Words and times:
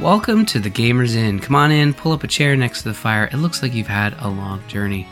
Welcome 0.00 0.46
to 0.46 0.58
the 0.58 0.70
Gamers 0.70 1.14
Inn. 1.14 1.40
Come 1.40 1.54
on 1.54 1.70
in, 1.70 1.92
pull 1.92 2.12
up 2.12 2.24
a 2.24 2.26
chair 2.26 2.56
next 2.56 2.80
to 2.82 2.88
the 2.88 2.94
fire. 2.94 3.28
It 3.30 3.36
looks 3.36 3.62
like 3.62 3.74
you've 3.74 3.86
had 3.86 4.16
a 4.20 4.28
long 4.28 4.66
journey. 4.66 5.06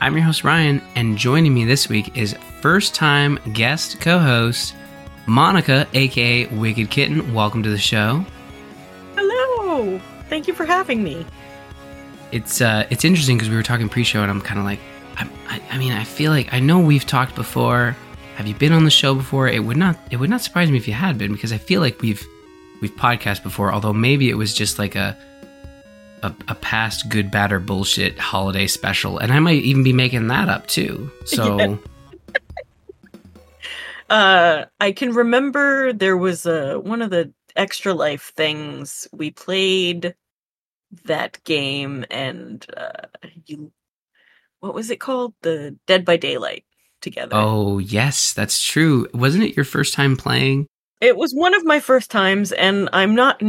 I'm 0.00 0.16
your 0.16 0.24
host, 0.24 0.42
Ryan, 0.42 0.82
and 0.96 1.16
joining 1.16 1.54
me 1.54 1.64
this 1.64 1.88
week 1.88 2.16
is 2.16 2.34
first 2.60 2.96
time 2.96 3.38
guest 3.52 4.00
co 4.00 4.18
host, 4.18 4.74
Monica, 5.26 5.86
aka 5.94 6.46
Wicked 6.46 6.90
Kitten. 6.90 7.32
Welcome 7.32 7.62
to 7.62 7.70
the 7.70 7.78
show. 7.78 8.26
Hello. 9.14 10.00
Thank 10.28 10.48
you 10.48 10.54
for 10.54 10.64
having 10.64 11.04
me. 11.04 11.24
It's 12.32 12.60
uh, 12.60 12.88
it's 12.90 13.04
interesting 13.04 13.36
because 13.36 13.50
we 13.50 13.54
were 13.54 13.62
talking 13.62 13.88
pre-show, 13.88 14.20
and 14.20 14.32
I'm 14.32 14.40
kind 14.40 14.58
of 14.58 14.66
like, 14.66 14.80
I, 15.16 15.30
I, 15.46 15.62
I 15.70 15.78
mean, 15.78 15.92
I 15.92 16.02
feel 16.02 16.32
like 16.32 16.52
I 16.52 16.58
know 16.58 16.80
we've 16.80 17.06
talked 17.06 17.36
before. 17.36 17.96
Have 18.34 18.48
you 18.48 18.54
been 18.56 18.72
on 18.72 18.82
the 18.82 18.90
show 18.90 19.14
before? 19.14 19.46
It 19.46 19.60
would 19.60 19.76
not, 19.76 19.96
it 20.10 20.16
would 20.16 20.28
not 20.28 20.40
surprise 20.40 20.72
me 20.72 20.76
if 20.76 20.88
you 20.88 20.94
had 20.94 21.18
been 21.18 21.32
because 21.32 21.52
I 21.52 21.58
feel 21.58 21.80
like 21.80 22.02
we've 22.02 22.26
we've 22.80 22.94
podcast 22.94 23.42
before, 23.42 23.72
although 23.72 23.92
maybe 23.92 24.30
it 24.30 24.34
was 24.34 24.54
just 24.54 24.78
like 24.78 24.94
a, 24.94 25.16
a 26.22 26.34
a, 26.48 26.54
past 26.54 27.08
good, 27.08 27.30
bad, 27.30 27.52
or 27.52 27.60
bullshit 27.60 28.18
holiday 28.18 28.66
special, 28.66 29.18
and 29.18 29.32
I 29.32 29.40
might 29.40 29.62
even 29.62 29.82
be 29.82 29.92
making 29.92 30.28
that 30.28 30.48
up 30.48 30.66
too. 30.66 31.10
So, 31.26 31.58
yeah. 32.30 32.36
uh, 34.10 34.64
I 34.80 34.92
can 34.92 35.14
remember 35.14 35.92
there 35.92 36.16
was 36.16 36.46
a 36.46 36.78
one 36.78 37.02
of 37.02 37.10
the 37.10 37.32
extra 37.56 37.94
life 37.94 38.32
things 38.36 39.06
we 39.12 39.30
played 39.30 40.14
that 41.04 41.42
game, 41.44 42.04
and 42.10 42.64
uh, 42.76 43.06
you, 43.46 43.72
what 44.60 44.74
was 44.74 44.90
it 44.90 45.00
called? 45.00 45.34
The 45.42 45.76
Dead 45.86 46.04
by 46.04 46.16
Daylight 46.16 46.64
together. 47.00 47.32
Oh 47.34 47.78
yes, 47.78 48.32
that's 48.32 48.62
true. 48.62 49.06
Wasn't 49.14 49.44
it 49.44 49.56
your 49.56 49.64
first 49.64 49.94
time 49.94 50.16
playing? 50.16 50.66
It 51.00 51.16
was 51.16 51.32
one 51.32 51.54
of 51.54 51.64
my 51.64 51.80
first 51.80 52.10
times, 52.10 52.52
and 52.52 52.88
I'm 52.92 53.14
not. 53.14 53.42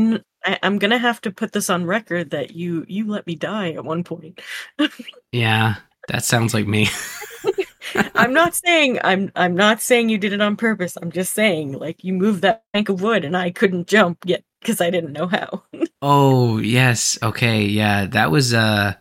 I, 0.44 0.60
am 0.62 0.78
gonna 0.78 0.98
have 0.98 1.22
to 1.22 1.32
put 1.32 1.52
this 1.52 1.70
on 1.70 1.86
record 1.86 2.32
that 2.32 2.56
you 2.56 2.86
you 2.88 3.08
let 3.08 3.26
me 3.28 3.36
die 3.36 3.72
at 3.72 3.86
one 3.86 4.04
point. 4.04 4.42
yeah, 5.32 5.76
that 6.08 6.24
sounds 6.24 6.54
like 6.54 6.68
me. 6.68 6.90
I'm 8.16 8.34
not 8.34 8.56
saying 8.56 9.00
I'm 9.04 9.32
I'm 9.36 9.56
not 9.56 9.82
saying 9.82 10.10
you 10.10 10.18
did 10.18 10.34
it 10.34 10.42
on 10.42 10.56
purpose. 10.56 10.98
I'm 11.02 11.12
just 11.12 11.34
saying 11.34 11.74
like 11.74 12.04
you 12.04 12.14
moved 12.14 12.42
that 12.42 12.64
bank 12.74 12.90
of 12.90 13.02
wood 13.02 13.26
and 13.26 13.38
I 13.38 13.52
couldn't 13.52 13.88
jump 13.88 14.20
yet 14.26 14.44
because 14.60 14.82
I 14.82 14.90
didn't 14.90 15.14
know 15.14 15.28
how. 15.28 15.64
oh 16.02 16.58
yes, 16.58 17.18
okay, 17.22 17.64
yeah, 17.64 18.06
that 18.08 18.32
was 18.32 18.54
uh 18.54 18.94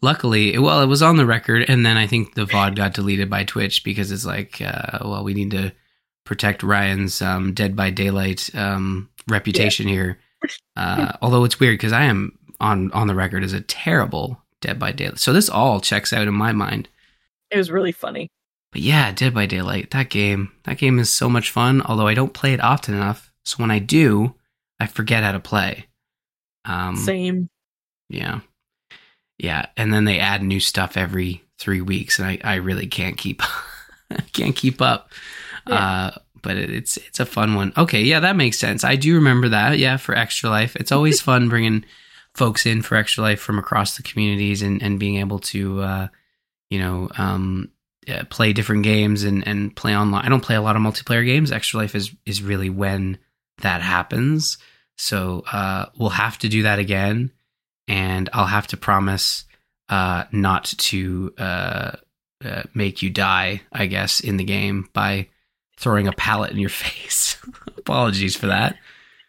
luckily 0.00 0.58
well 0.58 0.82
it 0.82 0.86
was 0.86 1.02
on 1.02 1.16
the 1.16 1.26
record 1.26 1.64
and 1.68 1.86
then 1.86 1.96
I 1.96 2.08
think 2.08 2.34
the 2.34 2.44
VOD 2.44 2.74
got 2.74 2.94
deleted 2.94 3.30
by 3.30 3.44
Twitch 3.44 3.84
because 3.84 4.10
it's 4.10 4.26
like 4.26 4.60
uh 4.60 4.98
well 5.02 5.22
we 5.22 5.34
need 5.34 5.52
to 5.52 5.72
protect 6.24 6.62
Ryan's 6.62 7.20
um, 7.22 7.52
Dead 7.54 7.76
by 7.76 7.90
Daylight 7.90 8.54
um, 8.54 9.10
reputation 9.28 9.88
yeah. 9.88 9.94
here. 9.94 10.18
Uh, 10.74 11.12
although 11.22 11.44
it's 11.44 11.60
weird 11.60 11.74
because 11.74 11.92
I 11.92 12.02
am 12.02 12.36
on 12.58 12.90
on 12.90 13.06
the 13.06 13.14
record 13.14 13.44
as 13.44 13.52
a 13.52 13.60
terrible 13.60 14.42
Dead 14.60 14.76
by 14.76 14.90
Daylight. 14.90 15.20
So 15.20 15.32
this 15.32 15.48
all 15.48 15.80
checks 15.80 16.12
out 16.12 16.26
in 16.26 16.34
my 16.34 16.50
mind. 16.50 16.88
It 17.52 17.58
was 17.58 17.70
really 17.70 17.92
funny. 17.92 18.28
But 18.72 18.80
yeah, 18.80 19.12
Dead 19.12 19.34
by 19.34 19.46
Daylight, 19.46 19.92
that 19.92 20.08
game, 20.10 20.50
that 20.64 20.78
game 20.78 20.98
is 20.98 21.12
so 21.12 21.28
much 21.28 21.50
fun. 21.50 21.80
Although 21.82 22.08
I 22.08 22.14
don't 22.14 22.32
play 22.32 22.54
it 22.54 22.60
often 22.60 22.94
enough, 22.94 23.30
so 23.44 23.58
when 23.58 23.70
I 23.70 23.78
do, 23.78 24.34
I 24.80 24.88
forget 24.88 25.22
how 25.22 25.30
to 25.30 25.38
play. 25.38 25.86
Um, 26.64 26.96
Same. 26.96 27.48
Yeah, 28.08 28.40
yeah, 29.38 29.66
and 29.76 29.92
then 29.92 30.04
they 30.04 30.18
add 30.18 30.42
new 30.42 30.60
stuff 30.60 30.96
every 30.96 31.42
three 31.58 31.80
weeks, 31.80 32.18
and 32.18 32.28
I, 32.28 32.38
I 32.42 32.54
really 32.56 32.86
can't 32.86 33.18
keep 33.18 33.42
can't 34.32 34.56
keep 34.56 34.80
up. 34.80 35.10
Yeah. 35.66 35.74
Uh, 35.74 36.18
but 36.42 36.56
it's 36.56 36.96
it's 36.96 37.20
a 37.20 37.26
fun 37.26 37.54
one. 37.54 37.72
Okay, 37.76 38.02
yeah, 38.02 38.20
that 38.20 38.36
makes 38.36 38.58
sense. 38.58 38.84
I 38.84 38.96
do 38.96 39.14
remember 39.14 39.48
that. 39.50 39.78
Yeah, 39.78 39.96
for 39.96 40.14
Extra 40.14 40.50
Life, 40.50 40.76
it's 40.76 40.92
always 40.92 41.20
fun 41.30 41.48
bringing 41.48 41.84
folks 42.34 42.66
in 42.66 42.82
for 42.82 42.96
Extra 42.96 43.22
Life 43.22 43.40
from 43.40 43.58
across 43.58 43.96
the 43.96 44.02
communities 44.02 44.62
and 44.62 44.82
and 44.82 44.98
being 45.00 45.16
able 45.16 45.38
to, 45.38 45.80
uh, 45.80 46.08
you 46.70 46.78
know, 46.78 47.08
um, 47.16 47.70
yeah, 48.06 48.24
play 48.28 48.52
different 48.52 48.82
games 48.82 49.22
and 49.22 49.46
and 49.46 49.74
play 49.74 49.96
online. 49.96 50.24
I 50.24 50.28
don't 50.28 50.42
play 50.42 50.56
a 50.56 50.62
lot 50.62 50.76
of 50.76 50.82
multiplayer 50.82 51.24
games. 51.24 51.52
Extra 51.52 51.80
Life 51.80 51.94
is 51.94 52.14
is 52.26 52.42
really 52.42 52.70
when 52.70 53.18
that 53.58 53.82
happens. 53.82 54.58
So 54.98 55.44
uh, 55.50 55.86
we'll 55.96 56.10
have 56.10 56.38
to 56.38 56.48
do 56.48 56.64
that 56.64 56.78
again, 56.78 57.32
and 57.88 58.28
I'll 58.32 58.46
have 58.46 58.66
to 58.68 58.76
promise 58.76 59.44
uh, 59.88 60.24
not 60.32 60.64
to 60.64 61.32
uh, 61.38 61.92
uh, 62.44 62.62
make 62.74 63.02
you 63.02 63.10
die. 63.10 63.62
I 63.72 63.86
guess 63.86 64.20
in 64.20 64.36
the 64.36 64.44
game 64.44 64.88
by 64.92 65.28
throwing 65.82 66.06
a 66.06 66.12
pallet 66.12 66.50
in 66.50 66.58
your 66.58 66.70
face. 66.70 67.36
Apologies 67.78 68.36
for 68.36 68.46
that. 68.46 68.76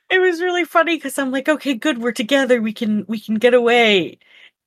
It 0.10 0.20
was 0.20 0.42
really 0.42 0.64
funny 0.64 0.96
because 0.96 1.18
I'm 1.18 1.32
like, 1.32 1.50
okay, 1.50 1.74
good, 1.74 1.98
we're 1.98 2.12
together. 2.12 2.62
We 2.62 2.72
can 2.72 3.04
we 3.08 3.20
can 3.20 3.36
get 3.36 3.54
away. 3.54 4.20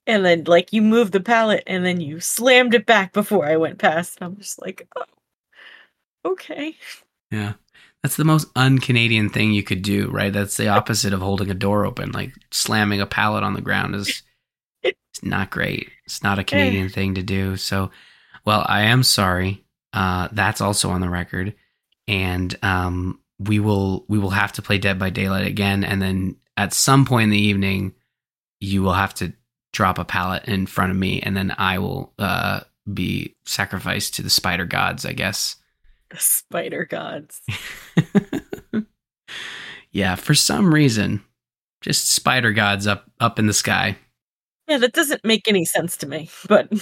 And 0.07 0.25
then 0.25 0.45
like 0.45 0.73
you 0.73 0.83
moved 0.83 1.13
the 1.13 1.21
pallet 1.21 1.63
and 1.67 1.85
then 1.85 2.01
you 2.01 2.21
slammed 2.21 2.75
it 2.75 2.87
back 2.87 3.13
before 3.13 3.47
I 3.47 3.57
went 3.57 3.79
past. 3.79 4.19
And 4.21 4.27
I'm 4.27 4.37
just 4.37 4.61
like, 4.61 4.87
oh, 4.97 5.05
okay. 6.33 6.75
Yeah. 7.31 7.55
That's 8.03 8.17
the 8.17 8.25
most 8.25 8.49
un-Canadian 8.55 9.31
thing 9.31 9.53
you 9.53 9.65
could 9.65 9.83
do, 9.83 10.09
right? 10.11 10.33
That's 10.33 10.57
the 10.57 10.69
opposite 10.69 11.13
of 11.13 11.21
holding 11.21 11.51
a 11.51 11.55
door 11.55 11.85
open. 11.85 12.13
Like 12.13 12.33
slamming 12.53 13.01
a 13.01 13.07
pallet 13.07 13.43
on 13.43 13.55
the 13.55 13.61
ground 13.61 13.97
is 13.97 14.23
it's 14.83 15.23
not 15.23 15.51
great. 15.51 15.91
It's 16.05 16.23
not 16.23 16.39
a 16.39 16.45
Canadian 16.45 16.89
thing 16.89 17.15
to 17.17 17.23
do. 17.23 17.57
So, 17.57 17.91
well, 18.45 18.65
I 18.69 18.83
am 18.83 19.03
sorry. 19.03 19.65
Uh, 19.93 20.29
that's 20.31 20.61
also 20.61 20.91
on 20.91 21.01
the 21.01 21.11
record 21.11 21.55
and 22.09 22.57
um, 22.63 23.21
we 23.39 23.59
will 23.59 24.05
we 24.09 24.19
will 24.19 24.31
have 24.31 24.53
to 24.53 24.63
play 24.63 24.79
Dead 24.79 24.99
by 24.99 25.11
Daylight 25.11 25.47
again, 25.47 25.85
and 25.85 26.01
then 26.01 26.37
at 26.57 26.73
some 26.73 27.05
point 27.05 27.25
in 27.25 27.31
the 27.31 27.39
evening, 27.39 27.95
you 28.61 28.83
will 28.83 28.95
have 28.95 29.15
to 29.15 29.33
drop 29.73 29.99
a 29.99 30.05
pallet 30.05 30.45
in 30.47 30.67
front 30.67 30.91
of 30.91 30.97
me, 30.97 31.21
and 31.21 31.37
then 31.37 31.55
I 31.59 31.79
will 31.79 32.13
uh, 32.19 32.61
be 32.93 33.37
sacrificed 33.45 34.15
to 34.15 34.23
the 34.23 34.31
spider 34.31 34.65
gods, 34.65 35.05
I 35.05 35.13
guess. 35.13 35.57
The 36.11 36.19
spider 36.19 36.85
gods. 36.85 37.43
yeah, 39.91 40.15
for 40.15 40.35
some 40.35 40.73
reason, 40.73 41.23
just 41.83 42.11
spider 42.11 42.53
gods 42.53 42.87
up 42.87 43.11
up 43.21 43.39
in 43.39 43.47
the 43.47 43.53
sky. 43.53 43.97
Yeah, 44.69 44.79
that 44.79 44.93
doesn't 44.93 45.25
make 45.25 45.47
any 45.47 45.65
sense 45.65 45.97
to 45.99 46.07
me, 46.07 46.31
but 46.49 46.73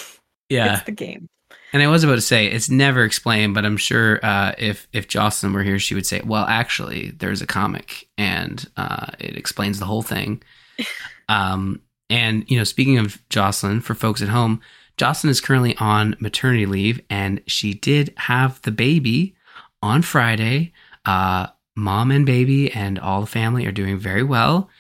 yeah, 0.49 0.75
it's 0.75 0.85
the 0.85 0.93
game. 0.93 1.29
And 1.73 1.83
I 1.83 1.89
was 1.89 2.05
about 2.05 2.15
to 2.15 2.21
say 2.21 2.47
it's 2.47 2.71
never 2.71 3.05
explained, 3.05 3.55
but 3.55 3.65
I'm 3.65 3.77
sure 3.77 4.25
uh, 4.25 4.55
if 4.59 4.87
if 4.93 5.09
Jocelyn 5.09 5.53
were 5.53 5.63
here, 5.63 5.79
she 5.79 5.95
would 5.95 6.07
say, 6.07 6.21
"Well, 6.25 6.45
actually, 6.45 7.11
there's 7.11 7.43
a 7.43 7.47
comic, 7.47 8.09
and 8.17 8.65
uh, 8.77 9.09
it 9.19 9.37
explains 9.37 9.79
the 9.79 9.87
whole 9.87 10.03
thing." 10.03 10.43
um, 11.29 11.81
and 12.09 12.49
you 12.49 12.57
know, 12.59 12.65
speaking 12.65 12.99
of 12.99 13.21
Jocelyn, 13.29 13.81
for 13.81 13.95
folks 13.95 14.23
at 14.23 14.29
home, 14.29 14.61
Jocelyn 14.97 15.31
is 15.33 15.41
currently 15.41 15.77
on 15.79 16.17
maternity 16.21 16.67
leave, 16.67 17.01
and 17.11 17.43
she 17.47 17.75
did 17.75 18.15
have 18.19 18.63
the 18.63 18.71
baby 18.71 19.35
on 19.83 20.03
Friday. 20.03 20.73
Uh, 21.05 21.49
mom 21.77 22.13
and 22.13 22.25
baby 22.25 22.73
and 22.73 23.01
all 23.01 23.21
the 23.21 23.27
family 23.27 23.67
are 23.67 23.73
doing 23.73 23.99
very 23.99 24.23
well 24.23 24.71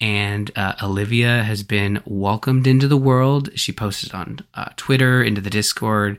and 0.00 0.50
uh, 0.56 0.74
Olivia 0.82 1.42
has 1.44 1.62
been 1.62 2.02
welcomed 2.04 2.66
into 2.66 2.88
the 2.88 2.96
world. 2.96 3.48
She 3.54 3.72
posted 3.72 4.12
on 4.12 4.40
uh, 4.52 4.70
Twitter, 4.76 5.22
into 5.22 5.40
the 5.40 5.50
Discord, 5.50 6.18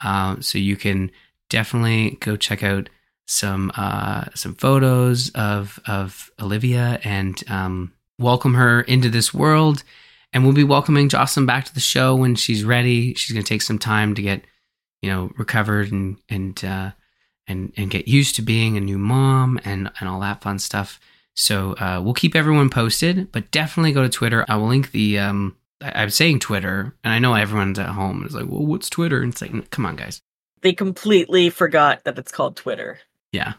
um, 0.00 0.42
so 0.42 0.58
you 0.58 0.76
can 0.76 1.10
definitely 1.48 2.18
go 2.20 2.36
check 2.36 2.62
out 2.62 2.88
some 3.26 3.70
uh, 3.76 4.24
some 4.34 4.54
photos 4.54 5.30
of 5.30 5.78
of 5.86 6.30
Olivia 6.40 6.98
and 7.04 7.42
um, 7.48 7.92
welcome 8.18 8.54
her 8.54 8.80
into 8.82 9.08
this 9.08 9.32
world. 9.32 9.84
And 10.32 10.44
we'll 10.44 10.54
be 10.54 10.64
welcoming 10.64 11.08
Jocelyn 11.08 11.46
back 11.46 11.64
to 11.66 11.74
the 11.74 11.80
show 11.80 12.14
when 12.14 12.34
she's 12.34 12.64
ready. 12.64 13.14
She's 13.14 13.32
going 13.32 13.44
to 13.44 13.48
take 13.48 13.62
some 13.62 13.78
time 13.78 14.14
to 14.14 14.22
get, 14.22 14.42
you 15.00 15.10
know, 15.10 15.30
recovered 15.38 15.90
and 15.90 16.18
and 16.28 16.62
uh, 16.64 16.90
and 17.46 17.72
and 17.76 17.90
get 17.90 18.08
used 18.08 18.36
to 18.36 18.42
being 18.42 18.76
a 18.76 18.80
new 18.80 18.98
mom 18.98 19.58
and 19.64 19.90
and 20.00 20.08
all 20.08 20.20
that 20.20 20.42
fun 20.42 20.58
stuff. 20.58 21.00
So 21.34 21.74
uh, 21.74 22.00
we'll 22.02 22.14
keep 22.14 22.34
everyone 22.34 22.68
posted, 22.68 23.30
but 23.30 23.50
definitely 23.50 23.92
go 23.92 24.02
to 24.02 24.08
Twitter. 24.08 24.44
I 24.48 24.56
will 24.56 24.66
link 24.66 24.90
the 24.90 25.18
um, 25.18 25.56
I'm 25.80 26.10
saying 26.10 26.40
Twitter, 26.40 26.94
and 27.04 27.12
I 27.12 27.18
know 27.18 27.34
everyone's 27.34 27.78
at 27.78 27.90
home 27.90 28.18
and 28.18 28.26
is 28.26 28.34
like, 28.34 28.46
well, 28.48 28.66
what's 28.66 28.90
Twitter? 28.90 29.22
And 29.22 29.32
it's 29.32 29.42
like, 29.42 29.70
come 29.70 29.86
on, 29.86 29.96
guys. 29.96 30.20
They 30.62 30.72
completely 30.72 31.50
forgot 31.50 32.04
that 32.04 32.18
it's 32.18 32.32
called 32.32 32.56
Twitter. 32.56 32.98
Yeah. 33.32 33.54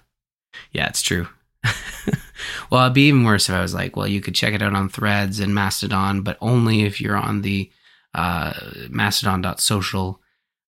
Yeah, 0.71 0.87
it's 0.87 1.01
true. 1.01 1.27
well, 2.69 2.83
it'd 2.85 2.93
be 2.93 3.07
even 3.07 3.23
worse 3.23 3.47
if 3.49 3.55
I 3.55 3.61
was 3.61 3.73
like, 3.73 3.95
well, 3.95 4.07
you 4.07 4.21
could 4.21 4.35
check 4.35 4.53
it 4.53 4.61
out 4.61 4.75
on 4.75 4.89
threads 4.89 5.39
and 5.39 5.55
Mastodon, 5.55 6.21
but 6.21 6.37
only 6.41 6.83
if 6.83 6.99
you're 6.99 7.17
on 7.17 7.41
the 7.41 7.71
uh, 8.13 8.53
mastodon.social. 8.89 10.19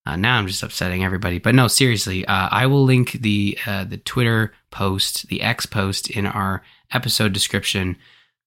Uh, 0.05 0.15
now 0.15 0.37
I'm 0.37 0.47
just 0.47 0.63
upsetting 0.63 1.03
everybody. 1.03 1.39
But 1.39 1.55
no, 1.55 1.67
seriously, 1.67 2.25
uh, 2.25 2.49
I 2.51 2.65
will 2.65 2.83
link 2.83 3.13
the 3.13 3.57
uh, 3.67 3.83
the 3.83 3.97
Twitter 3.97 4.53
post, 4.71 5.27
the 5.27 5.41
X 5.41 5.65
post 5.65 6.09
in 6.09 6.25
our 6.25 6.63
episode 6.91 7.33
description. 7.33 7.97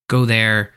Go 0.09 0.25
there, 0.25 0.73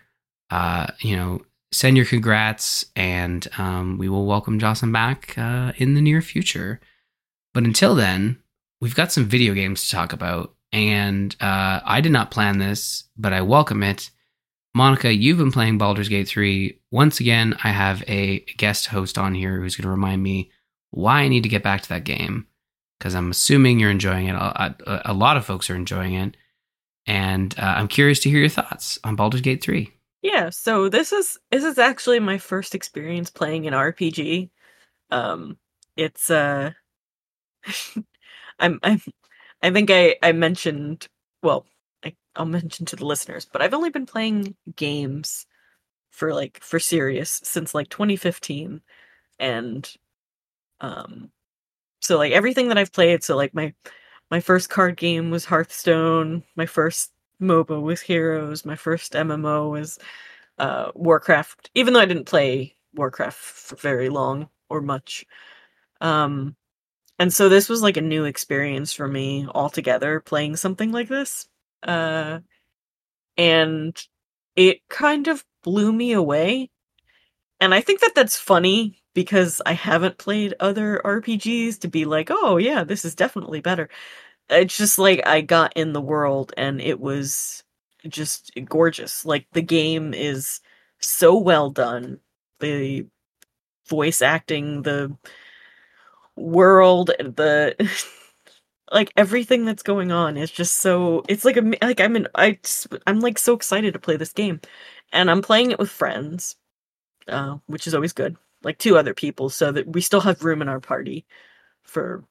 uh, 0.52 0.88
you 1.00 1.16
know, 1.16 1.42
send 1.78 1.96
your 1.96 2.08
congrats, 2.08 2.86
and 2.96 3.48
um, 3.60 4.00
we 4.00 4.10
will 4.10 4.26
welcome 4.26 4.58
Jocelyn 4.58 4.92
back 4.92 5.38
uh, 5.38 5.74
in 5.78 5.94
the 5.94 6.02
near 6.02 6.24
future. 6.24 6.80
But 7.54 7.66
until 7.66 7.94
then, 7.94 8.40
we've 8.82 8.96
got 8.96 9.12
some 9.12 9.26
video 9.26 9.54
games 9.54 9.84
to 9.84 9.96
talk 9.96 10.12
about, 10.12 10.56
and 10.74 11.36
uh, 11.40 11.82
I 11.86 12.02
did 12.02 12.12
not 12.12 12.32
plan 12.32 12.58
this, 12.58 13.04
but 13.16 13.32
I 13.32 13.42
welcome 13.42 13.84
it. 13.84 14.10
Monica, 14.74 15.14
you've 15.14 15.38
been 15.38 15.52
playing 15.52 15.78
Baldur's 15.78 16.10
Gate 16.10 16.28
3. 16.28 16.80
Once 16.90 17.20
again, 17.20 17.56
I 17.64 17.70
have 17.70 18.04
a 18.08 18.40
guest 18.58 18.88
host 18.88 19.20
on 19.20 19.36
here 19.36 19.60
who's 19.60 19.76
going 19.76 19.84
to 19.84 19.90
remind 19.90 20.24
me 20.24 20.52
why 20.90 21.22
I 21.22 21.28
need 21.28 21.44
to 21.44 21.50
get 21.50 21.64
back 21.64 21.82
to 21.82 21.90
that 21.90 22.06
game 22.06 22.48
because 22.98 23.14
I'm 23.14 23.30
assuming 23.30 23.80
you're 23.80 23.92
enjoying 23.92 24.28
it. 24.28 24.36
A, 24.36 25.02
a, 25.06 25.14
lot 25.14 25.38
of 25.38 25.46
folks 25.46 25.70
are 25.70 25.76
enjoying 25.76 26.16
it. 26.16 26.38
And 27.06 27.54
uh, 27.58 27.76
I'm 27.78 27.88
curious 27.88 28.20
to 28.22 28.30
hear 28.30 28.40
your 28.40 28.50
thoughts 28.50 28.98
on 29.04 29.16
Baldur's 29.16 29.42
Gate 29.42 29.64
3. 29.64 29.92
Yeah, 30.28 30.50
so 30.50 30.90
this 30.90 31.14
is 31.14 31.38
this 31.52 31.64
is 31.64 31.78
actually 31.78 32.20
my 32.20 32.38
first 32.38 32.76
experience 32.76 33.30
playing 33.30 33.66
an 33.66 33.74
RPG. 33.74 34.52
Um 35.12 35.58
it's 35.96 36.30
uh 36.30 36.72
I'm 38.60 38.80
I'm 38.84 39.02
I 39.64 39.72
think 39.72 39.92
I 39.92 40.18
I 40.24 40.32
mentioned 40.34 41.08
well, 41.44 41.66
I, 42.06 42.16
I'll 42.36 42.46
mention 42.48 42.86
to 42.88 42.96
the 42.98 43.06
listeners, 43.06 43.46
but 43.52 43.62
I've 43.64 43.74
only 43.76 43.90
been 43.92 44.06
playing 44.08 44.56
games 44.76 45.48
for 46.12 46.34
like 46.34 46.60
for 46.64 46.80
serious 46.80 47.42
since 47.46 47.76
like 47.76 47.90
2015 47.90 48.82
and 49.40 49.92
um 50.82 51.32
so 52.02 52.18
like 52.18 52.34
everything 52.34 52.70
that 52.70 52.78
I've 52.80 52.94
played 52.94 53.24
so 53.24 53.36
like 53.38 53.54
my 53.56 53.74
my 54.32 54.40
first 54.42 54.70
card 54.72 54.98
game 54.98 55.32
was 55.32 55.46
Hearthstone, 55.46 56.44
my 56.58 56.66
first 56.68 57.12
MOBA 57.42 57.82
with 57.82 58.02
Heroes, 58.02 58.66
my 58.66 58.76
first 58.76 59.16
MMO 59.16 59.70
was 59.70 60.00
uh 60.60 60.92
Warcraft 60.96 61.72
even 61.76 61.94
though 61.94 62.00
I 62.02 62.06
didn't 62.06 62.26
play 62.26 62.78
Warcraft 62.96 63.38
for 63.38 63.76
very 63.78 64.10
long 64.10 64.50
or 64.70 64.82
much. 64.82 65.26
Um 66.02 66.56
and 67.20 67.34
so 67.34 67.50
this 67.50 67.70
was 67.70 67.82
like 67.84 67.98
a 67.98 68.02
new 68.02 68.26
experience 68.26 68.94
for 68.94 69.08
me 69.08 69.48
altogether 69.56 70.20
playing 70.22 70.58
something 70.58 70.92
like 70.92 71.10
this. 71.10 71.48
Uh 71.84 72.40
and 73.38 74.02
it 74.56 74.80
kind 74.90 75.28
of 75.28 75.46
blew 75.64 75.94
me 75.94 76.14
away. 76.14 76.70
And 77.60 77.74
I 77.74 77.82
think 77.82 78.02
that 78.02 78.14
that's 78.16 78.40
funny 78.40 79.02
because 79.14 79.62
I 79.66 79.74
haven't 79.74 80.18
played 80.20 80.56
other 80.60 81.02
RPGs 81.06 81.80
to 81.80 81.88
be 81.88 82.06
like, 82.06 82.30
"Oh 82.32 82.58
yeah, 82.58 82.84
this 82.84 83.06
is 83.06 83.16
definitely 83.16 83.62
better." 83.62 83.90
It's 84.50 84.78
just 84.78 84.98
like 84.98 85.26
I 85.28 85.42
got 85.42 85.74
in 85.76 85.94
the 85.94 86.02
world 86.02 86.54
and 86.58 86.82
it 86.82 87.00
was 87.00 87.64
just 88.08 88.52
gorgeous. 88.66 89.26
Like 89.26 89.48
the 89.54 89.62
game 89.62 90.14
is 90.14 90.62
so 91.00 91.38
well 91.38 91.70
done. 91.70 92.20
The 92.60 93.06
voice 93.88 94.22
acting, 94.22 94.84
the 94.84 95.16
world, 96.36 97.08
the 97.20 97.76
like 98.92 99.12
everything 99.18 99.66
that's 99.66 99.84
going 99.84 100.12
on 100.12 100.38
is 100.38 100.52
just 100.52 100.78
so 100.78 101.24
it's 101.28 101.46
like 101.46 101.58
a 101.58 101.74
like 101.82 102.00
I'm 102.00 102.16
in 102.16 102.28
I 102.36 102.60
just, 102.64 102.88
I'm 103.06 103.20
like 103.20 103.38
so 103.38 103.54
excited 103.54 103.94
to 103.94 104.00
play 104.00 104.18
this 104.18 104.34
game. 104.34 104.62
And 105.14 105.32
I'm 105.32 105.42
playing 105.42 105.72
it 105.72 105.80
with 105.80 105.92
friends. 105.92 106.56
Uh, 107.28 107.58
which 107.68 107.88
is 107.88 107.94
always 107.96 108.14
good. 108.14 108.38
Like 108.64 108.78
two 108.80 108.98
other 108.98 109.14
people 109.14 109.50
so 109.50 109.72
that 109.74 109.88
we 109.88 110.02
still 110.02 110.22
have 110.22 110.44
room 110.44 110.62
in 110.62 110.70
our 110.70 110.80
party 110.80 111.26
for 111.84 112.24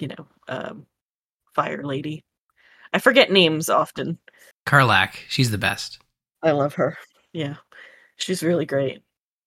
you 0.00 0.08
know, 0.08 0.26
um 0.48 0.86
Fire 1.54 1.82
Lady. 1.84 2.24
I 2.92 2.98
forget 2.98 3.30
names 3.30 3.68
often. 3.68 4.18
Karlach, 4.66 5.14
she's 5.28 5.50
the 5.50 5.58
best. 5.58 5.98
I 6.42 6.52
love 6.52 6.74
her. 6.74 6.96
Yeah. 7.32 7.56
She's 8.16 8.42
really 8.42 8.66
great. 8.66 9.02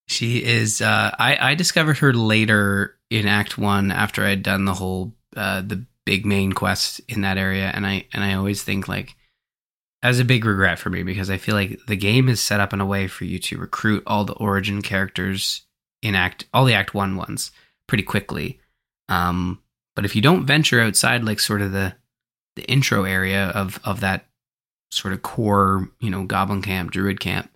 She 0.07 0.43
is. 0.43 0.81
Uh, 0.81 1.11
I 1.17 1.51
I 1.51 1.55
discovered 1.55 1.97
her 1.99 2.13
later 2.13 2.97
in 3.09 3.27
Act 3.27 3.57
One 3.57 3.91
after 3.91 4.23
I'd 4.23 4.43
done 4.43 4.65
the 4.65 4.73
whole 4.73 5.13
uh, 5.35 5.61
the 5.61 5.85
big 6.05 6.25
main 6.25 6.53
quest 6.53 7.01
in 7.09 7.21
that 7.21 7.37
area, 7.37 7.71
and 7.73 7.85
I 7.85 8.05
and 8.13 8.23
I 8.23 8.33
always 8.33 8.63
think 8.63 8.87
like 8.87 9.15
as 10.03 10.19
a 10.19 10.25
big 10.25 10.45
regret 10.45 10.79
for 10.79 10.89
me 10.89 11.03
because 11.03 11.29
I 11.29 11.37
feel 11.37 11.55
like 11.55 11.79
the 11.87 11.97
game 11.97 12.29
is 12.29 12.39
set 12.39 12.59
up 12.59 12.71
in 12.71 12.81
a 12.81 12.85
way 12.85 13.07
for 13.07 13.25
you 13.25 13.39
to 13.39 13.57
recruit 13.57 14.03
all 14.07 14.23
the 14.23 14.33
origin 14.33 14.81
characters 14.81 15.65
in 16.01 16.15
Act 16.15 16.45
all 16.53 16.65
the 16.65 16.73
Act 16.73 16.93
One 16.93 17.17
ones 17.17 17.51
pretty 17.87 18.03
quickly. 18.03 18.59
Um, 19.09 19.61
but 19.97 20.05
if 20.05 20.15
you 20.15 20.21
don't 20.21 20.45
venture 20.45 20.79
outside 20.79 21.23
like 21.23 21.39
sort 21.39 21.59
of 21.59 21.71
the 21.71 21.95
the 22.55 22.61
intro 22.65 23.03
area 23.03 23.47
of 23.47 23.79
of 23.83 23.99
that 24.01 24.27
sort 24.91 25.11
of 25.11 25.23
core, 25.23 25.89
you 25.99 26.11
know, 26.11 26.23
goblin 26.23 26.61
camp, 26.61 26.91
druid 26.91 27.19
camp, 27.19 27.49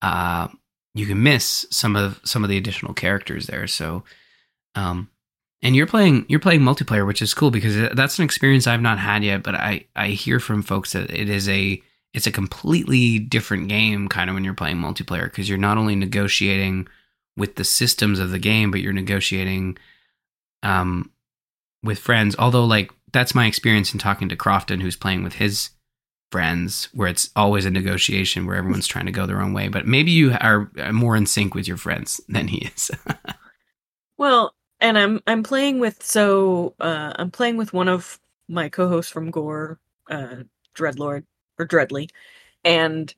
uh, 0.00 0.48
you 0.94 1.04
can 1.04 1.22
miss 1.22 1.66
some 1.70 1.94
of 1.94 2.18
some 2.24 2.42
of 2.42 2.48
the 2.48 2.56
additional 2.56 2.94
characters 2.94 3.46
there. 3.46 3.66
So, 3.66 4.04
um, 4.74 5.10
and 5.60 5.76
you're 5.76 5.86
playing 5.86 6.24
you're 6.30 6.40
playing 6.40 6.62
multiplayer, 6.62 7.06
which 7.06 7.20
is 7.20 7.34
cool 7.34 7.50
because 7.50 7.90
that's 7.94 8.18
an 8.18 8.24
experience 8.24 8.66
I've 8.66 8.80
not 8.80 8.98
had 8.98 9.22
yet. 9.22 9.42
But 9.42 9.56
I 9.56 9.84
I 9.94 10.08
hear 10.08 10.40
from 10.40 10.62
folks 10.62 10.94
that 10.94 11.10
it 11.10 11.28
is 11.28 11.46
a 11.46 11.82
it's 12.14 12.26
a 12.26 12.32
completely 12.32 13.18
different 13.18 13.68
game 13.68 14.08
kind 14.08 14.30
of 14.30 14.34
when 14.34 14.44
you're 14.44 14.54
playing 14.54 14.78
multiplayer 14.78 15.24
because 15.24 15.46
you're 15.46 15.58
not 15.58 15.76
only 15.76 15.94
negotiating 15.94 16.88
with 17.36 17.56
the 17.56 17.64
systems 17.64 18.18
of 18.18 18.30
the 18.30 18.38
game, 18.38 18.70
but 18.70 18.80
you're 18.80 18.94
negotiating 18.94 19.76
um 20.62 21.10
with 21.86 21.98
friends. 21.98 22.36
Although 22.38 22.64
like 22.64 22.92
that's 23.12 23.34
my 23.34 23.46
experience 23.46 23.92
in 23.92 23.98
talking 23.98 24.28
to 24.28 24.36
Crofton, 24.36 24.80
who's 24.80 24.96
playing 24.96 25.24
with 25.24 25.34
his 25.34 25.70
friends 26.30 26.88
where 26.92 27.08
it's 27.08 27.30
always 27.36 27.64
a 27.64 27.70
negotiation 27.70 28.46
where 28.46 28.56
everyone's 28.56 28.86
trying 28.86 29.06
to 29.06 29.12
go 29.12 29.26
their 29.26 29.40
own 29.40 29.52
way 29.52 29.68
but 29.68 29.86
maybe 29.86 30.10
you 30.10 30.36
are 30.40 30.70
more 30.92 31.16
in 31.16 31.26
sync 31.26 31.54
with 31.54 31.68
your 31.68 31.76
friends 31.76 32.20
than 32.28 32.48
he 32.48 32.66
is 32.66 32.90
well 34.18 34.54
and 34.80 34.98
i'm 34.98 35.20
i'm 35.26 35.42
playing 35.42 35.78
with 35.78 36.02
so 36.02 36.74
uh 36.80 37.12
i'm 37.16 37.30
playing 37.30 37.56
with 37.56 37.72
one 37.72 37.88
of 37.88 38.18
my 38.48 38.68
co-hosts 38.68 39.10
from 39.10 39.30
gore 39.30 39.78
uh 40.10 40.36
dreadlord 40.74 41.24
or 41.58 41.66
dreadly 41.66 42.10
and 42.64 43.14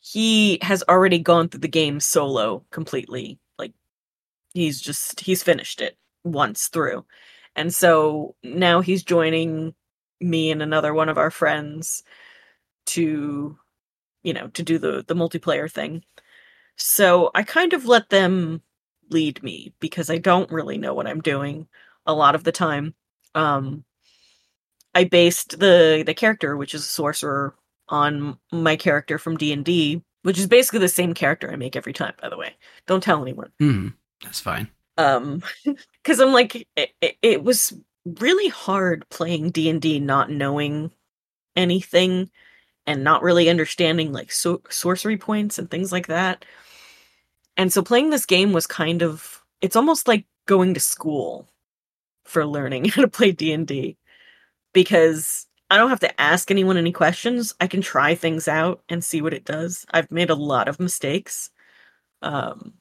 he 0.00 0.58
has 0.62 0.82
already 0.88 1.18
gone 1.18 1.48
through 1.48 1.60
the 1.60 1.68
game 1.68 2.00
solo 2.00 2.64
completely 2.70 3.38
like 3.58 3.72
he's 4.54 4.80
just 4.80 5.20
he's 5.20 5.42
finished 5.42 5.82
it 5.82 5.98
once 6.24 6.68
through 6.68 7.04
and 7.58 7.74
so 7.74 8.36
now 8.44 8.80
he's 8.80 9.02
joining 9.02 9.74
me 10.20 10.52
and 10.52 10.62
another 10.62 10.94
one 10.94 11.08
of 11.08 11.18
our 11.18 11.30
friends 11.30 12.04
to 12.86 13.58
you 14.22 14.32
know 14.32 14.46
to 14.48 14.62
do 14.62 14.78
the 14.78 15.04
the 15.08 15.14
multiplayer 15.14 15.70
thing. 15.70 16.04
So 16.76 17.32
i 17.34 17.42
kind 17.42 17.72
of 17.72 17.84
let 17.84 18.10
them 18.10 18.62
lead 19.10 19.42
me 19.42 19.74
because 19.80 20.08
i 20.08 20.18
don't 20.18 20.52
really 20.52 20.78
know 20.78 20.94
what 20.94 21.06
i'm 21.06 21.20
doing 21.20 21.66
a 22.06 22.14
lot 22.14 22.36
of 22.36 22.44
the 22.44 22.52
time. 22.52 22.94
Um 23.34 23.84
i 24.94 25.02
based 25.04 25.58
the 25.58 26.04
the 26.06 26.14
character 26.14 26.56
which 26.56 26.74
is 26.74 26.82
a 26.84 26.88
sorcerer 26.88 27.56
on 27.88 28.38
my 28.52 28.76
character 28.76 29.18
from 29.18 29.36
d&d 29.36 30.02
which 30.22 30.38
is 30.38 30.46
basically 30.46 30.78
the 30.78 30.88
same 30.88 31.12
character 31.12 31.50
i 31.50 31.56
make 31.56 31.74
every 31.74 31.92
time 31.92 32.14
by 32.22 32.28
the 32.28 32.38
way. 32.38 32.54
Don't 32.86 33.02
tell 33.02 33.20
anyone. 33.20 33.50
Mm, 33.60 33.94
that's 34.22 34.40
fine 34.40 34.70
um 34.98 35.42
because 36.04 36.20
i'm 36.20 36.32
like 36.34 36.56
it, 36.76 36.90
it, 37.02 37.18
it 37.22 37.44
was 37.44 37.74
really 38.20 38.48
hard 38.48 39.08
playing 39.10 39.50
d&d 39.50 40.00
not 40.00 40.30
knowing 40.30 40.92
anything 41.56 42.30
and 42.86 43.04
not 43.04 43.22
really 43.22 43.50
understanding 43.50 44.12
like 44.12 44.32
so- 44.32 44.62
sorcery 44.70 45.16
points 45.18 45.58
and 45.58 45.70
things 45.70 45.92
like 45.92 46.08
that. 46.08 46.44
And 47.56 47.72
so 47.72 47.82
playing 47.82 48.10
this 48.10 48.26
game 48.26 48.52
was 48.52 48.66
kind 48.66 49.02
of 49.02 49.42
it's 49.60 49.76
almost 49.76 50.06
like 50.06 50.26
going 50.46 50.74
to 50.74 50.80
school 50.80 51.48
for 52.26 52.46
learning 52.46 52.86
how 52.90 53.02
to 53.02 53.08
play 53.08 53.32
D&D 53.32 53.98
because 54.74 55.46
I 55.70 55.78
don't 55.78 55.90
have 55.90 56.00
to 56.00 56.20
ask 56.20 56.50
anyone 56.50 56.76
any 56.78 56.92
questions. 56.92 57.54
I 57.60 57.66
can 57.68 57.82
try 57.82 58.14
things 58.14 58.48
out 58.48 58.82
and 58.88 59.04
see 59.04 59.22
what 59.22 59.34
it 59.34 59.44
does. 59.44 59.86
I've 59.92 60.10
made 60.12 60.30
a 60.30 60.34
lot 60.36 60.68
of 60.68 60.80
mistakes. 60.80 61.50
Um 62.22 62.74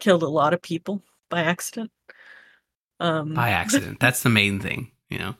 killed 0.00 0.22
a 0.24 0.28
lot 0.28 0.54
of 0.54 0.62
people 0.62 1.02
by 1.28 1.42
accident. 1.42 1.90
Um 3.00 3.34
by 3.34 3.50
accident. 3.62 4.00
That's 4.00 4.22
the 4.22 4.30
main 4.30 4.60
thing, 4.60 4.92
you 5.08 5.18
know. 5.18 5.34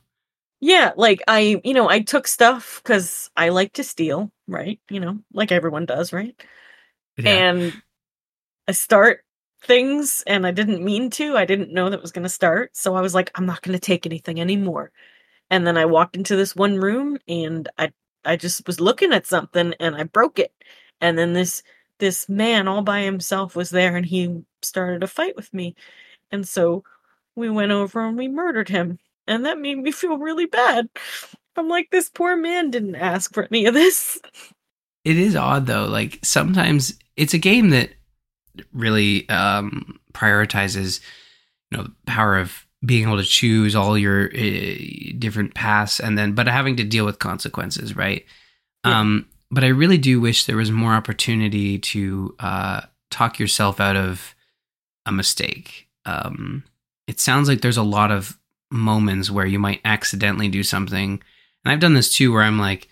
Yeah, 0.61 0.93
like 0.97 1.23
I, 1.29 1.61
you 1.63 1.73
know, 1.73 1.89
I 1.89 2.01
took 2.01 2.27
stuff 2.27 2.81
because 2.83 3.31
I 3.37 3.51
like 3.51 3.75
to 3.75 3.85
steal, 3.85 4.33
right? 4.49 4.81
You 4.91 4.99
know, 4.99 5.21
like 5.33 5.53
everyone 5.53 5.87
does, 5.87 6.13
right? 6.13 6.35
Yeah. 7.17 7.31
And 7.31 7.83
I 8.67 8.73
start 8.73 9.21
things 9.63 10.25
and 10.27 10.47
I 10.47 10.51
didn't 10.51 10.83
mean 10.85 11.11
to. 11.11 11.37
I 11.37 11.45
didn't 11.45 11.73
know 11.73 11.91
that 11.91 12.03
was 12.03 12.11
going 12.11 12.25
to 12.25 12.29
start. 12.29 12.77
So 12.77 12.95
I 12.97 13.01
was 13.01 13.15
like, 13.15 13.31
I'm 13.37 13.47
not 13.47 13.63
going 13.63 13.79
to 13.79 13.81
take 13.81 14.05
anything 14.05 14.41
anymore. 14.41 14.91
And 15.49 15.67
then 15.67 15.77
I 15.77 15.85
walked 15.85 16.17
into 16.17 16.35
this 16.37 16.57
one 16.57 16.77
room 16.77 17.19
and 17.29 17.69
I 17.79 17.93
I 18.25 18.37
just 18.37 18.67
was 18.67 18.81
looking 18.81 19.13
at 19.13 19.27
something 19.27 19.75
and 19.81 19.95
I 19.95 20.03
broke 20.03 20.39
it. 20.39 20.53
And 21.01 21.17
then 21.17 21.33
this 21.33 21.63
this 21.99 22.29
man 22.29 22.69
all 22.69 22.83
by 22.83 23.01
himself 23.03 23.57
was 23.57 23.71
there 23.71 23.97
and 23.97 24.07
he 24.07 24.43
started 24.63 25.03
a 25.03 25.07
fight 25.07 25.37
with 25.37 25.53
me. 25.53 25.75
And 26.31 26.47
so 26.47 26.85
we 27.35 27.51
went 27.51 27.73
over 27.73 28.01
and 28.01 28.17
we 28.17 28.29
murdered 28.29 28.69
him 28.69 28.99
and 29.29 29.45
that 29.45 29.59
made 29.59 29.79
me 29.79 29.93
feel 29.93 30.19
really 30.19 30.47
bad. 30.47 30.89
I'm 31.57 31.69
like, 31.69 31.91
this 31.91 32.09
poor 32.09 32.37
man 32.37 32.71
didn't 32.71 32.97
ask 32.97 33.33
for 33.33 33.47
any 33.51 33.67
of 33.67 33.75
this. 33.75 34.19
It 35.05 35.17
is 35.17 35.37
odd 35.37 35.67
though. 35.67 35.87
Like 35.87 36.19
sometimes 36.23 36.99
it's 37.17 37.35
a 37.35 37.39
game 37.39 37.71
that 37.71 37.91
really 38.73 39.29
um, 39.29 39.99
prioritizes, 40.13 41.01
you 41.71 41.79
know, 41.79 41.85
the 41.85 41.93
power 42.07 42.39
of 42.39 42.67
being 42.85 43.09
able 43.09 43.17
to 43.17 43.25
choose 43.25 43.75
all 43.75 43.99
your 43.99 44.27
uh, 44.27 44.75
different 45.19 45.55
paths, 45.55 45.99
and 45.99 46.17
then 46.17 46.33
but 46.33 46.47
having 46.47 46.77
to 46.77 46.85
deal 46.85 47.05
with 47.05 47.19
consequences, 47.19 47.97
right? 47.97 48.25
Yeah. 48.85 49.01
Um, 49.01 49.29
but 49.51 49.65
I 49.65 49.69
really 49.69 49.99
do 49.99 50.21
wish 50.21 50.45
there 50.45 50.57
was 50.57 50.71
more 50.71 50.95
opportunity 50.95 51.79
to 51.79 52.35
uh, 52.39 52.81
talk 53.11 53.39
yourself 53.39 53.81
out 53.81 53.97
of 53.97 54.35
a 55.07 55.13
mistake. 55.13 55.89
Um, 56.05 56.65
it 57.07 57.21
sounds 57.21 57.49
like 57.49 57.61
there's 57.61 57.77
a 57.77 57.83
lot 57.83 58.11
of 58.11 58.39
moments 58.71 59.31
where 59.31 59.47
you 59.47 59.59
might 59.59 59.81
accidentally 59.85 60.49
do 60.49 60.63
something, 60.63 61.23
and 61.65 61.73
I've 61.73 61.81
done 61.81 61.95
this 61.95 62.15
too, 62.15 62.33
where 62.33 62.43
I'm 62.43 62.59
like, 62.59 62.89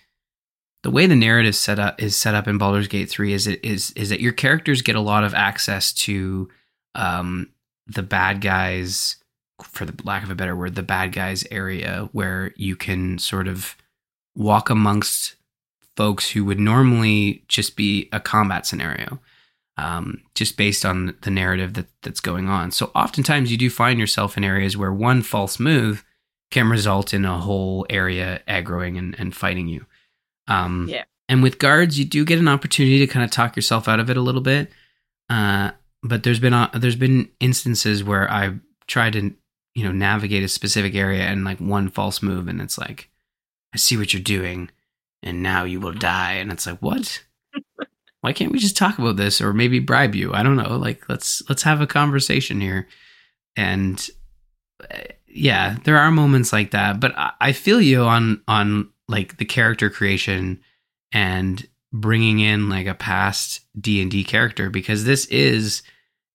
the 0.83 0.91
way 0.91 1.05
the 1.05 1.15
narrative 1.15 1.55
set 1.55 1.79
up 1.79 2.01
is 2.01 2.15
set 2.15 2.35
up 2.35 2.47
in 2.47 2.57
Baldur's 2.57 2.87
Gate 2.87 3.09
three 3.09 3.33
is 3.33 3.47
it 3.47 3.63
is 3.63 3.91
is 3.91 4.09
that 4.09 4.21
your 4.21 4.31
characters 4.31 4.81
get 4.81 4.95
a 4.95 5.01
lot 5.01 5.23
of 5.23 5.33
access 5.33 5.91
to 5.93 6.49
um, 6.95 7.49
the 7.87 8.03
bad 8.03 8.41
guys, 8.41 9.17
for 9.63 9.85
the 9.85 9.95
lack 10.03 10.23
of 10.23 10.29
a 10.29 10.35
better 10.35 10.55
word, 10.55 10.75
the 10.75 10.83
bad 10.83 11.11
guys 11.13 11.45
area 11.49 12.09
where 12.11 12.53
you 12.55 12.75
can 12.75 13.17
sort 13.17 13.47
of 13.47 13.75
walk 14.35 14.69
amongst 14.69 15.35
folks 15.97 16.31
who 16.31 16.45
would 16.45 16.59
normally 16.59 17.43
just 17.49 17.75
be 17.75 18.07
a 18.13 18.19
combat 18.19 18.65
scenario, 18.65 19.19
um, 19.77 20.21
just 20.35 20.55
based 20.55 20.85
on 20.85 21.15
the 21.23 21.31
narrative 21.31 21.73
that 21.73 21.87
that's 22.03 22.21
going 22.21 22.47
on. 22.47 22.71
So 22.71 22.91
oftentimes 22.95 23.51
you 23.51 23.57
do 23.57 23.69
find 23.69 23.99
yourself 23.99 24.37
in 24.37 24.43
areas 24.43 24.77
where 24.77 24.93
one 24.93 25.21
false 25.21 25.59
move 25.59 26.05
can 26.51 26.69
result 26.69 27.13
in 27.13 27.25
a 27.25 27.39
whole 27.39 27.85
area 27.89 28.41
aggroing 28.47 28.97
and, 28.97 29.19
and 29.19 29.35
fighting 29.35 29.67
you. 29.67 29.85
Um, 30.47 30.87
Yeah. 30.89 31.03
And 31.29 31.43
with 31.43 31.59
guards, 31.59 31.99
you 31.99 32.05
do 32.05 32.23
get 32.23 32.39
an 32.39 32.47
opportunity 32.47 32.99
to 32.99 33.07
kind 33.07 33.25
of 33.25 33.31
talk 33.31 33.57
yourself 33.57 33.89
out 33.89 33.99
of 33.99 34.09
it 34.09 34.15
a 34.15 34.21
little 34.21 34.39
bit. 34.39 34.71
Uh, 35.29 35.71
but 36.01 36.23
there's 36.23 36.39
been 36.39 36.53
uh, 36.53 36.69
there's 36.73 36.95
been 36.95 37.29
instances 37.41 38.01
where 38.03 38.31
I've 38.31 38.61
tried 38.87 39.13
to 39.13 39.33
you 39.75 39.83
know 39.83 39.91
navigate 39.91 40.43
a 40.43 40.47
specific 40.47 40.95
area 40.95 41.23
and 41.23 41.43
like 41.43 41.59
one 41.59 41.89
false 41.89 42.21
move, 42.21 42.47
and 42.47 42.61
it's 42.61 42.77
like, 42.77 43.09
I 43.73 43.77
see 43.77 43.97
what 43.97 44.13
you're 44.13 44.23
doing, 44.23 44.69
and 45.23 45.43
now 45.43 45.63
you 45.63 45.79
will 45.79 45.93
die. 45.93 46.33
And 46.33 46.51
it's 46.51 46.65
like, 46.65 46.79
what? 46.79 47.23
Why 48.21 48.33
can't 48.33 48.51
we 48.51 48.59
just 48.59 48.75
talk 48.77 48.97
about 48.97 49.15
this, 49.15 49.41
or 49.41 49.53
maybe 49.53 49.79
bribe 49.79 50.15
you? 50.15 50.33
I 50.33 50.43
don't 50.43 50.57
know. 50.57 50.75
Like, 50.77 51.07
let's 51.07 51.41
let's 51.49 51.63
have 51.63 51.81
a 51.81 51.87
conversation 51.87 52.59
here. 52.59 52.87
And 53.55 54.05
uh, 54.91 54.97
yeah, 55.27 55.77
there 55.83 55.97
are 55.97 56.11
moments 56.11 56.51
like 56.51 56.71
that, 56.71 56.99
but 56.99 57.17
I, 57.17 57.31
I 57.39 57.51
feel 57.53 57.79
you 57.79 58.03
on 58.03 58.41
on 58.47 58.89
like 59.07 59.37
the 59.37 59.45
character 59.45 59.89
creation 59.89 60.61
and 61.11 61.65
bringing 61.93 62.39
in 62.39 62.69
like 62.69 62.87
a 62.87 62.93
past 62.93 63.61
D&D 63.79 64.23
character 64.25 64.69
because 64.69 65.05
this 65.05 65.25
is 65.27 65.83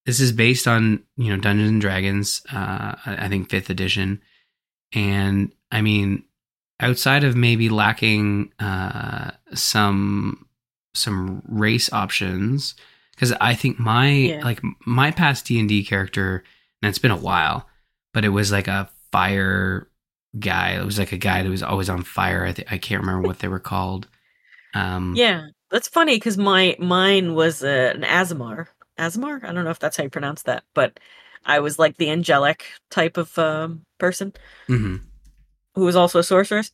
this 0.05 0.19
is 0.19 0.31
based 0.31 0.67
on, 0.67 1.03
you 1.15 1.29
know, 1.29 1.39
Dungeons 1.39 1.69
and 1.69 1.81
Dragons 1.81 2.41
uh 2.51 2.95
I 3.05 3.27
think 3.29 3.49
5th 3.49 3.69
edition 3.69 4.21
and 4.93 5.51
I 5.71 5.81
mean 5.81 6.23
outside 6.79 7.23
of 7.23 7.35
maybe 7.35 7.69
lacking 7.69 8.51
uh 8.59 9.31
some 9.53 10.47
some 10.93 11.41
race 11.47 11.91
options 11.93 12.75
cuz 13.17 13.31
I 13.39 13.53
think 13.55 13.79
my 13.79 14.09
Yeah. 14.09 14.43
like 14.43 14.61
my 14.85 15.11
past 15.11 15.45
D&D 15.45 15.83
character 15.85 16.43
and 16.81 16.89
it's 16.89 16.99
been 16.99 17.11
a 17.11 17.17
while 17.17 17.67
but 18.13 18.25
it 18.25 18.29
was 18.29 18.51
like 18.51 18.67
a 18.67 18.89
fire 19.11 19.87
guy. 20.39 20.71
It 20.71 20.85
was 20.85 20.99
like 20.99 21.11
a 21.11 21.17
guy 21.17 21.43
that 21.43 21.49
was 21.49 21.63
always 21.63 21.89
on 21.89 22.03
fire. 22.03 22.45
I, 22.45 22.51
th- 22.51 22.67
I 22.71 22.77
can't 22.77 23.01
remember 23.01 23.27
what 23.27 23.39
they 23.39 23.47
were 23.47 23.59
called. 23.59 24.07
Um, 24.73 25.13
Yeah, 25.15 25.47
that's 25.69 25.87
funny 25.87 26.15
because 26.15 26.37
my 26.37 26.75
mine 26.79 27.33
was 27.35 27.63
uh, 27.63 27.93
an 27.95 28.01
Aasimar. 28.03 28.67
Aasimar? 28.99 29.43
I 29.43 29.51
don't 29.53 29.63
know 29.63 29.71
if 29.71 29.79
that's 29.79 29.97
how 29.97 30.03
you 30.03 30.09
pronounce 30.09 30.43
that, 30.43 30.63
but 30.73 30.99
I 31.45 31.59
was 31.59 31.79
like 31.79 31.97
the 31.97 32.09
angelic 32.09 32.65
type 32.91 33.17
of 33.17 33.37
um, 33.37 33.81
person 33.99 34.33
mhm. 34.69 35.01
Who 35.75 35.85
was 35.85 35.95
also 35.95 36.19
a 36.19 36.23
sorceress. 36.23 36.71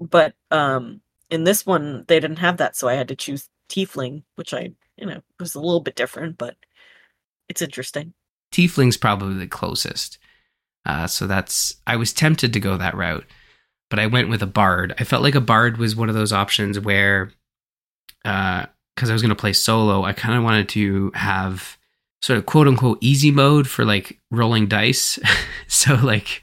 But 0.00 0.34
um, 0.50 1.00
in 1.30 1.44
this 1.44 1.66
one, 1.66 2.04
they 2.08 2.20
didn't 2.20 2.38
have 2.38 2.56
that, 2.58 2.76
so 2.76 2.88
I 2.88 2.94
had 2.94 3.08
to 3.08 3.16
choose 3.16 3.48
Tiefling, 3.70 4.22
which 4.36 4.52
I, 4.52 4.70
you 4.96 5.06
know, 5.06 5.22
was 5.38 5.54
a 5.54 5.60
little 5.60 5.80
bit 5.80 5.96
different, 5.96 6.38
but 6.38 6.56
it's 7.48 7.62
interesting. 7.62 8.14
Tiefling's 8.52 8.96
probably 8.96 9.34
the 9.34 9.46
closest. 9.46 10.18
Uh, 10.86 11.06
so 11.06 11.26
that's 11.26 11.76
I 11.86 11.96
was 11.96 12.12
tempted 12.12 12.52
to 12.52 12.60
go 12.60 12.76
that 12.76 12.94
route, 12.94 13.26
but 13.90 13.98
I 13.98 14.06
went 14.06 14.30
with 14.30 14.42
a 14.42 14.46
bard. 14.46 14.94
I 14.98 15.04
felt 15.04 15.22
like 15.22 15.34
a 15.34 15.40
bard 15.40 15.76
was 15.76 15.94
one 15.94 16.08
of 16.08 16.14
those 16.14 16.32
options 16.32 16.80
where, 16.80 17.32
because 18.22 19.10
I 19.10 19.12
was 19.12 19.22
going 19.22 19.30
to 19.30 19.34
play 19.34 19.52
solo, 19.52 20.04
I 20.04 20.12
kind 20.12 20.36
of 20.36 20.42
wanted 20.42 20.68
to 20.70 21.12
have 21.14 21.76
sort 22.22 22.38
of 22.38 22.46
quote 22.46 22.66
unquote 22.66 22.98
easy 23.00 23.30
mode 23.30 23.68
for 23.68 23.84
like 23.84 24.18
rolling 24.30 24.66
dice. 24.66 25.18
so 25.68 25.94
like, 25.94 26.42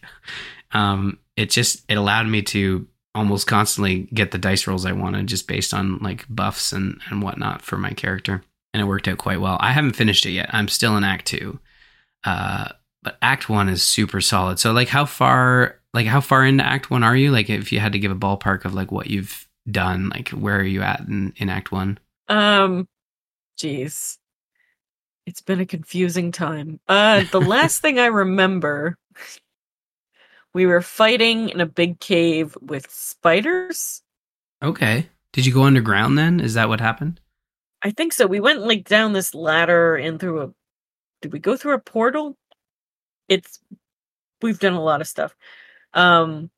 um, 0.72 1.18
it 1.38 1.50
just 1.50 1.84
it 1.88 1.98
allowed 1.98 2.28
me 2.28 2.42
to 2.42 2.88
almost 3.16 3.48
constantly 3.48 4.10
get 4.14 4.32
the 4.32 4.38
dice 4.38 4.68
rolls 4.68 4.86
I 4.86 4.92
wanted 4.92 5.28
just 5.28 5.48
based 5.48 5.74
on 5.74 6.00
like 6.00 6.26
buffs 6.30 6.74
and 6.74 7.00
and 7.10 7.22
whatnot 7.22 7.62
for 7.62 7.78
my 7.78 7.92
character, 7.92 8.44
and 8.74 8.82
it 8.82 8.86
worked 8.86 9.08
out 9.08 9.18
quite 9.20 9.40
well. 9.40 9.58
I 9.62 9.72
haven't 9.72 9.96
finished 9.96 10.26
it 10.26 10.32
yet. 10.32 10.50
I'm 10.52 10.68
still 10.68 10.98
in 10.98 11.06
Act 11.06 11.28
Two. 11.28 11.60
Uh, 12.26 12.70
but 13.04 13.18
act 13.22 13.48
one 13.48 13.70
is 13.70 13.84
super 13.84 14.20
solid 14.20 14.60
so 14.60 14.74
like 14.74 14.90
how 14.90 15.06
far 15.06 15.80
like 15.94 16.08
how 16.08 16.20
far 16.20 16.44
into 16.46 16.66
act 16.66 16.90
one 16.90 17.04
are 17.04 17.16
you 17.16 17.32
like 17.32 17.50
if 17.50 17.72
you 17.72 17.80
had 17.80 17.94
to 17.94 18.00
give 18.00 18.12
a 18.12 18.16
ballpark 18.16 18.66
of 18.66 18.74
like 18.74 18.92
what 18.92 19.08
you've 19.08 19.48
done 19.72 20.10
like 20.10 20.30
where 20.30 20.58
are 20.60 20.64
you 20.64 20.82
at 20.82 21.00
in, 21.02 21.32
in 21.38 21.48
act 21.48 21.72
one 21.72 21.98
Um, 22.28 22.86
jeez, 23.58 24.18
it's 25.26 25.42
been 25.42 25.62
a 25.62 25.66
confusing 25.66 26.32
time. 26.34 26.82
Uh, 26.88 27.24
the 27.32 27.40
last 27.40 27.80
thing 27.82 27.98
I 28.00 28.08
remember, 28.08 28.98
we 30.58 30.66
were 30.66 30.82
fighting 30.82 31.50
in 31.50 31.62
a 31.62 31.66
big 31.66 32.00
cave 32.00 32.58
with 32.62 32.90
spiders. 32.92 34.02
okay 34.62 35.08
did 35.34 35.46
you 35.46 35.54
go 35.54 35.64
underground 35.64 36.18
then 36.18 36.40
is 36.40 36.56
that 36.56 36.70
what 36.70 36.82
happened 36.82 37.20
I 37.82 37.92
think 37.92 38.14
so. 38.14 38.28
We 38.28 38.40
went 38.40 38.66
like 38.66 38.88
down 38.88 39.14
this 39.14 39.36
ladder 39.36 39.96
and 39.96 40.20
through 40.20 40.42
a. 40.42 40.54
Did 41.22 41.34
we 41.34 41.40
go 41.40 41.56
through 41.56 41.74
a 41.74 41.80
portal? 41.80 42.38
It's. 43.28 43.60
We've 44.42 44.60
done 44.60 44.74
a 44.74 44.84
lot 44.84 45.02
of 45.02 45.08
stuff. 45.08 45.36
Um, 45.94 46.50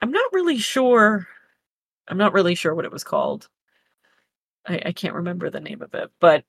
I'm 0.00 0.10
not 0.10 0.32
really 0.32 0.58
sure. 0.58 1.26
I'm 2.08 2.18
not 2.18 2.32
really 2.32 2.54
sure 2.54 2.74
what 2.74 2.84
it 2.84 2.92
was 2.92 3.04
called. 3.04 3.48
I, 4.66 4.80
I 4.86 4.92
can't 4.92 5.14
remember 5.14 5.50
the 5.50 5.60
name 5.60 5.82
of 5.82 5.94
it, 5.94 6.10
but 6.20 6.44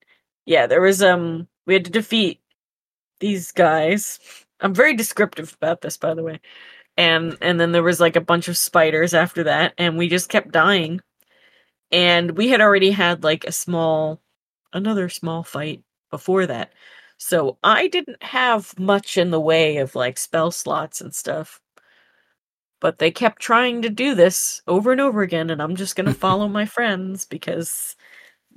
yeah, 0.46 0.68
there 0.68 0.82
was 0.82 1.02
um. 1.02 1.48
We 1.66 1.74
had 1.74 1.86
to 1.86 1.92
defeat 1.92 2.40
these 3.20 3.52
guys. 3.52 4.20
I'm 4.62 4.74
very 4.74 4.96
descriptive 4.96 5.54
about 5.62 5.82
this, 5.82 5.98
by 5.98 6.14
the 6.14 6.24
way. 6.24 6.40
And 6.98 7.38
and 7.42 7.60
then 7.60 7.72
there 7.74 7.84
was 7.84 8.00
like 8.00 8.16
a 8.16 8.22
bunch 8.22 8.48
of 8.50 8.58
spiders 8.58 9.14
after 9.14 9.44
that, 9.46 9.74
and 9.78 9.98
we 9.98 10.10
just 10.10 10.30
kept 10.30 10.52
dying. 10.52 11.02
And 11.92 12.38
we 12.38 12.50
had 12.50 12.62
already 12.62 12.92
had 12.92 13.24
like 13.24 13.44
a 13.46 13.52
small 13.52 14.22
another 14.74 15.10
small 15.10 15.44
fight 15.44 15.84
before 16.12 16.46
that. 16.48 16.74
So 17.18 17.58
i 17.64 17.88
didn't 17.88 18.22
have 18.24 18.78
much 18.80 19.18
in 19.18 19.32
the 19.32 19.40
way 19.42 19.78
of 19.78 19.96
like 19.96 20.18
spell 20.18 20.52
slots 20.52 21.02
and 21.02 21.14
stuff. 21.16 21.62
But 22.80 23.00
they 23.00 23.12
kept 23.12 23.42
trying 23.42 23.82
to 23.84 23.90
do 23.90 24.16
this 24.16 24.62
over 24.68 24.92
and 24.92 25.02
over 25.02 25.22
again 25.22 25.50
and 25.50 25.62
i'm 25.62 25.76
just 25.76 25.96
going 25.96 26.06
to 26.12 26.14
follow 26.14 26.48
my 26.48 26.66
friends 26.66 27.26
because 27.26 27.96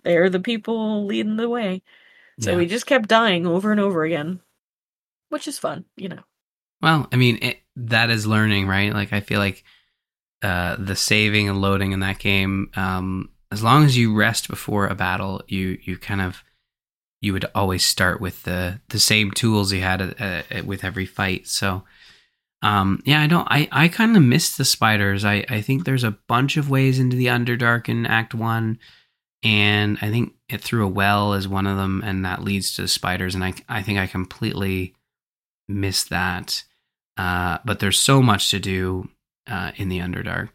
they're 0.04 0.30
the 0.30 0.40
people 0.40 1.06
leading 1.06 1.36
the 1.36 1.48
way. 1.50 1.82
So 2.40 2.52
Yeah. 2.52 2.58
we 2.58 2.66
just 2.66 2.86
kept 2.86 3.08
dying 3.08 3.46
over 3.46 3.72
and 3.72 3.80
over 3.80 4.04
again 4.04 4.40
which 5.30 5.48
is 5.48 5.58
fun 5.58 5.84
you 5.96 6.08
know. 6.08 6.22
Well 6.82 7.08
i 7.12 7.16
mean 7.16 7.38
it, 7.42 7.58
that 7.76 8.10
is 8.10 8.26
learning 8.26 8.66
right? 8.66 8.92
Like 8.92 9.12
i 9.12 9.20
feel 9.20 9.38
like 9.38 9.64
uh 10.42 10.76
the 10.78 10.96
saving 10.96 11.48
and 11.48 11.60
loading 11.60 11.92
in 11.92 12.00
that 12.00 12.18
game 12.18 12.70
um 12.74 13.30
as 13.50 13.62
long 13.62 13.84
as 13.84 13.96
you 13.96 14.14
rest 14.14 14.48
before 14.48 14.86
a 14.86 14.94
battle 14.94 15.42
you 15.48 15.78
you 15.82 15.96
kind 15.98 16.20
of 16.20 16.42
you 17.20 17.32
would 17.32 17.44
always 17.54 17.84
start 17.84 18.20
with 18.20 18.42
the 18.44 18.80
the 18.88 18.98
same 19.00 19.30
tools 19.30 19.72
you 19.72 19.80
had 19.80 20.00
uh, 20.00 20.42
uh, 20.50 20.64
with 20.64 20.84
every 20.84 21.06
fight. 21.06 21.46
So 21.46 21.84
um 22.62 23.02
yeah 23.06 23.22
i 23.22 23.26
don't 23.26 23.48
i 23.50 23.66
i 23.72 23.88
kind 23.88 24.16
of 24.16 24.22
miss 24.22 24.56
the 24.56 24.64
spiders. 24.64 25.24
I 25.24 25.44
i 25.48 25.60
think 25.62 25.84
there's 25.84 26.04
a 26.04 26.18
bunch 26.28 26.56
of 26.56 26.68
ways 26.68 26.98
into 26.98 27.16
the 27.16 27.26
underdark 27.26 27.88
in 27.88 28.04
act 28.04 28.34
one 28.34 28.78
and 29.42 29.96
i 30.02 30.10
think 30.10 30.34
it 30.50 30.60
through 30.60 30.84
a 30.84 30.88
well 30.88 31.32
is 31.32 31.48
one 31.48 31.66
of 31.66 31.78
them 31.78 32.02
and 32.04 32.24
that 32.26 32.44
leads 32.44 32.74
to 32.74 32.86
spiders 32.86 33.34
and 33.34 33.42
i 33.42 33.54
i 33.68 33.82
think 33.82 33.98
i 33.98 34.06
completely 34.06 34.94
miss 35.70 36.04
that. 36.04 36.62
Uh 37.16 37.58
but 37.64 37.80
there's 37.80 37.98
so 37.98 38.22
much 38.22 38.50
to 38.50 38.58
do 38.58 39.08
uh 39.46 39.72
in 39.76 39.88
the 39.88 40.00
underdark. 40.00 40.50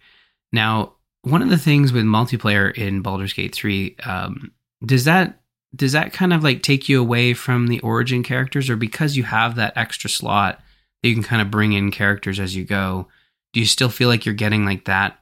Now 0.52 0.94
one 1.22 1.42
of 1.42 1.50
the 1.50 1.58
things 1.58 1.92
with 1.92 2.06
multiplayer 2.06 2.76
in 2.76 3.02
Baldur's 3.02 3.34
Gate 3.34 3.56
3 3.56 3.96
um 4.06 4.52
does 4.86 5.06
that 5.06 5.42
does 5.76 5.92
that 5.92 6.14
kind 6.14 6.32
of 6.32 6.44
like 6.44 6.62
take 6.62 6.88
you 6.88 7.02
away 7.02 7.34
from 7.34 7.68
the 7.68 7.82
origin 7.82 8.24
characters? 8.24 8.70
Or 8.70 8.78
because 8.78 9.18
you 9.18 9.24
have 9.24 9.56
that 9.56 9.76
extra 9.76 10.10
slot 10.10 10.62
that 11.02 11.10
you 11.10 11.16
can 11.16 11.24
kind 11.24 11.42
of 11.42 11.52
bring 11.52 11.74
in 11.74 11.92
characters 11.92 12.40
as 12.40 12.56
you 12.56 12.64
go 12.64 13.08
do 13.56 13.62
you 13.62 13.66
still 13.66 13.90
feel 13.90 14.10
like 14.10 14.26
you're 14.26 14.36
getting 14.36 14.66
like 14.66 14.84
that 14.86 15.18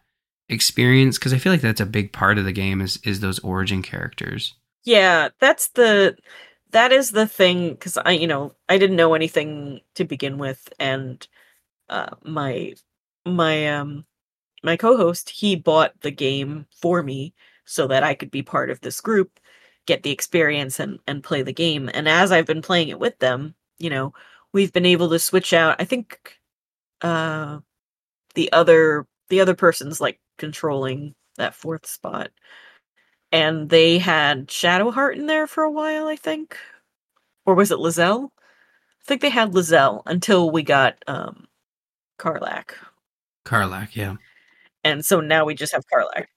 experience? 0.50 1.20
Because 1.20 1.34
i 1.34 1.38
feel 1.38 1.54
like 1.54 1.62
that's 1.62 1.80
a 1.80 1.86
big 1.86 2.12
part 2.12 2.40
of 2.40 2.46
the 2.46 2.52
game 2.52 2.82
is 2.82 2.98
is 3.04 3.20
those 3.20 3.40
origin 3.40 3.84
characters. 3.84 4.56
Yeah, 4.84 5.30
that's 5.40 5.70
the 5.70 6.18
that 6.74 6.92
is 6.92 7.12
the 7.12 7.28
thing 7.28 7.72
because 7.72 7.98
I 7.98 8.12
you 8.12 8.28
know 8.28 8.54
I 8.70 8.78
didn't 8.78 8.98
know 8.98 9.14
anything 9.14 9.82
to 9.96 10.06
begin 10.06 10.38
with, 10.38 10.70
and 10.80 11.26
uh, 11.90 12.12
my 12.24 12.76
my 13.26 13.70
um 13.70 14.06
my 14.64 14.78
co-host 14.78 15.30
he 15.32 15.56
bought 15.58 16.00
the 16.02 16.12
game 16.12 16.68
for 16.82 17.04
me 17.04 17.34
so 17.66 17.88
that 17.88 18.04
I 18.04 18.16
could 18.16 18.32
be 18.32 18.44
part 18.44 18.70
of 18.72 18.82
this 18.82 19.02
group, 19.02 19.40
get 19.88 20.04
the 20.04 20.12
experience 20.12 20.80
and 20.80 21.00
and 21.08 21.24
play 21.24 21.44
the 21.44 21.54
game. 21.54 21.90
And 21.94 22.08
as 22.10 22.32
I've 22.32 22.48
been 22.48 22.62
playing 22.64 22.90
it 22.90 23.00
with 23.00 23.20
them, 23.20 23.56
you 23.80 23.90
know, 23.92 24.14
we've 24.54 24.74
been 24.74 24.86
able 24.88 25.10
to 25.12 25.20
switch 25.20 25.54
out. 25.54 25.78
I 25.82 25.86
think 25.86 26.40
uh 27.02 27.60
the 28.36 28.52
other 28.54 29.08
the 29.30 29.42
other 29.42 29.56
person's 29.56 30.02
like 30.02 30.20
controlling 30.38 31.16
that 31.38 31.56
fourth 31.56 31.86
spot. 31.88 32.32
And 33.34 33.68
they 33.70 33.98
had 33.98 34.48
Shadowheart 34.48 35.16
in 35.16 35.26
there 35.26 35.48
for 35.48 35.64
a 35.64 35.72
while, 35.72 36.08
I 36.08 36.16
think. 36.16 36.56
Or 37.48 37.56
was 37.56 37.72
it 37.72 37.80
Lae'zel? 37.80 38.26
I 38.28 39.06
think 39.06 39.22
they 39.22 39.30
had 39.30 39.54
Lae'zel 39.54 40.04
until 40.06 40.52
we 40.52 40.62
got 40.62 41.04
um 41.08 41.48
Karlach. 42.20 42.72
Karlach, 43.44 43.96
yeah. 43.96 44.16
And 44.84 45.04
so 45.04 45.20
now 45.20 45.46
we 45.46 45.56
just 45.56 45.74
have 45.74 45.84
Karlach. 45.92 46.28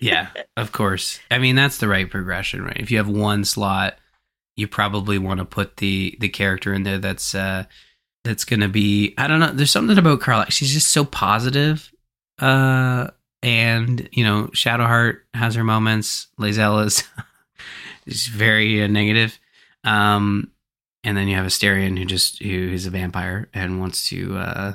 yeah, 0.00 0.30
of 0.56 0.72
course. 0.72 1.20
I 1.30 1.38
mean, 1.38 1.54
that's 1.54 1.76
the 1.76 1.88
right 1.88 2.10
progression, 2.10 2.64
right? 2.64 2.80
If 2.80 2.90
you 2.90 2.96
have 2.96 3.08
one 3.08 3.44
slot, 3.44 3.98
you 4.56 4.66
probably 4.66 5.18
want 5.18 5.38
to 5.38 5.44
put 5.44 5.76
the 5.76 6.16
the 6.18 6.30
character 6.30 6.72
in 6.72 6.82
there 6.82 6.98
that's 6.98 7.34
uh 7.34 7.64
that's 8.24 8.46
going 8.46 8.60
to 8.60 8.68
be 8.68 9.14
I 9.18 9.26
don't 9.26 9.40
know, 9.40 9.52
there's 9.52 9.70
something 9.70 9.98
about 9.98 10.20
Karlach. 10.20 10.50
She's 10.50 10.72
just 10.72 10.92
so 10.92 11.04
positive. 11.04 11.92
Uh 12.38 13.08
and, 13.42 14.08
you 14.12 14.24
know, 14.24 14.48
Shadowheart 14.48 15.20
has 15.34 15.54
her 15.54 15.64
moments. 15.64 16.28
Lae'zel 16.38 16.84
is 16.86 17.04
is 18.06 18.26
very 18.26 18.82
uh, 18.82 18.86
negative. 18.86 19.38
Um 19.84 20.50
and 21.04 21.16
then 21.16 21.26
you 21.26 21.34
have 21.36 21.46
Astarion 21.46 21.98
who 21.98 22.04
just 22.04 22.40
who 22.42 22.70
is 22.70 22.86
a 22.86 22.90
vampire 22.90 23.48
and 23.52 23.80
wants 23.80 24.08
to 24.10 24.36
uh 24.36 24.74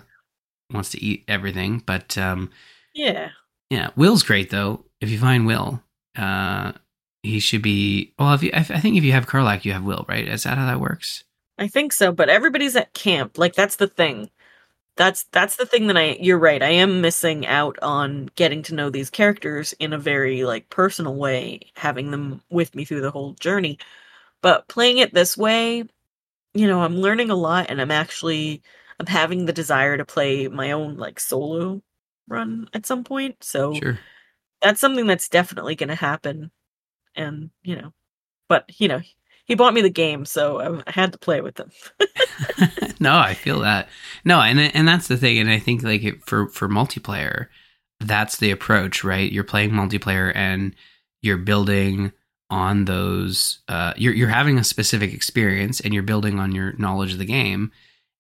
wants 0.71 0.89
to 0.91 1.03
eat 1.03 1.23
everything. 1.27 1.81
But 1.85 2.17
um, 2.17 2.51
yeah, 2.93 3.29
yeah, 3.69 3.89
Will's 3.95 4.23
great 4.23 4.49
though. 4.49 4.85
If 5.01 5.09
you 5.09 5.19
find 5.19 5.45
Will, 5.45 5.81
uh, 6.15 6.73
he 7.23 7.39
should 7.39 7.61
be. 7.61 8.13
Well, 8.17 8.33
if 8.33 8.43
you, 8.43 8.51
I, 8.53 8.59
I 8.59 8.79
think 8.79 8.97
if 8.97 9.03
you 9.03 9.11
have 9.11 9.27
Karlach, 9.27 9.65
you 9.65 9.73
have 9.73 9.83
Will, 9.83 10.05
right? 10.07 10.27
Is 10.27 10.43
that 10.43 10.57
how 10.57 10.65
that 10.65 10.79
works? 10.79 11.23
I 11.57 11.67
think 11.67 11.93
so. 11.93 12.11
But 12.11 12.29
everybody's 12.29 12.75
at 12.75 12.93
camp. 12.93 13.37
Like 13.37 13.55
that's 13.55 13.77
the 13.77 13.87
thing. 13.87 14.29
That's 14.97 15.23
that's 15.31 15.55
the 15.57 15.65
thing 15.65 15.87
that 15.87 15.97
I. 15.97 16.17
You're 16.19 16.39
right. 16.39 16.61
I 16.61 16.69
am 16.71 17.01
missing 17.01 17.45
out 17.47 17.77
on 17.81 18.29
getting 18.35 18.63
to 18.63 18.75
know 18.75 18.89
these 18.89 19.09
characters 19.09 19.73
in 19.73 19.93
a 19.93 19.97
very 19.97 20.43
like 20.43 20.69
personal 20.69 21.15
way, 21.15 21.61
having 21.75 22.11
them 22.11 22.41
with 22.49 22.75
me 22.75 22.83
through 22.85 23.01
the 23.01 23.11
whole 23.11 23.33
journey. 23.35 23.77
But 24.41 24.67
playing 24.67 24.97
it 24.99 25.13
this 25.13 25.37
way, 25.37 25.83
you 26.53 26.67
know, 26.67 26.81
I'm 26.83 26.97
learning 26.97 27.29
a 27.29 27.35
lot, 27.35 27.67
and 27.69 27.81
I'm 27.81 27.91
actually 27.91 28.63
I'm 28.99 29.05
having 29.07 29.45
the 29.45 29.53
desire 29.53 29.97
to 29.97 30.05
play 30.05 30.47
my 30.47 30.71
own 30.71 30.97
like 30.97 31.19
solo 31.19 31.81
run 32.27 32.69
at 32.73 32.85
some 32.85 33.03
point. 33.03 33.43
So 33.43 33.73
sure. 33.73 33.99
that's 34.61 34.81
something 34.81 35.07
that's 35.07 35.29
definitely 35.29 35.75
going 35.75 35.89
to 35.89 35.95
happen. 35.95 36.51
And, 37.15 37.51
you 37.63 37.75
know, 37.75 37.93
but, 38.49 38.79
you 38.79 38.87
know, 38.87 39.01
he 39.47 39.55
bought 39.55 39.73
me 39.73 39.81
the 39.81 39.89
game, 39.89 40.25
so 40.25 40.81
I 40.85 40.91
had 40.91 41.13
to 41.13 41.17
play 41.17 41.41
with 41.41 41.59
him. 41.59 41.71
no, 42.99 43.17
I 43.17 43.33
feel 43.33 43.59
that. 43.61 43.89
No, 44.23 44.41
and 44.41 44.59
and 44.59 44.87
that's 44.87 45.07
the 45.07 45.17
thing 45.17 45.39
and 45.39 45.49
I 45.49 45.59
think 45.59 45.83
like 45.83 46.03
it, 46.03 46.23
for 46.23 46.47
for 46.49 46.67
multiplayer, 46.67 47.47
that's 47.99 48.37
the 48.37 48.51
approach, 48.51 49.03
right? 49.03 49.31
You're 49.31 49.43
playing 49.43 49.71
multiplayer 49.71 50.31
and 50.35 50.75
you're 51.21 51.37
building 51.37 52.11
on 52.49 52.85
those 52.85 53.59
uh, 53.67 53.93
you're 53.97 54.13
you're 54.13 54.29
having 54.29 54.57
a 54.57 54.63
specific 54.63 55.13
experience 55.13 55.79
and 55.79 55.93
you're 55.93 56.03
building 56.03 56.39
on 56.39 56.53
your 56.53 56.73
knowledge 56.73 57.13
of 57.13 57.19
the 57.19 57.25
game 57.25 57.71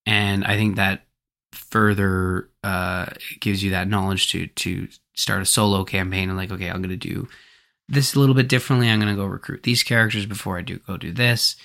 and 0.05 0.45
I 0.45 0.55
think 0.55 0.77
that 0.77 1.05
further 1.51 2.49
uh, 2.63 3.07
gives 3.39 3.63
you 3.63 3.71
that 3.71 3.87
knowledge 3.87 4.31
to 4.31 4.47
to 4.47 4.87
start 5.13 5.41
a 5.41 5.45
solo 5.45 5.83
campaign 5.83 6.29
and 6.29 6.37
like, 6.37 6.51
okay, 6.51 6.69
I'm 6.69 6.81
going 6.81 6.89
to 6.89 6.95
do 6.95 7.27
this 7.89 8.09
is 8.09 8.15
a 8.15 8.19
little 8.19 8.35
bit 8.35 8.49
differently. 8.49 8.89
I'm 8.89 8.99
going 8.99 9.13
to 9.13 9.21
go 9.21 9.25
recruit 9.25 9.63
these 9.63 9.83
characters 9.83 10.25
before 10.25 10.57
I 10.57 10.61
do 10.61 10.79
go 10.79 10.97
do 10.97 11.11
this. 11.11 11.55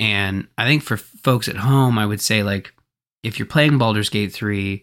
And 0.00 0.46
I 0.56 0.66
think 0.66 0.82
for 0.82 0.96
folks 0.96 1.48
at 1.48 1.56
home, 1.56 1.98
I 1.98 2.06
would 2.06 2.20
say 2.20 2.42
like 2.42 2.72
if 3.22 3.38
you're 3.38 3.46
playing 3.46 3.78
Baldur's 3.78 4.08
Gate 4.08 4.32
3, 4.32 4.82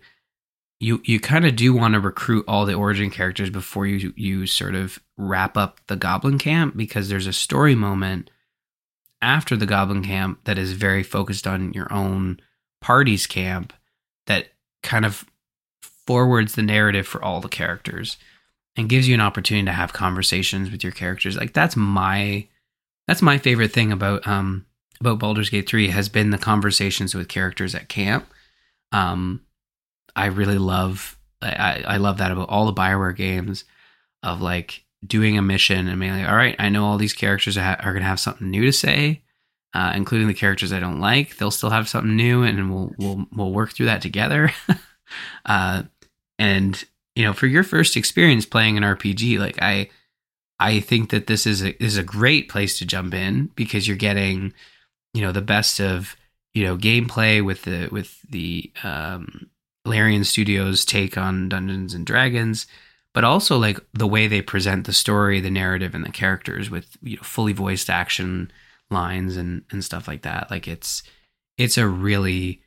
you 0.79 1.01
you 1.05 1.19
kind 1.19 1.45
of 1.45 1.55
do 1.55 1.73
want 1.73 1.93
to 1.93 1.99
recruit 1.99 2.45
all 2.47 2.65
the 2.65 2.73
origin 2.73 3.09
characters 3.09 3.49
before 3.49 3.87
you 3.87 4.13
you 4.15 4.45
sort 4.45 4.75
of 4.75 4.99
wrap 5.17 5.57
up 5.57 5.79
the 5.87 5.95
goblin 5.95 6.37
camp 6.37 6.75
because 6.75 7.07
there's 7.07 7.27
a 7.27 7.33
story 7.33 7.75
moment 7.75 8.29
after 9.21 9.55
the 9.55 9.65
goblin 9.65 10.03
camp 10.03 10.39
that 10.43 10.57
is 10.57 10.73
very 10.73 11.01
focused 11.01 11.47
on 11.47 11.71
your 11.73 11.91
own 11.91 12.39
party's 12.81 13.25
camp 13.25 13.73
that 14.27 14.49
kind 14.83 15.05
of 15.05 15.25
forwards 15.81 16.53
the 16.53 16.61
narrative 16.61 17.07
for 17.07 17.23
all 17.23 17.39
the 17.39 17.47
characters 17.47 18.17
and 18.77 18.89
gives 18.89 19.07
you 19.07 19.13
an 19.13 19.21
opportunity 19.21 19.65
to 19.65 19.71
have 19.71 19.93
conversations 19.93 20.71
with 20.71 20.83
your 20.83 20.91
characters. 20.91 21.37
Like 21.37 21.53
that's 21.53 21.75
my 21.75 22.47
that's 23.07 23.21
my 23.21 23.37
favorite 23.37 23.71
thing 23.71 23.91
about 23.91 24.25
um 24.27 24.65
about 24.99 25.19
Baldur's 25.19 25.49
Gate 25.49 25.67
3 25.67 25.89
has 25.89 26.09
been 26.09 26.29
the 26.29 26.37
conversations 26.37 27.13
with 27.13 27.27
characters 27.27 27.75
at 27.75 27.89
camp. 27.89 28.27
Um 28.91 29.41
I 30.15 30.27
really 30.27 30.57
love 30.57 31.17
I, 31.41 31.83
I 31.87 31.97
love 31.97 32.17
that 32.17 32.31
about 32.31 32.49
all 32.49 32.65
the 32.65 32.73
Bioware 32.73 33.15
games 33.15 33.65
of 34.23 34.41
like 34.41 34.83
doing 35.05 35.37
a 35.37 35.41
mission 35.41 35.87
and 35.87 35.99
being 35.99 36.13
like, 36.13 36.27
all 36.27 36.35
right, 36.35 36.55
I 36.57 36.69
know 36.69 36.85
all 36.85 36.97
these 36.97 37.13
characters 37.13 37.57
are, 37.57 37.77
going 37.83 37.97
to 37.97 38.01
have 38.01 38.19
something 38.19 38.49
new 38.49 38.65
to 38.65 38.71
say 38.71 39.21
uh, 39.75 39.91
including 39.93 40.27
the 40.27 40.33
characters 40.33 40.71
I 40.71 40.79
don't 40.79 41.01
like. 41.01 41.35
They'll 41.35 41.51
still 41.51 41.69
have 41.69 41.89
something 41.89 42.15
new, 42.15 42.43
and 42.43 42.73
we'll 42.73 42.93
we'll 42.97 43.25
we'll 43.35 43.51
work 43.51 43.73
through 43.73 43.87
that 43.87 44.01
together. 44.01 44.51
uh, 45.45 45.83
and 46.39 46.83
you 47.15 47.23
know, 47.23 47.33
for 47.33 47.47
your 47.47 47.63
first 47.63 47.95
experience 47.95 48.45
playing 48.45 48.77
an 48.77 48.83
RPG, 48.83 49.39
like 49.39 49.61
I, 49.61 49.89
I 50.59 50.79
think 50.79 51.09
that 51.09 51.27
this 51.27 51.45
is 51.45 51.63
a 51.63 51.81
is 51.83 51.97
a 51.97 52.03
great 52.03 52.49
place 52.49 52.77
to 52.79 52.85
jump 52.85 53.13
in 53.13 53.47
because 53.55 53.87
you're 53.87 53.97
getting, 53.97 54.53
you 55.13 55.21
know, 55.21 55.31
the 55.31 55.41
best 55.41 55.79
of 55.79 56.15
you 56.53 56.63
know 56.63 56.77
gameplay 56.77 57.43
with 57.43 57.63
the 57.63 57.89
with 57.91 58.21
the 58.29 58.71
um, 58.83 59.49
Larian 59.85 60.23
Studios 60.23 60.85
take 60.85 61.17
on 61.17 61.49
Dungeons 61.49 61.93
and 61.93 62.05
Dragons, 62.05 62.67
but 63.13 63.23
also 63.23 63.57
like 63.57 63.79
the 63.93 64.07
way 64.07 64.27
they 64.27 64.41
present 64.41 64.85
the 64.85 64.93
story, 64.93 65.39
the 65.39 65.49
narrative, 65.49 65.95
and 65.95 66.05
the 66.05 66.11
characters 66.11 66.69
with 66.69 66.97
you 67.01 67.17
know, 67.17 67.23
fully 67.23 67.53
voiced 67.53 67.89
action 67.89 68.51
lines 68.89 69.37
and 69.37 69.63
and 69.71 69.83
stuff 69.83 70.07
like 70.07 70.23
that. 70.23 70.49
Like 70.51 70.67
it's 70.67 71.03
it's 71.57 71.77
a 71.77 71.87
really 71.87 72.61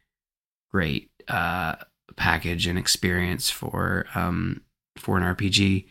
great 0.71 1.11
uh, 1.29 1.77
package 2.19 2.67
and 2.67 2.79
experience 2.79 3.51
for 3.51 4.07
um, 4.15 4.63
for 4.97 5.17
an 5.17 5.23
RPG. 5.23 5.87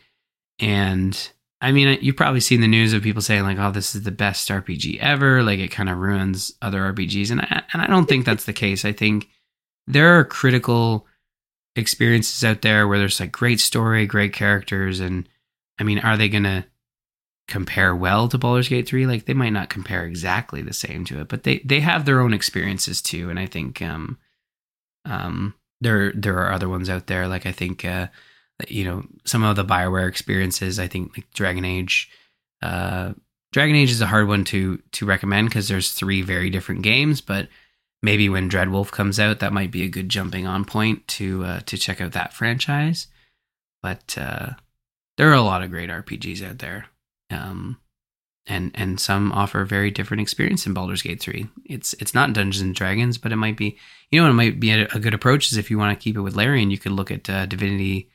And 0.59 1.31
I 1.61 1.71
mean, 1.71 1.97
you've 2.01 2.15
probably 2.15 2.39
seen 2.39 2.61
the 2.61 2.67
news 2.67 2.93
of 2.93 3.03
people 3.03 3.21
saying 3.21 3.43
like, 3.43 3.57
"Oh, 3.57 3.71
this 3.71 3.95
is 3.95 4.03
the 4.03 4.11
best 4.11 4.49
RPG 4.49 4.99
ever." 4.99 5.43
Like 5.43 5.59
it 5.59 5.71
kind 5.71 5.89
of 5.89 5.97
ruins 5.97 6.53
other 6.61 6.81
RPGs, 6.93 7.31
and 7.31 7.41
I, 7.41 7.63
and 7.73 7.81
I 7.81 7.87
don't 7.87 8.07
think 8.07 8.25
that's 8.25 8.45
the 8.45 8.53
case. 8.53 8.85
I 8.85 8.91
think 8.91 9.29
there 9.87 10.19
are 10.19 10.25
critical 10.25 11.07
experiences 11.75 12.43
out 12.43 12.61
there 12.61 12.87
where 12.87 12.99
there's 12.99 13.19
like 13.19 13.31
great 13.31 13.59
story, 13.59 14.05
great 14.05 14.33
characters, 14.33 14.99
and 14.99 15.27
I 15.79 15.83
mean, 15.83 15.99
are 15.99 16.17
they 16.17 16.29
gonna 16.29 16.65
compare 17.47 17.95
well 17.95 18.27
to 18.27 18.37
Baldur's 18.37 18.67
Gate 18.67 18.87
3. 18.87 19.07
Like 19.07 19.25
they 19.25 19.33
might 19.33 19.51
not 19.51 19.69
compare 19.69 20.05
exactly 20.05 20.61
the 20.61 20.73
same 20.73 21.05
to 21.05 21.21
it, 21.21 21.27
but 21.29 21.43
they 21.43 21.59
they 21.59 21.79
have 21.79 22.05
their 22.05 22.19
own 22.19 22.33
experiences 22.33 23.01
too. 23.01 23.29
And 23.29 23.39
I 23.39 23.45
think 23.45 23.81
um 23.81 24.17
um 25.05 25.53
there 25.81 26.11
there 26.13 26.37
are 26.37 26.51
other 26.51 26.69
ones 26.69 26.89
out 26.89 27.07
there. 27.07 27.27
Like 27.27 27.45
I 27.45 27.51
think 27.51 27.85
uh 27.85 28.07
you 28.67 28.83
know 28.83 29.03
some 29.25 29.43
of 29.43 29.55
the 29.55 29.65
Bioware 29.65 30.07
experiences. 30.07 30.79
I 30.79 30.87
think 30.87 31.15
like 31.17 31.31
Dragon 31.33 31.65
Age. 31.65 32.09
Uh, 32.61 33.13
Dragon 33.53 33.75
Age 33.75 33.91
is 33.91 34.01
a 34.01 34.07
hard 34.07 34.27
one 34.27 34.43
to 34.45 34.77
to 34.93 35.05
recommend 35.05 35.49
because 35.49 35.67
there's 35.67 35.91
three 35.91 36.21
very 36.21 36.49
different 36.49 36.81
games, 36.81 37.21
but 37.21 37.47
maybe 38.01 38.29
when 38.29 38.49
Dreadwolf 38.49 38.91
comes 38.91 39.19
out, 39.19 39.39
that 39.39 39.53
might 39.53 39.71
be 39.71 39.83
a 39.83 39.89
good 39.89 40.09
jumping 40.09 40.47
on 40.47 40.65
point 40.65 41.07
to 41.09 41.43
uh, 41.43 41.59
to 41.61 41.77
check 41.77 42.01
out 42.01 42.13
that 42.13 42.33
franchise. 42.33 43.07
But 43.81 44.17
uh, 44.17 44.51
there 45.17 45.29
are 45.29 45.35
a 45.35 45.41
lot 45.41 45.63
of 45.63 45.69
great 45.71 45.89
RPGs 45.89 46.47
out 46.47 46.59
there 46.59 46.87
um, 47.29 47.79
and 48.47 48.71
and 48.75 48.99
some 48.99 49.31
offer 49.31 49.61
a 49.61 49.67
very 49.67 49.91
different 49.91 50.21
experience 50.21 50.65
in 50.65 50.73
Baldur's 50.73 51.01
Gate 51.01 51.21
3. 51.21 51.47
It's 51.65 51.93
it's 51.93 52.13
not 52.13 52.33
Dungeons 52.33 52.61
and 52.61 52.73
Dragons, 52.73 53.17
but 53.17 53.31
it 53.31 53.35
might 53.37 53.57
be 53.57 53.77
you 54.09 54.21
know 54.21 54.29
it 54.29 54.33
might 54.33 54.59
be 54.59 54.71
a, 54.71 54.87
a, 54.93 54.99
good 54.99 55.13
approach 55.13 55.51
is 55.51 55.57
if 55.57 55.69
you 55.69 55.77
want 55.77 55.97
to 55.97 56.03
keep 56.03 56.15
it 56.15 56.21
with 56.21 56.35
Larian, 56.35 56.71
you 56.71 56.77
could 56.77 56.93
look 56.93 57.11
at 57.11 57.29
uh, 57.29 57.45
Divinity 57.45 58.09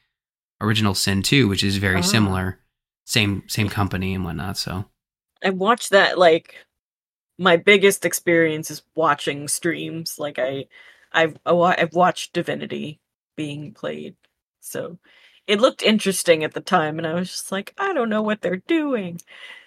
Original 0.60 0.94
Sin 0.94 1.22
2, 1.22 1.48
which 1.48 1.62
is 1.62 1.76
very 1.76 1.98
oh. 1.98 2.02
similar, 2.02 2.58
same 3.04 3.42
same 3.48 3.68
company 3.68 4.14
and 4.14 4.24
whatnot. 4.24 4.56
So 4.56 4.86
I 5.44 5.50
watched 5.50 5.90
that 5.90 6.18
like 6.18 6.56
my 7.38 7.56
biggest 7.56 8.04
experience 8.04 8.70
is 8.70 8.82
watching 8.94 9.48
streams. 9.48 10.18
Like 10.18 10.38
I 10.38 10.66
I've 11.12 11.36
I've 11.44 11.94
watched 11.94 12.32
Divinity 12.32 13.00
being 13.36 13.74
played. 13.74 14.16
So 14.60 14.98
it 15.46 15.60
looked 15.60 15.82
interesting 15.82 16.44
at 16.44 16.54
the 16.54 16.60
time 16.60 16.98
and 16.98 17.06
i 17.06 17.14
was 17.14 17.30
just 17.30 17.52
like 17.52 17.74
i 17.78 17.92
don't 17.92 18.10
know 18.10 18.22
what 18.22 18.40
they're 18.40 18.56
doing. 18.56 19.20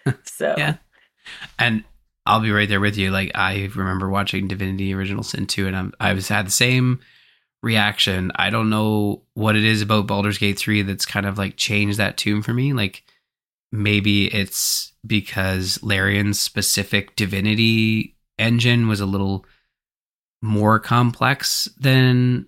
So 0.23 0.53
yeah. 0.55 0.75
And 1.57 1.83
i'll 2.27 2.39
be 2.39 2.51
right 2.51 2.69
there 2.69 2.79
with 2.79 2.95
you 2.95 3.09
like 3.09 3.31
i 3.33 3.71
remember 3.73 4.07
watching 4.07 4.47
divinity 4.47 4.93
original 4.93 5.23
sin 5.23 5.47
2 5.47 5.65
and 5.65 5.75
I'm, 5.75 5.93
i 5.99 6.13
was 6.13 6.27
had 6.27 6.45
the 6.45 6.51
same 6.51 6.99
reaction. 7.65 8.31
I 8.35 8.51
don't 8.51 8.69
know 8.69 9.23
what 9.33 9.55
it 9.55 9.63
is 9.65 9.81
about 9.81 10.05
Baldur's 10.05 10.37
Gate 10.37 10.59
3 10.59 10.83
that's 10.83 11.05
kind 11.05 11.25
of 11.25 11.39
like 11.39 11.57
changed 11.57 11.97
that 11.97 12.15
tune 12.15 12.43
for 12.43 12.53
me 12.53 12.71
like 12.71 13.03
maybe 13.71 14.33
it's 14.33 14.93
because 15.05 15.81
Larian's 15.81 16.39
specific 16.39 17.15
divinity 17.15 18.15
engine 18.37 18.87
was 18.87 18.99
a 18.99 19.05
little 19.05 19.45
more 20.41 20.79
complex 20.79 21.67
than 21.79 22.47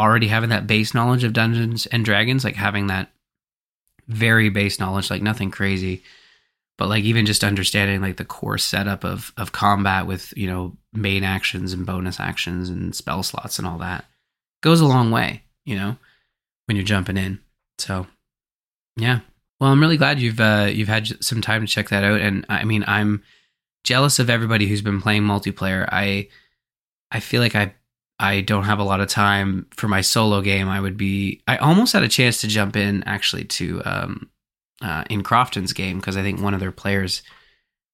already 0.00 0.28
having 0.28 0.50
that 0.50 0.66
base 0.66 0.94
knowledge 0.94 1.24
of 1.24 1.32
Dungeons 1.32 1.86
and 1.86 2.04
Dragons, 2.04 2.44
like 2.44 2.56
having 2.56 2.86
that 2.86 3.10
very 4.08 4.48
base 4.48 4.80
knowledge, 4.80 5.10
like 5.10 5.22
nothing 5.22 5.50
crazy, 5.50 6.02
but 6.78 6.88
like 6.88 7.04
even 7.04 7.26
just 7.26 7.44
understanding 7.44 8.00
like 8.00 8.16
the 8.16 8.24
core 8.24 8.58
setup 8.58 9.04
of 9.04 9.32
of 9.36 9.52
combat 9.52 10.06
with 10.06 10.32
you 10.36 10.46
know 10.46 10.76
main 10.92 11.22
actions 11.22 11.72
and 11.72 11.86
bonus 11.86 12.18
actions 12.18 12.68
and 12.68 12.94
spell 12.94 13.22
slots 13.22 13.58
and 13.58 13.68
all 13.68 13.78
that 13.78 14.06
goes 14.62 14.80
a 14.80 14.86
long 14.86 15.10
way, 15.10 15.42
you 15.64 15.76
know, 15.76 15.96
when 16.66 16.76
you're 16.76 16.84
jumping 16.84 17.16
in. 17.16 17.40
So, 17.78 18.06
yeah. 18.96 19.20
Well, 19.60 19.70
I'm 19.70 19.80
really 19.80 19.96
glad 19.96 20.20
you've 20.20 20.40
uh, 20.40 20.68
you've 20.72 20.88
had 20.88 21.22
some 21.22 21.42
time 21.42 21.66
to 21.66 21.72
check 21.72 21.90
that 21.90 22.04
out, 22.04 22.20
and 22.20 22.46
I 22.48 22.64
mean, 22.64 22.82
I'm 22.86 23.22
jealous 23.84 24.18
of 24.18 24.30
everybody 24.30 24.66
who's 24.66 24.80
been 24.80 25.02
playing 25.02 25.22
multiplayer. 25.22 25.86
I 25.90 26.28
I 27.10 27.20
feel 27.20 27.42
like 27.42 27.54
I 27.54 27.74
I 28.20 28.42
don't 28.42 28.64
have 28.64 28.78
a 28.78 28.84
lot 28.84 29.00
of 29.00 29.08
time 29.08 29.66
for 29.70 29.88
my 29.88 30.02
solo 30.02 30.42
game. 30.42 30.68
I 30.68 30.78
would 30.80 30.98
be 30.98 31.42
I 31.48 31.56
almost 31.56 31.94
had 31.94 32.02
a 32.02 32.08
chance 32.08 32.42
to 32.42 32.48
jump 32.48 32.76
in 32.76 33.02
actually 33.04 33.44
to 33.44 33.82
um 33.84 34.30
uh, 34.82 35.04
in 35.10 35.22
Crofton's 35.22 35.72
game 35.72 35.98
because 35.98 36.16
I 36.16 36.22
think 36.22 36.40
one 36.40 36.54
of 36.54 36.60
their 36.60 36.72
players 36.72 37.22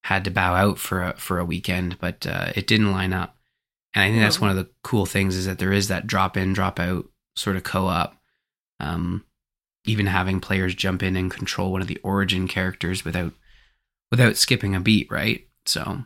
had 0.03 0.23
to 0.25 0.31
bow 0.31 0.53
out 0.53 0.79
for 0.79 1.03
a 1.03 1.13
for 1.17 1.39
a 1.39 1.45
weekend, 1.45 1.97
but 1.99 2.27
uh, 2.27 2.51
it 2.55 2.67
didn't 2.67 2.91
line 2.91 3.13
up. 3.13 3.37
And 3.93 4.03
I 4.03 4.09
think 4.09 4.21
that's 4.21 4.41
one 4.41 4.49
of 4.49 4.55
the 4.55 4.69
cool 4.83 5.05
things 5.05 5.35
is 5.35 5.45
that 5.45 5.59
there 5.59 5.73
is 5.73 5.87
that 5.87 6.07
drop 6.07 6.37
in, 6.37 6.53
drop 6.53 6.79
out 6.79 7.05
sort 7.35 7.55
of 7.55 7.63
co 7.63 7.87
op. 7.87 8.15
Um, 8.79 9.23
even 9.85 10.07
having 10.07 10.41
players 10.41 10.75
jump 10.75 11.01
in 11.01 11.15
and 11.15 11.31
control 11.31 11.71
one 11.71 11.81
of 11.81 11.87
the 11.87 11.99
origin 12.03 12.47
characters 12.47 13.05
without 13.05 13.31
without 14.11 14.35
skipping 14.35 14.75
a 14.75 14.79
beat, 14.79 15.09
right? 15.09 15.47
So 15.65 16.03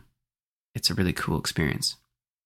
it's 0.74 0.90
a 0.90 0.94
really 0.94 1.14
cool 1.14 1.40
experience. 1.40 1.98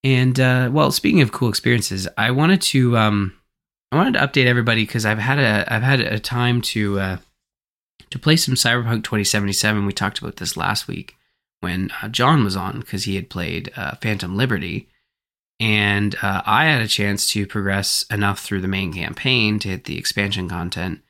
And 0.05 0.39
uh, 0.39 0.69
well, 0.71 0.91
speaking 0.91 1.21
of 1.21 1.31
cool 1.31 1.49
experiences, 1.49 2.07
I 2.15 2.29
wanted 2.29 2.61
to 2.61 2.95
um, 2.95 3.33
I 3.91 3.95
wanted 3.95 4.13
to 4.13 4.19
update 4.19 4.45
everybody 4.45 4.85
because 4.85 5.03
I've 5.03 5.17
had 5.17 5.39
a 5.39 5.65
I've 5.73 5.81
had 5.81 5.99
a 5.99 6.19
time 6.19 6.61
to 6.61 6.99
uh, 6.99 7.17
to 8.11 8.19
play 8.19 8.35
some 8.35 8.53
Cyberpunk 8.53 9.03
2077. 9.03 9.83
We 9.83 9.91
talked 9.91 10.19
about 10.19 10.35
this 10.35 10.55
last 10.55 10.87
week 10.87 11.15
when 11.61 11.89
uh, 12.03 12.09
John 12.09 12.43
was 12.43 12.55
on 12.55 12.81
because 12.81 13.05
he 13.05 13.15
had 13.15 13.31
played 13.31 13.71
uh, 13.75 13.95
Phantom 13.95 14.37
Liberty, 14.37 14.87
and 15.59 16.15
uh, 16.21 16.43
I 16.45 16.65
had 16.65 16.83
a 16.83 16.87
chance 16.87 17.27
to 17.31 17.47
progress 17.47 18.05
enough 18.11 18.41
through 18.41 18.61
the 18.61 18.67
main 18.67 18.93
campaign 18.93 19.57
to 19.57 19.69
hit 19.69 19.85
the 19.85 19.97
expansion 19.97 20.47
content. 20.47 21.01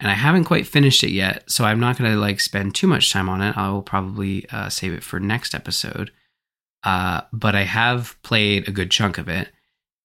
And 0.00 0.10
I 0.10 0.14
haven't 0.14 0.44
quite 0.44 0.66
finished 0.66 1.04
it 1.04 1.10
yet, 1.10 1.50
so 1.50 1.64
I'm 1.64 1.80
not 1.80 1.98
going 1.98 2.10
to 2.10 2.16
like 2.16 2.40
spend 2.40 2.74
too 2.74 2.86
much 2.86 3.12
time 3.12 3.28
on 3.28 3.42
it. 3.42 3.58
I 3.58 3.68
will 3.68 3.82
probably 3.82 4.48
uh, 4.50 4.70
save 4.70 4.94
it 4.94 5.02
for 5.02 5.20
next 5.20 5.54
episode. 5.54 6.12
Uh, 6.84 7.22
but 7.32 7.54
I 7.54 7.62
have 7.62 8.16
played 8.22 8.68
a 8.68 8.72
good 8.72 8.90
chunk 8.90 9.18
of 9.18 9.28
it, 9.28 9.48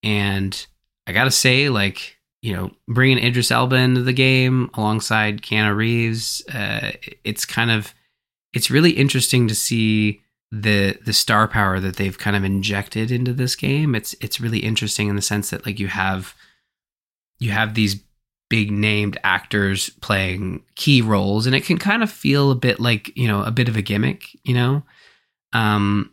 and 0.02 0.66
I 1.08 1.12
gotta 1.12 1.32
say, 1.32 1.70
like 1.70 2.18
you 2.42 2.54
know, 2.54 2.72
bringing 2.90 3.24
Idris 3.24 3.52
Elba 3.52 3.78
into 3.78 4.02
the 4.02 4.12
game 4.12 4.70
alongside 4.74 5.42
Keanu 5.42 5.74
Reeves, 5.74 6.46
uh, 6.54 6.92
it's 7.24 7.46
kind 7.46 7.72
of 7.72 7.94
it's 8.54 8.70
really 8.70 8.92
interesting 8.92 9.48
to 9.48 9.56
see 9.56 10.22
the 10.52 10.98
the 11.04 11.14
star 11.14 11.48
power 11.48 11.80
that 11.80 11.96
they've 11.96 12.18
kind 12.18 12.36
of 12.36 12.44
injected 12.44 13.12
into 13.12 13.34
this 13.34 13.56
game. 13.56 13.96
It's 13.96 14.14
it's 14.22 14.40
really 14.40 14.60
interesting 14.60 15.10
in 15.10 15.16
the 15.16 15.22
sense 15.22 15.50
that 15.50 15.66
like 15.66 15.80
you 15.80 15.88
have 15.88 16.36
you 17.40 17.52
have 17.52 17.74
these 17.74 18.04
big 18.50 18.72
named 18.72 19.18
actors 19.24 19.90
playing 20.02 20.64
key 20.76 21.02
roles 21.02 21.48
and 21.48 21.56
it 21.56 21.66
can 21.66 21.80
kind 21.80 22.04
of 22.04 22.12
feel 22.12 22.52
a 22.52 22.56
bit 22.56 22.80
like, 22.80 23.16
you 23.18 23.28
know, 23.28 23.42
a 23.42 23.50
bit 23.52 23.68
of 23.68 23.76
a 23.76 23.82
gimmick, 23.82 24.26
you 24.44 24.54
know. 24.54 24.84
Um 25.54 26.12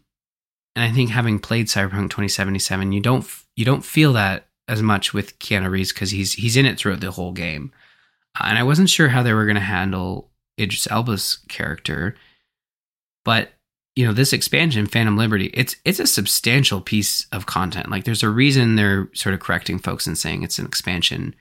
and 0.77 0.85
I 0.85 0.93
think 0.93 1.11
having 1.11 1.39
played 1.39 1.67
Cyberpunk 1.67 2.11
2077, 2.11 2.93
you 2.93 3.01
don't 3.01 3.27
you 3.57 3.65
don't 3.65 3.85
feel 3.85 4.13
that 4.15 4.47
as 4.69 4.83
much 4.83 5.13
with 5.13 5.39
Keanu 5.39 5.71
Reeves 5.71 5.93
because 5.93 6.11
he's 6.11 6.35
he's 6.35 6.57
in 6.57 6.67
it 6.67 6.79
throughout 6.79 7.01
the 7.01 7.11
whole 7.11 7.33
game. 7.33 7.73
Uh, 8.39 8.45
and 8.47 8.59
I 8.59 8.63
wasn't 8.63 8.91
sure 8.91 9.09
how 9.09 9.23
they 9.23 9.33
were 9.33 9.47
going 9.47 9.57
to 9.57 9.61
handle 9.61 10.31
Idris 10.59 10.87
Elba's 10.91 11.39
character, 11.49 12.15
but 13.25 13.51
you 13.97 14.07
know 14.07 14.13
this 14.13 14.33
expansion, 14.33 14.87
Phantom 14.87 15.17
Liberty, 15.17 15.51
it's 15.53 15.77
it's 15.85 15.99
a 15.99 16.07
substantial 16.07 16.81
piece 16.81 17.27
of 17.33 17.47
content. 17.47 17.91
Like 17.91 18.05
there's 18.05 18.23
a 18.23 18.31
reason 18.31 18.77
they're 18.77 19.11
sort 19.13 19.35
of 19.35 19.41
correcting 19.41 19.79
folks 19.79 20.07
and 20.07 20.17
saying 20.17 20.43
it's 20.43 20.59
an 20.59 20.67
expansion, 20.67 21.35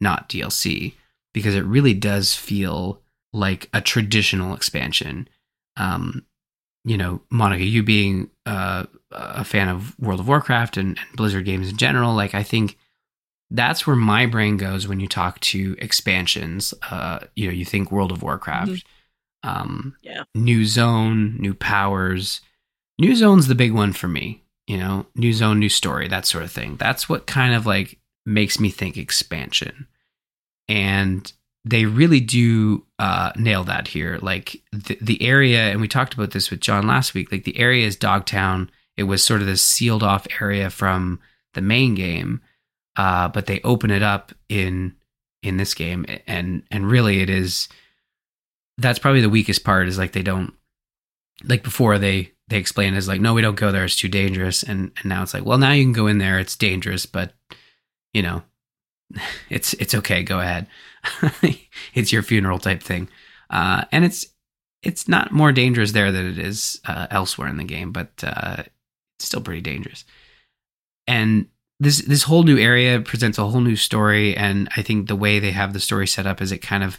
not 0.00 0.28
DLC, 0.28 0.94
because 1.34 1.54
it 1.56 1.64
really 1.64 1.94
does 1.94 2.34
feel 2.34 3.00
like 3.32 3.68
a 3.74 3.80
traditional 3.80 4.54
expansion. 4.54 5.28
Um, 5.76 6.24
you 6.86 6.96
know, 6.96 7.20
Monica, 7.30 7.64
you 7.64 7.82
being 7.82 8.30
uh, 8.46 8.84
a 9.10 9.44
fan 9.44 9.68
of 9.68 9.98
World 9.98 10.20
of 10.20 10.28
Warcraft 10.28 10.76
and, 10.76 10.96
and, 10.96 11.16
Blizzard 11.16 11.44
games 11.44 11.68
in 11.68 11.76
general, 11.76 12.14
like 12.14 12.32
I 12.32 12.44
think 12.44 12.78
that's 13.50 13.86
where 13.86 13.96
my 13.96 14.24
brain 14.24 14.56
goes 14.56 14.86
when 14.86 15.00
you 15.00 15.08
talk 15.08 15.40
to 15.40 15.76
expansions. 15.80 16.72
Uh, 16.88 17.18
you 17.34 17.48
know, 17.48 17.52
you 17.52 17.64
think 17.64 17.90
World 17.90 18.12
of 18.12 18.22
Warcraft, 18.22 18.70
mm-hmm. 18.70 19.48
um, 19.48 19.96
yeah, 20.02 20.22
new 20.36 20.64
zone, 20.64 21.36
new 21.38 21.54
powers. 21.54 22.40
New 23.00 23.16
zone's 23.16 23.48
the 23.48 23.56
big 23.56 23.72
one 23.72 23.92
for 23.92 24.06
me. 24.06 24.44
You 24.68 24.78
know, 24.78 25.06
new 25.16 25.32
zone, 25.32 25.58
new 25.58 25.68
story, 25.68 26.06
that 26.06 26.24
sort 26.24 26.44
of 26.44 26.52
thing. 26.52 26.76
That's 26.76 27.08
what 27.08 27.26
kind 27.26 27.52
of 27.52 27.66
like 27.66 27.98
makes 28.24 28.60
me 28.60 28.70
think 28.70 28.96
expansion. 28.96 29.88
And 30.68 31.32
they 31.66 31.84
really 31.84 32.20
do 32.20 32.86
uh, 33.00 33.32
nail 33.36 33.64
that 33.64 33.88
here. 33.88 34.20
Like 34.22 34.62
the, 34.72 34.96
the 35.00 35.20
area, 35.20 35.70
and 35.70 35.80
we 35.80 35.88
talked 35.88 36.14
about 36.14 36.30
this 36.30 36.48
with 36.48 36.60
John 36.60 36.86
last 36.86 37.12
week. 37.12 37.32
Like 37.32 37.42
the 37.42 37.58
area 37.58 37.84
is 37.84 37.96
Dogtown. 37.96 38.70
It 38.96 39.02
was 39.02 39.24
sort 39.24 39.40
of 39.40 39.48
this 39.48 39.62
sealed 39.62 40.04
off 40.04 40.28
area 40.40 40.70
from 40.70 41.18
the 41.54 41.60
main 41.60 41.96
game, 41.96 42.40
uh, 42.94 43.28
but 43.28 43.46
they 43.46 43.60
open 43.62 43.90
it 43.90 44.02
up 44.02 44.32
in 44.48 44.94
in 45.42 45.56
this 45.56 45.74
game, 45.74 46.06
and 46.28 46.62
and 46.70 46.88
really 46.88 47.20
it 47.20 47.28
is. 47.28 47.68
That's 48.78 49.00
probably 49.00 49.22
the 49.22 49.28
weakest 49.28 49.64
part. 49.64 49.88
Is 49.88 49.98
like 49.98 50.12
they 50.12 50.22
don't 50.22 50.54
like 51.44 51.64
before 51.64 51.98
they 51.98 52.32
they 52.48 52.58
explain 52.58 52.94
it 52.94 52.96
as 52.96 53.08
like 53.08 53.20
no 53.20 53.34
we 53.34 53.42
don't 53.42 53.56
go 53.56 53.70
there 53.70 53.84
it's 53.84 53.96
too 53.96 54.08
dangerous 54.08 54.62
and 54.62 54.90
and 54.96 55.06
now 55.06 55.22
it's 55.22 55.34
like 55.34 55.44
well 55.44 55.58
now 55.58 55.72
you 55.72 55.84
can 55.84 55.92
go 55.92 56.06
in 56.06 56.16
there 56.16 56.38
it's 56.38 56.56
dangerous 56.56 57.04
but 57.04 57.34
you 58.14 58.22
know 58.22 58.42
it's 59.50 59.74
it's 59.74 59.94
okay. 59.94 60.22
Go 60.22 60.40
ahead. 60.40 60.66
It's 61.94 62.12
your 62.12 62.22
funeral 62.22 62.58
type 62.58 62.82
thing. 62.82 63.08
Uh, 63.48 63.84
and 63.92 64.04
it's 64.04 64.26
it's 64.82 65.08
not 65.08 65.32
more 65.32 65.52
dangerous 65.52 65.92
there 65.92 66.12
than 66.12 66.26
it 66.26 66.38
is 66.38 66.80
uh, 66.84 67.06
elsewhere 67.10 67.48
in 67.48 67.56
the 67.56 67.64
game 67.64 67.90
but 67.92 68.10
uh, 68.22 68.56
it's 69.16 69.26
still 69.26 69.40
pretty 69.40 69.62
dangerous. 69.62 70.04
And 71.06 71.46
this 71.80 72.02
this 72.02 72.24
whole 72.24 72.42
new 72.42 72.58
area 72.58 73.00
presents 73.00 73.38
a 73.38 73.46
whole 73.46 73.60
new 73.60 73.76
story 73.76 74.36
and 74.36 74.68
i 74.76 74.82
think 74.82 75.08
the 75.08 75.16
way 75.16 75.38
they 75.38 75.50
have 75.50 75.72
the 75.72 75.80
story 75.80 76.06
set 76.06 76.26
up 76.26 76.40
is 76.40 76.52
it 76.52 76.58
kind 76.58 76.82
of 76.82 76.98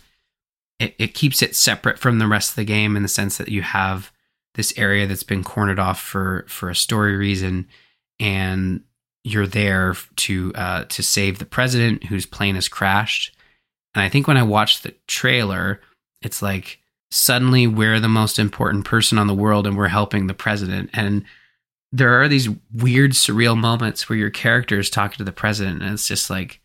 it, 0.80 0.96
it 1.00 1.14
keeps 1.14 1.42
it 1.42 1.56
separate 1.56 1.98
from 1.98 2.20
the 2.20 2.28
rest 2.28 2.52
of 2.52 2.56
the 2.56 2.64
game 2.64 2.96
in 2.96 3.02
the 3.02 3.10
sense 3.10 3.38
that 3.38 3.50
you 3.50 3.64
have 3.64 4.12
this 4.54 4.74
area 4.78 5.08
that's 5.08 5.24
been 5.24 5.44
cornered 5.44 5.80
off 5.80 6.00
for 6.00 6.46
for 6.48 6.70
a 6.70 6.76
story 6.76 7.16
reason 7.16 7.68
and 8.20 8.84
you're 9.28 9.48
there 9.48 9.94
to 10.16 10.54
uh, 10.56 10.86
to 10.86 11.04
save 11.04 11.40
the 11.40 11.46
president 11.46 12.06
whose 12.06 12.26
plane 12.26 12.56
has 12.56 12.70
crashed. 12.70 13.36
And 13.94 14.02
I 14.02 14.10
think 14.10 14.28
when 14.28 14.38
I 14.38 14.44
watched 14.44 14.84
the 14.84 14.96
trailer, 15.08 15.82
it's 16.22 16.42
like 16.42 16.80
suddenly 17.12 17.68
we're 17.68 18.00
the 18.00 18.08
most 18.08 18.40
important 18.40 18.86
person 18.86 19.18
on 19.18 19.28
the 19.28 19.34
world 19.34 19.68
and 19.68 19.76
we're 19.76 19.88
helping 19.90 20.28
the 20.28 20.34
president. 20.34 20.90
And 20.94 21.26
there 21.92 22.22
are 22.22 22.28
these 22.28 22.50
weird, 22.74 23.12
surreal 23.12 23.58
moments 23.58 24.08
where 24.08 24.18
your 24.18 24.30
character 24.30 24.80
is 24.80 24.90
talking 24.90 25.18
to 25.18 25.24
the 25.24 25.32
president, 25.32 25.82
and 25.82 25.94
it's 25.94 26.08
just 26.08 26.30
like 26.30 26.62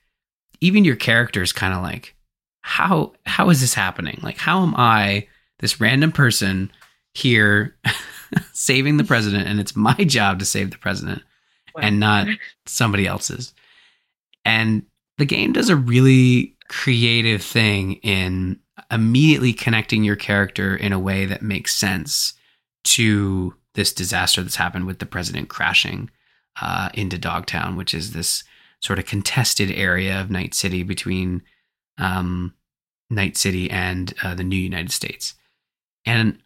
even 0.61 0.85
your 0.85 0.97
character 0.97 1.43
is 1.43 1.53
kind 1.53 1.75
of 1.75 1.83
like, 1.83 2.15
how 2.61 3.13
how 3.27 3.51
is 3.51 3.61
this 3.61 3.75
happening? 3.75 4.21
Like, 4.23 4.39
how 4.39 4.63
am 4.63 4.75
I 4.77 5.27
this 5.59 5.81
random 5.81 6.13
person 6.13 6.71
here 7.15 7.77
saving 8.53 8.99
the 8.99 9.05
president, 9.05 9.49
and 9.49 9.59
it's 9.59 9.75
my 9.75 9.95
job 10.07 10.39
to 10.39 10.45
save 10.45 10.71
the 10.71 10.79
president? 10.79 11.23
And 11.81 12.01
not 12.01 12.27
somebody 12.67 13.07
else's. 13.07 13.55
And 14.45 14.85
the 15.19 15.25
game 15.25 15.53
does 15.53 15.69
a 15.69 15.77
really 15.77 16.57
creative 16.69 17.43
thing 17.43 17.95
in 17.97 18.59
immediately 18.91 19.53
connecting 19.53 20.05
your 20.05 20.17
character 20.17 20.75
in 20.75 20.93
a 20.93 20.99
way 20.99 21.27
that 21.27 21.43
makes 21.43 21.75
sense 21.75 22.35
to 22.85 23.55
this 23.75 23.93
disaster 23.93 24.43
that's 24.43 24.57
happened 24.57 24.87
with 24.87 24.99
the 24.99 25.07
president 25.07 25.49
crashing 25.49 26.11
uh, 26.61 26.89
into 26.95 27.19
Dogtown, 27.19 27.77
which 27.77 27.95
is 27.95 28.13
this 28.13 28.45
sort 28.81 28.99
of 28.99 29.07
contested 29.07 29.71
area 29.71 30.21
of 30.21 30.31
Night 30.31 30.55
City 30.55 30.83
between 30.83 31.43
um, 31.99 32.55
Night 33.11 33.37
City 33.37 33.71
and 33.71 34.13
uh, 34.23 34.35
the 34.35 34.45
new 34.45 34.57
United 34.57 34.93
States. 34.93 35.35
And 36.05 36.39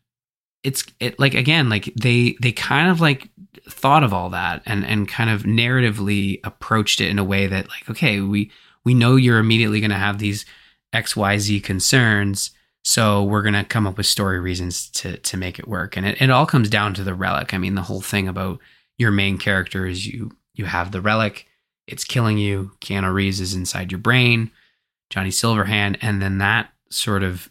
it's 0.66 0.84
it 1.00 1.18
like 1.18 1.34
again 1.34 1.68
like 1.68 1.86
they 2.00 2.36
they 2.42 2.52
kind 2.52 2.90
of 2.90 3.00
like 3.00 3.28
thought 3.70 4.04
of 4.04 4.12
all 4.12 4.30
that 4.30 4.62
and 4.66 4.84
and 4.84 5.08
kind 5.08 5.30
of 5.30 5.42
narratively 5.44 6.40
approached 6.44 7.00
it 7.00 7.08
in 7.08 7.18
a 7.18 7.24
way 7.24 7.46
that 7.46 7.68
like 7.68 7.88
okay 7.88 8.20
we 8.20 8.50
we 8.84 8.94
know 8.94 9.16
you're 9.16 9.38
immediately 9.38 9.80
going 9.80 9.90
to 9.90 9.96
have 10.06 10.18
these 10.18 10.44
xyz 10.94 11.62
concerns 11.62 12.50
So 12.82 13.24
we're 13.24 13.42
gonna 13.42 13.64
come 13.64 13.86
up 13.88 13.96
with 13.96 14.06
story 14.06 14.38
reasons 14.38 14.90
to 15.00 15.16
to 15.18 15.36
make 15.36 15.58
it 15.58 15.66
work, 15.66 15.96
and 15.96 16.06
it, 16.06 16.22
it 16.22 16.30
all 16.30 16.46
comes 16.46 16.68
down 16.70 16.94
to 16.94 17.04
the 17.04 17.14
relic. 17.14 17.52
I 17.52 17.58
mean, 17.58 17.74
the 17.74 17.82
whole 17.88 18.00
thing 18.00 18.28
about 18.28 18.60
your 18.96 19.10
main 19.10 19.38
character 19.38 19.86
is 19.88 20.06
you 20.06 20.30
you 20.54 20.66
have 20.66 20.90
the 20.92 21.00
relic, 21.00 21.46
it's 21.88 22.04
killing 22.04 22.38
you. 22.38 22.70
Keanu 22.80 23.12
Reeves 23.12 23.40
is 23.40 23.54
inside 23.54 23.90
your 23.90 23.98
brain, 23.98 24.50
Johnny 25.10 25.30
Silverhand, 25.30 25.98
and 26.00 26.22
then 26.22 26.38
that 26.38 26.70
sort 26.90 27.24
of 27.24 27.50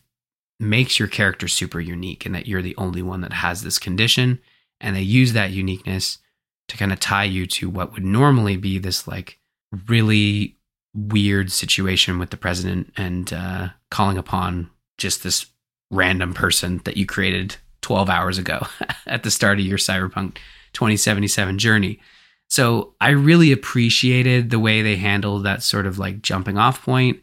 makes 0.60 1.00
your 1.00 1.08
character 1.08 1.48
super 1.48 1.80
unique, 1.80 2.26
and 2.26 2.34
that 2.36 2.48
you're 2.48 2.62
the 2.62 2.76
only 2.78 3.02
one 3.02 3.22
that 3.22 3.34
has 3.34 3.62
this 3.62 3.80
condition, 3.80 4.40
and 4.80 4.96
they 4.96 5.02
use 5.02 5.34
that 5.34 5.52
uniqueness 5.52 6.20
to 6.68 6.78
kind 6.78 6.92
of 6.92 7.00
tie 7.00 7.24
you 7.24 7.46
to 7.46 7.70
what 7.70 7.94
would 7.94 8.04
normally 8.04 8.58
be 8.58 8.78
this 8.78 9.08
like 9.08 9.40
really 9.88 10.58
weird 10.94 11.52
situation 11.52 12.18
with 12.18 12.30
the 12.30 12.38
president 12.38 12.92
and 12.98 13.34
uh, 13.34 13.70
calling 13.92 14.18
upon 14.18 14.70
just 14.98 15.24
this 15.24 15.48
random 15.92 16.34
person 16.34 16.82
that 16.86 16.98
you 16.98 17.06
created 17.06 17.58
12 17.82 18.10
hours 18.10 18.38
ago 18.38 18.66
at 19.06 19.24
the 19.24 19.32
start 19.32 19.60
of 19.60 19.66
your 19.66 19.78
cyberpunk 19.78 20.38
2077 20.74 21.60
journey. 21.60 22.00
So 22.48 22.94
i 23.02 23.10
really 23.10 23.52
appreciated 23.52 24.50
the 24.50 24.60
way 24.60 24.82
they 24.82 24.96
handled 24.96 25.44
that 25.44 25.64
sort 25.64 25.86
of 25.86 26.00
like 26.00 26.22
jumping 26.22 26.58
off 26.58 26.84
point 26.84 27.20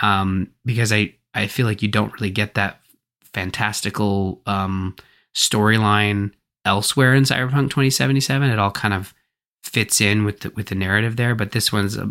um, 0.00 0.50
because 0.64 0.92
i 0.92 1.14
i 1.34 1.46
feel 1.46 1.66
like 1.66 1.82
you 1.82 1.88
don't 1.88 2.12
really 2.14 2.30
get 2.30 2.54
that 2.54 2.80
fantastical 3.22 4.40
um, 4.46 4.96
storyline 5.34 6.32
elsewhere 6.64 7.14
in 7.14 7.24
cyberpunk 7.24 7.70
2077 7.70 8.50
it 8.50 8.58
all 8.58 8.70
kind 8.70 8.94
of 8.94 9.14
fits 9.62 10.00
in 10.00 10.24
with 10.24 10.40
the, 10.40 10.50
with 10.50 10.66
the 10.66 10.74
narrative 10.74 11.16
there 11.16 11.34
but 11.34 11.52
this 11.52 11.72
one's 11.72 11.96
a 11.96 12.10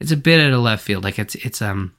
it's 0.00 0.12
a 0.12 0.16
bit 0.16 0.40
at 0.40 0.52
a 0.52 0.58
left 0.58 0.84
field. 0.84 1.04
Like 1.04 1.18
it's 1.18 1.34
it's 1.36 1.62
um 1.62 1.94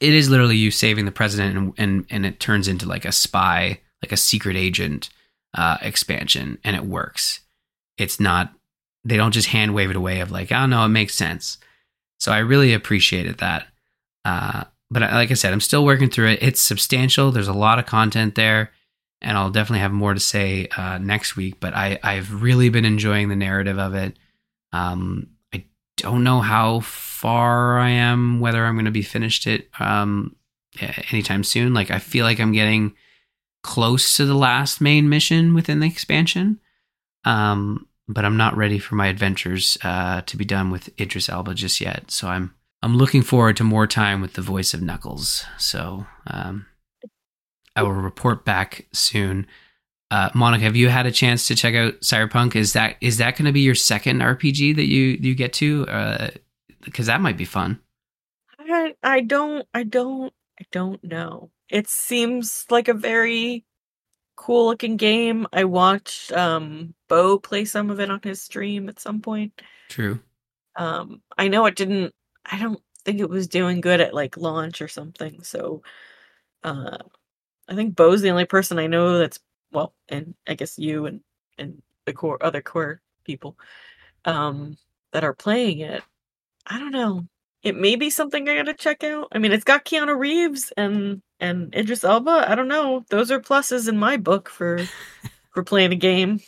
it 0.00 0.12
is 0.12 0.28
literally 0.28 0.56
you 0.56 0.70
saving 0.70 1.04
the 1.04 1.12
president 1.12 1.56
and 1.56 1.74
and, 1.78 2.06
and 2.10 2.26
it 2.26 2.40
turns 2.40 2.68
into 2.68 2.86
like 2.86 3.04
a 3.04 3.12
spy 3.12 3.80
like 4.02 4.12
a 4.12 4.16
secret 4.16 4.56
agent 4.56 5.08
uh, 5.54 5.78
expansion 5.80 6.58
and 6.64 6.76
it 6.76 6.84
works. 6.84 7.40
It's 7.96 8.20
not 8.20 8.52
they 9.04 9.16
don't 9.16 9.32
just 9.32 9.48
hand 9.48 9.74
wave 9.74 9.90
it 9.90 9.96
away 9.96 10.20
of 10.20 10.30
like 10.30 10.52
oh 10.52 10.66
no 10.66 10.84
it 10.84 10.88
makes 10.88 11.14
sense. 11.14 11.58
So 12.18 12.32
i 12.32 12.38
really 12.38 12.72
appreciated 12.72 13.38
that. 13.38 13.68
Uh, 14.24 14.64
but 14.94 15.02
like 15.02 15.30
i 15.30 15.34
said 15.34 15.52
i'm 15.52 15.60
still 15.60 15.84
working 15.84 16.08
through 16.08 16.28
it 16.28 16.42
it's 16.42 16.60
substantial 16.60 17.30
there's 17.30 17.48
a 17.48 17.52
lot 17.52 17.78
of 17.78 17.86
content 17.86 18.34
there 18.34 18.70
and 19.20 19.36
i'll 19.36 19.50
definitely 19.50 19.80
have 19.80 19.92
more 19.92 20.14
to 20.14 20.20
say 20.20 20.68
uh, 20.76 20.98
next 20.98 21.36
week 21.36 21.60
but 21.60 21.74
I, 21.74 21.98
i've 22.02 22.42
really 22.42 22.68
been 22.68 22.84
enjoying 22.84 23.28
the 23.28 23.36
narrative 23.36 23.78
of 23.78 23.94
it 23.94 24.16
um, 24.72 25.28
i 25.52 25.64
don't 25.96 26.24
know 26.24 26.40
how 26.40 26.80
far 27.24 27.78
I 27.78 27.88
am, 27.88 28.38
whether 28.38 28.66
I'm 28.66 28.74
going 28.74 28.84
to 28.84 28.90
be 28.90 29.00
finished 29.00 29.46
it 29.46 29.70
um, 29.80 30.36
anytime 31.10 31.42
soon. 31.42 31.72
Like 31.72 31.90
I 31.90 31.98
feel 31.98 32.26
like 32.26 32.38
I'm 32.38 32.52
getting 32.52 32.92
close 33.62 34.18
to 34.18 34.26
the 34.26 34.34
last 34.34 34.82
main 34.82 35.08
mission 35.08 35.54
within 35.54 35.80
the 35.80 35.86
expansion, 35.86 36.60
um, 37.24 37.88
but 38.06 38.26
I'm 38.26 38.36
not 38.36 38.58
ready 38.58 38.78
for 38.78 38.94
my 38.94 39.06
adventures 39.06 39.78
uh, 39.82 40.20
to 40.20 40.36
be 40.36 40.44
done 40.44 40.70
with 40.70 40.90
Idris 41.00 41.30
Elba 41.30 41.54
just 41.54 41.80
yet. 41.80 42.10
So 42.10 42.28
I'm 42.28 42.54
I'm 42.84 42.98
looking 42.98 43.22
forward 43.22 43.56
to 43.56 43.64
more 43.64 43.86
time 43.86 44.20
with 44.20 44.34
the 44.34 44.42
voice 44.42 44.74
of 44.74 44.82
Knuckles. 44.82 45.46
So 45.56 46.06
um, 46.26 46.66
I 47.74 47.82
will 47.82 47.92
report 47.92 48.44
back 48.44 48.88
soon. 48.92 49.46
Uh, 50.10 50.28
Monica, 50.34 50.64
have 50.64 50.76
you 50.76 50.90
had 50.90 51.06
a 51.06 51.10
chance 51.10 51.48
to 51.48 51.54
check 51.54 51.74
out 51.74 52.02
Cyberpunk? 52.02 52.54
Is 52.54 52.74
that 52.74 52.96
is 53.00 53.16
that 53.16 53.38
going 53.38 53.46
to 53.46 53.52
be 53.52 53.62
your 53.62 53.74
second 53.74 54.20
RPG 54.20 54.76
that 54.76 54.84
you 54.84 55.16
you 55.18 55.34
get 55.34 55.54
to? 55.54 55.88
Uh, 55.88 56.28
because 56.82 57.06
that 57.06 57.22
might 57.22 57.38
be 57.38 57.46
fun. 57.46 57.80
I 58.58 58.94
I 59.02 59.22
don't 59.22 59.66
I 59.72 59.84
don't 59.84 60.34
I 60.60 60.66
don't 60.70 61.02
know. 61.02 61.50
It 61.70 61.88
seems 61.88 62.66
like 62.68 62.88
a 62.88 62.94
very 62.94 63.64
cool 64.36 64.66
looking 64.66 64.98
game. 64.98 65.46
I 65.54 65.64
watched 65.64 66.32
um 66.32 66.94
Bo 67.08 67.38
play 67.38 67.64
some 67.64 67.88
of 67.88 67.98
it 67.98 68.10
on 68.10 68.20
his 68.22 68.42
stream 68.42 68.90
at 68.90 69.00
some 69.00 69.22
point. 69.22 69.62
True. 69.88 70.20
Um 70.76 71.22
I 71.38 71.48
know 71.48 71.64
it 71.64 71.76
didn't 71.76 72.12
I 72.44 72.58
don't 72.58 72.80
think 73.04 73.20
it 73.20 73.28
was 73.28 73.48
doing 73.48 73.80
good 73.80 74.00
at 74.00 74.14
like 74.14 74.36
launch 74.36 74.80
or 74.80 74.88
something. 74.88 75.42
So 75.42 75.82
uh 76.62 76.98
I 77.68 77.74
think 77.74 77.96
Bo's 77.96 78.20
the 78.20 78.30
only 78.30 78.44
person 78.44 78.78
I 78.78 78.86
know 78.86 79.18
that's 79.18 79.40
well, 79.72 79.94
and 80.08 80.34
I 80.46 80.54
guess 80.54 80.78
you 80.78 81.06
and 81.06 81.20
and 81.58 81.82
the 82.06 82.12
core 82.12 82.38
other 82.44 82.62
core 82.62 83.00
people 83.24 83.56
um 84.24 84.76
that 85.12 85.24
are 85.24 85.34
playing 85.34 85.80
it. 85.80 86.02
I 86.66 86.78
don't 86.78 86.92
know. 86.92 87.26
It 87.62 87.76
may 87.76 87.96
be 87.96 88.10
something 88.10 88.48
I 88.48 88.56
gotta 88.56 88.74
check 88.74 89.02
out. 89.04 89.28
I 89.32 89.38
mean, 89.38 89.52
it's 89.52 89.64
got 89.64 89.84
Keanu 89.84 90.18
Reeves 90.18 90.72
and 90.76 91.22
and 91.40 91.74
Idris 91.74 92.04
Elba. 92.04 92.46
I 92.48 92.54
don't 92.54 92.68
know. 92.68 93.04
Those 93.10 93.30
are 93.30 93.40
pluses 93.40 93.88
in 93.88 93.98
my 93.98 94.16
book 94.16 94.48
for 94.48 94.80
for 95.54 95.62
playing 95.62 95.92
a 95.92 95.96
game. 95.96 96.40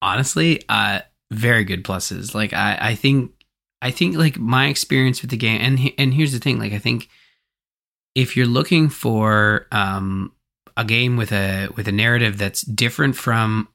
Honestly, 0.00 0.62
uh, 0.68 1.00
very 1.30 1.64
good 1.64 1.84
pluses. 1.84 2.34
Like 2.34 2.52
I, 2.52 2.78
I 2.80 2.94
think, 2.94 3.32
I 3.86 3.92
think 3.92 4.16
like 4.16 4.36
my 4.36 4.66
experience 4.66 5.22
with 5.22 5.30
the 5.30 5.36
game, 5.36 5.60
and 5.60 5.92
and 5.96 6.12
here's 6.12 6.32
the 6.32 6.40
thing. 6.40 6.58
Like 6.58 6.72
I 6.72 6.78
think 6.78 7.08
if 8.16 8.36
you're 8.36 8.44
looking 8.44 8.88
for 8.88 9.68
um 9.70 10.32
a 10.76 10.84
game 10.84 11.16
with 11.16 11.30
a 11.30 11.68
with 11.76 11.86
a 11.86 11.92
narrative 11.92 12.36
that's 12.36 12.62
different 12.62 13.14
from 13.14 13.68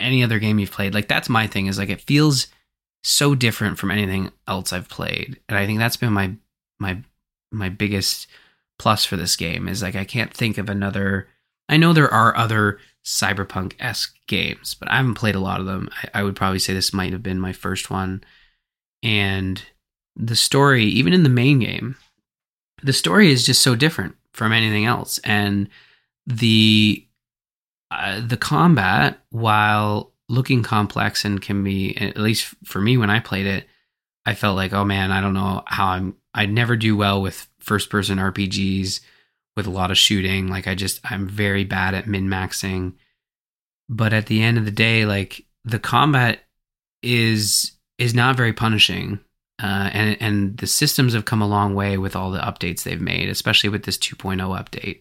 any 0.00 0.24
other 0.24 0.38
game 0.38 0.58
you've 0.58 0.72
played, 0.72 0.94
like 0.94 1.08
that's 1.08 1.28
my 1.28 1.46
thing. 1.46 1.66
Is 1.66 1.76
like 1.76 1.90
it 1.90 2.00
feels 2.00 2.46
so 3.04 3.34
different 3.34 3.78
from 3.78 3.90
anything 3.90 4.32
else 4.46 4.72
I've 4.72 4.88
played. 4.88 5.38
And 5.46 5.58
I 5.58 5.66
think 5.66 5.78
that's 5.78 5.98
been 5.98 6.14
my 6.14 6.32
my 6.78 7.02
my 7.52 7.68
biggest 7.68 8.28
plus 8.78 9.04
for 9.04 9.16
this 9.16 9.36
game 9.36 9.68
is 9.68 9.82
like 9.82 9.94
I 9.94 10.04
can't 10.04 10.32
think 10.32 10.56
of 10.56 10.70
another 10.70 11.28
I 11.68 11.76
know 11.76 11.92
there 11.92 12.12
are 12.12 12.34
other 12.34 12.78
cyberpunk 13.04 13.74
esque 13.78 14.16
games, 14.26 14.74
but 14.74 14.90
I 14.90 14.96
haven't 14.96 15.16
played 15.16 15.34
a 15.34 15.40
lot 15.40 15.60
of 15.60 15.66
them. 15.66 15.90
I, 16.02 16.20
I 16.20 16.22
would 16.22 16.34
probably 16.34 16.60
say 16.60 16.72
this 16.72 16.94
might 16.94 17.12
have 17.12 17.22
been 17.22 17.38
my 17.38 17.52
first 17.52 17.90
one. 17.90 18.24
And 19.02 19.62
the 20.16 20.36
story, 20.36 20.84
even 20.84 21.12
in 21.12 21.22
the 21.22 21.28
main 21.28 21.60
game, 21.60 21.96
the 22.82 22.92
story 22.92 23.30
is 23.30 23.46
just 23.46 23.62
so 23.62 23.74
different 23.74 24.16
from 24.32 24.52
anything 24.52 24.84
else. 24.84 25.18
And 25.24 25.68
the 26.26 27.04
uh, 27.90 28.20
the 28.26 28.36
combat, 28.36 29.20
while 29.30 30.12
looking 30.28 30.62
complex 30.62 31.24
and 31.24 31.40
can 31.40 31.64
be 31.64 31.96
at 31.96 32.18
least 32.18 32.54
for 32.64 32.80
me 32.80 32.96
when 32.98 33.10
I 33.10 33.20
played 33.20 33.46
it, 33.46 33.66
I 34.26 34.34
felt 34.34 34.56
like, 34.56 34.74
oh 34.74 34.84
man, 34.84 35.10
I 35.10 35.20
don't 35.20 35.32
know 35.34 35.62
how 35.66 35.86
I'm 35.88 36.16
I 36.34 36.46
never 36.46 36.76
do 36.76 36.96
well 36.96 37.22
with 37.22 37.48
first 37.60 37.90
person 37.90 38.18
RPGs 38.18 39.00
with 39.56 39.66
a 39.66 39.70
lot 39.70 39.90
of 39.90 39.98
shooting. 39.98 40.48
Like 40.48 40.68
I 40.68 40.74
just 40.74 41.00
I'm 41.02 41.28
very 41.28 41.64
bad 41.64 41.94
at 41.94 42.06
min 42.06 42.28
maxing. 42.28 42.94
But 43.88 44.12
at 44.12 44.26
the 44.26 44.42
end 44.42 44.58
of 44.58 44.64
the 44.64 44.70
day, 44.70 45.06
like 45.06 45.46
the 45.64 45.78
combat 45.78 46.40
is 47.02 47.72
is 47.98 48.14
not 48.14 48.36
very 48.36 48.52
punishing. 48.52 49.20
Uh, 49.60 49.90
and 49.92 50.16
and 50.20 50.58
the 50.58 50.66
systems 50.68 51.14
have 51.14 51.24
come 51.24 51.42
a 51.42 51.48
long 51.48 51.74
way 51.74 51.98
with 51.98 52.14
all 52.14 52.30
the 52.30 52.38
updates 52.38 52.84
they've 52.84 53.00
made, 53.00 53.28
especially 53.28 53.68
with 53.68 53.84
this 53.84 53.98
2.0 53.98 54.38
update. 54.38 55.00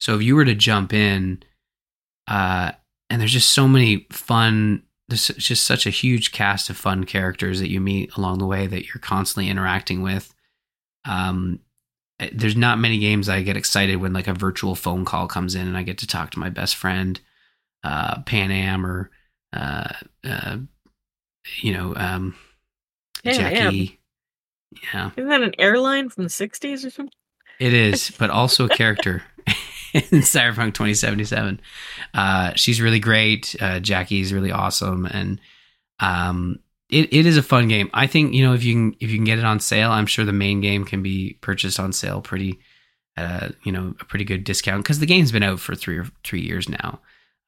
So 0.00 0.16
if 0.16 0.22
you 0.22 0.34
were 0.34 0.44
to 0.44 0.54
jump 0.54 0.92
in, 0.92 1.42
uh, 2.26 2.72
and 3.10 3.20
there's 3.20 3.32
just 3.32 3.52
so 3.52 3.68
many 3.68 4.06
fun 4.10 4.82
there's 5.08 5.28
just 5.28 5.64
such 5.64 5.86
a 5.86 5.90
huge 5.90 6.32
cast 6.32 6.70
of 6.70 6.76
fun 6.76 7.04
characters 7.04 7.60
that 7.60 7.70
you 7.70 7.80
meet 7.80 8.16
along 8.16 8.38
the 8.38 8.46
way 8.46 8.66
that 8.66 8.86
you're 8.86 9.00
constantly 9.00 9.50
interacting 9.50 10.02
with 10.02 10.34
um 11.04 11.60
eh, 12.20 12.30
there's 12.32 12.56
not 12.56 12.78
many 12.78 12.98
games 12.98 13.28
I 13.28 13.42
get 13.42 13.56
excited 13.56 13.96
when 13.96 14.12
like 14.12 14.28
a 14.28 14.34
virtual 14.34 14.74
phone 14.74 15.04
call 15.04 15.28
comes 15.28 15.54
in 15.54 15.66
and 15.66 15.76
I 15.76 15.82
get 15.82 15.98
to 15.98 16.06
talk 16.06 16.30
to 16.30 16.38
my 16.38 16.48
best 16.48 16.76
friend 16.76 17.20
uh 17.82 18.22
Panam 18.22 18.84
or 18.84 19.10
uh 19.52 19.92
uh 20.26 20.56
you 21.60 21.72
know 21.72 21.94
um 21.96 22.34
Pan 23.24 23.34
Jackie 23.34 24.00
Am. 24.72 24.82
yeah 24.92 25.10
Isn't 25.16 25.30
that 25.30 25.42
an 25.42 25.54
airline 25.58 26.08
from 26.08 26.24
the 26.24 26.30
60s 26.30 26.84
or 26.84 26.90
something? 26.90 27.12
it 27.60 27.72
is 27.72 28.10
but 28.18 28.30
also 28.30 28.66
a 28.66 28.68
character 28.68 29.22
in 29.94 30.20
Cyberpunk 30.20 30.74
2077. 30.74 31.60
Uh, 32.12 32.52
she's 32.54 32.80
really 32.80 32.98
great. 32.98 33.54
Uh, 33.60 33.78
Jackie's 33.78 34.32
really 34.32 34.50
awesome, 34.50 35.06
and 35.06 35.40
um, 36.00 36.58
it, 36.90 37.12
it 37.12 37.26
is 37.26 37.36
a 37.36 37.42
fun 37.42 37.68
game. 37.68 37.90
I 37.94 38.06
think 38.08 38.34
you 38.34 38.44
know 38.44 38.54
if 38.54 38.64
you 38.64 38.74
can 38.74 38.96
if 39.00 39.10
you 39.10 39.16
can 39.16 39.24
get 39.24 39.38
it 39.38 39.44
on 39.44 39.60
sale, 39.60 39.90
I'm 39.90 40.06
sure 40.06 40.24
the 40.24 40.32
main 40.32 40.60
game 40.60 40.84
can 40.84 41.02
be 41.02 41.38
purchased 41.40 41.78
on 41.78 41.92
sale 41.92 42.20
pretty, 42.20 42.58
uh, 43.16 43.50
you 43.62 43.70
know, 43.70 43.94
a 44.00 44.04
pretty 44.04 44.24
good 44.24 44.42
discount 44.44 44.82
because 44.82 44.98
the 44.98 45.06
game's 45.06 45.32
been 45.32 45.42
out 45.44 45.60
for 45.60 45.74
three 45.76 45.98
or 45.98 46.06
three 46.24 46.40
years 46.40 46.68
now, 46.68 47.00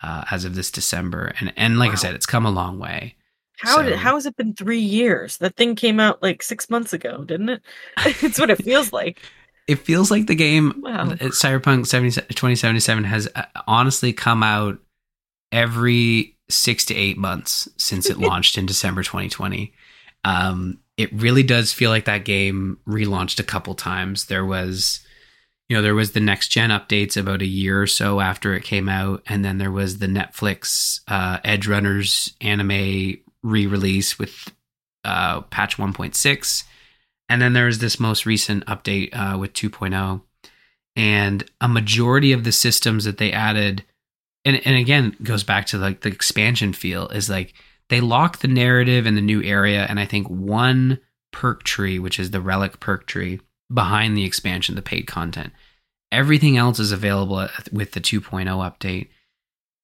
uh, 0.02 0.24
as 0.30 0.44
of 0.44 0.54
this 0.54 0.70
December, 0.70 1.32
and 1.40 1.52
and 1.56 1.78
like 1.78 1.88
wow. 1.88 1.94
I 1.94 1.96
said, 1.96 2.14
it's 2.14 2.26
come 2.26 2.46
a 2.46 2.50
long 2.50 2.78
way. 2.78 3.16
How 3.59 3.77
so, 3.77 3.83
did 3.83 3.97
how 3.97 4.14
has 4.14 4.27
it 4.27 4.37
been 4.37 4.55
three 4.55 4.81
years? 4.81 5.38
That 5.38 5.57
thing 5.57 5.75
came 5.75 6.01
out 6.01 6.23
like 6.23 6.42
six 6.42 6.69
months 6.69 6.92
ago, 6.92 7.25
didn't 7.25 7.49
it? 7.49 7.62
it's 8.23 8.38
what 8.38 8.51
it 8.51 8.62
feels 8.64 8.92
like 8.92 9.21
it 9.66 9.77
feels 9.77 10.11
like 10.11 10.27
the 10.27 10.35
game 10.35 10.75
wow. 10.79 11.07
Cyberpunk 11.07 11.87
70, 11.87 12.12
2077 12.12 13.05
has 13.05 13.29
uh, 13.35 13.45
honestly 13.66 14.12
come 14.12 14.42
out 14.42 14.79
every 15.51 16.37
six 16.49 16.85
to 16.87 16.95
eight 16.95 17.19
months 17.19 17.69
since 17.77 18.09
it 18.09 18.19
launched 18.19 18.59
in 18.59 18.66
December 18.66 19.03
2020. 19.03 19.73
Um, 20.25 20.79
it 20.97 21.12
really 21.12 21.42
does 21.42 21.73
feel 21.73 21.90
like 21.90 22.05
that 22.05 22.25
game 22.25 22.79
relaunched 22.87 23.40
a 23.40 23.45
couple 23.45 23.75
times. 23.75 24.27
There 24.27 24.45
was, 24.45 25.01
you 25.69 25.77
know, 25.77 25.83
there 25.83 25.95
was 25.95 26.12
the 26.12 26.21
next 26.21 26.49
gen 26.49 26.71
updates 26.71 27.16
about 27.16 27.42
a 27.42 27.47
year 27.47 27.83
or 27.83 27.87
so 27.87 28.21
after 28.21 28.55
it 28.55 28.62
came 28.62 28.88
out, 28.88 29.23
and 29.27 29.45
then 29.45 29.59
there 29.59 29.71
was 29.71 29.99
the 29.99 30.07
Netflix 30.07 31.01
uh, 31.09 31.38
Edgerunners 31.40 32.35
anime 32.40 33.19
re-release 33.42 34.18
with 34.18 34.53
uh, 35.05 35.42
patch 35.42 35.77
1.6, 35.77 36.64
and 37.29 37.42
then 37.42 37.53
there's 37.53 37.79
this 37.79 38.01
most 38.01 38.27
recent 38.27 38.64
update 38.66 39.11
uh, 39.12 39.38
with 39.38 39.53
2.0, 39.53 40.22
and 40.94 41.44
a 41.61 41.68
majority 41.68 42.33
of 42.33 42.44
the 42.44 42.53
systems 42.53 43.05
that 43.05 43.18
they 43.18 43.33
added, 43.33 43.85
and 44.44 44.61
and 44.64 44.77
again 44.77 45.16
goes 45.22 45.44
back 45.44 45.66
to 45.66 45.79
like 45.79 46.01
the 46.01 46.09
expansion 46.09 46.72
feel 46.72 47.09
is 47.09 47.29
like 47.29 47.55
they 47.88 48.01
lock 48.01 48.38
the 48.38 48.49
narrative 48.49 49.07
in 49.07 49.14
the 49.14 49.20
new 49.20 49.42
area, 49.42 49.87
and 49.88 50.01
I 50.01 50.07
think 50.07 50.29
one 50.29 50.99
perk 51.33 51.62
tree, 51.62 51.99
which 51.99 52.18
is 52.18 52.31
the 52.31 52.40
relic 52.40 52.81
perk 52.81 53.07
tree 53.07 53.40
behind 53.72 54.16
the 54.16 54.25
expansion, 54.25 54.75
the 54.75 54.83
paid 54.83 55.07
content. 55.07 55.53
Everything 56.12 56.57
else 56.57 56.79
is 56.79 56.92
available 56.92 57.49
with 57.72 57.92
the 57.92 58.01
2.0 58.01 58.46
update. 58.46 59.09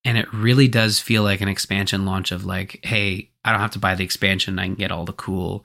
And 0.04 0.18
it 0.18 0.32
really 0.32 0.68
does 0.68 0.98
feel 0.98 1.22
like 1.22 1.40
an 1.40 1.48
expansion 1.48 2.04
launch 2.04 2.32
of 2.32 2.44
like, 2.44 2.80
hey, 2.82 3.30
I 3.44 3.52
don't 3.52 3.60
have 3.60 3.70
to 3.72 3.78
buy 3.78 3.94
the 3.94 4.04
expansion. 4.04 4.58
I 4.58 4.64
can 4.64 4.74
get 4.74 4.90
all 4.90 5.04
the 5.04 5.12
cool 5.12 5.64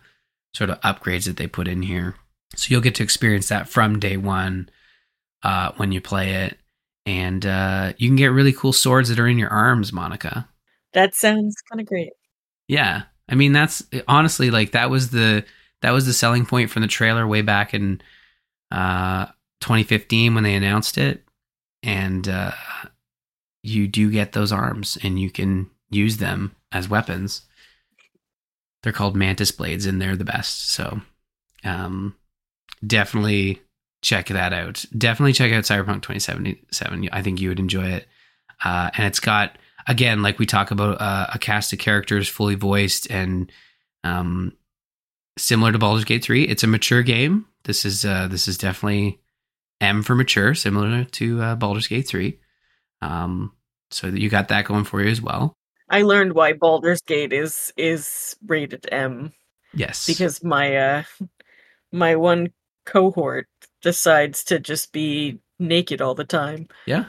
sort 0.54 0.69
of 0.69 0.80
upgrades 0.82 1.26
that 1.26 1.38
they 1.38 1.47
put 1.47 1.67
in 1.67 1.82
here. 1.82 2.15
So 2.56 2.67
you'll 2.71 2.82
get 2.82 2.95
to 2.95 3.04
experience 3.04 3.50
that 3.50 3.67
from 3.67 4.00
day 4.00 4.17
one 4.17 4.69
uh, 5.43 5.71
when 5.78 5.91
you 5.91 6.02
play 6.02 6.45
it. 6.45 6.58
And 7.06 7.45
uh, 7.45 7.93
you 7.97 8.10
can 8.10 8.15
get 8.15 8.28
really 8.28 8.54
cool 8.54 8.73
swords 8.73 9.10
that 9.10 9.19
are 9.19 9.28
in 9.28 9.38
your 9.38 9.50
arms, 9.50 9.93
Monica. 9.93 10.47
That 10.93 11.15
sounds 11.15 11.56
kind 11.69 11.80
of 11.80 11.88
great. 11.88 12.12
Yeah. 12.67 13.04
I 13.30 13.36
mean, 13.36 13.54
that's 13.54 13.84
honestly 14.08 14.52
like 14.52 14.71
that 14.71 14.89
was 14.89 15.10
the 15.10 15.45
that 15.82 15.91
was 15.91 16.06
the 16.06 16.13
selling 16.13 16.45
point 16.45 16.69
from 16.69 16.82
the 16.82 16.88
trailer 16.88 17.28
way 17.28 17.41
back 17.41 17.73
in 17.73 18.02
uh, 18.71 19.26
2015 19.62 20.36
when 20.36 20.43
they 20.43 20.56
announced 20.56 20.97
it. 20.97 21.23
And 21.84 22.28
uh, 22.28 22.52
you 23.67 23.88
do 23.88 24.10
get 24.10 24.32
those 24.32 24.51
arms 24.51 24.97
and 25.03 25.19
you 25.19 25.30
can 25.30 25.69
use 25.89 26.17
them 26.17 26.56
as 26.71 26.89
weapons. 26.89 27.41
They're 28.84 28.93
called 28.93 29.15
mantis 29.15 29.51
blades 29.51 29.86
and 29.86 30.01
they're 30.01 30.15
the 30.15 30.23
best. 30.23 30.71
So 30.71 31.01
um, 31.63 32.15
definitely 32.86 33.62
check 34.01 34.27
that 34.27 34.53
out. 34.53 34.86
Definitely 34.97 35.34
check 35.34 35.51
out 35.51 35.63
Cyberpunk 35.63 36.01
2077. 36.03 37.10
I 37.12 37.21
think 37.21 37.41
you 37.41 37.49
would 37.49 37.60
enjoy 37.60 37.88
it. 37.88 38.08
Uh, 38.63 38.89
and 38.95 39.06
it's 39.06 39.19
got, 39.19 39.58
again, 39.88 40.21
like 40.21 40.39
we 40.39 40.45
talk 40.45 40.71
about 40.71 41.01
uh, 41.01 41.27
a 41.34 41.39
cast 41.39 41.73
of 41.73 41.80
characters 41.80 42.30
fully 42.30 42.56
voiced 42.56 43.10
and 43.12 43.51
um, 44.03 44.53
similar 45.38 45.71
to 45.71 45.80
Baldur's 45.80 46.06
Gate 46.06 46.23
3. 46.23 46.43
It's 46.43 46.63
a 46.63 46.67
mature 46.67 47.03
game. 47.03 47.45
This 47.63 47.84
is 47.84 48.06
uh, 48.06 48.27
this 48.27 48.47
is 48.47 48.58
definitely 48.58 49.19
M 49.82 50.03
for 50.03 50.15
mature, 50.15 50.56
similar 50.56 51.03
to 51.03 51.41
uh, 51.41 51.56
Baldur's 51.56 51.88
Gate 51.88 52.08
3. 52.08 52.39
Um, 53.01 53.51
so 53.91 54.08
you 54.08 54.30
got 54.30 54.47
that 54.50 54.65
going 54.65 54.84
for 54.84 55.02
you 55.02 55.10
as 55.10 55.21
well. 55.21 55.56
I 55.89 56.02
learned 56.02 56.34
why 56.34 56.54
Baldur's 56.54 57.02
Gate 57.02 57.34
is 57.34 57.71
is 57.78 58.36
rated 58.45 58.88
M. 58.91 59.32
Yes. 59.73 60.06
Because 60.06 60.43
my 60.43 60.76
uh 60.76 61.04
my 61.91 62.15
one 62.15 62.52
cohort 62.86 63.47
decides 63.82 64.43
to 64.45 64.60
just 64.60 64.91
be 64.91 65.39
naked 65.60 66.02
all 66.02 66.15
the 66.15 66.26
time. 66.26 66.67
Yeah. 66.86 67.06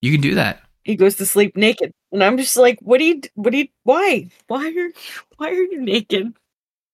You 0.00 0.12
can 0.12 0.20
do 0.20 0.34
that. 0.34 0.62
He 0.84 0.96
goes 0.96 1.16
to 1.16 1.26
sleep 1.26 1.56
naked. 1.56 1.92
And 2.12 2.22
I'm 2.22 2.36
just 2.36 2.56
like, 2.56 2.78
what 2.80 2.98
do 2.98 3.04
you 3.04 3.20
what 3.34 3.50
do 3.52 3.58
you 3.58 3.68
why? 3.82 4.28
Why 4.46 4.68
are 4.68 4.90
why 5.36 5.48
are 5.50 5.62
you 5.62 5.80
naked? 5.80 6.34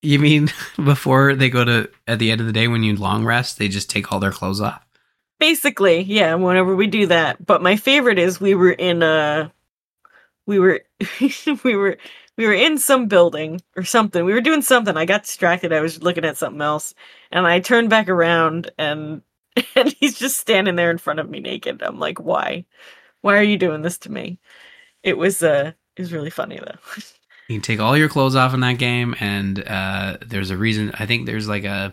You 0.03 0.19
mean 0.19 0.49
before 0.77 1.35
they 1.35 1.51
go 1.51 1.65
to 1.65 1.91
at 2.07 2.19
the 2.19 2.31
end 2.31 2.41
of 2.41 2.47
the 2.47 2.53
day 2.53 2.69
when 2.69 2.83
you 2.83 2.97
long 2.97 3.25
rest, 3.25 3.59
they 3.59 3.69
just 3.69 3.91
take 3.91 4.13
all 4.13 4.21
their 4.21 4.33
clothes 4.33 4.61
off? 4.61 4.85
Basically, 5.41 6.03
yeah, 6.03 6.35
whenever 6.35 6.77
we 6.77 6.87
do 6.87 7.07
that. 7.07 7.45
But 7.45 7.63
my 7.63 7.75
favorite 7.77 8.19
is 8.19 8.41
we 8.41 8.55
were 8.55 8.71
in 8.71 9.03
a 9.03 9.53
we 10.47 10.59
were 10.59 10.83
we 11.65 11.75
were 11.75 11.97
we 12.37 12.47
were 12.47 12.55
in 12.55 12.79
some 12.79 13.09
building 13.09 13.61
or 13.77 13.83
something. 13.83 14.25
We 14.25 14.33
were 14.33 14.41
doing 14.41 14.63
something. 14.63 14.97
I 14.97 15.07
got 15.07 15.23
distracted. 15.23 15.73
I 15.73 15.81
was 15.81 16.03
looking 16.03 16.25
at 16.25 16.37
something 16.37 16.61
else. 16.63 16.95
And 17.33 17.47
I 17.47 17.61
turned 17.61 17.91
back 17.91 18.09
around 18.09 18.71
and 18.79 19.23
and 19.75 19.95
he's 19.99 20.19
just 20.19 20.39
standing 20.39 20.77
there 20.77 20.91
in 20.91 20.99
front 20.99 21.21
of 21.21 21.29
me 21.29 21.41
naked. 21.41 21.83
I'm 21.83 21.99
like, 21.99 22.21
"Why? 22.21 22.67
Why 23.23 23.37
are 23.37 23.43
you 23.43 23.57
doing 23.57 23.83
this 23.83 23.99
to 23.99 24.13
me?" 24.13 24.39
It 25.03 25.19
was 25.19 25.43
uh 25.43 25.73
it 25.97 26.03
was 26.03 26.13
really 26.13 26.31
funny 26.31 26.59
though. 26.59 27.01
You 27.49 27.57
can 27.57 27.63
take 27.63 27.81
all 27.81 27.97
your 27.97 28.09
clothes 28.09 28.37
off 28.37 28.55
in 28.55 28.61
that 28.61 28.79
game, 28.79 29.17
and 29.19 29.59
uh, 29.67 30.19
there's 30.25 30.51
a 30.51 30.57
reason. 30.57 30.93
I 31.01 31.07
think 31.07 31.27
there's 31.27 31.49
like 31.49 31.65
a 31.65 31.93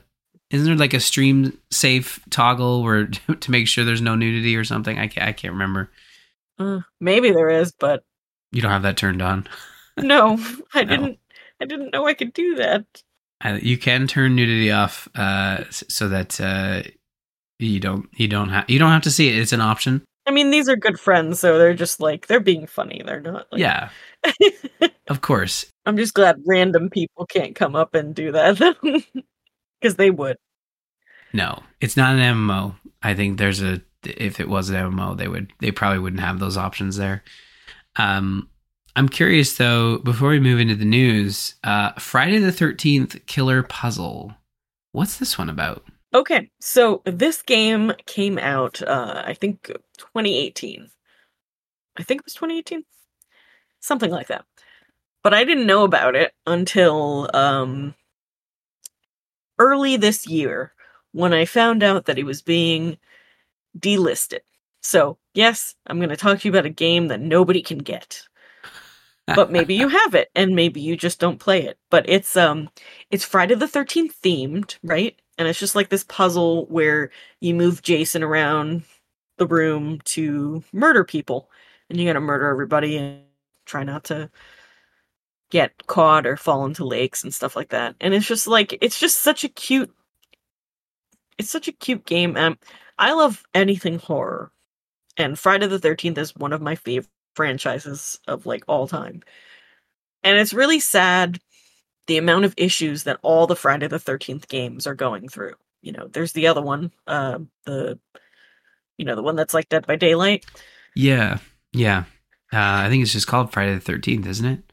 isn't 0.49 0.65
there 0.65 0.75
like 0.75 0.93
a 0.93 0.99
stream 0.99 1.57
safe 1.71 2.19
toggle 2.29 2.83
where 2.83 3.07
to 3.39 3.51
make 3.51 3.67
sure 3.67 3.83
there's 3.83 4.01
no 4.01 4.15
nudity 4.15 4.55
or 4.55 4.63
something? 4.63 4.97
I 4.97 5.07
can't, 5.07 5.27
I 5.27 5.33
can't 5.33 5.53
remember. 5.53 5.89
Uh, 6.59 6.81
maybe 6.99 7.31
there 7.31 7.49
is, 7.49 7.71
but 7.71 8.03
you 8.51 8.61
don't 8.61 8.71
have 8.71 8.83
that 8.83 8.97
turned 8.97 9.21
on. 9.21 9.47
no, 9.97 10.39
I 10.73 10.83
no. 10.83 10.89
didn't. 10.89 11.19
I 11.59 11.65
didn't 11.65 11.91
know 11.91 12.05
I 12.05 12.13
could 12.13 12.33
do 12.33 12.55
that. 12.55 12.85
Uh, 13.43 13.57
you 13.61 13.77
can 13.77 14.07
turn 14.07 14.35
nudity 14.35 14.71
off 14.71 15.07
uh, 15.15 15.63
so 15.69 16.07
that 16.09 16.39
uh, 16.39 16.83
you 17.59 17.79
don't 17.79 18.07
you 18.15 18.27
don't 18.27 18.49
have 18.49 18.69
you 18.69 18.79
don't 18.79 18.91
have 18.91 19.03
to 19.03 19.11
see 19.11 19.29
it. 19.29 19.37
It's 19.37 19.53
an 19.53 19.61
option. 19.61 20.03
I 20.27 20.31
mean, 20.31 20.51
these 20.51 20.67
are 20.67 20.75
good 20.75 20.99
friends, 20.99 21.39
so 21.39 21.57
they're 21.57 21.73
just 21.73 21.99
like 21.99 22.27
they're 22.27 22.39
being 22.39 22.67
funny. 22.67 23.01
They're 23.05 23.21
not. 23.21 23.47
Like... 23.51 23.61
Yeah, 23.61 23.89
of 25.07 25.21
course. 25.21 25.65
I'm 25.85 25.97
just 25.97 26.13
glad 26.13 26.41
random 26.45 26.89
people 26.89 27.25
can't 27.25 27.55
come 27.55 27.75
up 27.75 27.95
and 27.95 28.13
do 28.13 28.31
that 28.33 28.59
because 29.79 29.95
they 29.95 30.09
would. 30.11 30.37
No, 31.33 31.63
it's 31.81 31.97
not 31.97 32.15
an 32.15 32.35
MMO. 32.35 32.75
I 33.03 33.13
think 33.13 33.37
there's 33.37 33.61
a 33.61 33.81
if 34.03 34.39
it 34.39 34.47
was 34.47 34.69
an 34.69 34.75
MMO, 34.75 35.17
they 35.17 35.27
would 35.27 35.51
they 35.59 35.71
probably 35.71 35.99
wouldn't 35.99 36.21
have 36.21 36.39
those 36.39 36.57
options 36.57 36.97
there. 36.97 37.23
Um, 37.95 38.49
I'm 38.95 39.09
curious 39.09 39.57
though. 39.57 39.99
Before 39.99 40.29
we 40.29 40.39
move 40.39 40.59
into 40.59 40.75
the 40.75 40.85
news, 40.85 41.55
uh, 41.63 41.91
Friday 41.93 42.39
the 42.39 42.51
Thirteenth 42.51 43.25
Killer 43.25 43.63
Puzzle. 43.63 44.33
What's 44.91 45.17
this 45.17 45.37
one 45.37 45.49
about? 45.49 45.85
Okay, 46.13 46.49
so 46.59 47.01
this 47.05 47.41
game 47.41 47.91
came 48.05 48.39
out, 48.39 48.81
uh, 48.81 49.23
I 49.25 49.33
think, 49.33 49.67
2018. 49.97 50.89
I 51.97 52.03
think 52.03 52.21
it 52.21 52.25
was 52.25 52.33
2018, 52.33 52.83
something 53.81 54.09
like 54.09 54.27
that. 54.27 54.45
But 55.21 55.33
I 55.33 55.43
didn't 55.43 55.67
know 55.67 55.83
about 55.83 56.15
it 56.15 56.31
until 56.45 57.29
um, 57.33 57.93
early 59.59 59.97
this 59.97 60.27
year 60.27 60.73
when 61.13 61.33
I 61.33 61.45
found 61.45 61.83
out 61.83 62.05
that 62.05 62.17
it 62.19 62.23
was 62.25 62.41
being 62.41 62.97
delisted. 63.79 64.41
So, 64.81 65.17
yes, 65.33 65.75
I'm 65.87 65.99
going 65.99 66.09
to 66.09 66.17
talk 66.17 66.39
to 66.39 66.47
you 66.47 66.51
about 66.53 66.65
a 66.65 66.69
game 66.69 67.07
that 67.09 67.21
nobody 67.21 67.61
can 67.61 67.79
get. 67.79 68.23
but 69.33 69.51
maybe 69.51 69.75
you 69.75 69.87
have 69.89 70.15
it 70.15 70.29
and 70.35 70.55
maybe 70.55 70.79
you 70.81 70.95
just 70.95 71.19
don't 71.19 71.39
play 71.39 71.63
it. 71.65 71.77
But 71.89 72.07
it's 72.09 72.35
um 72.37 72.69
it's 73.11 73.25
Friday 73.25 73.55
the 73.55 73.67
13th 73.67 74.13
themed, 74.23 74.77
right? 74.83 75.19
and 75.37 75.47
it's 75.47 75.59
just 75.59 75.75
like 75.75 75.89
this 75.89 76.03
puzzle 76.05 76.65
where 76.67 77.11
you 77.41 77.53
move 77.53 77.83
Jason 77.83 78.23
around 78.23 78.83
the 79.37 79.45
room 79.47 79.99
to 80.05 80.63
murder 80.73 81.03
people, 81.03 81.49
and 81.89 81.99
you 81.99 82.07
gotta 82.07 82.19
murder 82.21 82.47
everybody 82.49 82.97
and 82.97 83.21
try 83.65 83.83
not 83.83 84.03
to 84.05 84.31
get 85.49 85.87
caught 85.87 86.25
or 86.25 86.37
fall 86.37 86.65
into 86.65 86.85
lakes 86.85 87.23
and 87.23 87.33
stuff 87.33 87.55
like 87.55 87.69
that. 87.69 87.95
And 88.01 88.13
it's 88.13 88.27
just 88.27 88.47
like 88.47 88.77
it's 88.81 88.99
just 88.99 89.21
such 89.21 89.43
a 89.43 89.49
cute, 89.49 89.93
it's 91.37 91.49
such 91.49 91.67
a 91.67 91.73
cute 91.73 92.05
game. 92.05 92.37
And 92.37 92.57
I 92.97 93.13
love 93.13 93.43
anything 93.53 93.99
horror, 93.99 94.51
and 95.17 95.37
Friday 95.37 95.67
the 95.67 95.79
Thirteenth 95.79 96.17
is 96.17 96.35
one 96.35 96.53
of 96.53 96.61
my 96.61 96.75
favorite 96.75 97.09
franchises 97.35 98.19
of 98.27 98.45
like 98.45 98.63
all 98.67 98.87
time. 98.87 99.21
And 100.23 100.37
it's 100.37 100.53
really 100.53 100.81
sad 100.81 101.39
the 102.07 102.17
amount 102.17 102.45
of 102.45 102.53
issues 102.57 103.03
that 103.03 103.19
all 103.21 103.47
the 103.47 103.55
Friday 103.55 103.87
the 103.87 103.97
13th 103.97 104.47
games 104.47 104.87
are 104.87 104.95
going 104.95 105.29
through. 105.29 105.53
You 105.81 105.91
know, 105.91 106.07
there's 106.07 106.33
the 106.33 106.47
other 106.47 106.61
one, 106.61 106.91
uh, 107.05 107.39
the, 107.65 107.99
you 108.97 109.05
know, 109.05 109.15
the 109.15 109.21
one 109.21 109.35
that's 109.35 109.53
like 109.53 109.69
Dead 109.69 109.85
by 109.85 109.95
Daylight. 109.95 110.45
Yeah. 110.95 111.37
Yeah. 111.73 112.05
Uh, 112.51 112.57
I 112.83 112.89
think 112.89 113.03
it's 113.03 113.13
just 113.13 113.27
called 113.27 113.53
Friday 113.53 113.77
the 113.77 113.91
13th, 113.93 114.25
isn't 114.25 114.45
it? 114.45 114.66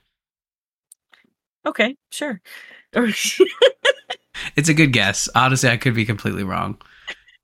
Okay, 1.66 1.96
sure. 2.10 2.40
it's 4.56 4.68
a 4.68 4.74
good 4.74 4.92
guess. 4.92 5.28
Honestly, 5.34 5.68
I 5.68 5.76
could 5.76 5.94
be 5.94 6.04
completely 6.04 6.44
wrong. 6.44 6.80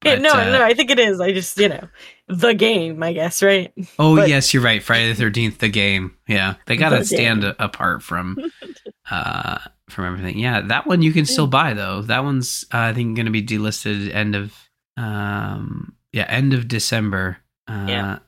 But, 0.03 0.23
no, 0.23 0.33
uh, 0.33 0.45
no, 0.45 0.65
I 0.65 0.73
think 0.73 0.91
it 0.91 0.99
is. 0.99 1.21
I 1.21 1.31
just, 1.31 1.59
you 1.59 1.69
know, 1.69 1.87
the 2.27 2.55
game, 2.55 3.03
I 3.03 3.13
guess, 3.13 3.43
right? 3.43 3.71
Oh, 3.99 4.17
but, 4.17 4.31
yes, 4.31 4.55
you're 4.55 4.63
right. 4.63 4.83
Friday 4.83 5.13
the 5.13 5.23
13th, 5.23 5.59
the 5.59 5.69
game. 5.69 6.17
Yeah. 6.27 6.55
They 6.65 6.79
got 6.79 6.89
to 6.89 7.05
stand 7.05 7.45
a- 7.45 7.63
apart 7.63 8.03
from 8.03 8.39
uh 9.11 9.59
from 9.91 10.07
everything. 10.07 10.39
Yeah, 10.39 10.63
that 10.63 10.87
one 10.87 11.03
you 11.03 11.13
can 11.13 11.27
still 11.27 11.47
buy 11.47 11.75
though. 11.75 12.01
That 12.01 12.25
one's 12.25 12.65
uh, 12.73 12.79
I 12.79 12.93
think 12.95 13.15
going 13.15 13.27
to 13.27 13.33
be 13.33 13.43
delisted 13.43 14.15
end 14.15 14.35
of 14.35 14.55
um 14.97 15.95
yeah, 16.13 16.25
end 16.29 16.55
of 16.55 16.67
December. 16.67 17.37
Uh 17.69 17.85
yeah. 17.87 18.19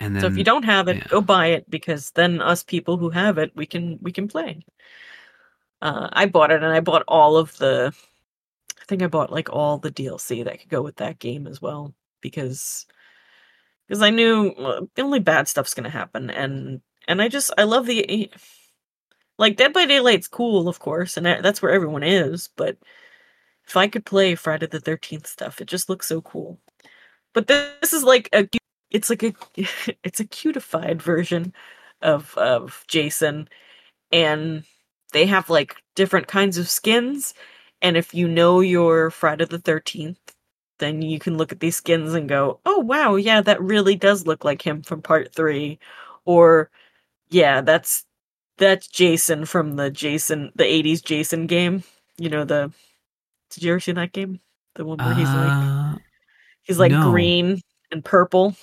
And 0.00 0.14
then 0.14 0.20
So 0.20 0.26
if 0.26 0.36
you 0.36 0.44
don't 0.44 0.64
have 0.64 0.88
it, 0.88 0.98
yeah. 0.98 1.06
go 1.08 1.22
buy 1.22 1.46
it 1.46 1.70
because 1.70 2.10
then 2.10 2.42
us 2.42 2.62
people 2.62 2.98
who 2.98 3.08
have 3.08 3.38
it, 3.38 3.52
we 3.56 3.64
can 3.64 3.98
we 4.02 4.12
can 4.12 4.28
play. 4.28 4.66
Uh 5.82 6.08
I 6.12 6.26
bought 6.26 6.50
it 6.50 6.62
and 6.62 6.72
I 6.72 6.80
bought 6.80 7.04
all 7.08 7.36
of 7.36 7.56
the 7.58 7.92
I 8.80 8.84
think 8.86 9.02
I 9.02 9.08
bought 9.08 9.32
like 9.32 9.50
all 9.50 9.78
the 9.78 9.90
DLC 9.90 10.44
that 10.44 10.60
could 10.60 10.70
go 10.70 10.82
with 10.82 10.96
that 10.96 11.18
game 11.18 11.46
as 11.46 11.60
well 11.60 11.94
because 12.20 12.86
because 13.86 14.02
I 14.02 14.10
knew 14.10 14.54
well, 14.58 14.88
only 14.98 15.20
bad 15.20 15.48
stuff's 15.48 15.74
gonna 15.74 15.90
happen, 15.90 16.30
and 16.30 16.80
and 17.08 17.22
I 17.22 17.28
just 17.28 17.52
I 17.58 17.64
love 17.64 17.86
the 17.86 18.30
like 19.38 19.56
Dead 19.56 19.72
by 19.72 19.86
Daylight's 19.86 20.28
cool, 20.28 20.68
of 20.68 20.78
course, 20.78 21.16
and 21.16 21.26
that's 21.26 21.62
where 21.62 21.72
everyone 21.72 22.02
is. 22.02 22.48
But 22.56 22.78
if 23.66 23.76
I 23.76 23.88
could 23.88 24.04
play 24.06 24.34
Friday 24.34 24.66
the 24.66 24.80
Thirteenth 24.80 25.26
stuff, 25.26 25.60
it 25.60 25.66
just 25.68 25.88
looks 25.88 26.06
so 26.08 26.20
cool. 26.22 26.58
But 27.34 27.46
this 27.48 27.92
is 27.92 28.04
like 28.04 28.28
a 28.32 28.48
it's 28.90 29.10
like 29.10 29.22
a 29.22 29.34
it's 30.04 30.20
a 30.20 30.26
cutified 30.26 31.02
version 31.02 31.54
of 32.02 32.36
of 32.38 32.84
Jason, 32.88 33.48
and 34.12 34.64
they 35.12 35.26
have 35.26 35.50
like 35.50 35.76
different 35.94 36.28
kinds 36.28 36.58
of 36.58 36.68
skins. 36.68 37.34
And 37.82 37.96
if 37.96 38.14
you 38.14 38.28
know 38.28 38.60
your 38.60 39.10
Friday 39.10 39.44
the 39.46 39.58
Thirteenth, 39.58 40.18
then 40.78 41.02
you 41.02 41.18
can 41.18 41.36
look 41.38 41.52
at 41.52 41.60
these 41.60 41.76
skins 41.76 42.14
and 42.14 42.28
go, 42.28 42.60
"Oh 42.66 42.80
wow, 42.80 43.16
yeah, 43.16 43.40
that 43.42 43.60
really 43.62 43.96
does 43.96 44.26
look 44.26 44.44
like 44.44 44.62
him 44.62 44.82
from 44.82 45.02
Part 45.02 45.34
Three, 45.34 45.78
or 46.24 46.70
yeah, 47.30 47.60
that's 47.62 48.06
that's 48.58 48.88
Jason 48.88 49.46
from 49.46 49.76
the 49.76 49.90
Jason 49.90 50.52
the 50.56 50.64
'80s 50.64 51.02
Jason 51.02 51.46
game. 51.46 51.84
You 52.18 52.30
know 52.30 52.44
the 52.44 52.72
did 53.50 53.62
you 53.64 53.72
ever 53.72 53.80
see 53.80 53.92
that 53.92 54.12
game? 54.12 54.40
The 54.76 54.84
one 54.84 55.02
where 55.02 55.14
he's 55.14 55.34
like 55.34 55.56
Uh, 55.56 55.96
he's 56.62 56.78
like 56.78 56.92
no. 56.92 57.00
green 57.00 57.60
and 57.90 58.04
purple. 58.04 58.56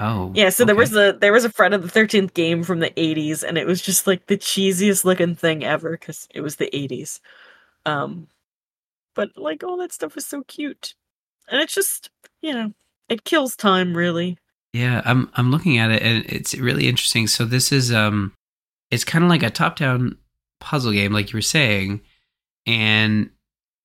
Oh, 0.00 0.32
Yeah, 0.34 0.48
so 0.48 0.64
there 0.64 0.74
was 0.74 0.94
a 0.96 1.12
there 1.12 1.32
was 1.32 1.44
a 1.44 1.50
Friday 1.50 1.76
the 1.76 1.88
Thirteenth 1.88 2.34
game 2.34 2.62
from 2.62 2.80
the 2.80 2.90
'80s, 2.90 3.42
and 3.42 3.56
it 3.56 3.66
was 3.66 3.80
just 3.80 4.06
like 4.06 4.26
the 4.26 4.36
cheesiest 4.36 5.04
looking 5.04 5.34
thing 5.34 5.64
ever 5.64 5.92
because 5.92 6.26
it 6.34 6.40
was 6.40 6.56
the 6.56 6.70
'80s. 6.72 7.20
Um, 7.86 8.28
but 9.14 9.30
like 9.36 9.62
all 9.62 9.76
that 9.78 9.92
stuff 9.92 10.16
is 10.16 10.26
so 10.26 10.42
cute, 10.44 10.94
and 11.48 11.60
it's 11.60 11.74
just 11.74 12.10
you 12.40 12.52
know 12.52 12.72
it 13.08 13.24
kills 13.24 13.56
time 13.56 13.96
really. 13.96 14.38
Yeah, 14.72 15.02
I'm 15.04 15.30
I'm 15.34 15.50
looking 15.50 15.78
at 15.78 15.90
it 15.90 16.02
and 16.02 16.24
it's 16.26 16.54
really 16.54 16.88
interesting. 16.88 17.26
So 17.26 17.44
this 17.44 17.72
is 17.72 17.92
um 17.92 18.32
it's 18.90 19.04
kind 19.04 19.24
of 19.24 19.30
like 19.30 19.42
a 19.42 19.50
top-down 19.50 20.16
puzzle 20.60 20.92
game 20.92 21.12
like 21.12 21.32
you 21.32 21.36
were 21.36 21.42
saying 21.42 22.00
and 22.66 23.30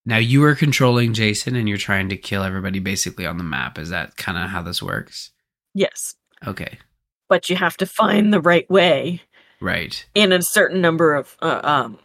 now 0.05 0.18
you 0.18 0.43
are 0.43 0.55
controlling 0.55 1.13
Jason 1.13 1.55
and 1.55 1.68
you're 1.68 1.78
trying 1.78 2.09
to 2.09 2.18
kill 2.18 2.43
everybody 2.43 2.80
basically 2.80 3.26
on 3.26 3.38
the 3.38 3.43
map. 3.43 3.80
Is 3.80 3.89
that 3.89 4.18
kind 4.18 4.38
of 4.38 4.49
how 4.49 4.61
this 4.61 4.84
works? 4.84 5.32
Yes, 5.76 6.15
Okay. 6.47 6.80
but 7.28 7.49
you 7.49 7.55
have 7.55 7.78
to 7.78 7.86
find 7.86 8.34
the 8.34 8.41
right 8.41 8.69
way 8.69 9.21
Right. 9.61 10.05
in 10.15 10.32
a 10.32 10.41
certain 10.41 10.82
number 10.82 11.15
of 11.15 11.38
uh, 11.41 11.61
um. 11.63 11.99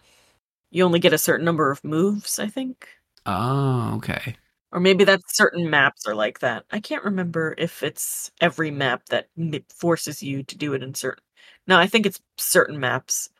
You 0.70 0.84
only 0.84 1.00
get 1.00 1.12
a 1.14 1.18
certain 1.18 1.44
number 1.46 1.70
of 1.70 1.84
moves, 1.84 2.38
I 2.38 2.48
think. 2.48 2.88
Oh, 3.26 3.94
okay. 3.96 4.36
Or 4.72 4.80
maybe 4.80 5.04
that 5.04 5.20
certain 5.28 5.70
maps 5.70 6.06
are 6.06 6.14
like 6.14 6.40
that. 6.40 6.64
I 6.70 6.80
can't 6.80 7.04
remember 7.04 7.54
if 7.58 7.82
it's 7.82 8.30
every 8.40 8.70
map 8.70 9.06
that 9.10 9.28
forces 9.74 10.22
you 10.22 10.42
to 10.44 10.58
do 10.58 10.74
it 10.74 10.82
in 10.82 10.94
certain. 10.94 11.24
No, 11.66 11.78
I 11.78 11.86
think 11.88 12.06
it's 12.06 12.20
certain 12.38 12.80
maps 12.80 13.30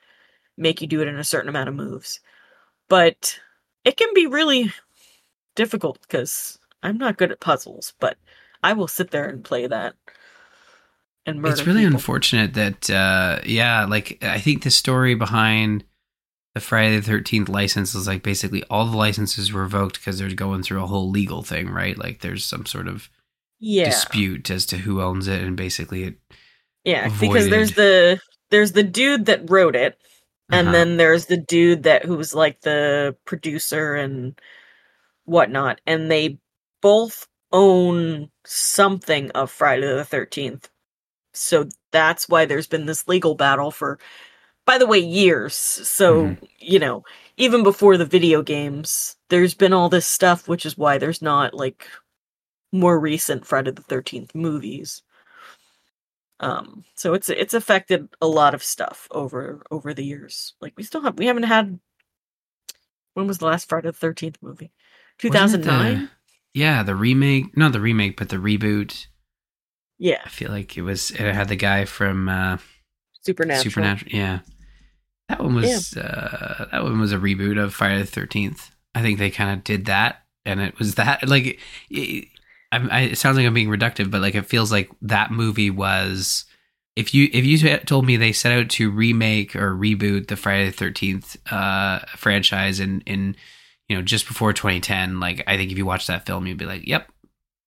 make 0.59 0.81
you 0.83 0.89
do 0.89 1.03
it 1.03 1.09
in 1.09 1.19
a 1.19 1.25
certain 1.25 1.49
amount 1.51 1.69
of 1.71 1.77
moves. 1.77 2.21
But 2.89 3.39
it 3.85 3.97
can 3.97 4.15
be 4.15 4.27
really 4.27 4.73
difficult 5.57 6.01
because 6.03 6.59
I'm 6.83 6.99
not 6.99 7.19
good 7.19 7.33
at 7.33 7.41
puzzles, 7.41 7.95
but 8.01 8.19
I 8.63 8.73
will 8.75 8.89
sit 8.89 9.11
there 9.11 9.29
and 9.29 9.45
play 9.45 9.67
that 9.67 9.95
and 11.27 11.41
murder 11.41 11.53
it's 11.53 11.67
really 11.67 11.85
people. 11.85 11.85
unfortunate 11.85 12.55
that 12.55 12.91
uh 12.91 13.41
yeah, 13.45 13.85
like 13.87 14.19
I 14.23 14.39
think 14.41 14.63
the 14.63 14.71
story 14.71 15.15
behind 15.15 15.85
the 16.55 16.61
Friday 16.61 16.99
the 17.01 17.11
13th 17.13 17.49
license 17.49 17.95
is 17.95 18.09
like 18.09 18.23
basically 18.23 18.65
all 18.71 18.87
the 18.87 18.97
licenses 18.97 19.53
were 19.53 19.63
revoked 19.63 19.97
because 20.01 20.19
they're 20.19 20.31
going 20.35 20.63
through 20.65 20.83
a 20.85 20.89
whole 20.89 21.11
legal 21.11 21.43
thing, 21.43 21.71
right? 21.71 21.99
Like 21.99 22.21
there's 22.23 22.45
some 22.45 22.67
sort 22.67 22.89
of 22.89 23.11
yeah, 23.61 24.15
dispute 24.15 24.51
as 24.51 24.67
to 24.67 24.79
who 24.79 25.03
owns 25.03 25.29
it 25.29 25.43
and 25.43 25.57
basically 25.57 26.05
it 26.05 26.17
yeah, 26.85 27.11
because 27.19 27.49
there's 27.49 27.73
the 27.73 28.21
there's 28.51 28.73
the 28.73 28.83
dude 28.83 29.27
that 29.27 29.51
wrote 29.51 29.77
it, 29.77 29.99
and 30.51 30.69
Uh-huh. 30.69 30.75
then 30.75 30.97
there's 30.97 31.27
the 31.27 31.37
dude 31.37 31.85
that 31.85 32.05
who 32.05 32.17
was 32.17 32.35
like 32.35 32.61
the 32.63 33.17
producer 33.25 33.95
and 33.95 34.39
whatnot, 35.25 35.81
and 35.87 36.11
they 36.11 36.39
both 36.83 37.29
own 37.53 38.31
something 38.47 39.31
of 39.33 39.51
Friday 39.51 39.87
the 39.89 40.05
Thirteenth. 40.05 40.71
So 41.41 41.69
that's 41.91 42.29
why 42.29 42.45
there's 42.45 42.67
been 42.67 42.87
this 42.87 43.09
legal 43.09 43.35
battle 43.35 43.71
for, 43.71 43.99
by 44.67 44.79
the 44.79 44.87
way, 44.87 44.99
years. 44.99 45.55
So 45.55 46.25
Mhm. 46.27 46.49
you 46.59 46.79
know, 46.79 47.05
even 47.37 47.63
before 47.63 47.97
the 47.97 48.05
video 48.05 48.43
games, 48.43 49.17
there's 49.29 49.55
been 49.55 49.73
all 49.73 49.89
this 49.89 50.07
stuff, 50.07 50.49
which 50.49 50.67
is 50.67 50.77
why 50.79 50.99
there's 50.99 51.23
not 51.23 51.55
like 51.55 51.89
more 52.73 52.99
recent 53.01 53.47
Friday 53.47 53.71
the 53.73 53.83
Thirteenth 53.83 54.35
movies. 54.35 55.03
Um, 56.41 56.85
so 56.95 57.13
it's 57.15 57.29
it's 57.29 57.55
affected 57.55 58.09
a 58.21 58.27
lot 58.27 58.55
of 58.55 58.63
stuff 58.63 59.09
over 59.11 59.63
over 59.71 59.93
the 59.95 60.05
years. 60.05 60.55
Like 60.61 60.75
we 60.77 60.83
still 60.85 61.03
have 61.03 61.19
we 61.19 61.27
haven't 61.27 61.45
had. 61.45 61.79
When 63.15 63.27
was 63.27 63.39
the 63.39 63.47
last 63.47 63.69
Friday 63.69 63.89
the 63.89 63.93
Thirteenth 63.93 64.39
movie? 64.41 64.73
Two 65.19 65.31
thousand 65.31 65.65
nine. 65.65 66.11
yeah, 66.55 66.83
the 66.83 66.95
remake, 66.95 67.57
not 67.57 67.73
the 67.73 67.81
remake, 67.81 68.17
but 68.17 68.29
the 68.31 68.37
reboot. 68.37 69.07
Yeah, 70.01 70.21
I 70.25 70.29
feel 70.31 70.51
like 70.51 70.77
it 70.79 70.83
was 70.83 71.11
it 71.11 71.21
had 71.21 71.49
the 71.49 71.57
guy 71.57 71.85
from 71.85 72.29
uh 72.29 72.57
Supernatural. 73.23 73.65
Supernatural. 73.65 74.13
Yeah. 74.13 74.39
That 75.29 75.41
one 75.41 75.55
was 75.55 75.97
uh 75.97 76.69
that 76.73 76.83
one 76.83 76.99
was 76.99 77.13
a 77.13 77.19
reboot 77.19 77.63
of 77.63 77.75
Friday 77.75 78.03
the 78.03 78.21
13th. 78.21 78.71
I 78.95 79.03
think 79.03 79.19
they 79.19 79.31
kind 79.31 79.57
of 79.57 79.63
did 79.63 79.85
that 79.85 80.23
and 80.47 80.61
it 80.61 80.79
was 80.79 80.95
that 80.95 81.29
like 81.29 81.61
it, 81.91 82.29
I, 82.73 83.01
it 83.03 83.19
sounds 83.19 83.37
like 83.37 83.47
I'm 83.47 83.55
being 83.55 83.69
reductive, 83.69 84.11
but 84.11 84.23
like 84.23 84.35
it 84.35 84.47
feels 84.47 84.73
like 84.73 84.91
that 85.03 85.31
movie 85.31 85.71
was. 85.71 86.45
If 86.97 87.15
you 87.15 87.29
if 87.33 87.45
you 87.45 87.79
told 87.79 88.05
me 88.05 88.17
they 88.17 88.33
set 88.33 88.53
out 88.53 88.69
to 88.71 88.91
remake 88.91 89.55
or 89.55 89.75
reboot 89.75 90.27
the 90.27 90.37
Friday 90.37 90.67
the 90.67 90.73
Thirteenth 90.73 91.37
uh, 91.53 92.01
franchise 92.17 92.81
in 92.81 93.01
in 93.03 93.37
you 93.89 93.97
know 93.97 94.03
just 94.03 94.27
before 94.27 94.53
2010, 94.53 95.21
like 95.21 95.43
I 95.47 95.57
think 95.57 95.71
if 95.71 95.79
you 95.79 95.87
watch 95.87 96.07
that 96.09 96.27
film, 96.27 96.47
you'd 96.47 96.59
be 96.59 96.67
like, 96.67 96.87
"Yep, 96.87 97.11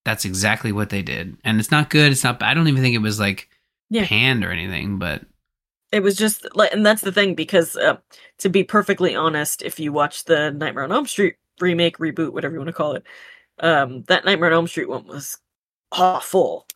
that's 0.05 0.25
exactly 0.25 0.71
what 0.71 0.89
they 0.89 1.01
did." 1.01 1.37
And 1.43 1.59
it's 1.59 1.71
not 1.71 1.89
good. 1.89 2.11
It's 2.11 2.23
not. 2.23 2.41
I 2.43 2.53
don't 2.53 2.67
even 2.67 2.81
think 2.83 2.95
it 2.95 2.99
was 2.99 3.19
like 3.19 3.49
Yeah. 3.89 4.07
panned 4.07 4.43
or 4.43 4.51
anything, 4.51 4.99
but 4.99 5.23
It 5.91 6.01
was 6.01 6.15
just 6.15 6.47
like, 6.55 6.73
and 6.73 6.85
that's 6.85 7.01
the 7.01 7.11
thing 7.11 7.35
because 7.35 7.75
uh, 7.75 7.97
to 8.39 8.49
be 8.49 8.63
perfectly 8.63 9.15
honest, 9.15 9.61
if 9.61 9.79
you 9.79 9.93
watch 9.93 10.25
the 10.25 10.51
Nightmare 10.51 10.83
on 10.85 10.91
Elm 10.91 11.05
Street 11.05 11.35
remake, 11.59 11.97
reboot, 11.99 12.33
whatever 12.33 12.53
you 12.55 12.59
want 12.59 12.69
to 12.69 12.73
call 12.73 12.93
it, 12.93 13.03
um, 13.59 14.03
that 14.03 14.25
Nightmare 14.25 14.49
on 14.49 14.53
Elm 14.55 14.67
Street 14.67 14.89
one 14.89 15.07
was 15.07 15.39
awful. 15.91 16.67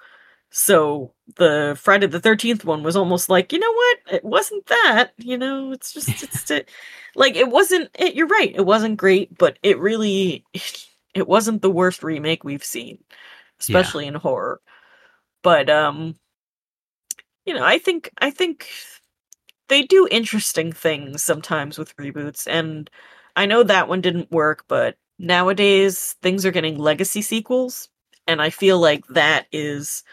So 0.51 1.13
the 1.37 1.77
Friday 1.81 2.07
the 2.07 2.21
Thirteenth 2.21 2.65
one 2.65 2.83
was 2.83 2.95
almost 2.97 3.29
like, 3.29 3.53
you 3.53 3.59
know 3.59 3.73
what? 3.73 3.97
It 4.15 4.25
wasn't 4.25 4.65
that. 4.67 5.11
You 5.17 5.37
know, 5.37 5.71
it's 5.73 5.93
just 5.93 6.23
it's 6.23 6.49
it, 6.51 6.69
like 7.15 7.35
it 7.35 7.49
wasn't. 7.49 7.89
It, 7.99 8.15
you're 8.15 8.27
right. 8.27 8.53
It 8.55 8.65
wasn't 8.65 8.97
great, 8.97 9.37
but 9.37 9.59
it 9.63 9.79
really 9.79 10.45
it 11.13 11.27
wasn't 11.27 11.61
the 11.61 11.71
worst 11.71 12.03
remake 12.03 12.43
we've 12.43 12.63
seen, 12.63 13.03
especially 13.59 14.07
in 14.07 14.15
horror. 14.15 14.61
But 15.43 15.69
um, 15.69 16.15
you 17.45 17.53
know, 17.53 17.63
I 17.63 17.77
think 17.79 18.09
I 18.19 18.31
think 18.31 18.67
they 19.69 19.83
do 19.83 20.07
interesting 20.09 20.71
things 20.71 21.23
sometimes 21.23 21.77
with 21.77 21.95
reboots, 21.97 22.47
and 22.47 22.89
I 23.35 23.45
know 23.45 23.63
that 23.63 23.87
one 23.87 24.01
didn't 24.01 24.31
work, 24.31 24.65
but 24.67 24.97
nowadays 25.19 26.15
things 26.21 26.45
are 26.45 26.51
getting 26.51 26.77
legacy 26.77 27.21
sequels, 27.21 27.89
and 28.27 28.41
I 28.41 28.49
feel 28.49 28.79
like 28.79 29.05
that 29.07 29.47
is 29.51 30.03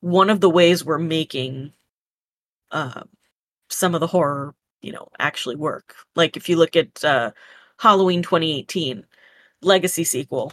one 0.00 0.30
of 0.30 0.40
the 0.40 0.50
ways 0.50 0.84
we're 0.84 0.98
making 0.98 1.72
uh, 2.70 3.02
some 3.68 3.94
of 3.94 4.00
the 4.00 4.06
horror, 4.06 4.54
you 4.80 4.92
know, 4.92 5.08
actually 5.18 5.56
work. 5.56 5.94
Like 6.16 6.36
if 6.36 6.48
you 6.48 6.56
look 6.56 6.76
at 6.76 7.04
uh, 7.04 7.32
Halloween 7.78 8.22
2018 8.22 9.04
legacy 9.62 10.04
sequel, 10.04 10.52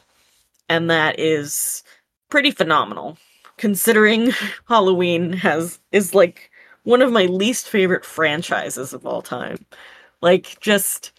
and 0.68 0.90
that 0.90 1.20
is 1.20 1.84
pretty 2.30 2.52
phenomenal 2.52 3.18
considering 3.60 4.32
Halloween 4.68 5.34
has 5.34 5.80
is 5.92 6.16
like 6.16 6.50
one 6.84 7.02
of 7.04 7.12
my 7.12 7.26
least 7.26 7.70
favorite 7.70 8.06
franchises 8.06 8.94
of 8.94 9.06
all 9.06 9.22
time. 9.22 9.66
Like 10.22 10.60
just 10.60 11.12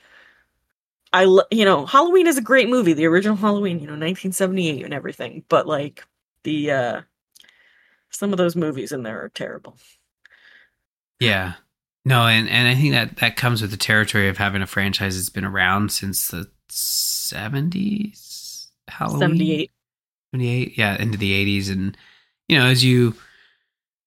I 1.12 1.24
you 1.50 1.64
know, 1.64 1.86
Halloween 1.86 2.26
is 2.26 2.38
a 2.38 2.42
great 2.42 2.68
movie, 2.68 2.92
the 2.92 3.06
original 3.06 3.36
Halloween, 3.36 3.78
you 3.78 3.86
know, 3.86 3.92
1978 3.92 4.84
and 4.84 4.94
everything, 4.94 5.44
but 5.48 5.66
like 5.66 6.04
the 6.42 6.70
uh 6.72 7.00
some 8.10 8.32
of 8.32 8.38
those 8.38 8.56
movies 8.56 8.90
in 8.90 9.04
there 9.04 9.22
are 9.22 9.28
terrible. 9.28 9.76
Yeah. 11.20 11.54
No, 12.04 12.26
and, 12.26 12.48
and 12.48 12.66
I 12.66 12.74
think 12.74 12.94
that 12.94 13.16
that 13.16 13.36
comes 13.36 13.60
with 13.60 13.70
the 13.70 13.76
territory 13.76 14.28
of 14.28 14.38
having 14.38 14.62
a 14.62 14.66
franchise 14.66 15.16
that's 15.16 15.28
been 15.28 15.44
around 15.44 15.92
since 15.92 16.28
the 16.28 16.50
70s. 16.70 18.68
Halloween? 18.88 19.20
78. 19.20 19.70
78, 20.34 20.78
yeah, 20.78 21.00
into 21.02 21.18
the 21.18 21.60
80s. 21.60 21.70
And, 21.70 21.96
you 22.48 22.58
know, 22.58 22.66
as 22.66 22.84
you 22.84 23.14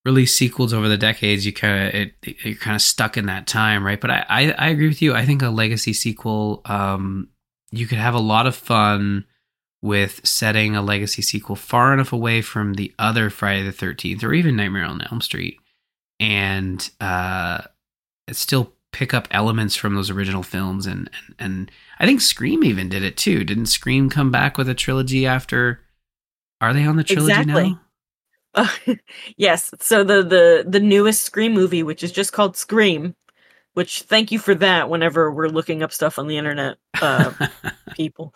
release 0.05 0.36
sequels 0.36 0.74
over 0.74 0.88
the 0.88 0.97
decades, 0.97 1.45
you 1.45 1.53
kind 1.53 1.88
of, 1.88 1.93
it, 1.93 2.14
it- 2.24 2.36
you're 2.45 2.55
kind 2.55 2.76
of 2.76 2.82
stuck 2.82 3.18
in 3.18 3.26
that 3.28 3.47
time, 3.47 3.86
right? 3.86 3.99
But 3.99 4.11
I, 4.11 4.26
I, 4.30 4.51
I 4.51 4.68
agree 4.70 4.88
with 4.88 5.01
you. 5.01 5.14
I 5.14 5.26
think 5.26 5.41
a 5.41 5.49
legacy 5.49 5.93
sequel, 5.93 6.61
um, 6.66 7.30
you 7.72 7.88
could 7.88 7.97
have 7.97 8.14
a 8.14 8.20
lot 8.20 8.47
of 8.47 8.55
fun 8.55 9.26
with 9.82 10.26
setting 10.26 10.76
a 10.76 10.82
legacy 10.82 11.22
sequel 11.22 11.55
far 11.57 11.93
enough 11.93 12.14
away 12.14 12.41
from 12.41 12.76
the 12.76 12.93
other 12.97 13.30
Friday 13.30 13.64
the 13.64 13.74
13th 13.74 14.24
or 14.24 14.34
even 14.34 14.55
Nightmare 14.55 14.86
on 14.86 15.01
Elm 15.11 15.20
Street 15.20 15.57
and 16.22 16.89
uh, 17.01 17.61
it's 18.30 18.39
still 18.39 18.72
pick 18.94 19.14
up 19.14 19.28
elements 19.32 19.76
from 19.76 19.96
those 19.96 20.10
original 20.10 20.44
films 20.44 20.86
and, 20.86 21.10
and 21.28 21.36
and 21.39 21.72
I 22.00 22.06
think 22.06 22.22
Scream 22.22 22.64
even 22.64 22.89
did 22.89 23.04
it 23.04 23.18
too. 23.18 23.44
Didn't 23.44 23.66
Scream 23.66 24.10
come 24.10 24.32
back 24.32 24.58
with 24.58 24.70
a 24.70 24.74
trilogy 24.74 25.26
after 25.26 25.82
Are 26.62 26.74
they 26.74 26.86
on 26.86 26.96
the 26.96 27.04
trilogy 27.04 27.34
exactly. 27.34 27.72
now? 27.72 27.82
Uh, 28.56 28.96
yes. 29.38 29.74
So 29.82 30.04
the 30.04 30.24
the 30.24 30.66
the 30.68 30.80
newest 30.80 31.24
Scream 31.24 31.54
movie 31.54 31.84
which 31.84 32.04
is 32.04 32.12
just 32.12 32.32
called 32.32 32.56
Scream 32.56 33.16
which 33.74 34.04
thank 34.04 34.32
you 34.32 34.39
for 34.39 34.56
that 34.56 34.89
whenever 34.89 35.32
we're 35.32 35.50
looking 35.50 35.84
up 35.84 35.91
stuff 35.91 36.20
on 36.20 36.28
the 36.28 36.38
internet 36.38 36.78
uh, 37.02 37.32
people 37.96 38.34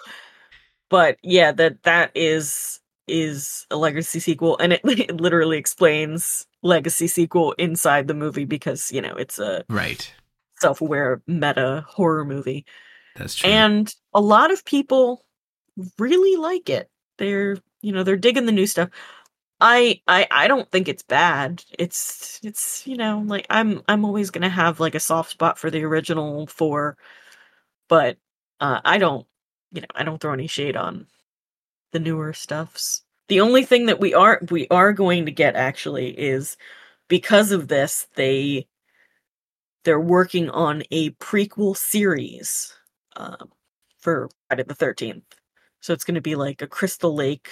but 0.90 1.18
yeah 1.24 1.52
that 1.52 1.84
that 1.84 2.12
is 2.16 2.80
is 3.08 3.66
a 3.72 3.78
legacy 3.78 4.20
sequel 4.20 4.58
and 4.58 4.74
it, 4.74 4.82
it 4.86 5.22
literally 5.22 5.58
explains 5.58 6.46
legacy 6.62 7.08
sequel 7.08 7.54
inside 7.54 8.08
the 8.08 8.14
movie 8.14 8.46
because 8.46 8.92
you 8.92 9.02
know 9.02 9.16
it's 9.16 9.40
a 9.40 9.64
right 9.70 10.14
self-aware 10.60 11.22
meta 11.28 11.86
horror 11.88 12.26
movie 12.26 12.66
that's 13.16 13.36
true 13.36 13.50
and 13.50 13.94
a 14.14 14.22
lot 14.22 14.52
of 14.52 14.66
people 14.66 15.24
really 15.98 16.38
like 16.38 16.70
it 16.70 16.90
they're 17.18 17.58
you 17.82 17.92
know 17.92 18.04
they're 18.04 18.18
digging 18.18 18.46
the 18.46 18.52
new 18.52 18.68
stuff 18.68 18.90
I 19.60 20.02
I 20.08 20.28
I 20.30 20.48
don't 20.48 20.70
think 20.72 20.88
it's 20.88 21.04
bad. 21.04 21.64
It's 21.80 22.40
it's 22.44 22.86
you 22.86 22.96
know 22.96 23.24
like 23.26 23.48
I'm 23.50 23.82
I'm 23.88 24.06
always 24.06 24.30
gonna 24.30 24.50
have 24.50 24.80
like 24.80 24.96
a 24.96 25.00
soft 25.00 25.32
spot 25.32 25.58
for 25.58 25.72
the 25.72 25.84
original 25.84 26.46
four, 26.48 26.98
but 27.88 28.18
uh, 28.60 28.82
I 28.86 28.98
don't 29.00 29.26
you 29.72 29.82
know 29.82 29.88
I 29.96 30.04
don't 30.04 30.20
throw 30.22 30.34
any 30.34 30.48
shade 30.48 30.76
on 30.78 31.08
the 31.92 32.00
newer 32.00 32.34
stuffs. 32.34 33.04
The 33.30 33.42
only 33.42 33.66
thing 33.66 33.88
that 33.88 34.00
we 34.00 34.14
are 34.14 34.42
we 34.52 34.68
are 34.70 34.94
going 34.94 35.26
to 35.26 35.32
get 35.32 35.56
actually 35.56 36.10
is 36.10 36.58
because 37.08 37.52
of 37.52 37.68
this 37.68 38.08
they 38.16 38.68
they're 39.88 40.00
working 40.02 40.50
on 40.50 40.84
a 40.92 41.12
prequel 41.12 41.78
series 41.78 42.74
um, 43.16 43.50
for 43.98 44.30
Friday 44.50 44.64
the 44.64 44.76
Thirteenth. 44.76 45.24
So 45.80 45.94
it's 45.94 46.04
going 46.04 46.16
to 46.16 46.22
be 46.22 46.36
like 46.36 46.62
a 46.62 46.68
Crystal 46.68 47.16
Lake 47.16 47.50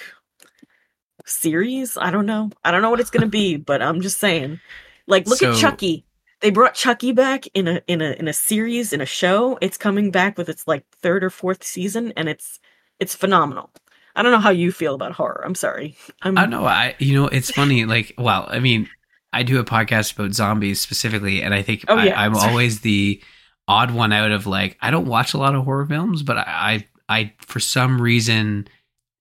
series. 1.24 1.96
I 1.96 2.10
don't 2.10 2.26
know. 2.26 2.50
I 2.62 2.70
don't 2.70 2.82
know 2.82 2.90
what 2.90 3.00
it's 3.00 3.08
gonna 3.08 3.26
be, 3.26 3.56
but 3.70 3.80
I'm 3.80 4.02
just 4.02 4.20
saying. 4.20 4.60
Like, 5.06 5.26
look 5.26 5.38
so, 5.38 5.52
at 5.52 5.56
Chucky. 5.56 6.04
They 6.42 6.50
brought 6.50 6.74
Chucky 6.74 7.12
back 7.12 7.46
in 7.54 7.68
a 7.68 7.80
in 7.86 8.02
a 8.02 8.12
in 8.12 8.28
a 8.28 8.34
series 8.34 8.92
in 8.92 9.00
a 9.00 9.06
show. 9.06 9.56
It's 9.62 9.78
coming 9.78 10.10
back 10.10 10.36
with 10.36 10.50
its 10.50 10.68
like 10.68 10.84
third 11.00 11.24
or 11.24 11.30
fourth 11.30 11.64
season, 11.64 12.12
and 12.18 12.28
it's 12.28 12.60
it's 13.00 13.14
phenomenal. 13.14 13.70
I 14.14 14.22
don't 14.22 14.32
know 14.32 14.40
how 14.40 14.50
you 14.50 14.72
feel 14.72 14.94
about 14.94 15.12
horror. 15.12 15.42
I'm 15.42 15.54
sorry. 15.54 15.96
I'm, 16.20 16.36
I 16.36 16.42
don't 16.42 16.50
know. 16.50 16.66
I 16.66 16.96
you 16.98 17.14
know 17.14 17.28
it's 17.28 17.50
funny. 17.50 17.86
Like, 17.86 18.12
well, 18.18 18.46
I 18.50 18.58
mean, 18.58 18.90
I 19.36 19.42
do 19.42 19.60
a 19.60 19.64
podcast 19.64 20.14
about 20.14 20.32
zombies 20.32 20.80
specifically, 20.80 21.42
and 21.42 21.52
I 21.52 21.62
think 21.62 21.84
oh, 21.88 22.02
yeah. 22.02 22.18
I, 22.18 22.26
am 22.26 22.34
always 22.36 22.80
the 22.80 23.22
odd 23.68 23.90
one 23.90 24.12
out 24.12 24.32
of 24.32 24.46
like 24.46 24.76
I 24.80 24.90
don't 24.90 25.06
watch 25.06 25.34
a 25.34 25.38
lot 25.38 25.54
of 25.54 25.64
horror 25.64 25.86
films, 25.86 26.22
but 26.22 26.38
I 26.38 26.84
I, 27.08 27.18
I 27.20 27.32
for 27.40 27.60
some 27.60 28.00
reason 28.00 28.68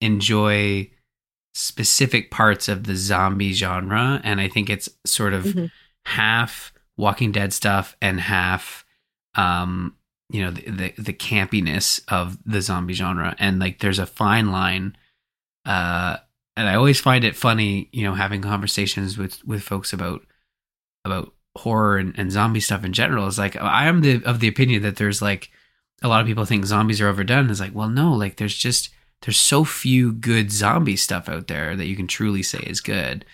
enjoy 0.02 0.90
specific 1.54 2.32
parts 2.32 2.68
of 2.68 2.84
the 2.84 2.98
zombie 2.98 3.54
genre 3.54 4.20
and 4.26 4.42
i 4.42 4.48
think 4.50 4.70
it's 4.70 4.90
sort 5.06 5.34
of 5.34 5.46
mm-hmm. 5.46 5.66
half 6.06 6.74
walking 6.98 7.32
dead 7.32 7.54
stuff 7.54 7.96
and 8.02 8.20
half 8.20 8.86
um 9.36 9.96
you 10.30 10.44
know 10.44 10.52
the, 10.52 10.70
the, 10.70 10.94
the 10.98 11.14
campiness 11.14 12.02
of 12.10 12.38
the 12.46 12.62
zombie 12.62 12.94
genre 12.94 13.34
and 13.40 13.58
like 13.58 13.80
there's 13.80 14.00
a 14.00 14.06
fine 14.06 14.52
line 14.52 14.98
uh 15.66 16.18
and 16.58 16.68
i 16.68 16.76
always 16.76 17.00
find 17.00 17.24
it 17.24 17.36
funny 17.36 17.90
you 17.92 18.04
know 18.04 18.14
having 18.14 18.42
conversations 18.42 19.18
with 19.18 19.46
with 19.46 19.64
folks 19.64 19.94
about 19.94 20.22
about 21.04 21.34
horror 21.58 21.98
and, 21.98 22.18
and 22.18 22.32
zombie 22.32 22.60
stuff 22.60 22.84
in 22.84 22.94
general 22.94 23.28
is 23.28 23.38
like 23.38 23.56
i 23.58 23.88
am 23.88 24.02
the 24.02 24.24
of 24.26 24.40
the 24.40 24.48
opinion 24.48 24.82
that 24.82 24.98
there's 24.98 25.22
like 25.22 25.52
a 26.02 26.08
lot 26.08 26.20
of 26.22 26.28
people 26.28 26.46
think 26.46 26.66
zombies 26.66 27.00
are 27.00 27.08
overdone 27.08 27.50
it's 27.50 27.60
like 27.60 27.74
well 27.74 27.90
no 27.90 28.12
like 28.12 28.38
there's 28.38 28.56
just 28.56 28.90
there's 29.22 29.38
so 29.38 29.64
few 29.64 30.12
good 30.12 30.52
zombie 30.52 30.96
stuff 30.96 31.28
out 31.28 31.48
there 31.48 31.76
that 31.76 31.88
you 31.88 31.96
can 31.96 32.08
truly 32.08 32.44
say 32.44 32.60
is 32.60 32.80
good. 32.80 33.26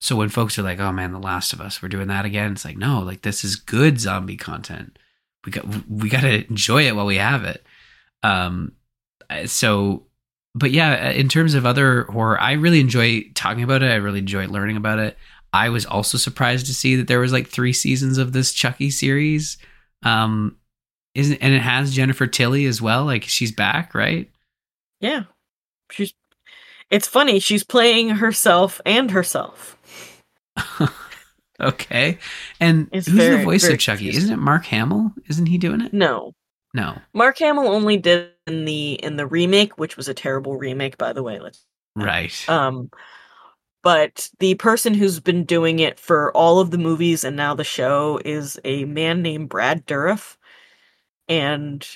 So 0.00 0.16
when 0.16 0.28
folks 0.28 0.58
are 0.58 0.62
like, 0.62 0.80
"Oh 0.80 0.92
man, 0.92 1.12
The 1.12 1.18
Last 1.18 1.52
of 1.52 1.60
Us, 1.60 1.80
we're 1.80 1.88
doing 1.88 2.08
that 2.08 2.24
again," 2.24 2.52
it's 2.52 2.64
like, 2.64 2.76
no, 2.76 3.00
like 3.00 3.22
this 3.22 3.44
is 3.44 3.56
good 3.56 4.00
zombie 4.00 4.36
content. 4.36 4.98
We 5.44 5.52
got 5.52 5.88
we 5.88 6.08
got 6.08 6.22
to 6.22 6.46
enjoy 6.48 6.86
it 6.86 6.96
while 6.96 7.06
we 7.06 7.16
have 7.16 7.44
it. 7.44 7.64
Um, 8.22 8.72
so, 9.46 10.06
but 10.56 10.70
yeah, 10.70 11.10
in 11.10 11.28
terms 11.28 11.52
of 11.52 11.66
other 11.66 12.04
horror, 12.04 12.40
I 12.40 12.52
really 12.52 12.80
enjoy 12.80 13.24
talking 13.34 13.62
about 13.62 13.82
it. 13.82 13.92
I 13.92 13.96
really 13.96 14.20
enjoy 14.20 14.46
learning 14.46 14.78
about 14.78 14.98
it. 14.98 15.18
I 15.52 15.68
was 15.68 15.84
also 15.84 16.16
surprised 16.16 16.66
to 16.66 16.74
see 16.74 16.96
that 16.96 17.08
there 17.08 17.20
was 17.20 17.32
like 17.32 17.48
three 17.48 17.74
seasons 17.74 18.16
of 18.16 18.32
this 18.32 18.52
Chucky 18.52 18.90
series. 18.90 19.58
Um, 20.02 20.56
isn't 21.14 21.36
and 21.42 21.52
it 21.52 21.60
has 21.60 21.94
Jennifer 21.94 22.26
Tilly 22.26 22.64
as 22.64 22.80
well. 22.80 23.04
Like 23.04 23.24
she's 23.24 23.52
back, 23.52 23.94
right? 23.94 24.30
Yeah. 25.00 25.24
She's 25.90 26.14
it's 26.90 27.06
funny, 27.06 27.38
she's 27.38 27.64
playing 27.64 28.10
herself 28.10 28.80
and 28.86 29.10
herself. 29.10 29.76
okay. 31.60 32.18
And 32.60 32.88
it's 32.92 33.06
who's 33.06 33.16
very, 33.16 33.38
the 33.38 33.44
voice 33.44 33.68
of 33.68 33.78
Chucky? 33.78 34.08
Isn't 34.08 34.32
it 34.32 34.38
Mark 34.38 34.64
Hamill? 34.66 35.12
Isn't 35.28 35.46
he 35.46 35.58
doing 35.58 35.82
it? 35.82 35.92
No. 35.92 36.32
No. 36.76 36.98
Mark 37.14 37.38
Hamill 37.38 37.68
only 37.68 37.96
did 37.96 38.28
in 38.46 38.66
the 38.66 38.92
in 39.02 39.16
the 39.16 39.26
remake, 39.26 39.78
which 39.78 39.96
was 39.96 40.08
a 40.08 40.14
terrible 40.14 40.58
remake 40.58 40.98
by 40.98 41.14
the 41.14 41.22
way. 41.22 41.40
Let's 41.40 41.64
Right. 41.96 42.48
Um 42.48 42.90
but 43.82 44.28
the 44.40 44.56
person 44.56 44.92
who's 44.92 45.18
been 45.18 45.44
doing 45.44 45.78
it 45.78 45.98
for 45.98 46.30
all 46.36 46.60
of 46.60 46.70
the 46.70 46.78
movies 46.78 47.24
and 47.24 47.34
now 47.34 47.54
the 47.54 47.64
show 47.64 48.20
is 48.26 48.60
a 48.62 48.84
man 48.84 49.22
named 49.22 49.48
Brad 49.48 49.86
Dourif. 49.86 50.36
And 51.28 51.88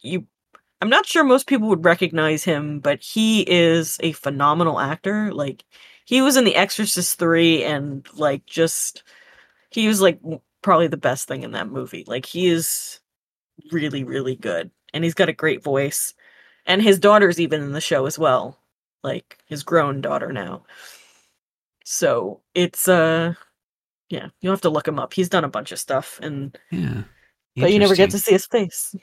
you 0.00 0.28
I'm 0.80 0.90
not 0.90 1.06
sure 1.06 1.24
most 1.24 1.48
people 1.48 1.68
would 1.68 1.84
recognize 1.84 2.44
him, 2.44 2.78
but 2.78 3.02
he 3.02 3.42
is 3.50 3.98
a 4.00 4.12
phenomenal 4.12 4.78
actor. 4.78 5.32
Like 5.34 5.64
he 6.04 6.22
was 6.22 6.36
in 6.36 6.44
The 6.44 6.54
Exorcist 6.54 7.18
3 7.18 7.64
and 7.64 8.06
like 8.14 8.46
just 8.46 9.02
he 9.72 9.88
was 9.88 10.00
like 10.00 10.20
probably 10.62 10.86
the 10.86 10.96
best 10.96 11.26
thing 11.26 11.42
in 11.42 11.50
that 11.50 11.68
movie. 11.68 12.04
Like 12.06 12.26
he 12.26 12.46
is 12.46 13.00
really 13.72 14.04
really 14.04 14.36
good 14.36 14.70
and 14.92 15.04
he's 15.04 15.14
got 15.14 15.28
a 15.28 15.34
great 15.34 15.62
voice. 15.62 16.14
And 16.66 16.82
his 16.82 16.98
daughter's 16.98 17.40
even 17.40 17.62
in 17.62 17.72
the 17.72 17.80
show 17.80 18.06
as 18.06 18.18
well. 18.18 18.58
Like 19.02 19.38
his 19.46 19.62
grown 19.62 20.00
daughter 20.00 20.32
now. 20.32 20.64
So, 21.84 22.40
it's 22.54 22.86
uh 22.88 23.34
yeah, 24.08 24.28
you'll 24.40 24.52
have 24.52 24.60
to 24.62 24.70
look 24.70 24.88
him 24.88 24.98
up. 24.98 25.14
He's 25.14 25.28
done 25.28 25.44
a 25.44 25.48
bunch 25.48 25.72
of 25.72 25.78
stuff 25.78 26.18
and 26.22 26.56
Yeah. 26.70 27.02
But 27.56 27.72
you 27.72 27.78
never 27.78 27.96
get 27.96 28.10
to 28.10 28.18
see 28.18 28.32
his 28.32 28.46
face. 28.46 28.94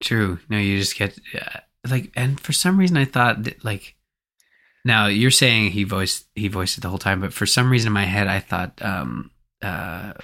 True. 0.00 0.38
No, 0.48 0.58
you 0.58 0.78
just 0.78 0.96
get 0.96 1.18
uh, 1.34 1.60
like, 1.88 2.10
and 2.16 2.40
for 2.40 2.52
some 2.52 2.78
reason, 2.78 2.96
I 2.96 3.04
thought 3.04 3.44
that, 3.44 3.64
like, 3.64 3.94
now 4.84 5.06
you're 5.06 5.30
saying 5.30 5.70
he 5.70 5.84
voiced 5.84 6.26
he 6.34 6.48
voiced 6.48 6.78
it 6.78 6.80
the 6.80 6.88
whole 6.88 6.98
time, 6.98 7.20
but 7.20 7.32
for 7.32 7.46
some 7.46 7.70
reason 7.70 7.88
in 7.88 7.92
my 7.92 8.04
head, 8.04 8.26
I 8.26 8.40
thought 8.40 8.82
um, 8.82 9.30
uh, 9.62 10.14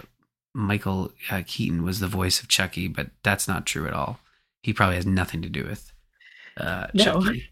Michael 0.55 1.13
uh, 1.31 1.43
Keaton 1.47 1.85
was 1.85 2.01
the 2.01 2.07
voice 2.07 2.41
of 2.41 2.49
Chucky, 2.49 2.89
but 2.89 3.11
that's 3.23 3.47
not 3.47 3.67
true 3.67 3.87
at 3.87 3.95
all. 3.95 4.21
He 4.63 4.73
probably 4.73 4.97
has 4.97 5.07
nothing 5.07 5.43
to 5.43 5.49
do 5.49 5.65
with 5.65 5.93
uh, 6.57 6.89
no. 6.95 7.05
Chucky. 7.05 7.51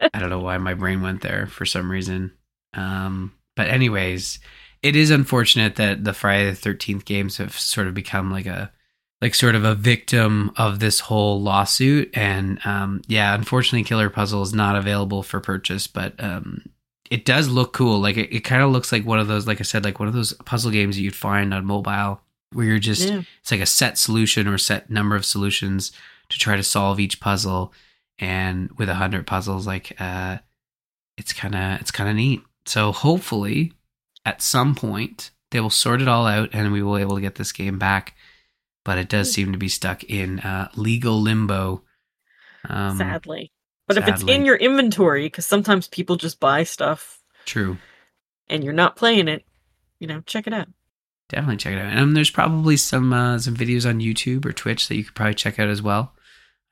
I 0.00 0.18
don't 0.18 0.30
know 0.30 0.40
why 0.40 0.58
my 0.58 0.74
brain 0.74 1.02
went 1.02 1.20
there 1.20 1.46
for 1.46 1.66
some 1.66 1.90
reason. 1.90 2.32
Um, 2.74 3.34
but 3.56 3.68
anyways, 3.68 4.38
it 4.82 4.96
is 4.96 5.10
unfortunate 5.10 5.76
that 5.76 6.04
the 6.04 6.14
Friday 6.14 6.50
the 6.50 6.56
Thirteenth 6.56 7.04
games 7.04 7.36
have 7.36 7.58
sort 7.58 7.86
of 7.86 7.94
become 7.94 8.30
like 8.30 8.46
a 8.46 8.72
like 9.20 9.34
sort 9.34 9.54
of 9.54 9.64
a 9.64 9.74
victim 9.74 10.50
of 10.56 10.78
this 10.78 11.00
whole 11.00 11.40
lawsuit. 11.42 12.10
And 12.14 12.58
um, 12.64 13.02
yeah, 13.06 13.34
unfortunately, 13.34 13.84
Killer 13.84 14.08
Puzzle 14.08 14.42
is 14.42 14.54
not 14.54 14.76
available 14.76 15.22
for 15.22 15.40
purchase, 15.40 15.86
but 15.86 16.14
um, 16.18 16.62
it 17.10 17.24
does 17.24 17.48
look 17.48 17.72
cool. 17.72 17.98
Like 18.00 18.16
it, 18.16 18.34
it 18.34 18.40
kind 18.40 18.62
of 18.62 18.70
looks 18.70 18.92
like 18.92 19.04
one 19.04 19.18
of 19.18 19.28
those, 19.28 19.46
like 19.46 19.60
I 19.60 19.64
said, 19.64 19.84
like 19.84 19.98
one 19.98 20.08
of 20.08 20.14
those 20.14 20.32
puzzle 20.44 20.70
games 20.70 20.96
that 20.96 21.02
you'd 21.02 21.14
find 21.14 21.52
on 21.52 21.64
mobile 21.64 22.20
where 22.52 22.66
you're 22.66 22.78
just 22.78 23.08
yeah. 23.08 23.22
it's 23.40 23.50
like 23.50 23.60
a 23.60 23.66
set 23.66 23.98
solution 23.98 24.48
or 24.48 24.58
set 24.58 24.90
number 24.90 25.16
of 25.16 25.24
solutions 25.24 25.92
to 26.28 26.38
try 26.38 26.56
to 26.56 26.62
solve 26.62 27.00
each 27.00 27.20
puzzle. 27.20 27.72
And 28.18 28.70
with 28.78 28.88
a 28.88 28.94
hundred 28.94 29.26
puzzles, 29.26 29.66
like 29.66 30.00
uh, 30.00 30.38
it's 31.16 31.32
kind 31.32 31.54
of 31.54 31.80
it's 31.80 31.90
kind 31.90 32.08
of 32.08 32.16
neat. 32.16 32.42
So 32.66 32.92
hopefully, 32.92 33.72
at 34.24 34.42
some 34.42 34.74
point, 34.74 35.30
they 35.50 35.60
will 35.60 35.70
sort 35.70 36.02
it 36.02 36.08
all 36.08 36.26
out, 36.26 36.50
and 36.52 36.70
we 36.70 36.82
will 36.82 36.96
be 36.96 37.00
able 37.00 37.16
to 37.16 37.22
get 37.22 37.36
this 37.36 37.52
game 37.52 37.78
back 37.78 38.14
but 38.84 38.98
it 38.98 39.08
does 39.08 39.32
seem 39.32 39.52
to 39.52 39.58
be 39.58 39.68
stuck 39.68 40.04
in 40.04 40.40
uh, 40.40 40.68
legal 40.74 41.20
limbo. 41.20 41.82
Um, 42.68 42.98
sadly, 42.98 43.52
but 43.90 44.04
sadly. 44.04 44.12
if 44.12 44.20
it's 44.20 44.30
in 44.30 44.44
your 44.44 44.56
inventory, 44.56 45.26
because 45.26 45.46
sometimes 45.46 45.88
people 45.88 46.16
just 46.16 46.38
buy 46.38 46.62
stuff. 46.62 47.20
True. 47.44 47.78
And 48.48 48.62
you're 48.62 48.72
not 48.72 48.96
playing 48.96 49.26
it, 49.26 49.44
you 49.98 50.06
know, 50.06 50.20
check 50.26 50.46
it 50.46 50.52
out. 50.52 50.68
Definitely 51.28 51.56
check 51.56 51.72
it 51.72 51.78
out. 51.78 51.90
And 51.90 52.00
um, 52.00 52.14
there's 52.14 52.30
probably 52.30 52.76
some 52.76 53.12
uh, 53.12 53.38
some 53.38 53.56
videos 53.56 53.88
on 53.88 54.00
YouTube 54.00 54.44
or 54.44 54.52
Twitch 54.52 54.88
that 54.88 54.96
you 54.96 55.04
could 55.04 55.14
probably 55.14 55.34
check 55.34 55.58
out 55.58 55.68
as 55.68 55.82
well. 55.82 56.12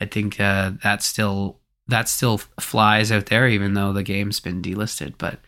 I 0.01 0.07
think 0.07 0.39
uh, 0.39 0.73
that's 0.83 1.07
still 1.07 1.59
that 1.89 2.09
still 2.09 2.39
flies 2.61 3.11
out 3.11 3.27
there, 3.27 3.49
even 3.49 3.75
though 3.75 3.93
the 3.93 4.03
game's 4.03 4.41
been 4.41 4.63
delisted. 4.63 5.15
But 5.19 5.41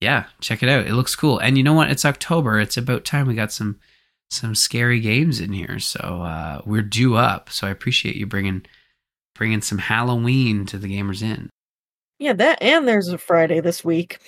yeah, 0.00 0.26
check 0.40 0.62
it 0.62 0.68
out. 0.68 0.86
It 0.86 0.94
looks 0.94 1.16
cool. 1.16 1.38
And 1.38 1.56
you 1.56 1.64
know 1.64 1.74
what? 1.74 1.90
It's 1.90 2.04
October. 2.04 2.60
It's 2.60 2.76
about 2.76 3.04
time 3.04 3.26
we 3.26 3.34
got 3.34 3.52
some 3.52 3.80
some 4.30 4.54
scary 4.54 5.00
games 5.00 5.40
in 5.40 5.52
here. 5.52 5.78
So 5.80 5.98
uh, 5.98 6.62
we're 6.64 6.82
due 6.82 7.16
up. 7.16 7.50
So 7.50 7.66
I 7.66 7.70
appreciate 7.70 8.16
you 8.16 8.26
bringing 8.26 8.64
bringing 9.40 9.62
some 9.62 9.78
Halloween 9.78 10.66
to 10.66 10.76
the 10.76 10.86
Gamers 10.86 11.22
Inn. 11.22 11.48
Yeah, 12.18 12.34
that 12.34 12.62
and 12.62 12.86
there's 12.86 13.08
a 13.08 13.16
Friday 13.16 13.60
this 13.60 13.82
week. 13.82 14.18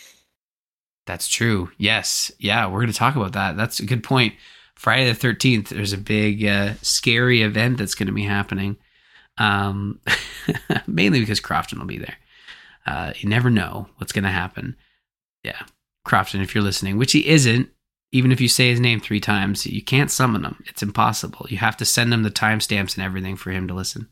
That's 1.04 1.28
true. 1.28 1.70
Yes. 1.76 2.32
Yeah, 2.38 2.66
we're 2.66 2.80
going 2.80 2.92
to 2.92 2.98
talk 2.98 3.14
about 3.14 3.34
that. 3.34 3.58
That's 3.58 3.78
a 3.78 3.84
good 3.84 4.02
point. 4.02 4.32
Friday 4.74 5.12
the 5.12 5.28
13th, 5.28 5.68
there's 5.68 5.92
a 5.92 5.98
big 5.98 6.46
uh, 6.46 6.74
scary 6.80 7.42
event 7.42 7.76
that's 7.76 7.94
going 7.94 8.06
to 8.06 8.12
be 8.14 8.24
happening. 8.24 8.78
Um, 9.36 10.00
mainly 10.86 11.20
because 11.20 11.40
Crofton 11.40 11.78
will 11.78 11.86
be 11.86 11.98
there. 11.98 12.16
Uh, 12.86 13.12
you 13.18 13.28
never 13.28 13.50
know 13.50 13.88
what's 13.98 14.12
going 14.12 14.24
to 14.24 14.30
happen. 14.30 14.76
Yeah. 15.44 15.60
Crofton, 16.06 16.40
if 16.40 16.54
you're 16.54 16.64
listening, 16.64 16.96
which 16.96 17.12
he 17.12 17.28
isn't, 17.28 17.68
even 18.12 18.32
if 18.32 18.40
you 18.40 18.48
say 18.48 18.70
his 18.70 18.80
name 18.80 18.98
three 18.98 19.20
times, 19.20 19.66
you 19.66 19.82
can't 19.82 20.10
summon 20.10 20.42
him. 20.42 20.64
It's 20.68 20.82
impossible. 20.82 21.44
You 21.50 21.58
have 21.58 21.76
to 21.76 21.84
send 21.84 22.14
him 22.14 22.22
the 22.22 22.30
timestamps 22.30 22.94
and 22.94 23.04
everything 23.04 23.36
for 23.36 23.50
him 23.50 23.68
to 23.68 23.74
listen 23.74 24.08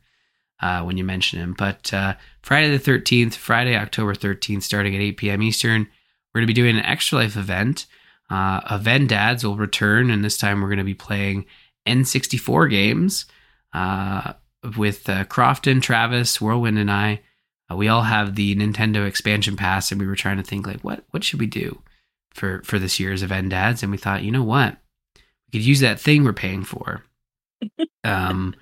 uh, 0.61 0.83
when 0.83 0.97
you 0.97 1.05
mention 1.05 1.41
him. 1.41 1.55
But 1.57 1.93
uh, 1.93 2.15
Friday 2.43 2.77
the 2.77 2.91
13th, 2.91 3.35
Friday, 3.35 3.77
October 3.77 4.15
13th, 4.15 4.63
starting 4.63 4.95
at 4.95 5.03
8 5.03 5.17
p.m. 5.17 5.43
Eastern, 5.43 5.89
we're 6.33 6.41
going 6.41 6.47
to 6.47 6.55
be 6.55 6.61
doing 6.61 6.79
an 6.79 6.85
Extra 6.85 7.19
Life 7.19 7.37
event. 7.37 7.87
Uh, 8.31 8.61
Avendads 8.71 9.45
will 9.45 9.57
return, 9.57 10.11
and 10.11 10.25
this 10.25 10.39
time 10.39 10.61
we're 10.61 10.69
going 10.69 10.79
to 10.79 10.85
be 10.85 10.95
playing 10.95 11.47
N64 11.87 12.71
games 12.71 13.27
uh, 13.73 14.35
with 14.77 15.09
uh, 15.09 15.25
Crofton, 15.25 15.81
Travis, 15.81 16.41
Whirlwind, 16.41 16.79
and 16.79 16.91
I. 16.91 17.21
Uh, 17.71 17.77
we 17.77 17.89
all 17.89 18.03
have 18.03 18.35
the 18.35 18.55
Nintendo 18.55 19.07
expansion 19.07 19.57
pass, 19.57 19.91
and 19.91 20.01
we 20.01 20.07
were 20.07 20.17
trying 20.17 20.37
to 20.37 20.43
think 20.43 20.67
like, 20.67 20.81
what 20.83 21.05
what 21.11 21.25
should 21.25 21.41
we 21.41 21.47
do 21.47 21.83
for 22.33 22.63
for 22.65 22.79
this 22.79 23.01
year's 23.01 23.23
Avendads? 23.23 23.83
And 23.83 23.91
we 23.91 23.99
thought, 23.99 24.23
you 24.23 24.31
know 24.31 24.45
what, 24.45 24.77
we 25.17 25.59
could 25.59 25.67
use 25.67 25.81
that 25.81 26.01
thing 26.01 26.25
we're 26.25 26.33
paying 26.33 26.65
for. 26.65 27.05
um, 28.05 28.55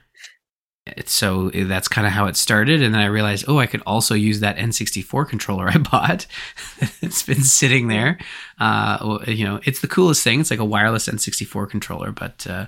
so 1.06 1.50
that's 1.50 1.88
kind 1.88 2.06
of 2.06 2.12
how 2.12 2.26
it 2.26 2.36
started 2.36 2.82
and 2.82 2.94
then 2.94 3.00
i 3.00 3.06
realized 3.06 3.44
oh 3.48 3.58
i 3.58 3.66
could 3.66 3.82
also 3.86 4.14
use 4.14 4.40
that 4.40 4.56
n64 4.56 5.28
controller 5.28 5.68
i 5.68 5.78
bought 5.90 6.26
it's 7.02 7.22
been 7.22 7.42
sitting 7.42 7.88
there. 7.88 8.18
Uh, 8.58 9.18
you 9.26 9.44
know 9.44 9.60
it's 9.64 9.80
the 9.80 9.88
coolest 9.88 10.22
thing. 10.22 10.40
It's 10.40 10.50
like 10.50 10.60
a 10.60 10.64
wireless 10.64 11.08
n64 11.08 11.70
controller 11.70 12.12
but 12.12 12.46
uh, 12.46 12.66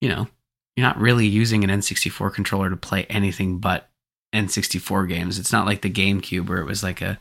you 0.00 0.08
know 0.08 0.28
you're 0.76 0.86
not 0.86 0.98
really 0.98 1.26
using 1.26 1.64
an 1.64 1.70
n64 1.70 2.32
controller 2.32 2.70
to 2.70 2.76
play 2.76 3.04
anything 3.04 3.58
but 3.58 3.90
n64 4.34 5.08
games. 5.08 5.38
It's 5.38 5.52
not 5.52 5.66
like 5.66 5.82
the 5.82 5.90
gamecube 5.90 6.48
where 6.48 6.58
it 6.58 6.66
was 6.66 6.82
like 6.82 7.02
a 7.02 7.18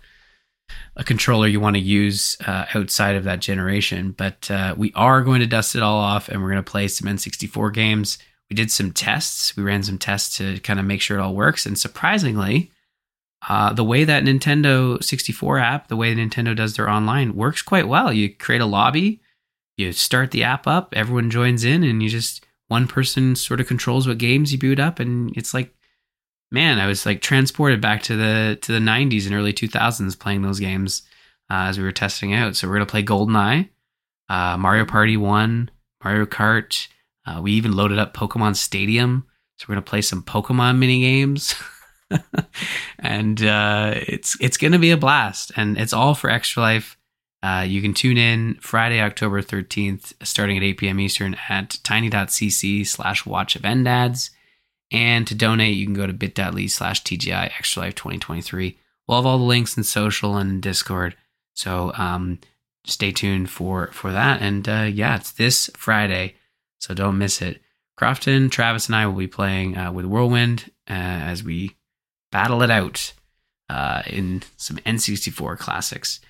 a 0.96 1.04
controller 1.04 1.48
you 1.48 1.60
want 1.60 1.76
to 1.76 1.82
use 1.82 2.38
uh, 2.46 2.66
outside 2.76 3.16
of 3.16 3.24
that 3.24 3.40
generation 3.40 4.12
but 4.12 4.52
uh, 4.52 4.76
we 4.78 4.94
are 4.94 5.24
going 5.24 5.40
to 5.40 5.48
dust 5.48 5.76
it 5.76 5.82
all 5.82 5.98
off 5.98 6.30
and 6.30 6.44
we're 6.44 6.52
going 6.52 6.64
to 6.64 6.72
play 6.72 6.88
some 6.88 7.10
n64 7.10 7.74
games 7.74 8.20
we 8.50 8.56
did 8.56 8.72
some 8.72 8.92
tests. 8.92 9.56
We 9.56 9.64
ran 9.64 9.84
some 9.84 9.98
tests 9.98 10.38
to 10.38 10.60
kind 10.60 10.80
of 10.80 10.86
make 10.86 11.02
sure 11.02 11.18
it 11.18 11.22
all 11.22 11.36
works. 11.36 11.66
And 11.66 11.78
surprisingly, 11.78 12.72
uh, 13.48 13.74
the 13.74 13.84
way 13.84 14.04
that 14.04 14.24
Nintendo 14.24 15.02
64 15.04 15.60
app, 15.60 15.88
the 15.88 15.96
way 15.96 16.14
Nintendo 16.14 16.56
does 16.56 16.76
their 16.76 16.90
online, 16.90 17.36
works 17.36 17.62
quite 17.62 17.88
well. 17.88 18.12
You 18.12 18.34
create 18.34 18.62
a 18.62 18.66
lobby, 18.66 19.22
you 19.78 19.94
start 19.94 20.32
the 20.32 20.44
app 20.44 20.68
up, 20.68 20.94
everyone 20.96 21.30
joins 21.30 21.64
in, 21.64 21.84
and 21.84 22.04
you 22.04 22.10
just 22.10 22.46
one 22.68 22.88
person 22.88 23.36
sort 23.36 23.62
of 23.62 23.68
controls 23.68 24.08
what 24.08 24.18
games 24.18 24.52
you 24.52 24.60
boot 24.60 24.80
up, 24.80 25.00
and 25.00 25.36
it's 25.38 25.54
like, 25.54 25.74
man, 26.52 26.80
I 26.80 26.88
was 26.88 27.06
like 27.06 27.22
transported 27.22 27.80
back 27.80 28.04
to 28.04 28.16
the 28.16 28.58
to 28.62 28.72
the 28.72 28.80
90s 28.80 29.26
and 29.26 29.36
early 29.36 29.54
2000s 29.54 30.20
playing 30.20 30.42
those 30.42 30.60
games 30.60 31.04
uh, 31.50 31.68
as 31.70 31.78
we 31.78 31.84
were 31.84 31.92
testing 31.92 32.34
out. 32.34 32.56
So 32.56 32.68
we're 32.68 32.76
gonna 32.76 32.86
play 32.88 33.04
GoldenEye, 33.04 33.70
uh, 34.28 34.58
Mario 34.58 34.86
Party 34.86 35.18
One, 35.18 35.72
Mario 36.04 36.26
Kart. 36.26 36.88
Uh, 37.30 37.42
we 37.42 37.52
even 37.52 37.74
loaded 37.74 38.00
up 38.00 38.14
Pokemon 38.14 38.56
Stadium, 38.56 39.26
so 39.58 39.66
we're 39.68 39.76
gonna 39.76 39.84
play 39.84 40.02
some 40.02 40.24
Pokemon 40.24 40.78
mini 40.78 41.02
games, 41.02 41.54
and 43.00 43.44
uh, 43.44 43.94
it's 43.96 44.36
it's 44.42 44.58
gonna 44.58 44.80
be 44.80 44.92
a 44.92 44.98
blast. 44.98 45.52
And 45.56 45.78
it's 45.78 45.94
all 45.94 46.16
for 46.16 46.30
Extra 46.30 46.62
Life. 46.64 46.98
Uh, 47.42 47.66
you 47.68 47.82
can 47.82 47.94
tune 47.94 48.18
in 48.18 48.56
Friday, 48.56 49.00
October 49.00 49.42
13th, 49.42 50.14
starting 50.24 50.58
at 50.58 50.64
8 50.64 50.78
p.m. 50.78 51.00
Eastern 51.00 51.38
at 51.48 51.78
tiny.cc 51.84 52.86
slash 52.88 53.26
watch 53.26 53.58
ads. 53.64 54.32
And 54.92 55.28
to 55.28 55.36
donate, 55.36 55.78
you 55.78 55.86
can 55.86 55.94
go 55.94 56.08
to 56.08 56.14
bit.ly 56.14 56.66
slash 56.68 57.04
TGI 57.04 57.46
Extra 57.58 57.84
Life 57.84 57.96
2023. 57.96 58.78
We'll 59.08 59.20
have 59.20 59.26
all 59.26 59.38
the 59.38 59.44
links 59.44 59.78
in 59.78 59.84
social 59.84 60.36
and 60.36 60.62
Discord. 60.62 61.16
So 61.54 61.94
um, 61.96 62.40
stay 62.86 63.12
tuned 63.12 63.50
for, 63.50 63.88
for 63.94 64.12
that. 64.12 64.42
And 64.42 64.68
uh, 64.68 64.90
yeah, 64.92 65.16
it's 65.16 65.32
this 65.32 65.70
Friday, 65.76 66.36
so 66.80 66.94
don't 66.94 67.18
miss 67.18 67.42
it. 67.42 67.62
Crofton, 67.98 68.50
Travis, 68.50 68.88
and 68.88 68.96
I 68.96 69.06
will 69.06 69.16
be 69.16 69.28
playing 69.28 69.78
uh, 69.78 69.92
with 69.92 70.06
Whirlwind 70.06 70.72
uh, 70.90 70.94
as 70.94 71.44
we 71.44 71.76
battle 72.32 72.62
it 72.62 72.72
out 72.72 73.14
uh, 73.70 74.04
in 74.08 74.42
some 74.58 74.78
N64 74.78 75.58
classics. 75.58 76.22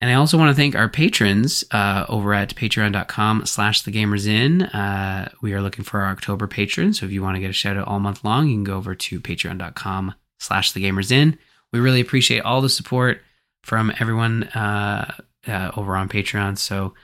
And 0.00 0.10
I 0.10 0.14
also 0.14 0.36
want 0.36 0.50
to 0.50 0.54
thank 0.54 0.74
our 0.74 0.88
patrons 0.88 1.62
uh, 1.70 2.06
over 2.08 2.34
at 2.34 2.54
patreon.com 2.56 3.46
slash 3.46 3.84
thegamersin. 3.84 4.74
Uh, 4.74 5.28
we 5.42 5.52
are 5.52 5.60
looking 5.60 5.84
for 5.84 6.00
our 6.00 6.10
October 6.10 6.48
patrons. 6.48 6.98
So 6.98 7.06
if 7.06 7.12
you 7.12 7.22
want 7.22 7.36
to 7.36 7.40
get 7.40 7.50
a 7.50 7.52
shout 7.52 7.76
out 7.76 7.86
all 7.86 8.00
month 8.00 8.24
long, 8.24 8.48
you 8.48 8.54
can 8.54 8.64
go 8.64 8.76
over 8.76 8.94
to 8.94 9.20
patreon.com 9.20 10.14
slash 10.40 10.72
thegamersin. 10.72 11.38
We 11.72 11.78
really 11.78 12.00
appreciate 12.00 12.40
all 12.40 12.60
the 12.60 12.68
support 12.68 13.20
from 13.62 13.92
everyone 14.00 14.44
uh, 14.44 15.14
over 15.46 15.96
on 15.96 16.08
Patreon. 16.08 16.58
So 16.58 16.94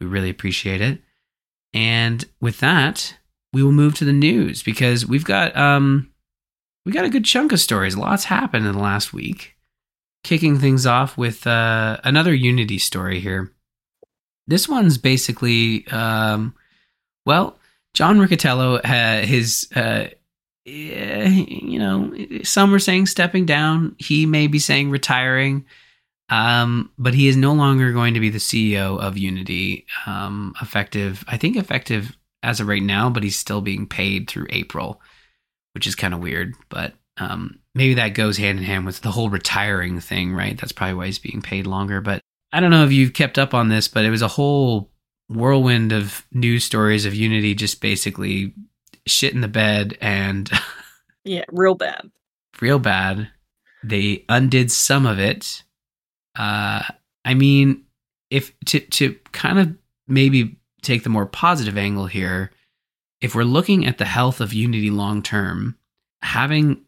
we 0.00 0.06
really 0.06 0.30
appreciate 0.30 0.80
it. 0.80 1.00
And 1.74 2.24
with 2.40 2.60
that, 2.60 3.16
we 3.52 3.62
will 3.62 3.72
move 3.72 3.94
to 3.96 4.04
the 4.04 4.12
news 4.12 4.62
because 4.62 5.06
we've 5.06 5.24
got 5.24 5.56
um 5.56 6.10
we 6.84 6.92
got 6.92 7.04
a 7.04 7.10
good 7.10 7.24
chunk 7.24 7.52
of 7.52 7.60
stories. 7.60 7.96
Lots 7.96 8.24
happened 8.24 8.66
in 8.66 8.72
the 8.72 8.78
last 8.78 9.12
week. 9.12 9.56
Kicking 10.24 10.58
things 10.58 10.86
off 10.86 11.16
with 11.16 11.46
uh, 11.46 11.98
another 12.02 12.34
Unity 12.34 12.78
story 12.78 13.20
here. 13.20 13.52
This 14.46 14.68
one's 14.68 14.98
basically 14.98 15.86
um, 15.88 16.54
well, 17.26 17.58
John 17.94 18.18
Riccitiello 18.18 18.84
had 18.84 19.26
his 19.26 19.68
uh, 19.76 20.08
you 20.68 21.78
know, 21.78 22.12
some 22.42 22.74
are 22.74 22.78
saying 22.78 23.06
stepping 23.06 23.46
down. 23.46 23.96
He 23.98 24.26
may 24.26 24.46
be 24.46 24.58
saying 24.58 24.90
retiring. 24.90 25.64
Um, 26.30 26.92
but 26.98 27.14
he 27.14 27.28
is 27.28 27.36
no 27.36 27.54
longer 27.54 27.92
going 27.92 28.14
to 28.14 28.20
be 28.20 28.30
the 28.30 28.38
CEO 28.38 29.00
of 29.00 29.16
Unity, 29.16 29.86
um, 30.06 30.54
effective, 30.60 31.24
I 31.26 31.38
think 31.38 31.56
effective 31.56 32.16
as 32.42 32.60
of 32.60 32.68
right 32.68 32.82
now, 32.82 33.08
but 33.08 33.22
he's 33.22 33.38
still 33.38 33.60
being 33.60 33.86
paid 33.86 34.28
through 34.28 34.46
April, 34.50 35.00
which 35.74 35.86
is 35.86 35.94
kind 35.94 36.12
of 36.12 36.20
weird. 36.20 36.54
But 36.68 36.94
um, 37.16 37.60
maybe 37.74 37.94
that 37.94 38.14
goes 38.14 38.36
hand 38.36 38.58
in 38.58 38.64
hand 38.64 38.86
with 38.86 39.00
the 39.00 39.10
whole 39.10 39.30
retiring 39.30 40.00
thing, 40.00 40.34
right? 40.34 40.58
That's 40.58 40.72
probably 40.72 40.94
why 40.94 41.06
he's 41.06 41.18
being 41.18 41.40
paid 41.40 41.66
longer. 41.66 42.00
But 42.00 42.20
I 42.52 42.60
don't 42.60 42.70
know 42.70 42.84
if 42.84 42.92
you've 42.92 43.14
kept 43.14 43.38
up 43.38 43.54
on 43.54 43.68
this, 43.68 43.88
but 43.88 44.04
it 44.04 44.10
was 44.10 44.22
a 44.22 44.28
whole 44.28 44.90
whirlwind 45.28 45.92
of 45.92 46.26
news 46.32 46.64
stories 46.64 47.06
of 47.06 47.14
Unity 47.14 47.54
just 47.54 47.80
basically 47.80 48.54
shit 49.06 49.34
in 49.34 49.40
the 49.40 49.48
bed 49.48 49.96
and. 50.00 50.50
yeah, 51.24 51.44
real 51.50 51.74
bad. 51.74 52.10
Real 52.60 52.78
bad. 52.78 53.30
They 53.82 54.24
undid 54.28 54.70
some 54.70 55.06
of 55.06 55.18
it 55.18 55.62
uh, 56.38 56.82
I 57.24 57.34
mean, 57.34 57.84
if 58.30 58.58
to 58.66 58.80
to 58.80 59.16
kind 59.32 59.58
of 59.58 59.76
maybe 60.06 60.56
take 60.82 61.02
the 61.02 61.10
more 61.10 61.26
positive 61.26 61.76
angle 61.76 62.06
here, 62.06 62.52
if 63.20 63.34
we're 63.34 63.42
looking 63.42 63.84
at 63.84 63.98
the 63.98 64.04
health 64.04 64.40
of 64.40 64.54
Unity 64.54 64.90
long 64.90 65.22
term, 65.22 65.76
having 66.22 66.84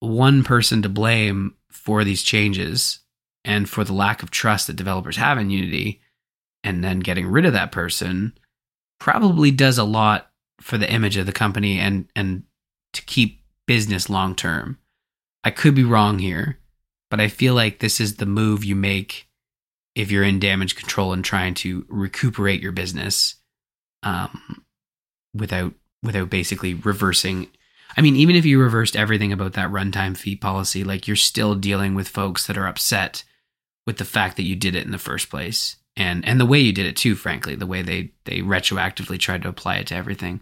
one 0.00 0.44
person 0.44 0.82
to 0.82 0.88
blame 0.88 1.54
for 1.70 2.04
these 2.04 2.22
changes 2.22 3.00
and 3.44 3.68
for 3.68 3.84
the 3.84 3.92
lack 3.92 4.22
of 4.22 4.30
trust 4.30 4.66
that 4.66 4.76
developers 4.76 5.16
have 5.16 5.38
in 5.38 5.50
Unity, 5.50 6.00
and 6.62 6.84
then 6.84 7.00
getting 7.00 7.26
rid 7.26 7.46
of 7.46 7.52
that 7.54 7.72
person 7.72 8.36
probably 9.00 9.50
does 9.50 9.78
a 9.78 9.84
lot 9.84 10.30
for 10.60 10.78
the 10.78 10.90
image 10.90 11.16
of 11.16 11.26
the 11.26 11.32
company 11.32 11.78
and 11.78 12.08
and 12.14 12.44
to 12.92 13.02
keep 13.02 13.40
business 13.66 14.10
long 14.10 14.34
term. 14.34 14.78
I 15.42 15.50
could 15.50 15.74
be 15.74 15.84
wrong 15.84 16.18
here, 16.18 16.58
but 17.10 17.20
I 17.20 17.28
feel 17.28 17.54
like 17.54 17.78
this 17.78 18.00
is 18.00 18.16
the 18.16 18.26
move 18.26 18.64
you 18.64 18.74
make 18.74 19.28
if 19.94 20.10
you're 20.10 20.24
in 20.24 20.40
damage 20.40 20.74
control 20.76 21.12
and 21.12 21.24
trying 21.24 21.54
to 21.54 21.84
recuperate 21.88 22.60
your 22.60 22.72
business 22.72 23.36
um, 24.02 24.64
without 25.34 25.74
without 26.02 26.30
basically 26.30 26.74
reversing. 26.74 27.48
I 27.96 28.00
mean, 28.00 28.16
even 28.16 28.36
if 28.36 28.44
you 28.44 28.60
reversed 28.60 28.96
everything 28.96 29.32
about 29.32 29.52
that 29.54 29.70
runtime 29.70 30.16
fee 30.16 30.36
policy, 30.36 30.84
like 30.84 31.06
you're 31.06 31.16
still 31.16 31.54
dealing 31.54 31.94
with 31.94 32.08
folks 32.08 32.46
that 32.46 32.58
are 32.58 32.66
upset 32.66 33.24
with 33.86 33.98
the 33.98 34.04
fact 34.04 34.36
that 34.36 34.42
you 34.42 34.56
did 34.56 34.74
it 34.74 34.84
in 34.84 34.90
the 34.90 34.98
first 34.98 35.30
place, 35.30 35.76
and 35.96 36.26
and 36.26 36.40
the 36.40 36.46
way 36.46 36.58
you 36.58 36.72
did 36.72 36.86
it 36.86 36.96
too. 36.96 37.14
Frankly, 37.14 37.54
the 37.54 37.66
way 37.66 37.82
they 37.82 38.12
they 38.24 38.38
retroactively 38.38 39.18
tried 39.18 39.42
to 39.42 39.48
apply 39.48 39.76
it 39.76 39.86
to 39.88 39.94
everything. 39.94 40.40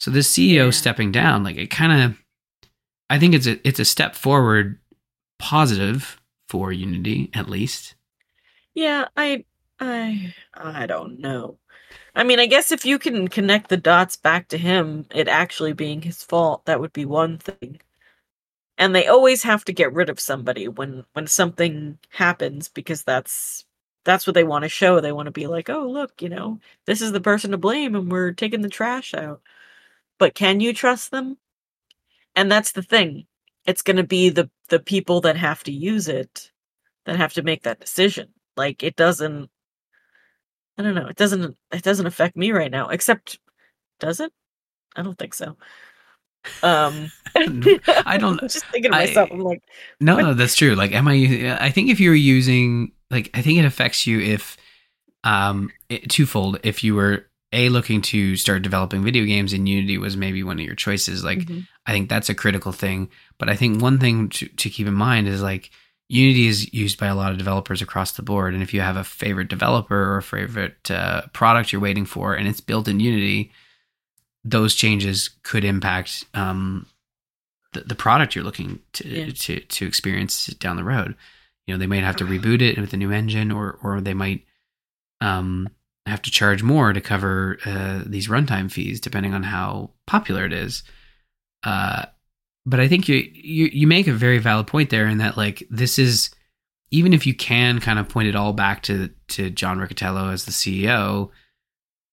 So 0.00 0.10
the 0.10 0.20
CEO 0.20 0.66
yeah. 0.66 0.70
stepping 0.70 1.12
down, 1.12 1.44
like 1.44 1.56
it 1.56 1.70
kind 1.70 2.02
of 2.02 2.18
I 3.10 3.18
think 3.18 3.34
it's 3.34 3.46
a 3.46 3.66
it's 3.66 3.80
a 3.80 3.84
step 3.84 4.14
forward, 4.14 4.78
positive 5.38 6.20
for 6.48 6.72
Unity 6.72 7.30
at 7.34 7.48
least. 7.48 7.94
Yeah, 8.74 9.08
I 9.16 9.44
I 9.80 10.34
I 10.54 10.86
don't 10.86 11.18
know. 11.20 11.58
I 12.14 12.24
mean, 12.24 12.40
I 12.40 12.46
guess 12.46 12.72
if 12.72 12.86
you 12.86 12.98
can 12.98 13.28
connect 13.28 13.68
the 13.70 13.76
dots 13.78 14.16
back 14.16 14.48
to 14.48 14.58
him, 14.58 15.06
it 15.14 15.28
actually 15.28 15.72
being 15.74 16.02
his 16.02 16.22
fault, 16.24 16.66
that 16.66 16.80
would 16.80 16.92
be 16.92 17.06
one 17.06 17.38
thing. 17.38 17.80
And 18.78 18.94
they 18.94 19.06
always 19.08 19.42
have 19.44 19.64
to 19.66 19.72
get 19.72 19.92
rid 19.92 20.08
of 20.10 20.20
somebody 20.20 20.68
when 20.68 21.04
when 21.14 21.26
something 21.26 21.98
happens 22.10 22.68
because 22.68 23.04
that's 23.04 23.66
that's 24.04 24.26
what 24.26 24.34
they 24.34 24.44
want 24.44 24.64
to 24.64 24.68
show. 24.70 25.00
They 25.00 25.12
want 25.12 25.26
to 25.26 25.32
be 25.32 25.46
like, 25.48 25.70
"Oh, 25.70 25.88
look, 25.88 26.22
you 26.22 26.28
know, 26.30 26.60
this 26.86 27.02
is 27.02 27.12
the 27.12 27.20
person 27.20 27.50
to 27.52 27.58
blame 27.58 27.94
and 27.96 28.10
we're 28.12 28.32
taking 28.32 28.62
the 28.62 28.68
trash 28.70 29.14
out." 29.14 29.42
But 30.18 30.34
can 30.36 30.60
you 30.60 30.74
trust 30.74 31.10
them? 31.12 31.38
And 32.36 32.52
that's 32.52 32.72
the 32.72 32.82
thing. 32.84 33.27
It's 33.68 33.82
going 33.82 33.98
to 33.98 34.02
be 34.16 34.30
the 34.30 34.48
the 34.70 34.80
people 34.80 35.20
that 35.20 35.36
have 35.36 35.62
to 35.64 35.72
use 35.72 36.08
it 36.08 36.50
that 37.04 37.16
have 37.16 37.34
to 37.34 37.42
make 37.42 37.62
that 37.64 37.80
decision. 37.80 38.28
Like 38.56 38.82
it 38.82 38.96
doesn't 38.96 39.50
I 40.78 40.82
don't 40.82 40.94
know. 40.94 41.06
It 41.08 41.16
doesn't 41.16 41.56
it 41.72 41.82
doesn't 41.82 42.06
affect 42.06 42.34
me 42.36 42.50
right 42.52 42.70
now. 42.70 42.88
Except 42.88 43.38
does 44.00 44.20
it? 44.20 44.32
I 44.96 45.02
don't 45.02 45.18
think 45.18 45.34
so. 45.34 45.56
Um 46.62 47.10
I 47.36 48.16
don't 48.18 48.40
I'm 48.42 48.48
just 48.48 48.64
thinking 48.66 48.90
to 48.92 48.96
myself, 48.96 49.30
I- 49.30 49.34
I'm 49.34 49.40
like, 49.40 49.62
No, 50.00 50.14
What? 50.16 50.22
no, 50.22 50.34
that's 50.34 50.56
true. 50.56 50.74
Like, 50.74 50.92
am 50.92 51.06
I? 51.06 51.56
I 51.60 51.70
think 51.70 51.90
if 51.90 52.00
you 52.00 52.10
were 52.10 52.16
using, 52.16 52.92
like, 53.10 53.30
I 53.34 53.42
think 53.42 53.58
it 53.58 53.64
affects 53.64 54.06
you 54.06 54.18
if, 54.20 54.56
um, 55.24 55.70
it, 55.90 56.08
twofold. 56.10 56.58
If 56.62 56.82
you 56.82 56.94
were 56.94 57.27
a 57.52 57.68
looking 57.70 58.02
to 58.02 58.36
start 58.36 58.62
developing 58.62 59.02
video 59.02 59.24
games 59.24 59.52
in 59.52 59.66
Unity 59.66 59.96
was 59.98 60.16
maybe 60.16 60.42
one 60.42 60.58
of 60.60 60.66
your 60.66 60.74
choices, 60.74 61.24
like, 61.24 61.38
mhm, 61.38 61.66
I 61.86 61.92
think 61.92 62.08
that's 62.08 62.28
a 62.28 62.34
critical 62.34 62.72
thing. 62.72 63.08
But 63.38 63.48
I 63.48 63.56
think 63.56 63.80
one 63.80 63.98
thing 63.98 64.28
to, 64.30 64.46
to 64.48 64.68
keep 64.70 64.86
in 64.86 64.94
mind 64.94 65.28
is 65.28 65.40
like 65.42 65.70
Unity 66.10 66.46
is 66.46 66.72
used 66.72 66.98
by 66.98 67.06
a 67.06 67.14
lot 67.14 67.32
of 67.32 67.38
developers 67.38 67.82
across 67.82 68.12
the 68.12 68.22
board, 68.22 68.54
and 68.54 68.62
if 68.62 68.72
you 68.74 68.80
have 68.80 68.96
a 68.96 69.04
favorite 69.04 69.48
developer 69.48 69.96
or 70.12 70.18
a 70.18 70.22
favorite 70.22 70.90
uh, 70.90 71.22
product 71.32 71.72
you're 71.72 71.80
waiting 71.82 72.06
for, 72.06 72.34
and 72.34 72.48
it's 72.48 72.60
built 72.62 72.88
in 72.88 73.00
Unity, 73.00 73.50
those 74.44 74.74
changes 74.74 75.30
could 75.42 75.64
impact 75.64 76.24
um, 76.34 76.86
the, 77.72 77.80
the 77.80 77.94
product 77.94 78.34
you're 78.34 78.44
looking 78.44 78.80
to, 78.94 79.08
Yeah. 79.08 79.30
to 79.34 79.60
to 79.60 79.86
experience 79.86 80.46
down 80.46 80.76
the 80.76 80.84
road. 80.84 81.14
You 81.66 81.74
know, 81.74 81.78
they 81.78 81.86
might 81.86 82.04
have 82.04 82.16
to 82.16 82.24
reboot 82.24 82.62
it 82.62 82.78
with 82.78 82.92
a 82.94 82.96
new 82.96 83.10
engine, 83.10 83.50
or 83.52 83.78
or 83.82 84.00
they 84.00 84.14
might 84.14 84.44
um, 85.20 85.68
have 86.08 86.22
to 86.22 86.30
charge 86.30 86.62
more 86.62 86.92
to 86.92 87.00
cover 87.00 87.58
uh, 87.64 88.02
these 88.06 88.28
runtime 88.28 88.70
fees, 88.70 89.00
depending 89.00 89.34
on 89.34 89.42
how 89.42 89.90
popular 90.06 90.44
it 90.44 90.52
is. 90.52 90.82
Uh, 91.64 92.06
but 92.66 92.80
I 92.80 92.88
think 92.88 93.08
you, 93.08 93.16
you 93.32 93.66
you 93.72 93.86
make 93.86 94.06
a 94.06 94.12
very 94.12 94.38
valid 94.38 94.66
point 94.66 94.90
there 94.90 95.06
in 95.06 95.18
that 95.18 95.36
like 95.36 95.62
this 95.70 95.98
is 95.98 96.30
even 96.90 97.12
if 97.12 97.26
you 97.26 97.34
can 97.34 97.80
kind 97.80 97.98
of 97.98 98.08
point 98.08 98.28
it 98.28 98.36
all 98.36 98.52
back 98.52 98.82
to 98.84 99.10
to 99.28 99.50
John 99.50 99.78
Riccitiello 99.78 100.32
as 100.32 100.44
the 100.44 100.52
CEO, 100.52 101.30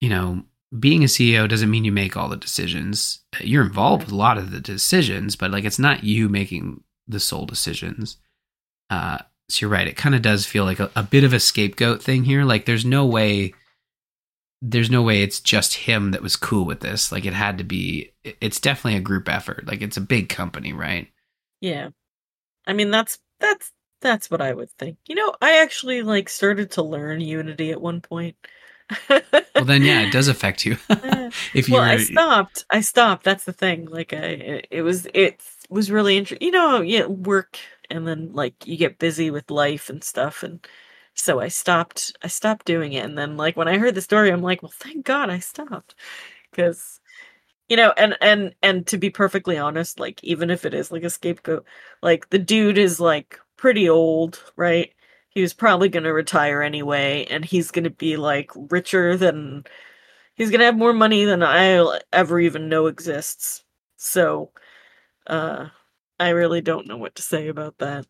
you 0.02 0.10
know, 0.10 0.44
being 0.80 1.04
a 1.04 1.08
CEO 1.08 1.48
doesn't 1.48 1.70
mean 1.70 1.86
you 1.86 1.92
make 1.92 2.18
all 2.18 2.30
the 2.30 2.38
decisions. 2.38 3.20
You're 3.40 3.66
involved 3.66 4.06
with 4.06 4.14
a 4.14 4.18
lot 4.18 4.38
of 4.38 4.52
the 4.52 4.60
decisions, 4.60 5.36
but 5.36 5.52
like 5.52 5.64
it's 5.64 5.80
not 5.80 6.04
you 6.04 6.30
making 6.30 6.84
the 7.08 7.20
sole 7.20 7.46
decisions. 7.46 8.18
Uh, 8.90 9.20
so 9.50 9.62
you're 9.62 9.70
right. 9.70 9.88
It 9.88 9.98
kind 9.98 10.16
of 10.16 10.22
does 10.22 10.46
feel 10.46 10.64
like 10.64 10.80
a, 10.80 10.90
a 10.96 11.04
bit 11.04 11.24
of 11.24 11.34
a 11.34 11.40
scapegoat 11.40 12.02
thing 12.02 12.24
here. 12.24 12.44
Like 12.44 12.66
there's 12.66 12.86
no 12.86 13.06
way, 13.06 13.54
there's 14.62 14.90
no 14.90 15.02
way 15.02 15.22
it's 15.22 15.40
just 15.40 15.76
him 15.76 16.12
that 16.12 16.24
was 16.24 16.36
cool 16.36 16.66
with 16.66 16.80
this. 16.80 17.12
Like 17.12 17.26
it 17.26 17.34
had 17.34 17.58
to 17.58 17.64
be. 17.64 18.12
It's 18.24 18.60
definitely 18.60 18.98
a 18.98 19.02
group 19.02 19.30
effort. 19.30 19.68
Like 19.68 19.82
it's 19.82 19.98
a 19.98 20.02
big 20.02 20.30
company, 20.30 20.74
right? 20.74 21.10
yeah. 21.62 21.90
I 22.68 22.74
mean, 22.74 22.92
that's 22.92 23.20
that's 23.40 23.72
that's 24.02 24.30
what 24.30 24.42
I 24.42 24.54
would 24.54 24.72
think. 24.72 24.98
You 25.08 25.16
know, 25.16 25.34
I 25.42 25.62
actually 25.62 26.04
like 26.04 26.30
started 26.30 26.72
to 26.72 26.84
learn 26.84 27.22
Unity 27.22 27.72
at 27.72 27.82
one 27.82 28.02
point. 28.02 28.36
Well, 29.10 29.66
then 29.66 29.84
yeah, 29.84 30.02
it 30.02 30.12
does 30.12 30.28
affect 30.36 30.66
you. 30.66 30.78
if 31.54 31.68
you 31.68 31.76
well, 31.76 31.84
were, 31.84 31.90
I 31.90 31.98
stopped. 31.98 32.66
I 32.70 32.82
stopped. 32.82 33.24
That's 33.24 33.46
the 33.46 33.54
thing. 33.54 33.86
Like, 33.86 34.14
I 34.14 34.18
it, 34.18 34.68
it 34.72 34.82
was 34.82 35.08
it 35.14 35.42
was 35.70 35.92
really 35.92 36.18
interesting. 36.18 36.46
You 36.46 36.52
know, 36.52 36.82
yeah, 36.82 37.06
work, 37.06 37.58
and 37.90 38.08
then 38.08 38.32
like 38.34 38.68
you 38.68 38.78
get 38.78 39.00
busy 39.00 39.32
with 39.32 39.50
life 39.52 39.90
and 39.90 40.04
stuff, 40.04 40.44
and 40.44 40.66
so 41.16 41.40
I 41.40 41.48
stopped. 41.50 42.16
I 42.24 42.28
stopped 42.28 42.66
doing 42.66 42.94
it, 42.94 43.06
and 43.06 43.18
then 43.18 43.38
like 43.38 43.58
when 43.58 43.68
I 43.68 43.78
heard 43.80 43.96
the 43.96 44.02
story, 44.02 44.32
I'm 44.32 44.42
like, 44.44 44.62
well, 44.64 44.74
thank 44.76 45.06
God 45.06 45.30
I 45.30 45.40
stopped, 45.40 45.96
because 46.52 47.00
you 47.70 47.78
know, 47.78 47.94
and 47.98 48.18
and 48.22 48.56
and 48.64 48.88
to 48.88 48.98
be 48.98 49.10
perfectly 49.10 49.58
honest, 49.58 50.00
like 50.00 50.24
even 50.24 50.50
if 50.52 50.66
it 50.66 50.74
is 50.74 50.92
like 50.92 51.04
a 51.04 51.10
scapegoat, 51.10 51.66
like 52.04 52.30
the 52.30 52.40
dude 52.40 52.78
is 52.78 53.00
like 53.00 53.40
pretty 53.58 53.90
old, 53.90 54.44
right? 54.58 54.94
He 55.30 55.42
was 55.42 55.54
probably 55.54 55.90
going 55.90 56.04
to 56.06 56.14
retire 56.14 56.62
anyway, 56.62 57.26
and 57.30 57.44
he's 57.46 57.72
going 57.72 57.84
to 57.86 57.90
be 57.92 58.18
like 58.18 58.52
richer 58.56 59.18
than 59.18 59.66
he's 60.36 60.52
gonna 60.52 60.66
have 60.66 60.78
more 60.78 60.94
money 60.94 61.26
than 61.26 61.44
I'll 61.44 62.00
ever 62.14 62.40
even 62.40 62.70
know 62.70 62.88
exists. 62.88 63.64
So, 63.98 64.52
uh, 65.28 65.70
I 66.20 66.30
really 66.30 66.62
don't 66.62 66.88
know 66.88 66.98
what 66.98 67.16
to 67.16 67.22
say 67.24 67.48
about 67.50 67.78
that. 67.80 68.06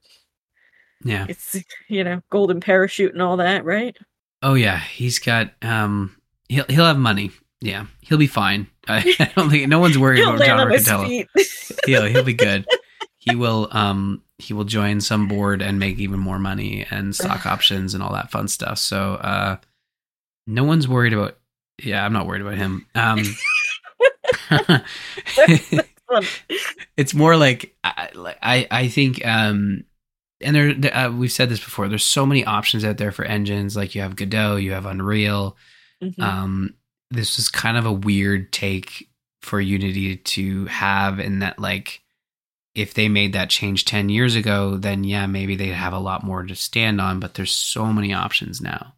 Yeah. 1.03 1.25
It's 1.29 1.55
you 1.87 2.03
know, 2.03 2.21
golden 2.29 2.59
parachute 2.61 3.13
and 3.13 3.21
all 3.21 3.37
that, 3.37 3.65
right? 3.65 3.95
Oh 4.41 4.53
yeah, 4.53 4.79
he's 4.79 5.19
got. 5.19 5.51
Um, 5.61 6.15
he'll 6.49 6.65
he'll 6.69 6.85
have 6.85 6.97
money. 6.97 7.31
Yeah, 7.61 7.85
he'll 8.01 8.17
be 8.17 8.27
fine. 8.27 8.67
I, 8.87 9.15
I 9.19 9.31
don't 9.35 9.49
think 9.49 9.67
no 9.67 9.79
one's 9.79 9.97
worried 9.97 10.21
about 10.21 10.39
John 10.43 10.67
Riccitiello. 10.67 11.27
he'll 11.85 12.03
he'll 12.07 12.23
be 12.23 12.33
good. 12.47 12.65
He 13.17 13.35
will 13.35 13.67
um 13.71 14.21
he 14.37 14.53
will 14.53 14.65
join 14.65 15.01
some 15.01 15.27
board 15.27 15.61
and 15.61 15.79
make 15.79 15.97
even 15.97 16.19
more 16.19 16.37
money 16.39 16.85
and 16.91 17.15
stock 17.15 17.45
options 17.47 17.93
and 17.93 18.03
all 18.03 18.13
that 18.13 18.29
fun 18.31 18.47
stuff. 18.47 18.77
So 18.77 19.13
uh 19.15 19.57
no 20.45 20.63
one's 20.63 20.87
worried 20.87 21.13
about 21.13 21.37
yeah, 21.83 22.05
I'm 22.05 22.13
not 22.13 22.27
worried 22.27 22.41
about 22.41 22.57
him. 22.57 22.85
Um 22.93 23.23
it's 26.97 27.13
more 27.13 27.35
like 27.37 27.75
I 27.83 28.09
like- 28.13 28.37
I 28.41 28.67
I 28.69 28.87
think 28.87 29.25
um 29.25 29.83
and 30.41 30.55
there 30.55 30.73
there- 30.73 30.95
uh, 30.95 31.11
we've 31.11 31.31
said 31.31 31.49
this 31.49 31.59
before 31.63 31.87
there's 31.87 32.03
so 32.03 32.25
many 32.25 32.43
options 32.45 32.83
out 32.83 32.97
there 32.97 33.11
for 33.11 33.25
engines 33.25 33.75
like 33.75 33.95
you 33.95 34.01
have 34.01 34.15
Godot, 34.15 34.57
you 34.57 34.71
have 34.73 34.85
Unreal, 34.85 35.57
Mhm. 36.03 36.19
um, 36.21 36.73
this 37.11 37.37
was 37.37 37.49
kind 37.49 37.77
of 37.77 37.85
a 37.85 37.91
weird 37.93 38.51
take 38.51 39.09
for 39.41 39.61
Unity 39.61 40.17
to 40.17 40.65
have 40.65 41.19
in 41.19 41.39
that 41.39 41.59
like 41.59 42.01
if 42.73 42.93
they 42.93 43.07
made 43.07 43.31
that 43.33 43.49
change 43.49 43.85
10 43.85 44.09
years 44.09 44.35
ago, 44.35 44.75
then 44.75 45.05
yeah, 45.05 45.25
maybe 45.27 45.55
they'd 45.55 45.67
have 45.69 45.93
a 45.93 45.99
lot 45.99 46.23
more 46.25 46.43
to 46.43 46.55
stand 46.55 46.99
on, 46.99 47.21
but 47.21 47.35
there's 47.35 47.55
so 47.55 47.85
many 47.93 48.13
options 48.13 48.59
now. 48.59 48.95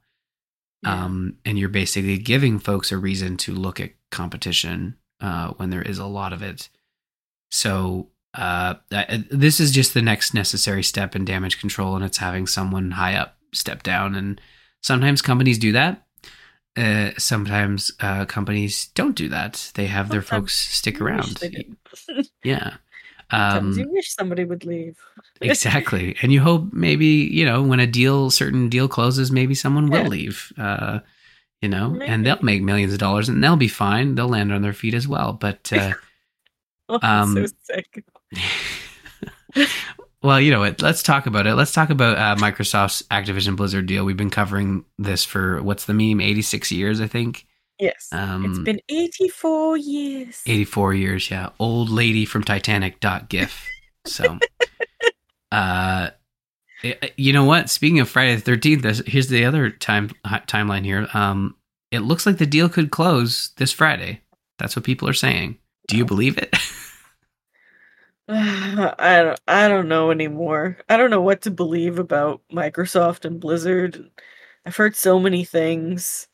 Yeah. 0.84 1.04
Um, 1.06 1.38
and 1.46 1.60
you're 1.60 1.70
basically 1.70 2.18
giving 2.18 2.58
folks 2.58 2.92
a 2.92 2.98
reason 2.98 3.38
to 3.38 3.54
look 3.54 3.80
at 3.80 3.92
competition 4.10 4.96
uh, 5.22 5.50
when 5.58 5.70
there 5.70 5.82
is 5.84 6.00
a 6.00 6.06
lot 6.08 6.34
of 6.34 6.42
it. 6.42 6.70
So 7.52 8.10
uh, 8.38 8.76
this 9.32 9.60
is 9.60 9.72
just 9.72 9.94
the 9.94 10.02
next 10.02 10.34
necessary 10.34 10.84
step 10.84 11.16
in 11.16 11.26
damage 11.26 11.60
control, 11.60 11.96
and 11.96 12.06
it's 12.06 12.18
having 12.20 12.48
someone 12.48 12.92
high 12.92 13.16
up 13.16 13.36
step 13.54 13.84
down. 13.84 14.16
And 14.16 14.40
sometimes 14.82 15.22
companies 15.22 15.58
do 15.58 15.72
that. 15.74 16.04
Uh, 16.78 17.12
sometimes 17.18 17.92
uh, 18.00 18.26
companies 18.26 18.88
don't 18.94 19.16
do 19.16 19.28
that. 19.30 19.72
They 19.74 19.88
have 19.88 20.10
their 20.10 20.22
Sometimes 20.22 20.52
folks 20.52 20.56
stick 20.56 21.02
around. 21.02 21.42
Yeah. 22.44 22.76
Um, 23.32 23.74
you 23.78 23.90
wish 23.92 24.14
somebody 24.14 24.46
would 24.46 24.64
leave. 24.64 24.96
exactly 25.42 26.16
and 26.22 26.32
you 26.32 26.40
hope 26.40 26.72
maybe 26.72 27.06
you 27.06 27.44
know 27.46 27.62
when 27.62 27.80
a 27.82 27.86
deal 27.88 28.32
certain 28.32 28.70
deal 28.70 28.88
closes 28.88 29.32
maybe 29.32 29.54
someone 29.54 29.88
will 29.90 30.04
Yeah. 30.04 30.08
leave 30.08 30.54
uh 30.58 31.00
you 31.62 31.70
know 31.70 31.90
Maybe. 31.92 32.06
and 32.12 32.26
they'll 32.26 32.42
make 32.42 32.64
millions 32.64 32.92
of 32.94 32.98
dollars 33.00 33.28
and 33.30 33.44
they'll 33.44 33.56
be 33.58 33.68
fine 33.68 34.16
they'll 34.16 34.30
land 34.30 34.52
on 34.54 34.62
their 34.64 34.74
feet 34.74 34.94
as 34.96 35.08
well 35.08 35.34
but 35.34 35.72
uh 35.74 35.92
Oh, 36.90 37.00
Um, 37.04 37.34
so 37.36 37.46
sick. 37.64 38.06
well 40.22 40.40
you 40.40 40.52
know 40.52 40.60
what? 40.60 40.82
Let's 40.82 41.04
talk 41.04 41.26
about 41.26 41.48
it. 41.48 41.56
Let's 41.56 41.72
talk 41.72 41.90
about 41.90 42.18
uh 42.18 42.36
microsoft's 42.42 43.04
activision 43.04 43.56
blizzard 43.56 43.86
deal. 43.86 44.06
We've 44.06 44.18
been 44.18 44.30
covering 44.30 44.86
this 44.98 45.24
for 45.24 45.62
what's 45.62 45.86
the 45.86 45.94
meme? 45.94 46.22
86 46.22 46.72
years 46.72 47.02
i 47.02 47.08
think? 47.08 47.46
Yes. 47.80 48.10
um 48.12 48.46
it's 48.46 48.60
been 48.60 48.82
84 48.90 49.78
years. 49.78 50.42
84 50.46 50.94
years 50.96 51.32
yeah. 51.32 51.50
Old 51.60 51.90
lady 51.90 52.26
from 52.26 52.44
titanic 52.44 53.00
dot 53.00 53.30
gif. 53.30 53.68
So 54.06 54.40
uh 55.52 56.12
it- 56.84 57.14
you 57.18 57.34
know 57.34 57.44
what? 57.46 57.70
Speaking 57.70 58.00
of 58.00 58.10
friday 58.10 58.36
the 58.36 58.52
13th 58.52 59.08
here's 59.08 59.28
the 59.28 59.46
other 59.46 59.70
time 59.70 60.12
timeline 60.26 60.86
here. 60.86 61.08
Um 61.14 61.56
it 61.92 62.00
looks 62.00 62.26
like 62.26 62.38
the 62.38 62.46
deal 62.46 62.68
could 62.70 62.92
close 62.92 63.52
this 63.58 63.72
friday. 63.72 64.22
That's 64.60 64.76
what 64.76 64.86
people 64.86 65.08
are 65.08 65.14
saying. 65.14 65.58
Do 65.88 65.96
you 65.98 66.04
believe 66.06 66.38
it 66.38 66.54
I 68.30 69.22
don't 69.24 69.40
I 69.48 69.68
don't 69.70 69.88
know 69.88 70.12
anymore. 70.12 70.78
I 70.90 70.98
don't 70.98 71.10
know 71.10 71.22
what 71.22 71.42
to 71.44 71.52
believe 71.52 71.98
about 71.98 72.42
Microsoft 72.52 73.24
and 73.24 73.40
Blizzard. 73.40 74.12
I've 74.66 74.76
heard 74.76 74.96
so 74.96 75.20
many 75.20 75.46
things. 75.46 76.28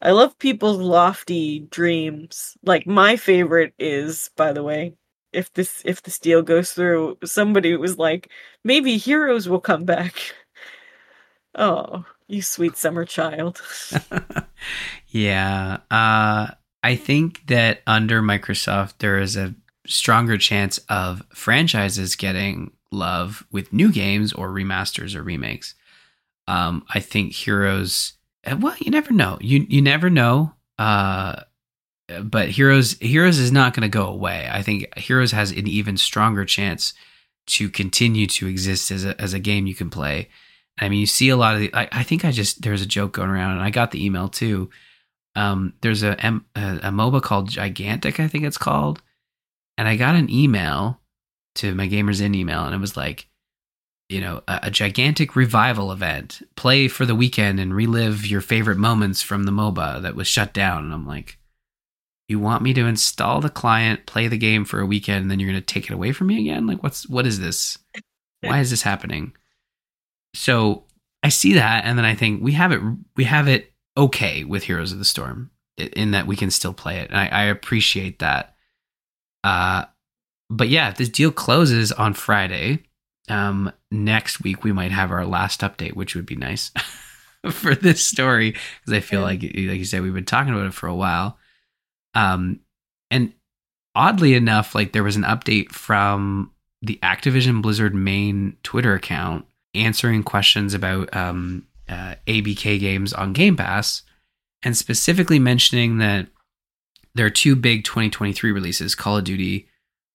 I 0.00 0.12
love 0.12 0.38
people's 0.38 0.78
lofty 0.78 1.60
dreams. 1.60 2.56
Like 2.62 2.86
my 2.86 3.16
favorite 3.16 3.74
is, 3.78 4.30
by 4.36 4.52
the 4.52 4.62
way, 4.62 4.94
if 5.32 5.52
this 5.54 5.82
if 5.84 6.02
this 6.02 6.20
deal 6.20 6.42
goes 6.42 6.72
through, 6.72 7.18
somebody 7.24 7.76
was 7.76 7.98
like, 7.98 8.30
maybe 8.62 8.96
heroes 8.98 9.48
will 9.48 9.60
come 9.60 9.84
back. 9.84 10.14
Oh, 11.54 12.04
you 12.28 12.40
sweet 12.42 12.76
summer 12.76 13.04
child. 13.04 13.60
yeah. 15.08 15.78
Uh, 15.90 16.52
I 16.84 16.94
think 16.94 17.46
that 17.48 17.82
under 17.86 18.22
Microsoft, 18.22 18.98
there 18.98 19.18
is 19.18 19.36
a 19.36 19.54
stronger 19.88 20.36
chance 20.38 20.78
of 20.88 21.22
franchises 21.34 22.16
getting 22.16 22.72
love 22.92 23.44
with 23.50 23.72
new 23.72 23.90
games 23.92 24.32
or 24.32 24.48
remasters 24.50 25.14
or 25.14 25.22
remakes. 25.22 25.74
Um, 26.46 26.84
I 26.92 27.00
think 27.00 27.32
Heroes. 27.32 28.14
eh, 28.44 28.54
Well, 28.54 28.76
you 28.78 28.90
never 28.90 29.12
know. 29.12 29.38
You 29.40 29.66
you 29.68 29.82
never 29.82 30.08
know. 30.10 30.54
Uh, 30.78 31.42
but 32.22 32.48
Heroes 32.50 32.96
Heroes 33.00 33.38
is 33.38 33.52
not 33.52 33.74
going 33.74 33.82
to 33.82 33.88
go 33.88 34.06
away. 34.06 34.48
I 34.50 34.62
think 34.62 34.96
Heroes 34.98 35.32
has 35.32 35.50
an 35.50 35.66
even 35.66 35.96
stronger 35.96 36.44
chance 36.44 36.94
to 37.48 37.68
continue 37.68 38.26
to 38.26 38.46
exist 38.46 38.90
as 38.90 39.04
a 39.04 39.20
as 39.20 39.34
a 39.34 39.38
game 39.38 39.66
you 39.66 39.74
can 39.74 39.90
play. 39.90 40.28
I 40.80 40.88
mean, 40.88 41.00
you 41.00 41.06
see 41.06 41.28
a 41.28 41.36
lot 41.36 41.54
of 41.54 41.60
the. 41.60 41.70
I, 41.74 41.88
I 41.92 42.02
think 42.04 42.24
I 42.24 42.30
just 42.30 42.62
there's 42.62 42.82
a 42.82 42.86
joke 42.86 43.12
going 43.12 43.30
around, 43.30 43.52
and 43.52 43.60
I 43.62 43.70
got 43.70 43.90
the 43.90 44.04
email 44.04 44.28
too. 44.28 44.70
Um, 45.36 45.74
there's 45.82 46.02
a, 46.02 46.12
a 46.56 46.90
MOBA 46.90 47.22
called 47.22 47.48
Gigantic, 47.50 48.18
I 48.18 48.26
think 48.26 48.42
it's 48.44 48.58
called, 48.58 49.00
and 49.78 49.88
I 49.88 49.96
got 49.96 50.16
an 50.16 50.28
email 50.28 51.00
to 51.54 51.74
my 51.74 51.88
Gamers 51.88 52.20
Inn 52.20 52.34
email, 52.34 52.64
and 52.64 52.74
it 52.74 52.80
was 52.80 52.96
like, 52.96 53.28
you 54.08 54.20
know, 54.20 54.42
a, 54.48 54.60
a 54.64 54.70
gigantic 54.70 55.36
revival 55.36 55.92
event. 55.92 56.42
Play 56.56 56.88
for 56.88 57.06
the 57.06 57.14
weekend 57.14 57.60
and 57.60 57.74
relive 57.74 58.26
your 58.26 58.40
favorite 58.40 58.76
moments 58.76 59.22
from 59.22 59.44
the 59.44 59.52
MOBA 59.52 60.02
that 60.02 60.16
was 60.16 60.26
shut 60.26 60.52
down. 60.52 60.84
And 60.84 60.92
I'm 60.92 61.06
like, 61.06 61.38
you 62.28 62.38
want 62.38 62.62
me 62.62 62.74
to 62.74 62.86
install 62.86 63.40
the 63.40 63.48
client, 63.48 64.06
play 64.06 64.28
the 64.28 64.36
game 64.36 64.64
for 64.64 64.80
a 64.80 64.86
weekend, 64.86 65.22
and 65.22 65.30
then 65.30 65.38
you're 65.40 65.50
going 65.50 65.62
to 65.62 65.66
take 65.66 65.86
it 65.86 65.94
away 65.94 66.12
from 66.12 66.26
me 66.26 66.40
again? 66.40 66.66
Like, 66.66 66.82
what's 66.82 67.08
what 67.08 67.26
is 67.26 67.38
this? 67.38 67.78
Why 68.42 68.60
is 68.60 68.70
this 68.70 68.82
happening? 68.82 69.32
So 70.34 70.84
I 71.22 71.30
see 71.30 71.54
that, 71.54 71.84
and 71.84 71.96
then 71.96 72.04
I 72.04 72.14
think 72.14 72.42
we 72.42 72.52
have 72.52 72.72
it. 72.72 72.80
We 73.16 73.24
have 73.24 73.48
it 73.48 73.72
okay 73.96 74.44
with 74.44 74.64
Heroes 74.64 74.92
of 74.92 74.98
the 74.98 75.04
Storm 75.04 75.50
in 75.76 76.10
that 76.10 76.26
we 76.26 76.36
can 76.36 76.50
still 76.50 76.74
play 76.74 76.98
it, 76.98 77.10
and 77.10 77.18
I, 77.18 77.28
I 77.28 77.44
appreciate 77.44 78.18
that. 78.18 78.54
Uh, 79.44 79.84
but 80.50 80.68
yeah, 80.68 80.88
if 80.88 80.96
this 80.96 81.08
deal 81.08 81.30
closes 81.30 81.92
on 81.92 82.14
Friday, 82.14 82.84
um, 83.28 83.70
next 83.90 84.42
week 84.42 84.64
we 84.64 84.72
might 84.72 84.92
have 84.92 85.10
our 85.10 85.26
last 85.26 85.60
update, 85.60 85.94
which 85.94 86.14
would 86.14 86.26
be 86.26 86.36
nice 86.36 86.70
for 87.50 87.74
this 87.74 88.04
story 88.04 88.52
because 88.80 88.92
I 88.96 89.00
feel 89.00 89.20
Yeah. 89.20 89.26
like, 89.26 89.42
like 89.42 89.52
you 89.52 89.84
said, 89.84 90.02
we've 90.02 90.14
been 90.14 90.24
talking 90.24 90.52
about 90.54 90.66
it 90.66 90.74
for 90.74 90.86
a 90.86 90.94
while. 90.94 91.38
Um, 92.14 92.60
and 93.10 93.32
oddly 93.94 94.34
enough, 94.34 94.74
like 94.74 94.92
there 94.92 95.04
was 95.04 95.16
an 95.16 95.22
update 95.24 95.70
from 95.72 96.52
the 96.82 96.98
Activision 97.02 97.60
Blizzard 97.60 97.94
main 97.94 98.56
Twitter 98.62 98.94
account 98.94 99.44
answering 99.74 100.22
questions 100.22 100.72
about 100.74 101.14
um, 101.14 101.66
uh, 101.88 102.14
ABK 102.26 102.80
games 102.80 103.12
on 103.12 103.32
Game 103.32 103.56
Pass, 103.56 104.02
and 104.62 104.76
specifically 104.76 105.38
mentioning 105.38 105.98
that 105.98 106.26
there 107.14 107.26
are 107.26 107.30
two 107.30 107.56
big 107.56 107.84
2023 107.84 108.52
releases: 108.52 108.94
Call 108.94 109.18
of 109.18 109.24
Duty, 109.24 109.68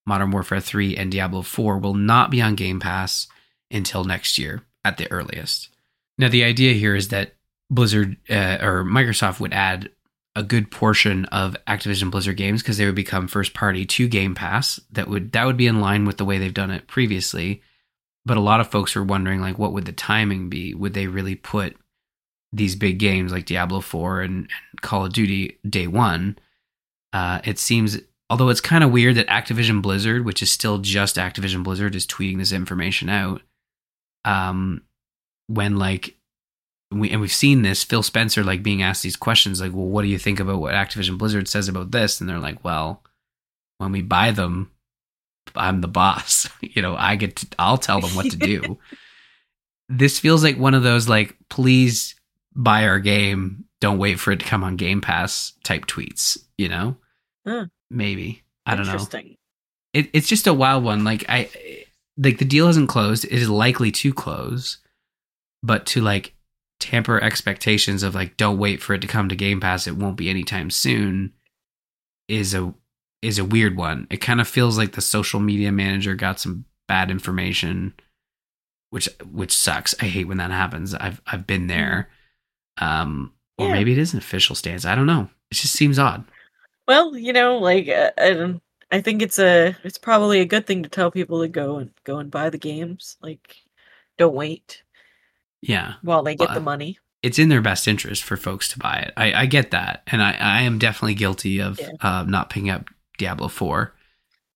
Modern 0.06 0.30
Warfare 0.30 0.60
3, 0.60 0.96
and 0.96 1.10
Diablo 1.10 1.42
4 1.42 1.78
will 1.78 1.94
not 1.94 2.30
be 2.30 2.42
on 2.42 2.54
Game 2.54 2.80
Pass 2.80 3.28
until 3.70 4.04
next 4.04 4.38
year 4.38 4.62
at 4.84 4.96
the 4.96 5.10
earliest. 5.10 5.70
Now, 6.18 6.28
the 6.28 6.44
idea 6.44 6.74
here 6.74 6.94
is 6.94 7.08
that 7.08 7.34
Blizzard 7.70 8.16
uh, 8.30 8.58
or 8.60 8.84
Microsoft 8.84 9.40
would 9.40 9.52
add 9.52 9.90
a 10.36 10.42
good 10.42 10.70
portion 10.70 11.24
of 11.26 11.56
Activision 11.66 12.10
Blizzard 12.10 12.36
games 12.36 12.62
because 12.62 12.76
they 12.76 12.86
would 12.86 12.94
become 12.94 13.28
first 13.28 13.54
party 13.54 13.86
to 13.86 14.08
Game 14.08 14.34
Pass. 14.34 14.80
That 14.90 15.08
would 15.08 15.32
that 15.32 15.46
would 15.46 15.56
be 15.56 15.66
in 15.66 15.80
line 15.80 16.04
with 16.04 16.18
the 16.18 16.24
way 16.24 16.38
they've 16.38 16.52
done 16.52 16.70
it 16.70 16.86
previously. 16.86 17.62
But 18.26 18.36
a 18.36 18.40
lot 18.40 18.60
of 18.60 18.70
folks 18.70 18.94
were 18.94 19.04
wondering 19.04 19.40
like 19.40 19.58
what 19.58 19.72
would 19.72 19.84
the 19.84 19.92
timing 19.92 20.48
be? 20.48 20.74
Would 20.74 20.94
they 20.94 21.06
really 21.06 21.34
put 21.34 21.76
these 22.52 22.76
big 22.76 22.98
games 22.98 23.32
like 23.32 23.46
Diablo 23.46 23.80
4 23.80 24.22
and, 24.22 24.34
and 24.36 24.82
Call 24.82 25.06
of 25.06 25.12
Duty 25.12 25.58
day 25.68 25.86
1? 25.86 26.38
Uh, 27.14 27.40
it 27.44 27.58
seems 27.58 27.98
although 28.28 28.48
it's 28.48 28.60
kind 28.60 28.84
of 28.84 28.90
weird 28.90 29.14
that 29.14 29.28
Activision 29.28 29.80
Blizzard, 29.80 30.24
which 30.24 30.42
is 30.42 30.50
still 30.50 30.78
just 30.78 31.16
Activision 31.16 31.62
Blizzard 31.62 31.94
is 31.94 32.06
tweeting 32.06 32.38
this 32.38 32.52
information 32.52 33.08
out. 33.08 33.40
Um 34.26 34.82
when 35.46 35.76
like 35.76 36.16
we 36.90 37.10
and 37.10 37.20
we've 37.20 37.32
seen 37.32 37.62
this 37.62 37.84
Phil 37.84 38.02
Spencer 38.02 38.42
like 38.44 38.62
being 38.62 38.82
asked 38.82 39.02
these 39.02 39.16
questions 39.16 39.60
like, 39.60 39.72
well, 39.72 39.86
what 39.86 40.02
do 40.02 40.08
you 40.08 40.18
think 40.18 40.40
about 40.40 40.60
what 40.60 40.74
Activision 40.74 41.16
Blizzard 41.16 41.48
says 41.48 41.68
about 41.68 41.92
this? 41.92 42.20
And 42.20 42.28
they're 42.28 42.38
like, 42.38 42.62
well, 42.64 43.02
when 43.78 43.92
we 43.92 44.02
buy 44.02 44.30
them, 44.30 44.70
I'm 45.54 45.80
the 45.80 45.88
boss. 45.88 46.48
you 46.60 46.82
know, 46.82 46.96
I 46.96 47.16
get 47.16 47.36
to, 47.36 47.46
I'll 47.58 47.78
tell 47.78 48.00
them 48.00 48.14
what 48.14 48.30
to 48.30 48.36
do. 48.36 48.78
this 49.88 50.18
feels 50.18 50.42
like 50.42 50.58
one 50.58 50.74
of 50.74 50.82
those 50.82 51.08
like, 51.08 51.36
please 51.48 52.14
buy 52.54 52.86
our 52.86 52.98
game. 52.98 53.64
Don't 53.80 53.98
wait 53.98 54.18
for 54.18 54.32
it 54.32 54.40
to 54.40 54.46
come 54.46 54.64
on 54.64 54.76
Game 54.76 55.00
Pass 55.00 55.52
type 55.64 55.86
tweets. 55.86 56.38
You 56.56 56.68
know, 56.68 56.96
Huh. 57.46 57.66
maybe 57.90 58.42
I 58.66 58.74
don't 58.74 58.86
know 58.86 58.92
Interesting. 58.92 59.36
it, 59.92 60.08
it's 60.12 60.28
just 60.28 60.46
a 60.46 60.54
wild 60.54 60.82
one. 60.84 61.04
Like 61.04 61.24
I, 61.28 61.50
like 62.16 62.38
the 62.38 62.44
deal 62.44 62.66
hasn't 62.66 62.88
closed. 62.88 63.24
It 63.24 63.32
is 63.32 63.50
likely 63.50 63.90
to 63.92 64.14
close, 64.14 64.78
but 65.62 65.84
to 65.86 66.00
like 66.00 66.34
tamper 66.80 67.22
expectations 67.22 68.02
of 68.02 68.14
like 68.14 68.36
don't 68.36 68.58
wait 68.58 68.80
for 68.82 68.94
it 68.94 69.00
to 69.02 69.06
come 69.06 69.28
to 69.28 69.36
Game 69.36 69.60
Pass. 69.60 69.86
It 69.86 69.96
won't 69.96 70.16
be 70.16 70.30
anytime 70.30 70.70
soon. 70.70 71.32
Is 72.28 72.54
a 72.54 72.72
is 73.20 73.38
a 73.38 73.44
weird 73.44 73.76
one. 73.76 74.06
It 74.10 74.18
kind 74.18 74.40
of 74.40 74.48
feels 74.48 74.78
like 74.78 74.92
the 74.92 75.00
social 75.02 75.40
media 75.40 75.70
manager 75.72 76.14
got 76.14 76.40
some 76.40 76.64
bad 76.88 77.10
information, 77.10 77.92
which 78.90 79.08
which 79.30 79.54
sucks. 79.54 79.94
I 80.00 80.06
hate 80.06 80.28
when 80.28 80.38
that 80.38 80.50
happens. 80.50 80.94
I've 80.94 81.20
I've 81.26 81.46
been 81.46 81.66
there. 81.66 82.08
Um, 82.80 83.32
or 83.58 83.68
Yeah. 83.68 83.74
maybe 83.74 83.92
it 83.92 83.98
is 83.98 84.14
an 84.14 84.18
official 84.18 84.56
stance. 84.56 84.84
I 84.86 84.94
don't 84.94 85.06
know. 85.06 85.28
It 85.50 85.56
just 85.56 85.74
seems 85.74 85.98
odd. 85.98 86.24
Well, 86.86 87.16
you 87.16 87.32
know, 87.32 87.58
like 87.58 87.88
uh, 87.88 88.10
I, 88.18 88.54
I 88.90 89.00
think 89.00 89.22
it's 89.22 89.38
a 89.38 89.76
it's 89.84 89.98
probably 89.98 90.40
a 90.40 90.44
good 90.46 90.66
thing 90.66 90.82
to 90.82 90.88
tell 90.88 91.10
people 91.10 91.40
to 91.42 91.48
go 91.48 91.76
and 91.76 91.90
go 92.04 92.18
and 92.18 92.30
buy 92.30 92.50
the 92.50 92.58
games. 92.58 93.16
Like, 93.22 93.56
don't 94.18 94.34
wait 94.34 94.82
Yeah. 95.62 95.94
while 96.02 96.22
they 96.22 96.34
get 96.36 96.48
Well, 96.48 96.54
the 96.56 96.60
money. 96.60 96.98
it's 97.22 97.38
in 97.38 97.48
their 97.48 97.62
best 97.62 97.88
interest 97.88 98.22
for 98.22 98.36
folks 98.36 98.68
to 98.68 98.78
buy 98.78 98.98
it. 98.98 99.12
I, 99.16 99.32
I 99.32 99.46
get 99.46 99.70
that, 99.70 100.02
and 100.06 100.22
I, 100.22 100.32
I 100.38 100.62
am 100.62 100.78
definitely 100.78 101.14
guilty 101.14 101.60
of 101.60 101.80
Yeah. 101.80 101.90
uh, 102.00 102.24
not 102.28 102.50
picking 102.50 102.70
up 102.70 102.88
Diablo 103.16 103.48
Four, 103.48 103.94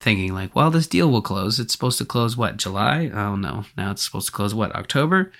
thinking 0.00 0.34
like, 0.34 0.54
well, 0.54 0.70
this 0.70 0.86
deal 0.86 1.10
will 1.10 1.22
close. 1.22 1.58
It's 1.58 1.72
supposed 1.72 1.98
to 1.98 2.04
close 2.04 2.36
what 2.36 2.58
July? 2.58 3.10
Oh 3.12 3.36
no, 3.36 3.64
now 3.76 3.90
it's 3.92 4.02
supposed 4.04 4.26
to 4.26 4.32
close 4.32 4.54
what 4.54 4.74
October. 4.76 5.32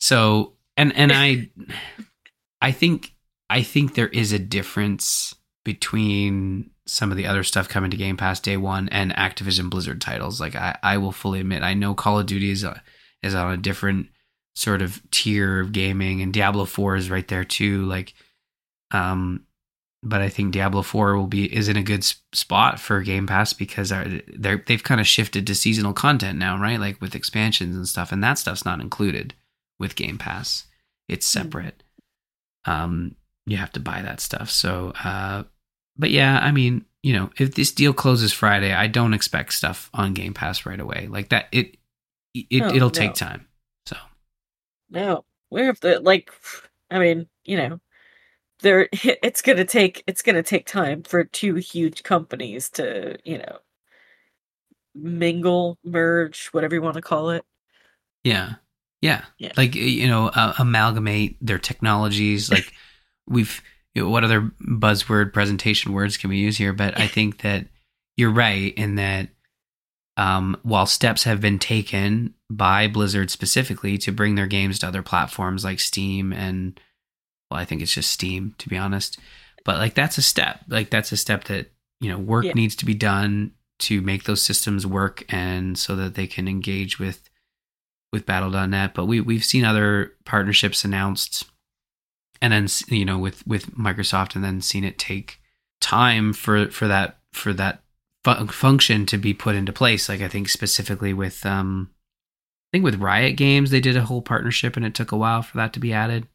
So 0.00 0.54
and 0.78 0.96
and 0.96 1.12
I, 1.12 1.50
I 2.62 2.72
think 2.72 3.12
I 3.50 3.62
think 3.62 3.94
there 3.94 4.08
is 4.08 4.32
a 4.32 4.38
difference 4.38 5.34
between 5.64 6.70
some 6.86 7.10
of 7.10 7.16
the 7.16 7.26
other 7.26 7.44
stuff 7.44 7.68
coming 7.68 7.90
to 7.90 7.96
Game 7.96 8.16
Pass 8.16 8.40
day 8.40 8.56
one 8.56 8.88
and 8.88 9.12
Activision 9.12 9.70
Blizzard 9.70 10.00
titles. 10.00 10.40
Like 10.40 10.56
I, 10.56 10.76
I 10.82 10.98
will 10.98 11.12
fully 11.12 11.40
admit, 11.40 11.62
I 11.62 11.74
know 11.74 11.94
Call 11.94 12.18
of 12.18 12.26
Duty 12.26 12.50
is 12.50 12.64
a, 12.64 12.82
is 13.22 13.34
on 13.34 13.52
a 13.52 13.56
different 13.56 14.08
sort 14.54 14.82
of 14.82 15.00
tier 15.10 15.60
of 15.60 15.72
gaming 15.72 16.20
and 16.20 16.32
Diablo 16.32 16.66
4 16.66 16.96
is 16.96 17.08
right 17.08 17.26
there 17.26 17.42
too 17.44 17.86
like 17.86 18.12
um 18.90 19.46
but 20.02 20.20
I 20.20 20.28
think 20.28 20.52
Diablo 20.52 20.82
4 20.82 21.16
will 21.16 21.26
be 21.26 21.46
is 21.54 21.68
in 21.68 21.78
a 21.78 21.82
good 21.82 22.04
spot 22.04 22.78
for 22.78 23.00
Game 23.00 23.26
Pass 23.26 23.54
because 23.54 23.88
they're, 23.88 24.62
they've 24.66 24.82
kind 24.82 25.00
of 25.00 25.06
shifted 25.06 25.46
to 25.46 25.54
seasonal 25.54 25.94
content 25.94 26.38
now 26.38 26.58
right 26.58 26.78
like 26.78 27.00
with 27.00 27.14
expansions 27.14 27.74
and 27.74 27.88
stuff 27.88 28.12
and 28.12 28.22
that 28.22 28.38
stuff's 28.38 28.66
not 28.66 28.80
included 28.80 29.32
with 29.78 29.96
Game 29.96 30.18
Pass 30.18 30.66
it's 31.08 31.32
Hmm. 31.32 31.38
separate 31.40 31.82
um 32.66 33.16
you 33.46 33.56
have 33.56 33.72
to 33.72 33.80
buy 33.80 34.02
that 34.02 34.20
stuff 34.20 34.50
so 34.50 34.92
uh 35.04 35.42
but 35.96 36.10
yeah 36.10 36.38
I 36.40 36.52
mean 36.52 36.84
you 37.02 37.12
know 37.12 37.30
if 37.38 37.54
this 37.54 37.72
deal 37.72 37.92
closes 37.92 38.32
Friday 38.32 38.72
I 38.72 38.86
don't 38.86 39.14
expect 39.14 39.52
stuff 39.52 39.90
on 39.94 40.14
Game 40.14 40.34
Pass 40.34 40.66
right 40.66 40.80
away 40.80 41.08
like 41.10 41.30
that 41.30 41.46
it 41.52 41.76
it, 42.34 42.62
Oh, 42.62 42.74
it'll 42.74 42.90
no. 42.90 42.90
take 42.90 43.14
time 43.14 43.46
so 43.86 43.96
No, 44.90 45.24
where 45.48 45.70
if 45.70 45.80
the 45.80 46.00
like, 46.00 46.30
I 46.90 46.98
mean, 46.98 47.28
you 47.44 47.56
know, 47.56 47.80
there 48.60 48.88
it's 48.92 49.42
gonna 49.42 49.64
take 49.64 50.04
it's 50.06 50.22
gonna 50.22 50.42
take 50.42 50.66
time 50.66 51.02
for 51.02 51.24
two 51.24 51.56
huge 51.56 52.02
companies 52.02 52.70
to 52.72 53.18
you 53.24 53.38
know 53.38 53.58
mingle, 54.94 55.78
merge, 55.84 56.48
whatever 56.48 56.74
you 56.74 56.82
want 56.82 56.96
to 56.96 57.02
call 57.02 57.30
it. 57.30 57.44
Yeah. 58.24 58.54
Yeah. 59.00 59.24
Yeah. 59.38 59.52
Like, 59.56 59.74
you 59.74 60.06
know, 60.06 60.28
uh, 60.28 60.54
amalgamate 60.58 61.36
their 61.44 61.58
technologies. 61.58 62.50
Like, 62.50 62.72
we've, 63.28 63.62
you 63.94 64.02
know, 64.02 64.08
what 64.10 64.24
other 64.24 64.52
buzzword 64.66 65.32
presentation 65.32 65.92
words 65.92 66.16
can 66.16 66.30
we 66.30 66.38
use 66.38 66.56
here? 66.56 66.72
But 66.72 66.98
I 66.98 67.06
think 67.06 67.42
that 67.42 67.66
you're 68.16 68.30
right 68.32 68.74
in 68.74 68.96
that 68.96 69.28
um, 70.16 70.56
while 70.62 70.86
steps 70.86 71.24
have 71.24 71.40
been 71.40 71.58
taken 71.58 72.34
by 72.50 72.86
Blizzard 72.86 73.30
specifically 73.30 73.96
to 73.98 74.12
bring 74.12 74.34
their 74.34 74.46
games 74.46 74.78
to 74.80 74.88
other 74.88 75.02
platforms 75.02 75.64
like 75.64 75.80
Steam 75.80 76.32
and, 76.32 76.78
well, 77.50 77.58
I 77.60 77.64
think 77.64 77.80
it's 77.82 77.94
just 77.94 78.10
Steam, 78.10 78.54
to 78.58 78.68
be 78.68 78.76
honest. 78.76 79.18
But 79.64 79.78
like, 79.78 79.94
that's 79.94 80.18
a 80.18 80.22
step. 80.22 80.60
Like, 80.68 80.90
that's 80.90 81.12
a 81.12 81.16
step 81.16 81.44
that, 81.44 81.72
you 82.00 82.10
know, 82.10 82.18
work 82.18 82.44
Yeah. 82.44 82.52
needs 82.54 82.76
to 82.76 82.84
be 82.84 82.94
done 82.94 83.52
to 83.80 84.00
make 84.00 84.24
those 84.24 84.42
systems 84.42 84.86
work 84.86 85.24
and 85.32 85.76
so 85.76 85.96
that 85.96 86.14
they 86.14 86.26
can 86.26 86.46
engage 86.46 86.98
with 86.98 87.28
with 88.12 88.26
battle.net 88.26 88.94
but 88.94 89.06
we 89.06 89.20
we've 89.20 89.44
seen 89.44 89.64
other 89.64 90.12
partnerships 90.24 90.84
announced 90.84 91.46
and 92.42 92.52
then 92.52 92.66
you 92.88 93.04
know 93.06 93.16
with 93.16 93.46
with 93.46 93.70
Microsoft 93.76 94.34
and 94.34 94.44
then 94.44 94.60
seen 94.60 94.84
it 94.84 94.98
take 94.98 95.40
time 95.80 96.32
for 96.32 96.68
for 96.70 96.88
that 96.88 97.20
for 97.32 97.52
that 97.54 97.82
fu- 98.24 98.46
function 98.48 99.06
to 99.06 99.16
be 99.16 99.32
put 99.32 99.54
into 99.54 99.72
place. 99.72 100.08
Like 100.08 100.20
I 100.20 100.28
think 100.28 100.48
specifically 100.48 101.14
with 101.14 101.46
um 101.46 101.90
I 102.68 102.76
think 102.76 102.84
with 102.84 103.00
Riot 103.00 103.36
Games 103.36 103.70
they 103.70 103.80
did 103.80 103.96
a 103.96 104.04
whole 104.04 104.20
partnership 104.20 104.76
and 104.76 104.84
it 104.84 104.94
took 104.94 105.12
a 105.12 105.16
while 105.16 105.42
for 105.42 105.56
that 105.56 105.72
to 105.74 105.80
be 105.80 105.92
added. 105.92 106.26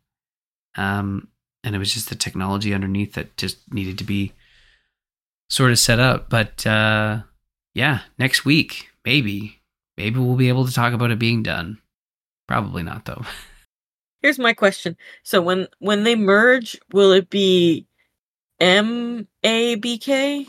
Um 0.76 1.28
and 1.64 1.76
it 1.76 1.80
was 1.80 1.94
just 1.94 2.08
the 2.08 2.16
technology 2.16 2.74
underneath 2.74 3.14
that 3.14 3.36
just 3.36 3.58
needed 3.74 3.98
to 3.98 4.06
be 4.06 4.32
sort 5.50 5.72
of 5.72 5.80
set 5.80 6.00
up. 6.00 6.30
But 6.30 6.66
uh 6.66 7.24
yeah 7.74 8.02
next 8.18 8.46
week 8.46 8.88
maybe 9.04 9.60
maybe 9.98 10.20
we'll 10.20 10.38
be 10.38 10.50
able 10.50 10.66
to 10.66 10.74
talk 10.74 10.94
about 10.94 11.12
it 11.12 11.20
being 11.20 11.44
done. 11.44 11.80
Probably 12.48 12.82
not 12.82 13.04
though 13.04 13.26
Here's 14.28 14.38
my 14.40 14.52
question. 14.52 14.98
So 15.24 15.42
when 15.42 15.70
when 15.80 16.04
they 16.04 16.16
merge, 16.16 16.78
will 16.92 17.14
it 17.14 17.30
be 17.30 17.88
M 18.60 19.26
A 19.42 19.76
B 19.76 19.98
K? 19.98 20.46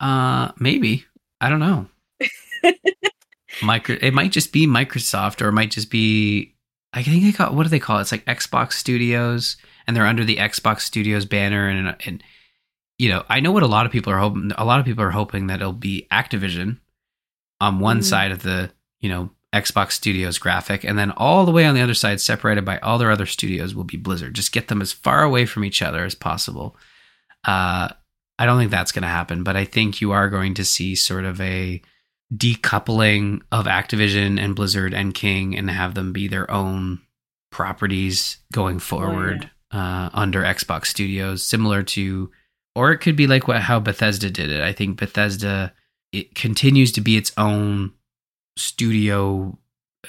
Uh, 0.00 0.52
maybe. 0.58 1.04
I 1.38 1.50
don't 1.50 1.60
know. 1.60 1.88
Micro. 3.62 3.98
It 4.00 4.14
might 4.14 4.32
just 4.32 4.50
be 4.50 4.66
Microsoft, 4.66 5.42
or 5.42 5.48
it 5.48 5.52
might 5.52 5.72
just 5.72 5.90
be. 5.90 6.54
I 6.94 7.02
think 7.02 7.22
they 7.22 7.32
call. 7.32 7.54
What 7.54 7.64
do 7.64 7.68
they 7.68 7.78
call 7.78 7.98
it? 7.98 8.00
It's 8.00 8.12
like 8.12 8.24
Xbox 8.24 8.72
Studios, 8.72 9.58
and 9.86 9.94
they're 9.94 10.06
under 10.06 10.24
the 10.24 10.36
Xbox 10.36 10.80
Studios 10.80 11.26
banner, 11.26 11.68
and 11.68 11.94
and 12.06 12.24
you 12.98 13.10
know, 13.10 13.24
I 13.28 13.40
know 13.40 13.52
what 13.52 13.62
a 13.62 13.66
lot 13.66 13.84
of 13.84 13.92
people 13.92 14.10
are 14.10 14.18
hoping. 14.18 14.52
A 14.56 14.64
lot 14.64 14.80
of 14.80 14.86
people 14.86 15.04
are 15.04 15.10
hoping 15.10 15.48
that 15.48 15.60
it'll 15.60 15.74
be 15.74 16.06
Activision 16.10 16.78
on 17.60 17.78
one 17.78 17.98
Mhm. 17.98 18.04
side 18.04 18.32
of 18.32 18.42
the 18.42 18.72
you 19.00 19.10
know 19.10 19.32
Xbox 19.54 19.92
Studios 19.92 20.38
graphic, 20.38 20.84
and 20.84 20.98
then 20.98 21.12
all 21.12 21.46
the 21.46 21.52
way 21.52 21.64
on 21.64 21.74
the 21.74 21.80
other 21.80 21.94
side, 21.94 22.20
separated 22.20 22.64
by 22.64 22.78
all 22.78 22.98
their 22.98 23.10
other 23.10 23.26
studios, 23.26 23.74
will 23.74 23.84
be 23.84 23.96
Blizzard. 23.96 24.34
Just 24.34 24.52
get 24.52 24.68
them 24.68 24.82
as 24.82 24.92
far 24.92 25.22
away 25.22 25.46
from 25.46 25.64
each 25.64 25.82
other 25.82 26.04
as 26.04 26.14
possible. 26.14 26.76
Uh, 27.44 27.88
I 28.38 28.44
don't 28.44 28.58
think 28.58 28.70
that's 28.70 28.92
going 28.92 29.02
to 29.02 29.08
happen, 29.08 29.42
but 29.42 29.56
I 29.56 29.64
think 29.64 30.00
you 30.00 30.12
are 30.12 30.28
going 30.28 30.54
to 30.54 30.64
see 30.64 30.94
sort 30.94 31.24
of 31.24 31.40
a 31.40 31.80
decoupling 32.34 33.40
of 33.52 33.66
Activision 33.66 34.38
and 34.38 34.56
Blizzard 34.56 34.92
and 34.92 35.14
King 35.14 35.56
and 35.56 35.70
have 35.70 35.94
them 35.94 36.12
be 36.12 36.28
their 36.28 36.50
own 36.50 37.00
properties 37.50 38.38
going 38.52 38.78
forward 38.78 39.50
uh, 39.70 40.10
under 40.12 40.42
Xbox 40.42 40.86
Studios, 40.86 41.46
similar 41.46 41.82
to, 41.82 42.30
or 42.74 42.92
it 42.92 42.98
could 42.98 43.16
be 43.16 43.26
like 43.26 43.48
what 43.48 43.62
how 43.62 43.80
Bethesda 43.80 44.28
did 44.28 44.50
it. 44.50 44.60
I 44.60 44.72
think 44.72 44.98
Bethesda 44.98 45.72
it 46.12 46.34
continues 46.34 46.92
to 46.92 47.00
be 47.00 47.16
its 47.16 47.32
own 47.36 47.92
studio 48.56 49.58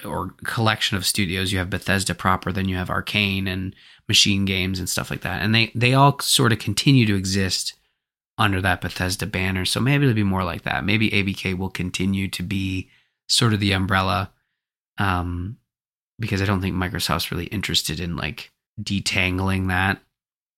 or 0.05 0.33
collection 0.43 0.97
of 0.97 1.05
studios. 1.05 1.51
You 1.51 1.59
have 1.59 1.69
Bethesda 1.69 2.13
proper, 2.13 2.51
then 2.51 2.67
you 2.69 2.75
have 2.75 2.89
Arcane 2.89 3.47
and 3.47 3.75
MachineGames 4.09 4.79
and 4.79 4.89
stuff 4.89 5.09
like 5.09 5.21
that, 5.21 5.41
and 5.41 5.53
they 5.53 5.71
they 5.75 5.93
all 5.93 6.19
sort 6.19 6.53
of 6.53 6.59
continue 6.59 7.05
to 7.05 7.15
exist 7.15 7.73
under 8.37 8.61
that 8.61 8.81
Bethesda 8.81 9.25
banner. 9.25 9.65
So 9.65 9.79
maybe 9.79 10.05
it'll 10.05 10.15
be 10.15 10.23
more 10.23 10.43
like 10.43 10.63
that. 10.63 10.85
Maybe 10.85 11.09
ABK 11.09 11.57
will 11.57 11.69
continue 11.69 12.27
to 12.29 12.43
be 12.43 12.89
sort 13.27 13.53
of 13.53 13.59
the 13.59 13.71
umbrella, 13.71 14.31
um, 14.97 15.57
because 16.19 16.41
I 16.41 16.45
don't 16.45 16.61
think 16.61 16.75
Microsoft's 16.75 17.31
really 17.31 17.47
interested 17.47 17.99
in 17.99 18.15
like 18.15 18.51
detangling 18.81 19.67
that 19.67 20.01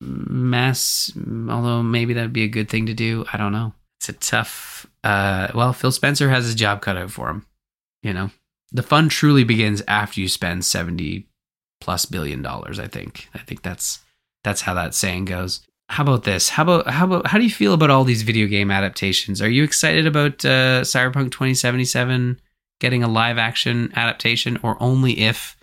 mess. 0.01 1.11
Although 1.17 1.83
maybe 1.83 2.13
that'd 2.13 2.33
be 2.33 2.43
a 2.43 2.49
good 2.49 2.69
thing 2.69 2.85
to 2.87 2.93
do. 2.93 3.25
I 3.31 3.37
don't 3.37 3.51
know. 3.51 3.73
It's 3.99 4.09
a 4.09 4.13
tough. 4.13 4.85
Uh, 5.03 5.49
well, 5.55 5.73
Phil 5.73 5.91
Spencer 5.91 6.29
has 6.29 6.45
his 6.45 6.55
job 6.55 6.81
cut 6.81 6.97
out 6.97 7.11
for 7.11 7.29
him. 7.29 7.45
You 8.01 8.13
know, 8.13 8.31
the 8.71 8.83
fun 8.83 9.09
truly 9.09 9.43
begins 9.43 9.81
after 9.87 10.21
you 10.21 10.27
spend 10.27 10.65
seventy 10.65 11.27
plus 11.81 12.05
billion 12.05 12.41
dollars. 12.41 12.79
I 12.79 12.87
think. 12.87 13.29
I 13.33 13.39
think 13.39 13.61
that's 13.61 13.99
that's 14.43 14.61
how 14.61 14.73
that 14.73 14.95
saying 14.95 15.25
goes. 15.25 15.61
How 15.89 16.03
about 16.03 16.23
this? 16.23 16.49
How 16.49 16.63
about 16.63 16.87
how 16.87 17.05
about 17.05 17.27
how 17.27 17.37
do 17.37 17.43
you 17.43 17.49
feel 17.49 17.73
about 17.73 17.89
all 17.89 18.03
these 18.03 18.21
video 18.21 18.47
game 18.47 18.69
adaptations? 18.69 19.41
Are 19.41 19.49
you 19.49 19.63
excited 19.63 20.05
about 20.05 20.45
uh, 20.45 20.81
Cyberpunk 20.81 21.31
2077 21.31 22.39
getting 22.79 23.03
a 23.03 23.07
live 23.07 23.37
action 23.37 23.91
adaptation, 23.95 24.59
or 24.61 24.77
only 24.79 25.19
if 25.19 25.57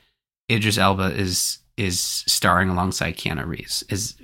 Idris 0.51 0.78
Elba 0.78 1.14
is 1.14 1.59
is 1.76 2.01
starring 2.01 2.68
alongside 2.68 3.16
Keanu 3.16 3.47
Reeves? 3.47 3.84
Is 3.89 4.16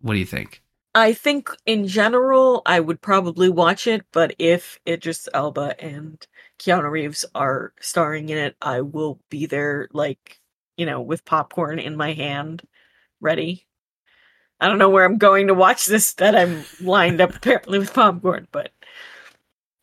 what 0.00 0.12
do 0.12 0.18
you 0.20 0.26
think? 0.26 0.62
I 0.94 1.12
think 1.12 1.50
in 1.66 1.88
general 1.88 2.62
I 2.64 2.80
would 2.80 3.02
probably 3.02 3.48
watch 3.48 3.86
it, 3.86 4.06
but 4.12 4.34
if 4.38 4.78
Idris 4.86 5.28
Elba 5.34 5.74
and 5.82 6.24
Keanu 6.58 6.90
Reeves 6.90 7.24
are 7.34 7.72
starring 7.80 8.28
in 8.28 8.38
it, 8.38 8.56
I 8.60 8.80
will 8.80 9.20
be 9.30 9.46
there 9.46 9.88
like, 9.92 10.40
you 10.76 10.86
know, 10.86 11.00
with 11.00 11.24
popcorn 11.24 11.78
in 11.78 11.96
my 11.96 12.12
hand, 12.12 12.62
ready. 13.20 13.66
I 14.60 14.68
don't 14.68 14.78
know 14.78 14.88
where 14.88 15.04
I'm 15.04 15.18
going 15.18 15.48
to 15.48 15.54
watch 15.54 15.86
this 15.86 16.14
that 16.14 16.34
I'm 16.34 16.64
lined 16.80 17.20
up 17.20 17.34
apparently 17.34 17.78
with 17.78 17.92
popcorn, 17.92 18.48
but 18.52 18.72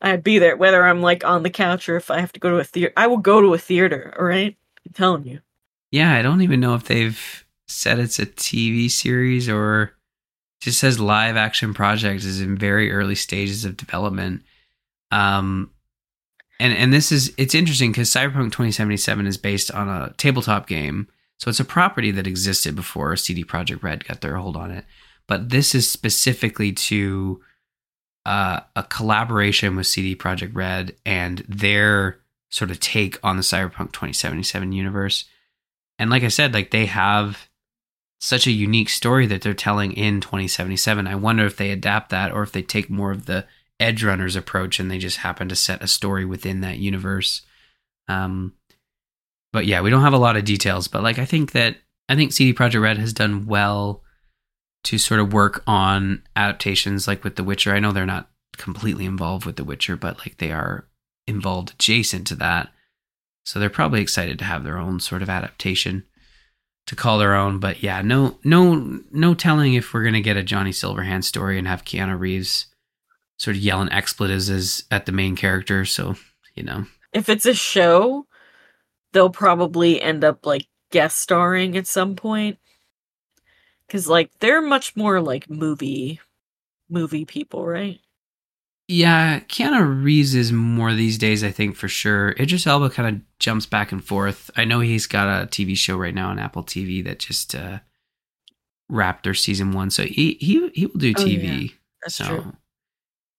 I'd 0.01 0.23
be 0.23 0.39
there 0.39 0.57
whether 0.57 0.85
I'm 0.85 1.01
like 1.01 1.23
on 1.23 1.43
the 1.43 1.49
couch 1.49 1.87
or 1.87 1.95
if 1.95 2.11
I 2.11 2.19
have 2.19 2.33
to 2.33 2.39
go 2.39 2.49
to 2.49 2.57
a 2.57 2.63
theater. 2.63 2.93
I 2.97 3.07
will 3.07 3.17
go 3.17 3.41
to 3.41 3.53
a 3.53 3.59
theater, 3.59 4.13
all 4.17 4.25
right? 4.25 4.55
I'm 4.85 4.93
telling 4.93 5.25
you. 5.25 5.39
Yeah, 5.91 6.13
I 6.13 6.21
don't 6.21 6.41
even 6.41 6.59
know 6.59 6.75
if 6.75 6.85
they've 6.85 7.45
said 7.67 7.99
it's 7.99 8.19
a 8.19 8.25
TV 8.25 8.89
series 8.89 9.47
or 9.47 9.93
just 10.59 10.79
says 10.79 10.99
live 10.99 11.35
action 11.35 11.73
project 11.73 12.23
is 12.23 12.41
in 12.41 12.57
very 12.57 12.91
early 12.91 13.15
stages 13.15 13.65
of 13.65 13.77
development. 13.77 14.43
Um, 15.11 15.69
and 16.63 16.73
and 16.73 16.93
this 16.93 17.11
is 17.11 17.33
it's 17.37 17.53
interesting 17.53 17.91
because 17.91 18.09
Cyberpunk 18.09 18.53
2077 18.53 19.27
is 19.27 19.37
based 19.37 19.69
on 19.71 19.89
a 19.89 20.13
tabletop 20.15 20.65
game, 20.65 21.09
so 21.37 21.49
it's 21.49 21.59
a 21.59 21.65
property 21.65 22.09
that 22.11 22.25
existed 22.25 22.73
before 22.73 23.17
CD 23.17 23.43
Projekt 23.43 23.83
Red 23.83 24.05
got 24.05 24.21
their 24.21 24.37
hold 24.37 24.55
on 24.55 24.71
it. 24.71 24.85
But 25.27 25.49
this 25.49 25.75
is 25.75 25.89
specifically 25.89 26.71
to 26.71 27.41
uh, 28.25 28.61
a 28.77 28.83
collaboration 28.83 29.75
with 29.75 29.87
CD 29.87 30.15
Projekt 30.15 30.55
Red 30.55 30.95
and 31.05 31.43
their 31.49 32.19
sort 32.49 32.71
of 32.71 32.79
take 32.79 33.19
on 33.25 33.35
the 33.35 33.43
Cyberpunk 33.43 33.91
2077 33.91 34.71
universe. 34.71 35.25
And 35.99 36.09
like 36.09 36.23
I 36.23 36.29
said, 36.29 36.53
like 36.53 36.71
they 36.71 36.85
have 36.85 37.49
such 38.21 38.47
a 38.47 38.51
unique 38.51 38.87
story 38.87 39.25
that 39.27 39.41
they're 39.41 39.53
telling 39.53 39.91
in 39.91 40.21
2077. 40.21 41.07
I 41.07 41.15
wonder 41.15 41.45
if 41.45 41.57
they 41.57 41.71
adapt 41.71 42.09
that 42.11 42.31
or 42.31 42.41
if 42.41 42.53
they 42.53 42.61
take 42.61 42.89
more 42.89 43.11
of 43.11 43.25
the 43.25 43.45
Edgerunners 43.83 44.35
approach 44.35 44.79
and 44.79 44.89
they 44.89 44.97
just 44.97 45.17
happen 45.17 45.49
to 45.49 45.55
set 45.55 45.83
a 45.83 45.87
story 45.87 46.25
within 46.25 46.61
that 46.61 46.77
universe. 46.77 47.41
Um, 48.07 48.53
but 49.51 49.65
yeah, 49.65 49.81
we 49.81 49.89
don't 49.89 50.01
have 50.01 50.13
a 50.13 50.17
lot 50.17 50.37
of 50.37 50.45
details. 50.45 50.87
But 50.87 51.03
like, 51.03 51.19
I 51.19 51.25
think 51.25 51.51
that 51.51 51.77
I 52.09 52.15
think 52.15 52.31
CD 52.31 52.53
Projekt 52.53 52.81
Red 52.81 52.97
has 52.97 53.13
done 53.13 53.45
well 53.45 54.03
to 54.85 54.97
sort 54.97 55.19
of 55.19 55.31
work 55.31 55.63
on 55.67 56.23
adaptations, 56.35 57.07
like 57.07 57.23
with 57.23 57.35
The 57.35 57.43
Witcher. 57.43 57.73
I 57.73 57.79
know 57.79 57.91
they're 57.91 58.05
not 58.05 58.29
completely 58.57 59.05
involved 59.05 59.45
with 59.45 59.55
The 59.55 59.63
Witcher, 59.63 59.95
but 59.95 60.19
like 60.19 60.37
they 60.37 60.51
are 60.51 60.87
involved 61.27 61.71
adjacent 61.71 62.27
to 62.27 62.35
that. 62.35 62.69
So 63.45 63.59
they're 63.59 63.69
probably 63.69 64.01
excited 64.01 64.39
to 64.39 64.45
have 64.45 64.63
their 64.63 64.77
own 64.77 64.99
sort 64.99 65.21
of 65.21 65.29
adaptation 65.29 66.03
to 66.87 66.95
call 66.95 67.17
their 67.17 67.35
own. 67.35 67.59
But 67.59 67.83
yeah, 67.83 68.01
no, 68.01 68.39
no, 68.43 69.01
no 69.11 69.33
telling 69.33 69.73
if 69.73 69.93
we're 69.93 70.03
gonna 70.03 70.21
get 70.21 70.37
a 70.37 70.43
Johnny 70.43 70.71
Silverhand 70.71 71.23
story 71.23 71.57
and 71.57 71.67
have 71.67 71.85
Keanu 71.85 72.19
Reeves 72.19 72.67
sort 73.43 73.57
of 73.57 73.61
yelling 73.61 73.91
expletives 73.91 74.49
as 74.49 74.85
at 74.89 75.05
the 75.05 75.11
main 75.11 75.35
character. 75.35 75.85
So 75.85 76.15
you 76.55 76.63
know, 76.63 76.85
If 77.11 77.29
it's 77.29 77.45
a 77.45 77.53
show, 77.53 78.25
they'll 79.11 79.29
probably 79.29 80.01
end 80.01 80.23
up 80.23 80.45
like 80.45 80.67
guest 80.91 81.17
starring 81.19 81.75
at 81.77 81.87
some 81.87 82.15
point. 82.15 82.57
Cause 83.89 84.07
like 84.07 84.31
they're 84.39 84.61
much 84.61 84.95
more 84.95 85.21
like 85.21 85.49
movie 85.49 86.19
movie 86.89 87.25
people, 87.25 87.65
right? 87.65 87.99
yeah, 88.87 89.39
Keanu 89.41 90.03
Reeves 90.03 90.35
is 90.35 90.51
more 90.51 90.93
these 90.93 91.17
days. 91.17 91.43
I 91.43 91.51
think 91.51 91.75
for 91.75 91.87
sure. 91.87 92.31
Idris 92.39 92.67
Elba 92.67 92.89
kind 92.89 93.15
of 93.15 93.21
jumps 93.39 93.65
back 93.65 93.91
and 93.91 94.03
forth. 94.03 94.51
I 94.57 94.65
know 94.65 94.79
he's 94.81 95.07
got 95.07 95.43
a 95.43 95.47
TV 95.47 95.75
show 95.77 95.95
right 95.95 96.13
now 96.13 96.29
on 96.29 96.37
Apple 96.39 96.63
TV 96.63 97.03
that 97.05 97.19
just 97.19 97.55
uh, 97.55 97.79
wrapped 98.89 99.23
their 99.23 99.33
season 99.33 99.71
one, 99.71 99.89
so 99.89 100.03
he 100.03 100.33
he 100.39 100.69
he 100.73 100.85
will 100.87 100.99
do 100.99 101.13
Oh, 101.17 101.21
TV. 101.21 101.71
That's 102.01 102.15
so, 102.15 102.25
true. 102.25 102.53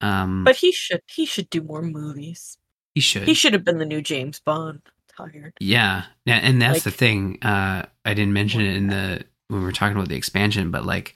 Um, 0.00 0.44
But 0.44 0.56
he 0.56 0.72
should 0.72 1.02
he 1.06 1.26
should 1.26 1.48
do 1.50 1.62
more 1.62 1.82
movies. 1.82 2.58
he 2.94 3.00
should. 3.00 3.22
He 3.28 3.34
should 3.34 3.52
have 3.52 3.64
been 3.64 3.78
the 3.78 3.86
new 3.86 4.02
James 4.02 4.40
Bond. 4.40 4.82
Tired. 5.16 5.54
Yeah, 5.60 6.04
and 6.26 6.60
that's 6.60 6.82
the 6.82 6.90
thing. 6.90 7.38
Uh, 7.40 7.86
I 8.04 8.14
didn't 8.14 8.32
mention 8.32 8.60
it 8.62 8.76
in 8.76 8.88
the 8.88 9.24
when 9.48 9.60
we 9.60 9.64
were 9.66 9.72
talking 9.72 9.96
about 9.96 10.08
the 10.08 10.16
expansion, 10.16 10.70
but 10.72 10.84
like 10.84 11.14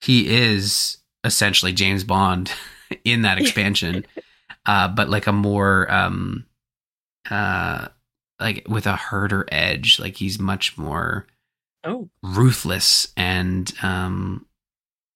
he 0.00 0.28
is 0.28 0.98
essentially 1.24 1.72
James 1.72 2.02
Bond 2.04 2.52
in 3.04 3.22
that 3.22 3.38
expansion, 3.38 4.04
uh, 4.66 4.88
but 4.88 5.08
like 5.08 5.28
a 5.28 5.32
more 5.32 5.90
um, 5.92 6.44
uh, 7.30 7.88
like 8.40 8.66
with 8.68 8.86
a 8.86 8.96
harder 8.96 9.46
edge. 9.52 10.00
Like 10.00 10.16
he's 10.16 10.38
much 10.40 10.76
more 10.76 11.26
Oh, 11.84 12.10
ruthless 12.24 13.12
and 13.16 13.72
um, 13.82 14.44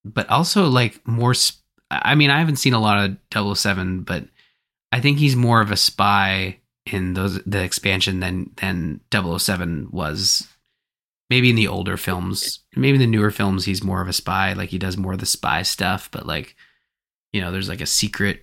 but 0.04 0.28
also 0.30 0.68
like 0.68 1.04
more. 1.06 1.34
Sp- 1.34 1.58
I 2.02 2.14
mean, 2.14 2.30
I 2.30 2.38
haven't 2.38 2.56
seen 2.56 2.72
a 2.72 2.80
lot 2.80 3.16
of 3.32 3.56
007, 3.58 4.02
but 4.02 4.24
I 4.92 5.00
think 5.00 5.18
he's 5.18 5.36
more 5.36 5.60
of 5.60 5.70
a 5.70 5.76
spy 5.76 6.58
in 6.86 7.14
those 7.14 7.42
the 7.44 7.62
expansion 7.62 8.20
than 8.20 8.50
than 8.56 9.00
007 9.12 9.88
was. 9.90 10.48
Maybe 11.30 11.48
in 11.48 11.56
the 11.56 11.68
older 11.68 11.96
films 11.96 12.60
maybe 12.76 12.96
in 12.96 13.00
the 13.00 13.06
newer 13.06 13.30
films 13.30 13.64
he's 13.64 13.82
more 13.82 14.02
of 14.02 14.08
a 14.08 14.12
spy. 14.12 14.52
Like 14.52 14.68
he 14.68 14.78
does 14.78 14.96
more 14.96 15.14
of 15.14 15.18
the 15.18 15.26
spy 15.26 15.62
stuff 15.62 16.10
but 16.10 16.26
like 16.26 16.56
you 17.32 17.40
know 17.40 17.50
there's 17.50 17.68
like 17.68 17.80
a 17.80 17.86
secret 17.86 18.42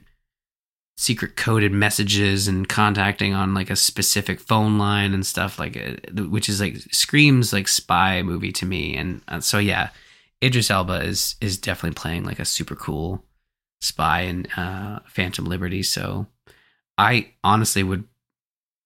secret 0.98 1.36
coded 1.36 1.72
messages 1.72 2.48
and 2.48 2.68
contacting 2.68 3.34
on 3.34 3.54
like 3.54 3.70
a 3.70 3.76
specific 3.76 4.40
phone 4.40 4.78
line 4.78 5.14
and 5.14 5.26
stuff 5.26 5.60
like 5.60 5.78
uh, 5.78 6.24
which 6.24 6.50
is 6.50 6.60
like 6.60 6.78
screams 6.92 7.54
like 7.54 7.68
spy 7.68 8.24
movie 8.24 8.52
to 8.54 8.66
me. 8.66 8.96
And 8.96 9.22
uh, 9.28 9.40
so 9.40 9.60
yeah 9.60 9.90
Idris 10.44 10.72
Elba 10.72 11.02
is 11.04 11.36
is 11.42 11.58
definitely 11.58 11.96
playing 11.96 12.24
like 12.24 12.40
a 12.40 12.46
super 12.46 12.76
cool 12.76 13.24
spy 13.82 14.22
and 14.22 14.48
uh 14.58 15.00
Phantom 15.08 15.46
Liberty. 15.46 15.84
So 15.84 16.28
I 16.98 17.32
honestly 17.44 17.84
would 17.84 18.04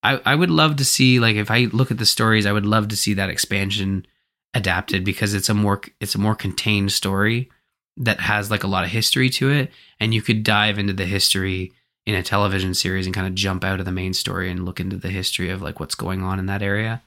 I, 0.04 0.22
I 0.26 0.36
would 0.36 0.52
love 0.52 0.76
to 0.76 0.86
see 0.86 1.20
like 1.20 1.38
if 1.38 1.50
I 1.50 1.66
look 1.72 1.90
at 1.90 1.98
the 1.98 2.06
stories, 2.06 2.46
I 2.46 2.52
would 2.52 2.66
love 2.66 2.90
to 2.90 2.98
see 2.98 3.14
that 3.14 3.30
expansion 3.30 4.06
adapted 4.54 5.04
because 5.04 5.34
it's 5.34 5.50
a 5.50 5.54
more 5.54 5.82
it's 6.00 6.16
a 6.16 6.20
more 6.20 6.36
contained 6.36 6.92
story 6.92 7.50
that 7.98 8.20
has 8.20 8.52
like 8.52 8.64
a 8.64 8.68
lot 8.68 8.84
of 8.84 8.90
history 8.92 9.30
to 9.30 9.50
it, 9.50 9.72
and 10.00 10.14
you 10.14 10.22
could 10.22 10.44
dive 10.44 10.78
into 10.78 10.94
the 10.94 11.06
history 11.06 11.72
in 12.06 12.16
a 12.16 12.24
television 12.24 12.74
series 12.74 13.06
and 13.06 13.16
kind 13.16 13.28
of 13.28 13.34
jump 13.36 13.64
out 13.64 13.80
of 13.80 13.86
the 13.86 13.92
main 13.92 14.14
story 14.14 14.52
and 14.52 14.66
look 14.66 14.80
into 14.80 14.98
the 14.98 15.10
history 15.10 15.50
of 15.50 15.62
like 15.62 15.80
what's 15.80 15.96
going 15.96 16.22
on 16.22 16.38
in 16.38 16.48
that 16.48 16.62
area 16.62 17.02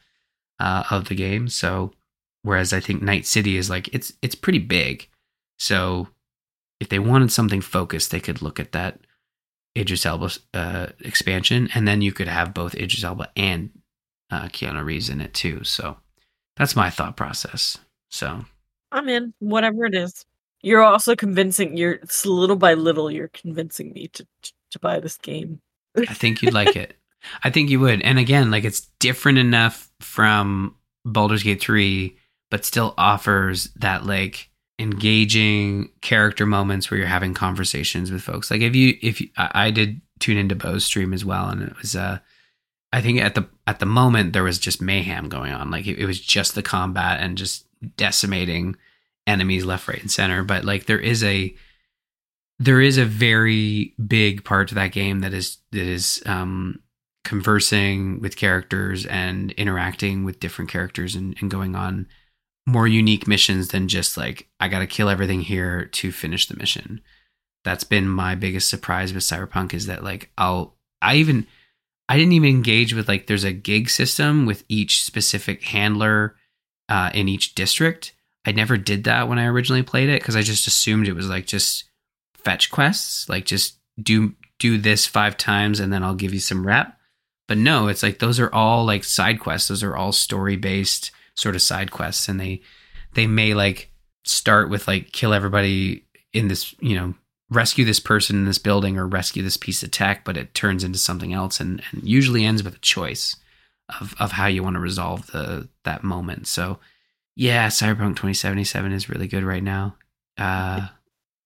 uh, 0.58 0.84
of 0.90 1.08
the 1.08 1.14
game. 1.14 1.48
So 1.48 1.92
whereas 2.42 2.72
I 2.72 2.80
think 2.80 3.02
Night 3.02 3.26
City 3.26 3.58
is 3.58 3.68
like 3.68 3.92
it's 3.94 4.12
it's 4.22 4.34
pretty 4.34 4.58
big, 4.58 5.08
so 5.58 6.08
if 6.80 6.88
they 6.88 6.98
wanted 6.98 7.32
something 7.32 7.60
focused, 7.60 8.10
they 8.10 8.20
could 8.20 8.42
look 8.42 8.60
at 8.60 8.72
that 8.72 9.00
Idris 9.76 10.06
Elba 10.06 10.30
uh, 10.54 10.86
expansion, 11.00 11.68
and 11.74 11.86
then 11.86 12.02
you 12.02 12.12
could 12.12 12.28
have 12.28 12.54
both 12.54 12.74
Idris 12.74 13.04
Elba 13.04 13.30
and 13.36 13.70
uh, 14.30 14.44
Keanu 14.46 14.84
Reeves 14.84 15.08
in 15.08 15.20
it 15.20 15.34
too. 15.34 15.64
So 15.64 15.98
that's 16.56 16.76
my 16.76 16.90
thought 16.90 17.16
process. 17.16 17.78
So 18.10 18.44
I'm 18.92 19.08
in 19.08 19.34
whatever 19.38 19.84
it 19.84 19.94
is. 19.94 20.24
You're 20.62 20.82
also 20.82 21.14
convincing. 21.14 21.76
You're 21.76 22.00
little 22.24 22.56
by 22.56 22.74
little. 22.74 23.10
You're 23.10 23.28
convincing 23.28 23.92
me 23.92 24.08
to 24.08 24.26
to, 24.42 24.52
to 24.72 24.78
buy 24.78 25.00
this 25.00 25.18
game. 25.18 25.60
I 25.96 26.14
think 26.14 26.42
you'd 26.42 26.54
like 26.54 26.76
it. 26.76 26.96
I 27.44 27.50
think 27.50 27.70
you 27.70 27.80
would. 27.80 28.02
And 28.02 28.18
again, 28.18 28.50
like 28.50 28.64
it's 28.64 28.82
different 28.98 29.38
enough 29.38 29.90
from 30.00 30.76
Baldur's 31.04 31.42
Gate 31.42 31.60
3, 31.60 32.16
but 32.50 32.64
still 32.64 32.94
offers 32.98 33.70
that 33.76 34.04
like 34.06 34.50
engaging 34.78 35.90
character 36.02 36.44
moments 36.44 36.90
where 36.90 36.98
you're 36.98 37.06
having 37.06 37.34
conversations 37.34 38.10
with 38.10 38.22
folks. 38.22 38.50
Like 38.50 38.60
if 38.60 38.76
you 38.76 38.96
if 39.00 39.20
you, 39.20 39.28
I, 39.36 39.66
I 39.66 39.70
did 39.70 40.00
tune 40.18 40.36
into 40.36 40.54
Bo's 40.54 40.84
stream 40.84 41.12
as 41.12 41.24
well, 41.24 41.48
and 41.48 41.62
it 41.62 41.76
was 41.78 41.96
uh 41.96 42.18
I 42.92 43.00
think 43.00 43.20
at 43.20 43.34
the 43.34 43.48
at 43.66 43.78
the 43.78 43.86
moment 43.86 44.32
there 44.32 44.44
was 44.44 44.58
just 44.58 44.82
mayhem 44.82 45.28
going 45.28 45.52
on. 45.52 45.70
Like 45.70 45.86
it, 45.86 45.98
it 45.98 46.06
was 46.06 46.20
just 46.20 46.54
the 46.54 46.62
combat 46.62 47.20
and 47.20 47.38
just 47.38 47.66
decimating 47.96 48.76
enemies 49.26 49.64
left, 49.64 49.88
right, 49.88 50.00
and 50.00 50.10
center. 50.10 50.42
But 50.42 50.64
like 50.64 50.86
there 50.86 51.00
is 51.00 51.24
a 51.24 51.54
there 52.58 52.80
is 52.80 52.98
a 52.98 53.04
very 53.04 53.94
big 54.06 54.44
part 54.44 54.68
to 54.68 54.74
that 54.76 54.92
game 54.92 55.20
that 55.20 55.32
is 55.32 55.58
that 55.72 55.86
is 55.86 56.22
um 56.26 56.80
conversing 57.24 58.20
with 58.20 58.36
characters 58.36 59.04
and 59.06 59.50
interacting 59.52 60.22
with 60.22 60.38
different 60.38 60.70
characters 60.70 61.16
and, 61.16 61.34
and 61.40 61.50
going 61.50 61.74
on 61.74 62.06
more 62.66 62.88
unique 62.88 63.28
missions 63.28 63.68
than 63.68 63.88
just 63.88 64.16
like 64.16 64.48
I 64.58 64.68
got 64.68 64.80
to 64.80 64.86
kill 64.86 65.08
everything 65.08 65.40
here 65.40 65.86
to 65.86 66.12
finish 66.12 66.46
the 66.46 66.56
mission. 66.56 67.00
That's 67.64 67.84
been 67.84 68.08
my 68.08 68.34
biggest 68.34 68.68
surprise 68.68 69.12
with 69.12 69.22
Cyberpunk 69.22 69.72
is 69.72 69.86
that 69.86 70.04
like 70.04 70.30
I'll 70.36 70.76
I 71.00 71.16
even 71.16 71.46
I 72.08 72.16
didn't 72.16 72.32
even 72.32 72.50
engage 72.50 72.94
with 72.94 73.08
like 73.08 73.26
there's 73.26 73.44
a 73.44 73.52
gig 73.52 73.90
system 73.90 74.46
with 74.46 74.64
each 74.68 75.02
specific 75.02 75.64
handler 75.64 76.36
uh, 76.88 77.10
in 77.14 77.28
each 77.28 77.54
district. 77.54 78.14
I 78.44 78.52
never 78.52 78.76
did 78.76 79.04
that 79.04 79.28
when 79.28 79.38
I 79.38 79.46
originally 79.46 79.82
played 79.82 80.08
it 80.08 80.20
because 80.20 80.36
I 80.36 80.42
just 80.42 80.66
assumed 80.66 81.08
it 81.08 81.14
was 81.14 81.28
like 81.28 81.46
just 81.46 81.84
fetch 82.36 82.70
quests, 82.70 83.28
like 83.28 83.44
just 83.44 83.78
do 84.00 84.34
do 84.58 84.78
this 84.78 85.06
five 85.06 85.36
times 85.36 85.80
and 85.80 85.92
then 85.92 86.02
I'll 86.02 86.14
give 86.14 86.32
you 86.32 86.40
some 86.40 86.66
rep. 86.66 86.96
But 87.48 87.58
no, 87.58 87.88
it's 87.88 88.02
like 88.02 88.18
those 88.18 88.40
are 88.40 88.52
all 88.52 88.84
like 88.84 89.04
side 89.04 89.40
quests. 89.40 89.68
Those 89.68 89.82
are 89.82 89.96
all 89.96 90.12
story 90.12 90.56
based 90.56 91.10
sort 91.36 91.54
of 91.54 91.62
side 91.62 91.90
quests 91.90 92.28
and 92.28 92.40
they 92.40 92.60
they 93.14 93.26
may 93.26 93.54
like 93.54 93.90
start 94.24 94.68
with 94.68 94.88
like 94.88 95.12
kill 95.12 95.32
everybody 95.32 96.04
in 96.32 96.48
this 96.48 96.74
you 96.80 96.96
know 96.96 97.14
rescue 97.50 97.84
this 97.84 98.00
person 98.00 98.36
in 98.36 98.44
this 98.44 98.58
building 98.58 98.98
or 98.98 99.06
rescue 99.06 99.42
this 99.42 99.56
piece 99.56 99.82
of 99.82 99.90
tech 99.90 100.24
but 100.24 100.36
it 100.36 100.54
turns 100.54 100.82
into 100.82 100.98
something 100.98 101.32
else 101.32 101.60
and, 101.60 101.80
and 101.92 102.02
usually 102.08 102.44
ends 102.44 102.62
with 102.62 102.74
a 102.74 102.80
choice 102.80 103.36
of 104.00 104.14
of 104.18 104.32
how 104.32 104.46
you 104.46 104.62
want 104.62 104.74
to 104.74 104.80
resolve 104.80 105.26
the 105.28 105.68
that 105.84 106.02
moment. 106.02 106.46
So 106.46 106.78
yeah 107.36 107.68
cyberpunk 107.68 108.16
2077 108.16 108.92
is 108.92 109.08
really 109.08 109.28
good 109.28 109.44
right 109.44 109.62
now. 109.62 109.96
Uh 110.38 110.88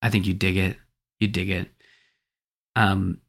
i 0.03 0.09
think 0.09 0.27
you 0.27 0.35
dig 0.35 0.57
it. 0.57 0.77
You 1.19 1.29
dig 1.29 1.51
it. 1.51 1.69
Um 2.77 3.21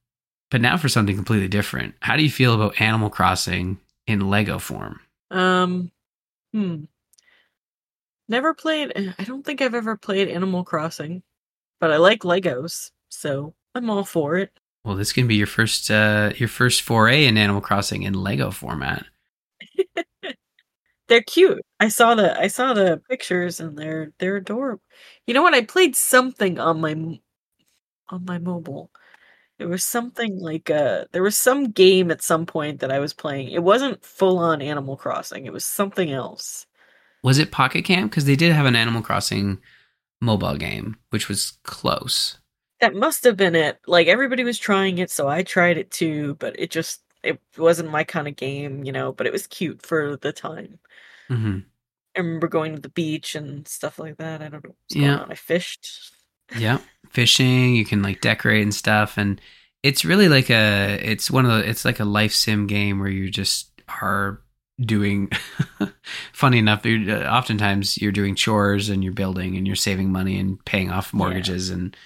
but 0.50 0.62
now 0.62 0.78
for 0.78 0.90
something 0.90 1.16
completely 1.16 1.48
different. 1.48 1.96
How 2.02 2.16
do 2.16 2.24
you 2.24 2.30
feel 2.30 2.54
about 2.54 2.80
animal 2.80 3.10
crossing 3.10 3.80
in 4.08 4.30
lego 4.30 4.60
form? 4.60 5.02
Um 5.30 5.92
Hmm. 6.54 6.86
Never 8.28 8.54
played. 8.54 8.92
Eh, 8.96 9.12
I 9.18 9.24
don't 9.24 9.46
think 9.46 9.62
I've 9.62 9.76
ever 9.76 9.98
played 9.98 10.30
Animal 10.30 10.64
Crossing, 10.64 11.24
but 11.80 11.92
I 11.92 11.98
like 11.98 12.22
Legos, 12.22 12.92
so 13.10 13.54
I'm 13.76 13.90
all 13.90 14.04
for 14.04 14.38
it. 14.38 14.52
Well, 14.84 14.96
this 14.96 15.14
can 15.14 15.28
be 15.28 15.36
your 15.36 15.48
first 15.48 15.92
uh 15.92 16.32
your 16.36 16.50
first 16.50 16.82
foray 16.82 17.26
in 17.26 17.38
Animal 17.38 17.62
Crossing 17.62 18.04
in 18.04 18.14
Lego 18.14 18.52
format. 18.52 19.06
they're 21.08 21.22
cute. 21.24 21.62
I 21.80 21.90
saw 21.90 22.16
the 22.16 22.40
I 22.40 22.48
saw 22.48 22.74
the 22.74 23.02
pictures 23.10 23.60
and 23.60 23.78
they're 23.78 24.12
they're 24.18 24.38
adorable. 24.38 24.82
You 25.28 25.34
know 25.34 25.44
what? 25.44 25.54
I 25.54 25.64
played 25.66 25.96
something 25.96 26.60
on 26.60 26.82
my 26.82 26.94
on 28.10 28.26
my 28.26 28.40
mobile. 28.40 28.92
It 29.62 29.70
was 29.70 29.84
something 29.84 30.40
like 30.40 30.70
uh 30.70 31.06
there 31.12 31.24
was 31.24 31.38
some 31.38 31.72
game 31.72 32.10
at 32.12 32.24
some 32.24 32.46
point 32.46 32.80
that 32.80 32.92
I 32.92 33.00
was 33.00 33.14
playing. 33.14 33.52
It 33.52 33.64
wasn't 33.64 34.04
full 34.04 34.40
on 34.40 34.62
Animal 34.62 34.98
Crossing. 34.98 35.46
It 35.46 35.54
was 35.54 35.66
something 35.66 36.12
else. 36.12 36.66
Was 37.24 37.38
it 37.38 37.52
Pocket 37.52 37.84
Camp? 37.86 38.12
Because 38.12 38.26
they 38.26 38.36
did 38.36 38.52
have 38.54 38.66
an 38.66 38.76
Animal 38.76 39.04
Crossing 39.04 39.60
mobile 40.20 40.56
game, 40.56 40.98
which 41.12 41.30
was 41.30 41.58
close. 41.64 42.40
That 42.80 42.96
must 42.96 43.24
have 43.24 43.38
been 43.38 43.56
it. 43.56 43.80
Like 43.86 44.08
everybody 44.08 44.44
was 44.44 44.58
trying 44.58 44.98
it, 44.98 45.12
so 45.12 45.28
I 45.28 45.44
tried 45.44 45.78
it 45.78 45.92
too, 45.92 46.36
but 46.40 46.60
it 46.60 46.72
just 46.72 47.02
it 47.24 47.40
wasn't 47.58 47.92
my 47.92 48.04
kind 48.04 48.28
of 48.28 48.36
game, 48.36 48.84
you 48.84 48.92
know, 48.92 49.12
but 49.12 49.28
it 49.28 49.34
was 49.34 49.46
cute 49.46 49.86
for 49.86 50.18
the 50.18 50.34
time. 50.34 50.80
Mm-hmm. 51.30 51.60
I 52.16 52.20
remember 52.20 52.48
going 52.48 52.76
to 52.76 52.82
the 52.82 52.90
beach 52.90 53.36
and 53.36 53.68
stuff 53.68 54.00
like 54.00 54.18
that. 54.18 54.42
I 54.42 54.50
don't 54.50 54.66
know. 54.66 54.76
yeah. 54.90 55.26
I 55.30 55.36
fished. 55.36 56.14
Yeah 56.58 56.80
fishing. 57.12 57.76
You 57.76 57.86
can 57.86 58.02
like 58.02 58.22
decorate 58.22 58.64
and 58.64 58.74
stuff, 58.74 59.18
and 59.18 59.40
it's 59.84 60.04
really 60.04 60.28
like 60.28 60.50
a 60.50 60.98
it's 61.02 61.30
one 61.30 61.46
of 61.46 61.52
the 61.52 61.70
it's 61.70 61.86
like 61.86 62.00
a 62.00 62.06
life 62.06 62.34
sim 62.34 62.68
game 62.68 63.00
where 63.00 63.10
you 63.10 63.30
just 63.30 63.70
are 64.02 64.42
doing 64.80 65.30
funny 66.34 66.58
enough 66.58 66.84
you're, 66.86 67.16
uh, 67.16 67.30
oftentimes 67.30 68.00
you're 68.00 68.12
doing 68.12 68.34
chores 68.34 68.90
and 68.90 69.04
you're 69.04 69.14
building 69.14 69.56
and 69.56 69.68
you're 69.68 69.76
saving 69.76 70.12
money 70.12 70.40
and 70.40 70.64
paying 70.66 70.90
off 70.90 71.14
mortgages 71.14 71.70
yeah. 71.70 71.76
and 71.76 71.98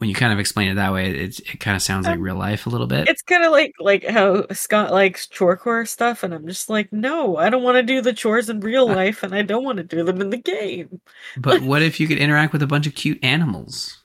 when 0.00 0.08
you 0.08 0.14
kind 0.14 0.32
of 0.32 0.38
explain 0.38 0.70
it 0.70 0.76
that 0.76 0.94
way 0.94 1.10
it, 1.10 1.40
it 1.40 1.60
kind 1.60 1.76
of 1.76 1.82
sounds 1.82 2.06
like 2.06 2.16
um, 2.16 2.22
real 2.22 2.34
life 2.34 2.66
a 2.66 2.70
little 2.70 2.86
bit. 2.86 3.06
it's 3.06 3.20
kind 3.20 3.44
of 3.44 3.52
like 3.52 3.74
like 3.78 4.02
how 4.02 4.46
scott 4.50 4.90
likes 4.90 5.26
chorecore 5.26 5.86
stuff 5.86 6.22
and 6.22 6.32
i'm 6.32 6.46
just 6.46 6.70
like 6.70 6.90
no 6.90 7.36
i 7.36 7.50
don't 7.50 7.62
want 7.62 7.76
to 7.76 7.82
do 7.82 8.00
the 8.00 8.14
chores 8.14 8.48
in 8.48 8.60
real 8.60 8.88
uh, 8.88 8.94
life 8.94 9.22
and 9.22 9.34
i 9.34 9.42
don't 9.42 9.62
want 9.62 9.76
to 9.76 9.84
do 9.84 10.02
them 10.02 10.22
in 10.22 10.30
the 10.30 10.38
game. 10.38 11.02
But 11.36 11.60
what 11.60 11.82
if 11.82 12.00
you 12.00 12.08
could 12.08 12.16
interact 12.16 12.54
with 12.54 12.62
a 12.62 12.66
bunch 12.66 12.86
of 12.86 12.94
cute 12.94 13.22
animals? 13.22 14.02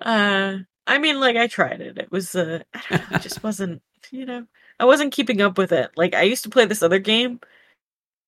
Uh 0.00 0.58
i 0.86 0.98
mean 0.98 1.18
like 1.18 1.36
i 1.36 1.46
tried 1.46 1.80
it. 1.80 1.96
It 1.96 2.12
was 2.12 2.34
uh 2.34 2.62
know, 2.74 2.98
it 3.10 3.22
just 3.22 3.42
wasn't 3.42 3.80
you 4.10 4.26
know 4.26 4.46
i 4.78 4.84
wasn't 4.84 5.14
keeping 5.14 5.40
up 5.40 5.56
with 5.56 5.72
it. 5.72 5.92
Like 5.96 6.14
i 6.14 6.22
used 6.22 6.44
to 6.44 6.50
play 6.50 6.66
this 6.66 6.82
other 6.82 6.98
game 6.98 7.40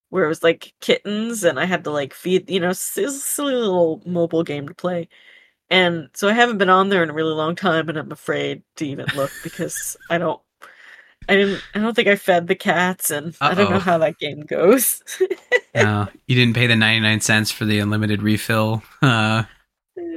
where 0.09 0.25
it 0.25 0.29
was 0.29 0.43
like 0.43 0.73
kittens 0.81 1.45
and 1.45 1.61
i 1.61 1.67
had 1.67 1.85
to 1.85 1.91
like 1.91 2.15
feed 2.15 2.49
you 2.49 2.59
know 2.61 2.73
silly 2.73 3.55
little 3.55 4.03
mobile 4.07 4.43
game 4.43 4.67
to 4.67 4.75
play 4.75 5.07
and 5.71 6.09
so 6.15 6.29
I 6.29 6.33
haven't 6.33 6.59
been 6.59 6.71
on 6.71 6.89
there 6.89 7.03
in 7.03 7.11
a 7.11 7.15
really 7.15 7.35
long 7.35 7.55
time, 7.55 7.89
and 7.89 7.99
I'm 7.99 8.13
afraid 8.13 8.63
to 8.77 8.87
even 8.87 9.07
look 9.15 9.31
because 9.43 9.97
I 10.11 10.19
don't. 10.19 10.41
I 11.29 11.37
didn't. 11.37 11.63
I 11.75 11.81
don't 11.81 11.95
think 11.95 12.09
I 12.09 12.17
fed 12.17 12.47
the 12.47 12.55
cats, 12.55 13.11
and 13.11 13.35
Uh-oh. 13.41 13.51
I 13.51 13.55
don't 13.55 13.71
know 13.71 13.79
how 13.79 13.99
that 13.99 14.19
game 14.19 14.41
goes. 14.43 15.03
no, 15.75 16.09
you 16.27 16.35
didn't 16.35 16.55
pay 16.55 16.67
the 16.67 16.77
ninety 16.77 17.01
nine 17.01 17.21
cents 17.21 17.51
for 17.51 17.67
the 17.67 17.81
unlimited 17.81 18.23
refill. 18.23 18.83
Uh, 19.03 19.45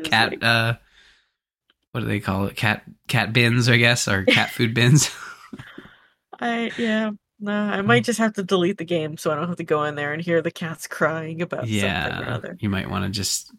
cat. 0.03 0.31
Like, 0.31 0.43
uh, 0.43 0.75
what 1.91 2.01
do 2.01 2.07
they 2.07 2.21
call 2.21 2.45
it? 2.45 2.55
Cat 2.55 2.83
cat 3.07 3.33
bins, 3.33 3.67
I 3.67 3.77
guess, 3.77 4.07
or 4.07 4.23
cat 4.23 4.51
food 4.51 4.73
bins. 4.75 5.11
I 6.39 6.71
yeah. 6.77 7.11
No, 7.43 7.51
I 7.51 7.81
might 7.81 8.03
just 8.03 8.19
have 8.19 8.33
to 8.33 8.43
delete 8.43 8.77
the 8.77 8.85
game 8.85 9.17
so 9.17 9.31
I 9.31 9.35
don't 9.35 9.47
have 9.47 9.57
to 9.57 9.63
go 9.63 9.83
in 9.85 9.95
there 9.95 10.13
and 10.13 10.21
hear 10.21 10.43
the 10.43 10.51
cats 10.51 10.85
crying 10.85 11.41
about 11.41 11.67
yeah, 11.67 12.07
something 12.07 12.27
or 12.27 12.31
other. 12.31 12.57
You 12.59 12.69
might 12.69 12.87
want 12.87 13.03
to 13.03 13.09
just 13.09 13.51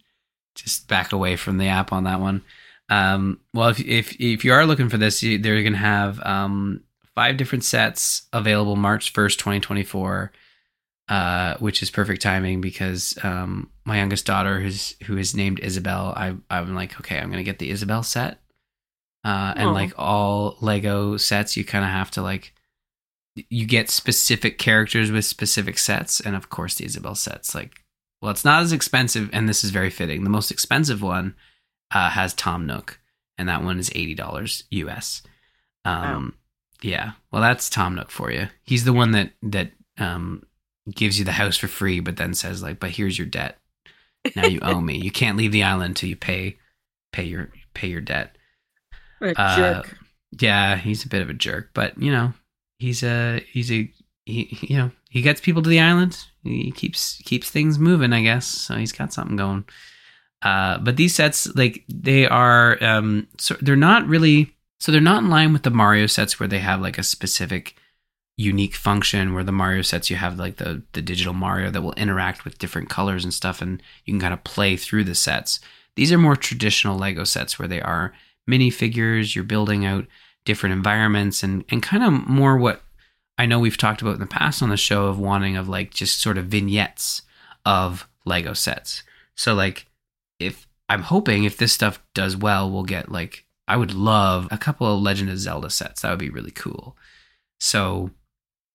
just 0.54 0.88
back 0.88 1.12
away 1.12 1.36
from 1.36 1.58
the 1.58 1.68
app 1.68 1.92
on 1.92 2.04
that 2.04 2.20
one. 2.20 2.42
Um, 2.88 3.40
well, 3.54 3.68
if 3.68 3.80
if 3.80 4.20
if 4.20 4.44
you 4.44 4.52
are 4.52 4.66
looking 4.66 4.88
for 4.88 4.98
this, 4.98 5.22
you, 5.22 5.38
they're 5.38 5.62
going 5.62 5.72
to 5.72 5.78
have 5.78 6.20
um, 6.20 6.82
five 7.14 7.36
different 7.36 7.64
sets 7.64 8.22
available 8.32 8.76
March 8.76 9.12
first, 9.12 9.38
twenty 9.38 9.60
twenty 9.60 9.84
four. 9.84 10.32
Uh, 11.08 11.58
which 11.58 11.82
is 11.82 11.90
perfect 11.90 12.22
timing 12.22 12.60
because 12.60 13.18
um, 13.22 13.68
my 13.84 13.98
youngest 13.98 14.24
daughter, 14.24 14.60
who's 14.60 14.94
who 15.04 15.18
is 15.18 15.34
named 15.34 15.60
Isabel, 15.60 16.14
I 16.16 16.34
I'm 16.48 16.74
like, 16.74 16.98
okay, 17.00 17.18
I'm 17.18 17.28
gonna 17.28 17.42
get 17.42 17.58
the 17.58 17.70
Isabel 17.70 18.02
set, 18.02 18.38
uh, 19.24 19.52
and 19.56 19.74
like 19.74 19.92
all 19.98 20.56
Lego 20.60 21.18
sets, 21.18 21.56
you 21.56 21.64
kind 21.64 21.84
of 21.84 21.90
have 21.90 22.10
to 22.12 22.22
like 22.22 22.54
you 23.34 23.66
get 23.66 23.90
specific 23.90 24.58
characters 24.58 25.10
with 25.10 25.24
specific 25.24 25.76
sets, 25.76 26.20
and 26.20 26.36
of 26.36 26.48
course 26.48 26.76
the 26.76 26.86
Isabel 26.86 27.14
sets 27.14 27.54
like 27.54 27.81
well, 28.22 28.30
it's 28.30 28.44
not 28.44 28.62
as 28.62 28.72
expensive, 28.72 29.28
and 29.32 29.48
this 29.48 29.64
is 29.64 29.70
very 29.70 29.90
fitting. 29.90 30.24
The 30.24 30.30
most 30.30 30.50
expensive 30.50 31.02
one 31.02 31.34
uh, 31.92 32.08
has 32.10 32.32
Tom 32.32 32.66
Nook, 32.66 32.98
and 33.36 33.48
that 33.48 33.62
one 33.64 33.78
is 33.78 33.90
eighty 33.94 34.14
dollars 34.14 34.64
US. 34.70 35.22
Um, 35.84 36.36
yeah, 36.80 37.12
well, 37.30 37.42
that's 37.42 37.68
Tom 37.68 37.94
Nook 37.96 38.10
for 38.10 38.30
you. 38.30 38.48
He's 38.64 38.84
the 38.84 38.92
one 38.92 39.10
that 39.12 39.32
that 39.42 39.72
um, 39.98 40.44
gives 40.90 41.18
you 41.18 41.24
the 41.24 41.32
house 41.32 41.56
for 41.56 41.68
free, 41.68 42.00
but 42.00 42.16
then 42.16 42.32
says 42.34 42.62
like, 42.62 42.78
"But 42.80 42.90
here's 42.90 43.18
your 43.18 43.26
debt. 43.26 43.58
Now 44.36 44.46
you 44.46 44.60
owe 44.62 44.80
me. 44.80 44.96
You 44.98 45.10
can't 45.20 45.36
leave 45.36 45.52
the 45.52 45.64
island 45.64 45.90
until 45.90 46.08
you 46.08 46.16
pay 46.16 46.56
pay 47.12 47.24
your 47.24 47.50
pay 47.74 47.88
your 47.88 48.00
debt." 48.00 48.36
What 49.18 49.30
a 49.36 49.40
Uh, 49.40 49.56
jerk. 49.56 49.98
Yeah, 50.40 50.76
he's 50.76 51.04
a 51.04 51.08
bit 51.08 51.22
of 51.22 51.28
a 51.28 51.34
jerk, 51.34 51.70
but 51.74 52.00
you 52.00 52.10
know, 52.10 52.32
he's 52.78 53.02
a 53.02 53.40
he's 53.50 53.70
a 53.70 53.92
he, 54.24 54.56
you 54.62 54.76
know 54.76 54.90
he 55.10 55.22
gets 55.22 55.40
people 55.40 55.62
to 55.62 55.68
the 55.70 55.80
island. 55.80 56.24
He 56.42 56.72
keeps 56.72 57.18
keeps 57.24 57.50
things 57.50 57.78
moving, 57.78 58.12
I 58.12 58.22
guess. 58.22 58.46
So 58.46 58.76
he's 58.76 58.92
got 58.92 59.12
something 59.12 59.36
going. 59.36 59.64
Uh, 60.42 60.78
but 60.78 60.96
these 60.96 61.14
sets, 61.14 61.46
like 61.54 61.84
they 61.88 62.26
are, 62.26 62.82
um, 62.82 63.28
so 63.38 63.54
they're 63.60 63.76
not 63.76 64.06
really, 64.08 64.52
so 64.80 64.90
they're 64.90 65.00
not 65.00 65.22
in 65.22 65.30
line 65.30 65.52
with 65.52 65.62
the 65.62 65.70
Mario 65.70 66.06
sets 66.06 66.40
where 66.40 66.48
they 66.48 66.58
have 66.58 66.80
like 66.80 66.98
a 66.98 67.04
specific 67.04 67.76
unique 68.36 68.74
function. 68.74 69.34
Where 69.34 69.44
the 69.44 69.52
Mario 69.52 69.82
sets, 69.82 70.10
you 70.10 70.16
have 70.16 70.38
like 70.38 70.56
the 70.56 70.82
the 70.92 71.02
digital 71.02 71.32
Mario 71.32 71.70
that 71.70 71.82
will 71.82 71.92
interact 71.92 72.44
with 72.44 72.58
different 72.58 72.90
colors 72.90 73.22
and 73.22 73.32
stuff, 73.32 73.62
and 73.62 73.80
you 74.04 74.12
can 74.12 74.20
kind 74.20 74.34
of 74.34 74.42
play 74.44 74.76
through 74.76 75.04
the 75.04 75.14
sets. 75.14 75.60
These 75.94 76.10
are 76.10 76.18
more 76.18 76.36
traditional 76.36 76.98
Lego 76.98 77.24
sets 77.24 77.58
where 77.58 77.68
they 77.68 77.80
are 77.80 78.12
minifigures. 78.50 79.34
You're 79.34 79.44
building 79.44 79.84
out 79.86 80.06
different 80.44 80.72
environments 80.72 81.44
and 81.44 81.64
and 81.68 81.82
kind 81.82 82.02
of 82.02 82.28
more 82.28 82.56
what 82.56 82.82
I 83.42 83.46
know 83.46 83.58
we've 83.58 83.76
talked 83.76 84.02
about 84.02 84.14
in 84.14 84.20
the 84.20 84.26
past 84.26 84.62
on 84.62 84.68
the 84.68 84.76
show 84.76 85.06
of 85.06 85.18
wanting 85.18 85.56
of 85.56 85.68
like 85.68 85.92
just 85.92 86.22
sort 86.22 86.38
of 86.38 86.44
vignettes 86.44 87.22
of 87.66 88.08
Lego 88.24 88.52
sets. 88.52 89.02
So 89.34 89.52
like 89.52 89.86
if 90.38 90.68
I'm 90.88 91.02
hoping 91.02 91.42
if 91.42 91.56
this 91.56 91.72
stuff 91.72 92.00
does 92.14 92.36
well, 92.36 92.70
we'll 92.70 92.84
get 92.84 93.10
like 93.10 93.44
I 93.66 93.76
would 93.76 93.94
love 93.94 94.46
a 94.52 94.58
couple 94.58 94.86
of 94.86 95.02
Legend 95.02 95.28
of 95.28 95.40
Zelda 95.40 95.70
sets. 95.70 96.02
That 96.02 96.10
would 96.10 96.20
be 96.20 96.30
really 96.30 96.52
cool. 96.52 96.96
So 97.58 98.12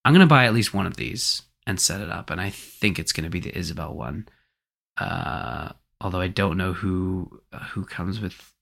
I'm 0.03 0.11
gonna 0.11 0.27
buy 0.27 0.43
at 0.43 0.53
least 0.53 0.73
one 0.73 0.85
of 0.85 0.97
these 0.97 1.43
and 1.65 1.79
set 1.79 2.01
it 2.01 2.09
up, 2.09 2.29
and 2.29 2.41
I 2.41 2.49
think 2.49 2.99
it's 2.99 3.13
gonna 3.13 3.29
be 3.29 3.39
the 3.39 3.57
Isabel 3.57 3.93
one. 3.93 4.27
Uh, 4.97 5.69
although 6.01 6.19
I 6.19 6.27
don't 6.27 6.57
know 6.57 6.73
who 6.73 7.41
who 7.69 7.85
comes 7.85 8.19
with 8.19 8.53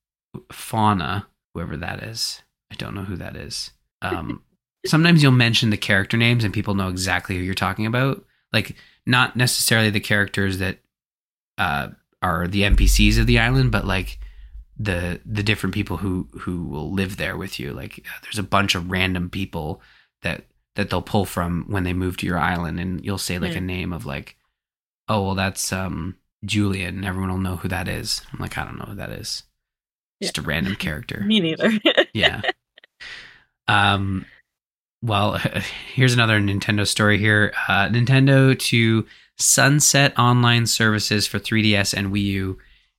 Fauna, 0.52 1.26
whoever 1.56 1.76
that 1.77 2.03
is. 2.03 2.44
I 2.72 2.76
don't 2.76 2.94
know 2.94 3.06
who 3.06 3.15
that 3.15 3.36
is. 3.36 3.72
Um, 4.03 4.44
sometimes 4.86 5.22
you'll 5.24 5.32
mention 5.32 5.70
the 5.70 5.78
character 5.78 6.18
names 6.18 6.44
and 6.44 6.53
people 6.53 6.76
know 6.76 6.90
exactly 6.90 7.36
who 7.38 7.41
you're 7.44 7.53
talking 7.53 7.86
about. 7.86 8.24
Like 8.53 8.76
not 9.06 9.36
necessarily 9.36 9.90
the 9.90 9.99
characters 9.99 10.57
that 10.60 10.78
uh, 11.57 11.90
are 12.22 12.48
the 12.48 12.64
NPCs 12.64 13.20
of 13.20 13.28
the 13.28 13.40
island, 13.40 13.72
but 13.72 13.86
like 13.86 14.20
the 14.78 15.22
the 15.26 15.44
different 15.44 15.74
people 15.74 15.98
who 15.98 16.28
who 16.40 16.64
will 16.66 16.91
live 16.91 17.18
there 17.18 17.38
with 17.38 17.60
you. 17.60 17.72
Like 17.74 17.99
uh, 18.06 18.20
there's 18.24 18.40
a 18.40 18.44
bunch 18.44 18.76
of 18.76 18.90
random 18.91 19.30
people 19.30 19.82
that 20.22 20.45
that 20.76 20.90
they'll 20.90 21.02
pull 21.02 21.26
from 21.26 21.66
when 21.70 21.84
they 21.84 21.94
move 21.94 22.18
to 22.18 22.26
your 22.26 22.38
island, 22.38 22.80
and 22.80 23.03
you'll 23.06 23.18
say 23.18 23.40
like 23.40 23.56
a 23.56 23.60
Hmm. 23.60 23.66
name 23.68 23.94
of 23.94 24.06
like, 24.06 24.36
oh 25.07 25.24
well, 25.24 25.36
that's 25.36 25.72
um 25.72 26.18
Julian, 26.44 26.95
and 26.98 27.06
everyone 27.06 27.30
will 27.32 27.38
know 27.38 27.56
who 27.56 27.68
that 27.70 27.88
is. 27.88 28.22
I'm 28.34 28.40
like, 28.40 28.57
I 28.57 28.66
don't 28.66 28.78
know 28.78 28.86
who 28.86 28.95
that 28.95 29.12
is. 29.12 29.44
Just 30.22 30.38
a 30.38 30.41
random 30.41 30.76
character 30.76 31.22
Me 31.26 31.40
neither. 31.40 31.72
yeah. 32.14 32.41
Um. 33.68 34.26
Well, 35.06 35.38
here's 35.94 36.14
another 36.14 36.40
Nintendo 36.40 36.88
story 36.88 37.19
here. 37.19 37.53
Uh, 37.68 37.90
Nintendo 37.90 38.57
to 38.57 39.06
sunset 39.38 40.18
online 40.18 40.65
services 40.65 41.27
for 41.27 41.40
3DS 41.40 41.94
and 41.94 42.11
Wii 42.11 42.23
U 42.23 42.57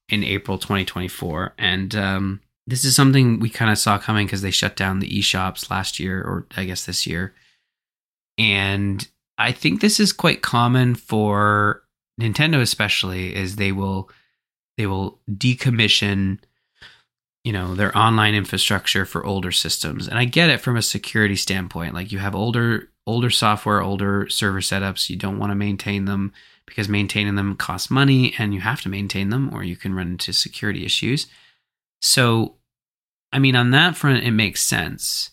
in 0.09 0.23
April 0.23 0.57
2024, 0.57 1.55
and 1.59 1.95
um, 1.97 2.41
this 2.67 2.85
is 2.85 2.95
something 2.95 3.41
we 3.41 3.51
kind 3.51 3.73
of 3.73 3.79
saw 3.79 3.99
coming 3.99 4.27
because 4.27 4.43
they 4.43 4.53
shut 4.53 4.77
down 4.77 5.01
the 5.01 5.19
eShops 5.19 5.69
last 5.69 5.99
year, 5.99 6.23
or 6.23 6.47
I 6.57 6.65
guess 6.65 6.87
this 6.87 7.09
year. 7.09 7.35
And 8.39 9.07
I 9.37 9.51
think 9.51 9.81
this 9.81 9.99
is 9.99 10.13
quite 10.13 10.43
common 10.43 10.95
for 10.95 11.83
Nintendo, 12.21 12.61
especially, 12.61 13.35
is 13.35 13.57
they 13.57 13.73
will 13.73 14.09
they 14.77 14.87
will 14.87 15.19
decommission 15.29 16.39
you 17.47 17.53
know 17.53 17.77
their 17.77 17.97
online 17.97 18.35
infrastructure 18.35 19.07
for 19.07 19.25
older 19.25 19.53
systems. 19.53 20.09
And 20.09 20.19
i 20.19 20.25
get 20.25 20.51
it 20.51 20.61
from 20.61 20.77
a 20.77 20.83
security 20.83 21.37
standpoint. 21.37 21.95
Like 21.95 22.11
you 22.11 22.19
have 22.19 22.35
older 22.35 22.89
older 23.07 23.31
software 23.31 23.81
older 23.81 24.29
server 24.29 24.61
setups. 24.61 25.09
You 25.09 25.15
don't 25.15 25.39
want 25.39 25.53
to 25.53 25.55
maintain 25.55 26.07
them 26.07 26.33
because 26.67 26.89
maintaining 26.89 27.37
them 27.37 27.55
costs 27.55 27.89
money 27.89 28.35
and 28.37 28.53
you 28.53 28.59
have 28.59 28.81
to 28.81 28.89
maintain 28.89 29.29
them 29.29 29.55
or 29.55 29.63
you 29.63 29.77
can 29.77 29.95
run 29.95 30.09
into 30.09 30.33
security 30.33 30.85
issues. 30.85 31.29
So 32.03 32.57
i 33.33 33.39
mean 33.39 33.55
on 33.55 33.71
that 33.71 33.97
front 33.97 34.25
it 34.25 34.33
makes 34.33 34.63
sense 34.63 35.31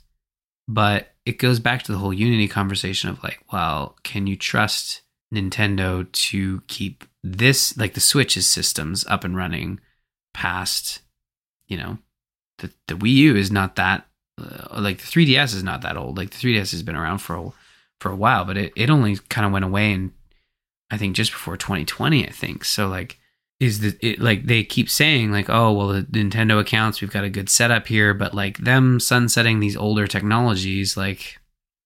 but 0.67 1.13
it 1.25 1.39
goes 1.39 1.59
back 1.59 1.81
to 1.83 1.91
the 1.91 1.97
whole 1.97 2.13
unity 2.13 2.47
conversation 2.47 3.09
of 3.09 3.23
like 3.23 3.39
well 3.51 3.95
can 4.03 4.25
you 4.25 4.35
trust 4.35 5.01
nintendo 5.33 6.11
to 6.11 6.61
keep 6.67 7.05
this 7.23 7.77
like 7.77 7.93
the 7.93 7.99
switch's 7.99 8.47
systems 8.47 9.05
up 9.07 9.23
and 9.23 9.37
running 9.37 9.79
past 10.33 11.02
you 11.67 11.77
know, 11.77 11.97
the 12.59 12.71
the 12.87 12.95
Wii 12.95 13.13
U 13.13 13.35
is 13.35 13.51
not 13.51 13.75
that 13.75 14.07
uh, 14.39 14.81
like 14.81 14.97
the 14.99 15.07
3DS 15.07 15.55
is 15.55 15.63
not 15.63 15.81
that 15.81 15.97
old. 15.97 16.17
Like 16.17 16.31
the 16.31 16.37
3DS 16.37 16.71
has 16.71 16.83
been 16.83 16.95
around 16.95 17.19
for 17.19 17.35
a, 17.35 17.51
for 17.99 18.11
a 18.11 18.15
while, 18.15 18.45
but 18.45 18.57
it, 18.57 18.73
it 18.75 18.89
only 18.89 19.17
kind 19.29 19.45
of 19.45 19.51
went 19.51 19.65
away 19.65 19.91
in 19.91 20.13
I 20.91 20.97
think 20.97 21.15
just 21.15 21.31
before 21.31 21.57
2020, 21.57 22.27
I 22.27 22.31
think. 22.31 22.65
So 22.65 22.87
like 22.87 23.19
is 23.59 23.79
the 23.79 23.97
it 24.01 24.19
like 24.19 24.45
they 24.45 24.63
keep 24.63 24.89
saying 24.89 25.31
like 25.31 25.49
oh 25.49 25.71
well 25.71 25.87
the 25.87 26.03
Nintendo 26.03 26.59
accounts 26.59 26.99
we've 26.99 27.11
got 27.11 27.23
a 27.23 27.29
good 27.29 27.49
setup 27.49 27.87
here, 27.87 28.13
but 28.13 28.33
like 28.33 28.57
them 28.59 28.99
sunsetting 28.99 29.59
these 29.59 29.77
older 29.77 30.07
technologies 30.07 30.97
like 30.97 31.39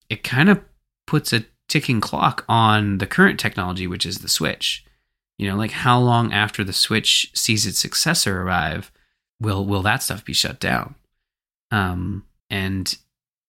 it 0.09 0.23
kind 0.23 0.49
of 0.49 0.61
puts 1.05 1.33
a 1.33 1.45
ticking 1.67 2.01
clock 2.01 2.45
on 2.47 2.97
the 2.97 3.07
current 3.07 3.39
technology 3.39 3.87
which 3.87 4.05
is 4.05 4.19
the 4.19 4.29
Switch. 4.29 4.85
You 5.37 5.47
know, 5.49 5.55
like 5.55 5.71
how 5.71 5.99
long 5.99 6.33
after 6.33 6.63
the 6.63 6.73
Switch 6.73 7.29
sees 7.33 7.67
its 7.67 7.77
successor 7.77 8.41
arrive 8.41 8.91
will 9.39 9.65
will 9.65 9.81
that 9.83 10.03
stuff 10.03 10.25
be 10.25 10.33
shut 10.33 10.59
down? 10.59 10.95
Um, 11.71 12.25
and 12.49 12.97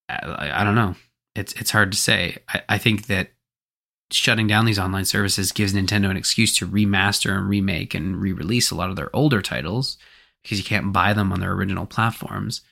I, 0.09 0.61
I 0.61 0.65
don't 0.65 0.75
know. 0.75 0.95
It's 1.35 1.53
it's 1.55 1.71
hard 1.71 1.93
to 1.93 1.99
say. 1.99 2.39
I, 2.49 2.63
I 2.69 2.79
think 2.79 3.07
that 3.07 3.31
shutting 4.11 4.47
down 4.47 4.65
these 4.65 4.79
online 4.79 5.05
services 5.05 5.53
gives 5.53 5.75
Nintendo 5.75 6.11
an 6.11 6.17
excuse 6.17 6.57
to 6.57 6.67
remaster 6.67 7.37
and 7.37 7.49
remake 7.49 7.95
and 7.95 8.17
re-release 8.17 8.71
a 8.71 8.75
lot 8.75 8.91
of 8.91 8.97
their 8.97 9.15
older 9.15 9.43
titles 9.43 9.99
because 10.43 10.59
you 10.59 10.65
can't 10.65 10.93
buy 10.93 11.13
them 11.13 11.33
on 11.33 11.41
their 11.41 11.53
original 11.53 11.85
platforms. 11.85 12.63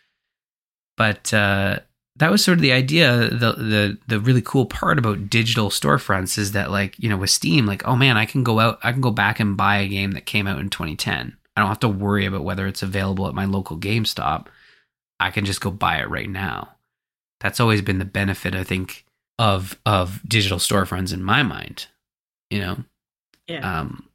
But 0.97 1.33
uh, 1.35 1.81
that 2.17 2.31
was 2.31 2.43
sort 2.43 2.59
of 2.59 2.63
the 2.63 2.73
idea. 2.73 3.29
The 3.29 3.53
the 3.53 3.99
the 4.07 4.21
really 4.21 4.43
cool 4.43 4.67
part 4.67 4.99
about 4.99 5.29
digital 5.29 5.69
storefronts 5.69 6.39
is 6.39 6.53
that 6.53 6.71
like 6.71 6.99
you 6.99 7.09
know 7.09 7.19
with 7.19 7.31
Steam, 7.31 7.67
like 7.67 7.87
oh 7.87 7.97
man, 7.97 8.17
I 8.17 8.25
can 8.25 8.43
go 8.43 8.59
out, 8.61 8.79
I 8.83 8.93
can 8.93 9.03
go 9.03 9.11
back 9.11 9.39
and 9.39 9.57
buy 9.57 9.79
a 9.79 9.89
game 9.89 10.13
that 10.13 10.27
came 10.27 10.47
out 10.47 10.59
in 10.59 10.71
2010. 10.71 11.37
I 11.57 11.61
don't 11.61 11.69
have 11.69 11.81
to 11.81 11.89
worry 11.89 12.27
about 12.27 12.45
whether 12.45 12.67
it's 12.67 12.83
available 12.83 13.27
at 13.27 13.35
my 13.35 13.47
local 13.47 13.79
GameStop. 13.79 14.47
I 15.19 15.31
can 15.31 15.47
just 15.47 15.63
go 15.63 15.71
buy 15.71 15.99
it 16.01 16.11
right 16.11 16.29
now. 16.29 16.77
That's 17.41 17.61
always 17.61 17.81
been 17.81 17.99
the 17.99 18.05
benefit, 18.05 18.55
I 18.55 18.63
think, 18.63 19.05
of 19.39 19.79
of 19.87 20.21
digital 20.29 20.59
storefronts 20.59 21.13
in 21.13 21.23
my 21.23 21.43
mind. 21.43 21.87
You 22.51 22.61
know, 22.61 22.77
yeah. 23.47 23.81
um, 23.81 24.09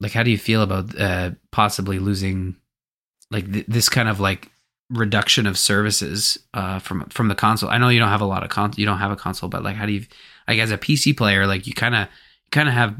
like 0.00 0.12
how 0.12 0.22
do 0.22 0.30
you 0.30 0.38
feel 0.38 0.62
about 0.62 0.98
uh, 0.98 1.32
possibly 1.52 1.98
losing 1.98 2.56
like 3.30 3.50
th- 3.52 3.66
this 3.66 3.88
kind 3.88 4.08
of 4.08 4.20
like 4.20 4.50
reduction 4.90 5.46
of 5.46 5.58
services 5.58 6.38
uh, 6.54 6.78
from 6.78 7.04
from 7.10 7.28
the 7.28 7.34
console? 7.34 7.70
I 7.70 7.78
know 7.78 7.88
you 7.90 7.98
don't 7.98 8.08
have 8.08 8.20
a 8.20 8.26
lot 8.26 8.42
of 8.42 8.50
con, 8.50 8.72
you 8.76 8.86
don't 8.86 8.98
have 8.98 9.12
a 9.12 9.16
console, 9.16 9.48
but 9.48 9.62
like 9.62 9.76
how 9.76 9.86
do 9.86 9.92
you 9.92 10.06
like 10.46 10.58
as 10.58 10.70
a 10.70 10.78
PC 10.78 11.16
player, 11.16 11.46
like 11.46 11.66
you 11.66 11.74
kind 11.74 11.94
of 11.94 12.08
kind 12.50 12.68
of 12.68 12.74
have 12.74 12.96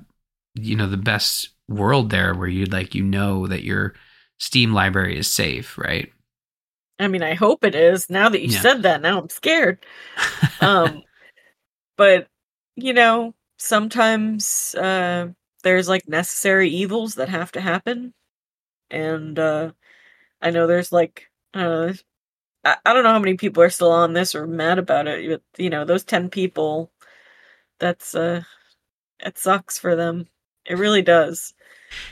you 0.54 0.76
know 0.76 0.88
the 0.88 0.96
best 0.96 1.50
world 1.68 2.10
there 2.10 2.34
where 2.34 2.48
you 2.48 2.66
like 2.66 2.94
you 2.94 3.04
know 3.04 3.46
that 3.46 3.64
your 3.64 3.94
Steam 4.38 4.72
library 4.72 5.18
is 5.18 5.30
safe, 5.30 5.76
right? 5.78 6.12
I 6.98 7.08
mean, 7.08 7.22
I 7.22 7.34
hope 7.34 7.64
it 7.64 7.74
is. 7.74 8.10
Now 8.10 8.28
that 8.28 8.42
you 8.42 8.48
Yeah. 8.48 8.60
said 8.60 8.82
that, 8.82 9.00
now 9.02 9.20
I'm 9.20 9.28
scared. 9.30 9.84
Um, 10.60 11.04
but 11.96 12.28
you 12.76 12.92
know, 12.94 13.34
sometimes 13.58 14.74
uh, 14.76 15.28
there's 15.64 15.88
like 15.88 16.08
necessary 16.08 16.70
evils 16.70 17.16
that 17.16 17.28
have 17.30 17.52
to 17.52 17.60
happen, 17.62 18.14
and 18.90 19.38
uh 19.38 19.72
I 20.42 20.50
know 20.50 20.66
there's 20.68 20.92
like 20.92 21.28
uh 21.54 21.92
I, 22.64 22.76
I 22.86 22.94
don't 22.94 23.04
know 23.04 23.10
how 23.12 23.18
many 23.20 23.36
people 23.36 23.62
are 23.62 23.70
still 23.70 23.92
on 23.92 24.14
this 24.14 24.34
or 24.36 24.46
mad 24.46 24.78
about 24.80 25.08
it, 25.08 25.28
but 25.30 25.62
you 25.62 25.70
know, 25.70 25.84
those 25.86 26.04
10 26.04 26.30
people 26.30 26.92
that's 27.80 28.14
uh 28.14 28.42
it 29.20 29.38
sucks 29.38 29.78
for 29.78 29.96
them. 29.96 30.28
It 30.66 30.74
really 30.78 31.02
does. 31.02 31.54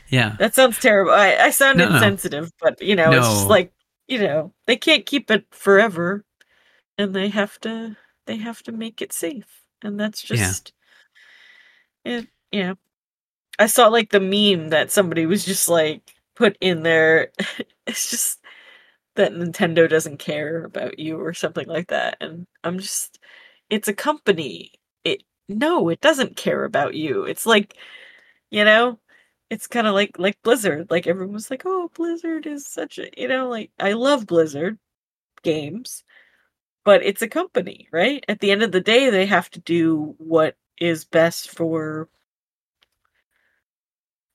Yeah. 0.09 0.39
That 0.39 0.55
sounds 0.55 0.79
terrible. 0.79 1.13
I, 1.13 1.37
I 1.37 1.51
sound 1.51 1.81
No, 1.81 1.89
no. 1.89 2.11
insensitive, 2.11 2.53
but 2.61 2.81
you 2.83 2.97
know, 2.97 3.15
it's 3.17 3.31
just 3.31 3.49
like 3.49 3.73
you 4.09 4.19
know, 4.21 4.55
they 4.67 4.77
can't 4.77 5.07
keep 5.07 5.31
it 5.31 5.47
forever, 5.53 6.25
and 6.99 7.15
they 7.15 7.29
have 7.31 7.61
to 7.63 7.97
they 8.27 8.37
have 8.39 8.63
to 8.65 8.73
make 8.73 9.03
it 9.03 9.13
safe, 9.13 9.65
and 9.83 9.99
that's 10.01 10.23
Yeah. 10.31 10.57
just 10.57 10.75
it. 12.05 12.29
You 12.53 12.63
know, 12.63 12.75
I 13.59 13.67
saw 13.67 13.89
like 13.89 14.11
the 14.11 14.21
meme 14.21 14.71
that 14.71 14.91
somebody 14.93 15.27
was 15.27 15.45
just 15.47 15.69
like 15.69 16.03
put 16.37 16.59
in 16.61 16.83
there. 16.83 17.33
it's 17.89 18.11
just 18.11 18.41
that 19.17 19.33
Nintendo 19.33 19.89
doesn't 19.91 20.19
care 20.19 20.65
about 20.65 20.99
you 20.99 21.21
or 21.21 21.35
something 21.35 21.69
like 21.69 21.89
that, 21.89 22.19
and 22.23 22.47
I'm 22.65 22.79
just, 22.81 23.19
it's 23.71 23.89
a 23.89 23.95
company. 23.95 24.73
It 25.05 25.23
no, 25.49 25.89
it 25.91 26.01
doesn't 26.03 26.37
care 26.37 26.65
about 26.65 26.95
you. 26.95 27.25
It's 27.25 27.47
like, 27.47 27.77
you 28.51 28.65
know, 28.65 28.99
it's 29.51 29.67
kind 29.67 29.87
of 29.87 29.95
like 29.95 30.19
like 30.19 30.41
Blizzard. 30.43 30.91
Like 30.91 31.07
everyone 31.07 31.35
was 31.35 31.51
like, 31.51 31.63
"Oh, 31.67 31.91
Blizzard 31.95 32.47
is 32.47 32.67
such 32.67 32.99
a," 32.99 33.11
you 33.21 33.29
know, 33.29 33.49
like 33.49 33.71
I 33.79 33.93
love 33.93 34.27
Blizzard 34.27 34.79
games, 35.43 36.05
but 36.85 37.03
it's 37.05 37.23
a 37.23 37.29
company, 37.29 37.89
right? 37.93 38.25
At 38.29 38.41
the 38.41 38.51
end 38.53 38.63
of 38.65 38.73
the 38.73 38.81
day, 38.83 39.11
they 39.11 39.27
have 39.27 39.51
to 39.53 39.61
do 39.61 40.15
what 40.19 40.57
is 40.81 41.05
best 41.07 41.51
for 41.53 42.09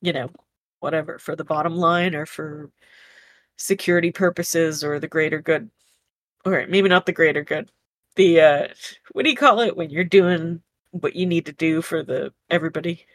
you 0.02 0.14
know, 0.14 0.30
whatever, 0.80 1.20
for 1.20 1.36
the 1.36 1.44
bottom 1.44 1.76
line 1.76 2.16
or 2.16 2.26
for 2.26 2.72
security 3.58 4.12
purposes 4.12 4.84
or 4.84 5.00
the 5.00 5.08
greater 5.08 5.42
good. 5.42 5.70
Or 6.46 6.66
maybe 6.68 6.90
not 6.90 7.06
the 7.06 7.14
greater 7.14 7.44
good. 7.44 7.72
The 8.18 8.42
uh 8.42 8.68
what 9.14 9.24
do 9.26 9.32
you 9.32 9.38
call 9.38 9.62
it 9.62 9.78
when 9.78 9.90
you're 9.92 10.04
doing 10.06 10.62
what 10.92 11.16
you 11.16 11.26
need 11.28 11.48
to 11.48 11.54
do 11.54 11.82
for 11.82 12.04
the 12.04 12.34
everybody? 12.52 13.06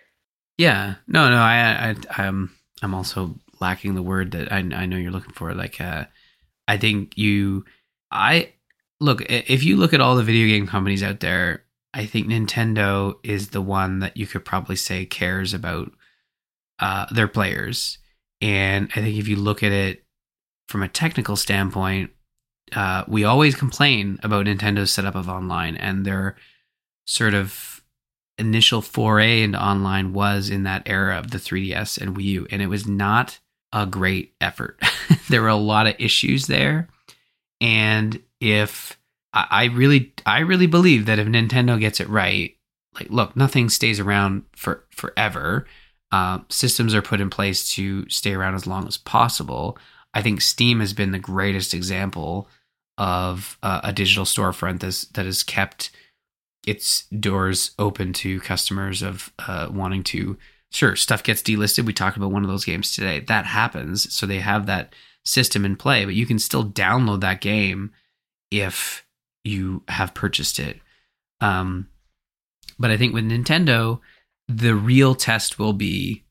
Yeah. 0.59 0.97
No, 1.07 1.29
no, 1.29 1.37
I, 1.37 1.91
I, 1.91 2.23
I'm, 2.23 2.51
I'm 2.83 2.95
also 2.95 3.39
lacking 3.61 3.95
the 3.95 4.03
word 4.03 4.33
that 4.33 4.53
I, 4.53 4.59
I 4.59 4.87
know 4.87 4.97
you're 4.97 5.11
looking 5.11 5.33
for. 5.33 5.55
Like, 5.55 5.81
uh, 5.81 6.07
I 6.69 6.77
think 6.79 7.17
you, 7.17 7.65
I 8.11 8.53
look, 9.01 9.23
if 9.29 9.65
you 9.65 9.77
look 9.77 9.93
at 9.93 10.01
all 10.01 10.17
the 10.17 10.23
video 10.23 10.47
game 10.47 10.67
companies 10.67 11.03
out 11.03 11.21
there, 11.21 11.65
I 11.93 12.07
think 12.07 12.27
Nintendo 12.27 13.15
is 13.23 13.51
the 13.51 13.63
one 13.63 14.01
that 14.01 14.17
you 14.17 14.27
could 14.27 14.45
probably 14.45 14.77
say 14.77 15.07
cares 15.07 15.55
about 15.55 15.93
uh, 16.79 17.07
their 17.11 17.29
players. 17.29 17.99
And 18.41 18.91
I 18.95 19.01
think 19.01 19.17
if 19.17 19.29
you 19.29 19.37
look 19.37 19.63
at 19.63 19.73
it 19.73 20.05
from 20.69 20.83
a 20.83 20.89
technical 20.89 21.37
standpoint, 21.37 22.11
uh, 22.75 23.05
we 23.07 23.25
always 23.25 23.55
complain 23.55 24.19
about 24.23 24.47
Nintendo's 24.47 24.93
setup 24.93 25.15
of 25.15 25.29
online 25.29 25.77
and 25.77 26.05
their 26.05 26.37
sort 27.07 27.33
of 27.33 27.76
initial 28.39 28.83
foray 28.83 29.43
into 29.43 29.63
online 29.63 30.13
was 30.13 30.51
in 30.51 30.65
that 30.65 30.83
era 30.87 31.19
of 31.19 31.31
the 31.31 31.39
3DS 31.39 32.01
and 32.01 32.17
Wii 32.17 32.25
U, 32.25 32.47
and 32.51 32.63
it 32.63 32.69
was 32.69 32.87
not 32.87 33.39
a 33.73 33.87
great 33.87 34.35
effort. 34.41 34.81
there 35.29 35.43
were 35.43 35.49
a 35.49 35.57
lot 35.57 35.87
of 35.87 35.95
issues 35.99 36.47
there, 36.47 36.89
and 37.61 38.21
if 38.41 38.99
I, 39.33 39.47
I 39.51 39.65
really, 39.67 40.13
I 40.25 40.41
really 40.41 40.67
believe 40.67 41.07
that 41.07 41.19
if 41.19 41.27
Nintendo 41.27 41.79
gets 41.79 42.01
it 42.01 42.09
right, 42.09 42.57
like, 42.95 43.11
look, 43.11 43.37
nothing 43.37 43.69
stays 43.69 44.01
around 44.01 44.45
for 44.55 44.85
forever. 44.91 45.67
Uh, 46.13 46.39
systems 46.49 46.95
are 46.95 47.03
put 47.03 47.21
in 47.21 47.29
place 47.31 47.69
to 47.75 48.09
stay 48.09 48.33
around 48.33 48.55
as 48.55 48.67
long 48.67 48.87
as 48.87 48.97
possible. 48.97 49.77
I 50.15 50.23
think 50.23 50.41
Steam 50.41 50.81
has 50.81 50.93
been 50.93 51.11
the 51.11 51.19
greatest 51.19 51.75
example 51.75 52.49
of 52.97 53.59
uh, 53.63 53.81
a 53.85 53.93
digital 53.93 54.25
storefront 54.25 54.81
that's, 54.81 55.03
that 55.09 55.27
has 55.27 55.43
kept 55.43 55.91
its 56.67 57.07
doors 57.07 57.71
open 57.79 58.13
to 58.13 58.41
customers 58.41 59.03
of 59.03 59.33
uh, 59.39 59.69
wanting 59.71 60.03
to. 60.03 60.37
Sure, 60.73 60.97
stuff 60.97 61.23
gets 61.23 61.43
delisted. 61.43 61.87
We 61.87 61.93
talked 61.93 62.17
about 62.17 62.33
one 62.33 62.43
of 62.43 62.51
those 62.51 62.65
games 62.65 62.95
today. 62.95 63.21
That 63.21 63.47
happens. 63.47 64.13
So 64.13 64.27
they 64.27 64.41
have 64.41 64.67
that 64.67 64.95
system 65.25 65.65
in 65.65 65.77
play, 65.77 66.05
but 66.05 66.15
you 66.15 66.27
can 66.27 66.39
still 66.39 66.65
download 66.65 67.21
that 67.21 67.41
game 67.41 67.93
if 68.51 69.05
you 69.45 69.83
have 69.89 70.15
purchased 70.15 70.59
it. 70.59 70.81
Um, 71.41 71.89
but 72.79 72.91
I 72.91 72.97
think 72.97 73.15
with 73.15 73.25
Nintendo, 73.25 74.01
the 74.49 74.75
real 74.75 75.15
test 75.15 75.59
will 75.59 75.73
be 75.73 76.25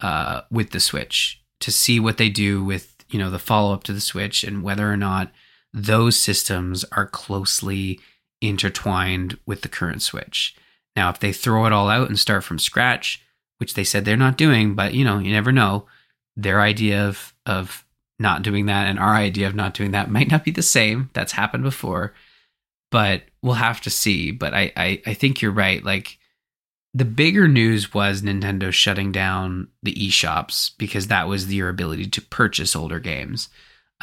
uh, 0.00 0.42
with 0.50 0.70
the 0.70 0.80
Switch 0.80 1.42
to 1.60 1.70
see 1.70 2.00
what 2.00 2.18
they 2.18 2.28
do 2.28 2.64
with 2.64 3.04
you 3.10 3.18
know 3.18 3.30
the 3.30 3.38
follow 3.38 3.74
up 3.74 3.84
to 3.84 3.92
the 3.92 4.00
Switch 4.00 4.42
and 4.42 4.62
whether 4.62 4.90
or 4.90 4.96
not 4.96 5.30
those 5.72 6.18
systems 6.18 6.84
are 6.92 7.06
closely 7.06 8.00
intertwined 8.42 9.38
with 9.46 9.62
the 9.62 9.68
current 9.68 10.02
Switch. 10.02 10.56
Now, 10.96 11.08
if 11.08 11.18
they 11.18 11.32
throw 11.32 11.66
it 11.66 11.72
all 11.72 11.88
out 11.88 12.08
and 12.08 12.18
start 12.18 12.44
from 12.44 12.58
scratch, 12.58 13.22
which 13.58 13.74
they 13.74 13.84
said 13.84 14.04
they're 14.04 14.16
not 14.16 14.36
doing, 14.36 14.74
but 14.74 14.94
you 14.94 15.04
know, 15.04 15.18
you 15.18 15.32
never 15.32 15.52
know. 15.52 15.86
Their 16.36 16.60
idea 16.60 17.06
of 17.06 17.34
of 17.46 17.84
not 18.18 18.42
doing 18.42 18.66
that 18.66 18.86
and 18.86 18.98
our 18.98 19.14
idea 19.14 19.46
of 19.46 19.54
not 19.54 19.74
doing 19.74 19.90
that 19.90 20.10
might 20.10 20.30
not 20.30 20.44
be 20.44 20.50
the 20.50 20.62
same. 20.62 21.10
That's 21.12 21.32
happened 21.32 21.64
before, 21.64 22.14
but 22.90 23.22
we'll 23.42 23.54
have 23.54 23.80
to 23.82 23.90
see. 23.90 24.30
But 24.30 24.54
I 24.54 24.72
I, 24.76 25.02
I 25.06 25.14
think 25.14 25.40
you're 25.40 25.52
right. 25.52 25.84
Like 25.84 26.18
the 26.94 27.04
bigger 27.04 27.48
news 27.48 27.94
was 27.94 28.22
Nintendo 28.22 28.72
shutting 28.72 29.12
down 29.12 29.68
the 29.82 29.94
eShops 29.94 30.72
because 30.76 31.06
that 31.06 31.26
was 31.26 31.52
your 31.52 31.68
ability 31.68 32.06
to 32.06 32.20
purchase 32.20 32.76
older 32.76 32.98
games. 32.98 33.48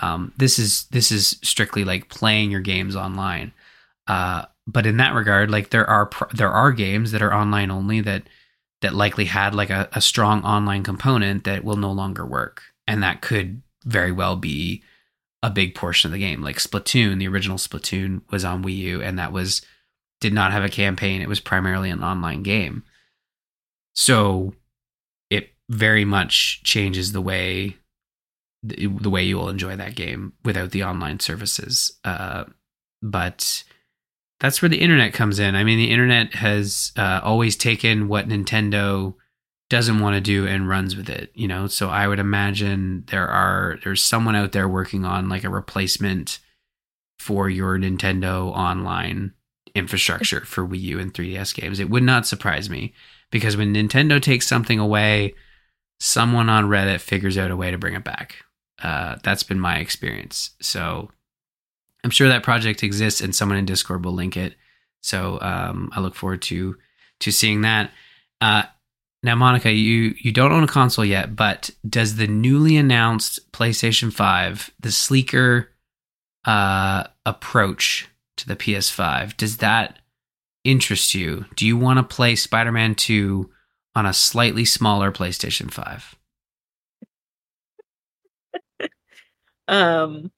Um, 0.01 0.33
this 0.37 0.57
is 0.57 0.85
this 0.85 1.11
is 1.11 1.37
strictly 1.43 1.83
like 1.83 2.09
playing 2.09 2.51
your 2.51 2.61
games 2.61 2.95
online. 2.95 3.51
Uh, 4.09 4.45
but 4.67 4.85
in 4.85 4.97
that 4.97 5.13
regard, 5.13 5.49
like 5.49 5.69
there 5.69 5.89
are 5.89 6.07
pr- 6.07 6.35
there 6.35 6.51
are 6.51 6.71
games 6.71 7.11
that 7.11 7.21
are 7.21 7.33
online 7.33 7.71
only 7.71 8.01
that 8.01 8.23
that 8.81 8.93
likely 8.93 9.25
had 9.25 9.53
like 9.53 9.69
a, 9.69 9.87
a 9.93 10.01
strong 10.01 10.43
online 10.43 10.83
component 10.83 11.43
that 11.43 11.63
will 11.63 11.77
no 11.77 11.91
longer 11.91 12.25
work, 12.25 12.63
and 12.87 13.01
that 13.03 13.21
could 13.21 13.61
very 13.85 14.11
well 14.11 14.35
be 14.35 14.83
a 15.41 15.49
big 15.49 15.75
portion 15.75 16.09
of 16.09 16.11
the 16.11 16.19
game. 16.19 16.41
Like 16.41 16.57
Splatoon, 16.57 17.19
the 17.19 17.27
original 17.27 17.57
Splatoon 17.57 18.21
was 18.31 18.43
on 18.43 18.63
Wii 18.63 18.77
U, 18.77 19.01
and 19.01 19.17
that 19.19 19.31
was 19.31 19.61
did 20.19 20.33
not 20.33 20.51
have 20.51 20.63
a 20.63 20.69
campaign. 20.69 21.21
It 21.21 21.29
was 21.29 21.39
primarily 21.39 21.89
an 21.89 22.03
online 22.03 22.43
game. 22.43 22.83
So 23.93 24.53
it 25.29 25.51
very 25.69 26.03
much 26.03 26.61
changes 26.63 27.11
the 27.11 27.21
way 27.21 27.77
the, 28.63 28.87
way 29.09 29.23
you 29.23 29.37
will 29.37 29.49
enjoy 29.49 29.75
that 29.75 29.95
game 29.95 30.33
without 30.43 30.71
the 30.71 30.83
online 30.83 31.19
services. 31.19 31.97
Uh, 32.03 32.45
but 33.01 33.63
that's 34.39 34.61
where 34.61 34.69
the 34.69 34.81
internet 34.81 35.13
comes 35.13 35.39
in. 35.39 35.55
I 35.55 35.63
mean, 35.63 35.77
the 35.77 35.91
internet 35.91 36.35
has 36.35 36.91
uh, 36.97 37.19
always 37.23 37.55
taken 37.55 38.07
what 38.07 38.27
Nintendo 38.27 39.15
doesn't 39.69 39.99
want 39.99 40.15
to 40.15 40.21
do 40.21 40.47
and 40.47 40.67
runs 40.67 40.95
with 40.95 41.09
it. 41.09 41.31
You 41.35 41.47
know, 41.47 41.67
so 41.67 41.89
I 41.89 42.07
would 42.07 42.19
imagine 42.19 43.03
there 43.07 43.27
are 43.27 43.77
there's 43.83 44.03
someone 44.03 44.35
out 44.35 44.51
there 44.51 44.67
working 44.67 45.05
on 45.05 45.29
like 45.29 45.43
a 45.43 45.49
replacement 45.49 46.39
for 47.19 47.49
your 47.49 47.77
Nintendo 47.77 48.51
online 48.51 49.33
infrastructure 49.75 50.41
for 50.41 50.65
Wii 50.65 50.81
U 50.81 50.99
and 50.99 51.13
3DS 51.13 51.53
games. 51.53 51.79
It 51.79 51.89
would 51.89 52.03
not 52.03 52.25
surprise 52.25 52.69
me 52.69 52.93
because 53.29 53.57
when 53.57 53.73
Nintendo 53.73 54.21
takes 54.21 54.47
something 54.47 54.79
away, 54.79 55.35
someone 55.99 56.49
on 56.49 56.65
Reddit 56.65 57.01
figures 57.01 57.37
out 57.37 57.51
a 57.51 57.57
way 57.57 57.71
to 57.71 57.77
bring 57.77 57.93
it 57.93 58.03
back. 58.03 58.37
Uh, 58.81 59.17
that's 59.23 59.43
been 59.43 59.59
my 59.59 59.77
experience. 59.77 60.51
So 60.61 61.11
I'm 62.03 62.09
sure 62.09 62.29
that 62.29 62.43
project 62.43 62.83
exists, 62.83 63.21
and 63.21 63.35
someone 63.35 63.57
in 63.57 63.65
Discord 63.65 64.05
will 64.05 64.13
link 64.13 64.37
it. 64.37 64.55
So 65.01 65.39
um, 65.41 65.89
I 65.93 65.99
look 65.99 66.15
forward 66.15 66.41
to 66.43 66.77
to 67.21 67.31
seeing 67.31 67.61
that. 67.61 67.91
Uh, 68.41 68.63
now, 69.21 69.35
Monica, 69.35 69.71
you 69.71 70.15
you 70.19 70.31
don't 70.31 70.51
own 70.51 70.63
a 70.63 70.67
console 70.67 71.05
yet, 71.05 71.35
but 71.35 71.69
does 71.87 72.15
the 72.15 72.27
newly 72.27 72.77
announced 72.77 73.51
PlayStation 73.51 74.13
Five, 74.13 74.71
the 74.79 74.91
sleeker 74.91 75.71
uh, 76.45 77.05
approach 77.25 78.07
to 78.37 78.47
the 78.47 78.55
PS5, 78.55 79.35
does 79.35 79.57
that 79.57 79.99
interest 80.63 81.13
you? 81.13 81.45
Do 81.55 81.65
you 81.65 81.77
want 81.77 81.97
to 81.97 82.15
play 82.15 82.35
Spider-Man 82.35 82.95
Two 82.95 83.51
on 83.95 84.05
a 84.05 84.13
slightly 84.13 84.63
smaller 84.65 85.11
PlayStation 85.11 85.71
Five? 85.71 86.15
Um, 89.67 90.31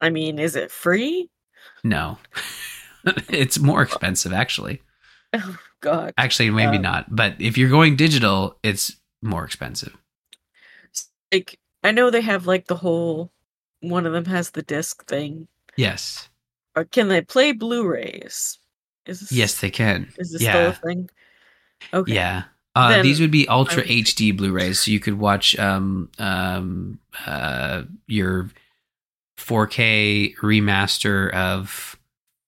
I 0.00 0.10
mean, 0.10 0.38
is 0.38 0.56
it 0.56 0.70
free? 0.70 1.28
No, 1.84 2.18
it's 3.28 3.58
more 3.58 3.82
expensive 3.82 4.32
actually. 4.32 4.82
Oh 5.34 5.56
God. 5.80 6.14
Actually, 6.18 6.50
maybe 6.50 6.76
Um, 6.76 6.82
not. 6.82 7.14
But 7.14 7.34
if 7.38 7.56
you're 7.58 7.68
going 7.70 7.96
digital, 7.96 8.56
it's 8.62 8.96
more 9.22 9.44
expensive. 9.44 9.96
Like, 11.32 11.58
I 11.84 11.90
know 11.92 12.10
they 12.10 12.20
have 12.22 12.46
like 12.46 12.66
the 12.66 12.76
whole. 12.76 13.30
One 13.80 14.06
of 14.06 14.12
them 14.12 14.24
has 14.24 14.50
the 14.50 14.62
disc 14.62 15.06
thing. 15.06 15.46
Yes. 15.76 16.28
Or 16.74 16.84
can 16.84 17.08
they 17.08 17.20
play 17.20 17.52
Blu-rays? 17.52 18.58
Is 19.06 19.20
this, 19.20 19.32
Yes, 19.32 19.60
they 19.60 19.70
can. 19.70 20.12
Is 20.18 20.32
this 20.32 20.40
still 20.42 20.54
Yeah. 20.62 20.68
a 20.68 20.72
thing? 20.72 21.10
Okay. 21.94 22.14
Yeah. 22.14 22.44
Uh, 22.74 22.88
Then 22.90 23.02
these 23.04 23.20
would 23.20 23.30
be 23.30 23.46
Ultra 23.48 23.82
I 23.82 23.86
would- 23.86 23.88
HD 24.06 24.36
Blu-rays, 24.36 24.80
so 24.80 24.90
you 24.90 24.98
could 25.00 25.18
watch 25.18 25.56
um, 25.58 26.10
um, 26.18 26.98
uh, 27.26 27.82
your 28.08 28.50
4K 29.38 30.36
remaster 30.36 31.32
of 31.32 31.98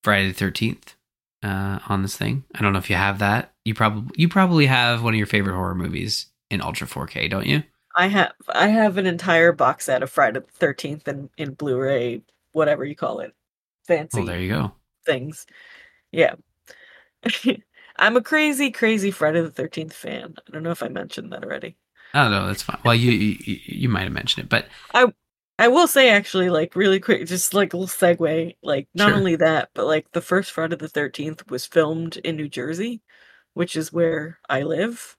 Friday 0.03 0.29
the 0.29 0.35
Thirteenth 0.35 0.95
uh, 1.43 1.79
on 1.89 2.03
this 2.03 2.17
thing. 2.17 2.45
I 2.55 2.62
don't 2.62 2.73
know 2.73 2.79
if 2.79 2.91
you 2.91 2.97
have 2.97 3.19
that. 3.21 3.53
You 3.65 3.75
probably 3.75 4.11
you 4.17 4.29
probably 4.29 4.67
have 4.67 5.03
one 5.03 5.15
of 5.15 5.19
your 5.19 5.27
favorite 5.27 5.55
horror 5.55 5.75
movies 5.75 6.27
in 6.51 6.61
Ultra 6.61 6.87
4K, 6.87 7.31
don't 7.31 7.47
you? 7.47 7.62
I 7.97 8.09
have 8.09 8.33
I 8.49 8.69
have 8.69 8.99
an 8.99 9.07
entire 9.07 9.53
box 9.53 9.87
set 9.87 10.03
of 10.03 10.11
Friday 10.11 10.41
the 10.41 10.47
Thirteenth 10.53 11.07
in 11.09 11.31
in 11.37 11.55
Blu-ray, 11.55 12.23
whatever 12.53 12.85
you 12.85 12.97
call 12.97 13.21
it, 13.21 13.33
fancy 13.87 14.19
Well, 14.19 14.27
there 14.27 14.41
you 14.41 14.49
go. 14.53 14.73
things. 15.07 15.47
Yeah, 16.12 16.35
I'm 17.97 18.17
a 18.17 18.23
crazy, 18.23 18.71
crazy 18.71 19.11
Friday 19.11 19.43
the 19.43 19.51
Thirteenth 19.51 19.93
fan. 19.93 20.35
I 20.47 20.51
don't 20.53 20.62
know 20.62 20.71
if 20.71 20.83
I 20.83 20.89
mentioned 20.89 21.33
that 21.33 21.45
already. 21.45 21.77
Oh 22.15 22.29
no, 22.29 22.47
that's 22.47 22.62
fine. 22.62 22.79
Well, 22.85 22.95
you 22.95 23.12
you, 23.12 23.59
you 23.65 23.89
might 23.89 24.03
have 24.05 24.12
mentioned 24.12 24.45
it, 24.45 24.49
but 24.49 24.67
I 24.95 25.12
will 25.69 25.87
say 25.87 26.11
actually, 26.11 26.51
like 26.51 26.74
really 26.77 27.01
quick, 27.01 27.27
just 27.27 27.55
like 27.55 27.73
a 27.73 27.77
little 27.77 27.89
segue. 27.89 28.57
Like 28.62 28.89
not 28.95 29.12
Sure. 29.12 29.15
only 29.15 29.37
that, 29.37 29.70
but 29.74 29.87
like 29.87 30.11
the 30.12 30.20
first 30.20 30.53
Friday 30.53 30.77
the 30.77 30.89
Thirteenth 30.89 31.49
was 31.51 31.66
filmed 31.66 32.16
in 32.19 32.37
New 32.37 32.49
Jersey, 32.49 33.03
which 33.55 33.77
is 33.77 33.93
where 33.93 34.39
I 34.49 34.62
live, 34.62 35.16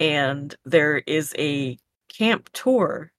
and 0.00 0.54
there 0.64 0.98
is 0.98 1.34
a 1.38 1.78
camp 2.08 2.50
tour 2.54 3.12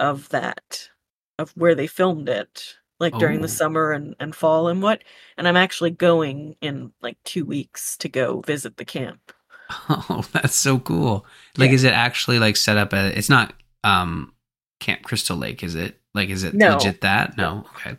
of 0.00 0.28
that, 0.30 0.90
of 1.38 1.52
where 1.56 1.74
they 1.76 1.86
filmed 1.88 2.28
it, 2.28 2.76
like 3.00 3.18
during 3.18 3.40
Oh. 3.40 3.42
the 3.42 3.48
summer 3.48 3.92
and 3.92 4.16
and 4.20 4.34
fall 4.36 4.68
and 4.68 4.82
what. 4.82 5.04
And 5.38 5.48
I'm 5.48 5.56
actually 5.58 5.92
going 5.92 6.56
in 6.62 6.92
like 7.02 7.18
two 7.24 7.44
weeks 7.46 7.96
to 7.98 8.08
go 8.10 8.40
visit 8.42 8.76
the 8.78 8.84
camp. 8.86 9.32
oh, 9.88 10.24
that's 10.32 10.54
so 10.56 10.78
cool. 10.78 11.26
Like, 11.56 11.70
Yeah. 11.70 11.72
is 11.72 11.84
it 11.84 11.92
actually 11.92 12.38
like 12.38 12.56
set 12.56 12.76
up? 12.76 12.92
A, 12.92 13.16
it's 13.16 13.28
not 13.28 13.54
um 13.84 14.32
Camp 14.80 15.02
Crystal 15.02 15.36
Lake, 15.36 15.62
is 15.62 15.74
it? 15.74 16.00
Like, 16.14 16.28
is 16.30 16.44
it 16.44 16.54
No. 16.54 16.74
legit 16.74 17.00
that? 17.02 17.36
No. 17.36 17.64
Okay. 17.76 17.96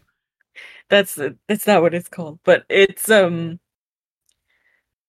That's 0.90 1.20
that's 1.48 1.68
not 1.68 1.82
what 1.82 1.94
it's 1.94 2.10
called, 2.10 2.40
but 2.44 2.64
it's 2.70 3.10
um. 3.10 3.60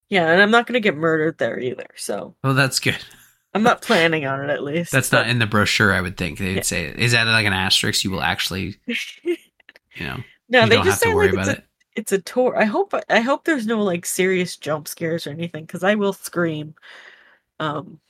Yeah, 0.09 0.29
and 0.31 0.43
I'm 0.43 0.51
not 0.51 0.67
gonna 0.67 0.81
get 0.81 0.97
murdered 0.97 1.39
there 1.39 1.59
either. 1.59 1.87
So 1.97 2.37
Well, 2.43 2.55
that's 2.55 2.81
good. 2.81 2.99
I'm 3.55 3.63
not 3.63 3.83
planning 3.83 4.27
on 4.27 4.43
it 4.45 4.51
at 4.51 4.63
least. 4.63 4.93
That's 4.93 5.09
but- 5.11 5.23
not 5.23 5.29
in 5.31 5.39
the 5.39 5.47
brochure. 5.47 5.93
I 5.93 6.01
would 6.01 6.17
think 6.17 6.39
they'd 6.39 6.57
Yeah. 6.57 6.63
say. 6.63 6.85
Is 6.87 7.13
that 7.13 7.27
like 7.27 7.47
an 7.47 7.53
asterisk? 7.53 8.05
You 8.05 8.11
will 8.11 8.23
actually, 8.23 8.77
you 8.87 9.37
know, 10.01 10.19
no, 10.49 10.63
you 10.65 10.69
they 10.69 10.77
don't 10.77 10.85
just 10.85 11.03
have 11.05 11.11
to 11.13 11.17
worry 11.17 11.27
like 11.29 11.35
about 11.35 11.49
it's 11.49 11.59
a, 11.59 11.61
it. 11.63 11.67
it's 11.97 12.13
a 12.13 12.19
tour. 12.21 12.57
I 12.59 12.65
hope 12.65 12.95
I 13.09 13.21
hope 13.21 13.45
there's 13.45 13.67
no 13.67 13.83
like 13.83 14.05
serious 14.05 14.57
jump 14.57 14.87
scares 14.89 15.27
or 15.27 15.31
anything 15.31 15.65
because 15.65 15.83
I 15.85 15.95
will 15.95 16.13
scream. 16.13 16.75
Um, 17.59 18.01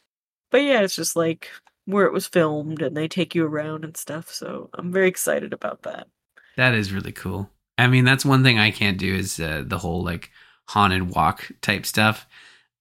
but 0.50 0.58
yeah, 0.62 0.80
it's 0.80 0.96
just 0.96 1.16
like 1.16 1.48
where 1.90 2.06
it 2.06 2.12
was 2.12 2.26
filmed 2.26 2.82
and 2.82 2.96
they 2.96 3.08
take 3.08 3.34
you 3.34 3.46
around 3.46 3.84
and 3.84 3.96
stuff. 3.96 4.30
So 4.32 4.70
I'm 4.74 4.92
very 4.92 5.08
excited 5.08 5.52
about 5.52 5.82
that. 5.82 6.08
That 6.56 6.74
is 6.74 6.92
really 6.92 7.12
cool. 7.12 7.50
I 7.78 7.86
mean, 7.86 8.04
that's 8.04 8.24
one 8.24 8.42
thing 8.42 8.58
I 8.58 8.70
can't 8.70 8.98
do 8.98 9.14
is 9.14 9.40
uh, 9.40 9.64
the 9.66 9.78
whole 9.78 10.02
like 10.04 10.30
haunted 10.68 11.10
walk 11.10 11.50
type 11.62 11.86
stuff. 11.86 12.26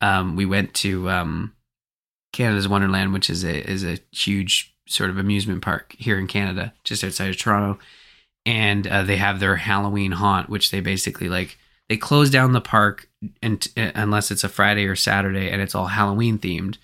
Um, 0.02 0.36
we 0.36 0.46
went 0.46 0.74
to 0.76 1.10
um, 1.10 1.54
Canada's 2.34 2.68
Wonderland, 2.68 3.14
which 3.14 3.30
is 3.30 3.44
a 3.44 3.70
is 3.70 3.84
a 3.84 4.00
huge 4.12 4.76
sort 4.88 5.10
of 5.10 5.18
amusement 5.18 5.62
park 5.62 5.96
here 5.98 6.18
in 6.18 6.28
Canada, 6.28 6.74
just 6.84 7.04
outside 7.04 7.30
of 7.30 7.38
Toronto, 7.38 7.80
and 8.46 8.88
uh, 8.88 9.04
they 9.04 9.18
have 9.18 9.40
their 9.40 9.56
Halloween 9.58 10.14
haunt, 10.14 10.50
which 10.50 10.72
they 10.72 10.82
basically 10.82 11.30
like 11.30 11.58
they 11.88 11.98
close 11.98 12.30
down 12.30 12.54
the 12.54 12.62
park 12.62 13.10
and 13.42 13.68
uh, 13.78 13.92
unless 13.96 14.32
it's 14.32 14.44
a 14.44 14.50
Friday 14.50 14.86
or 14.86 14.96
Saturday, 14.96 15.50
and 15.50 15.62
it's 15.62 15.76
all 15.76 15.88
Halloween 15.88 16.38
themed. 16.38 16.78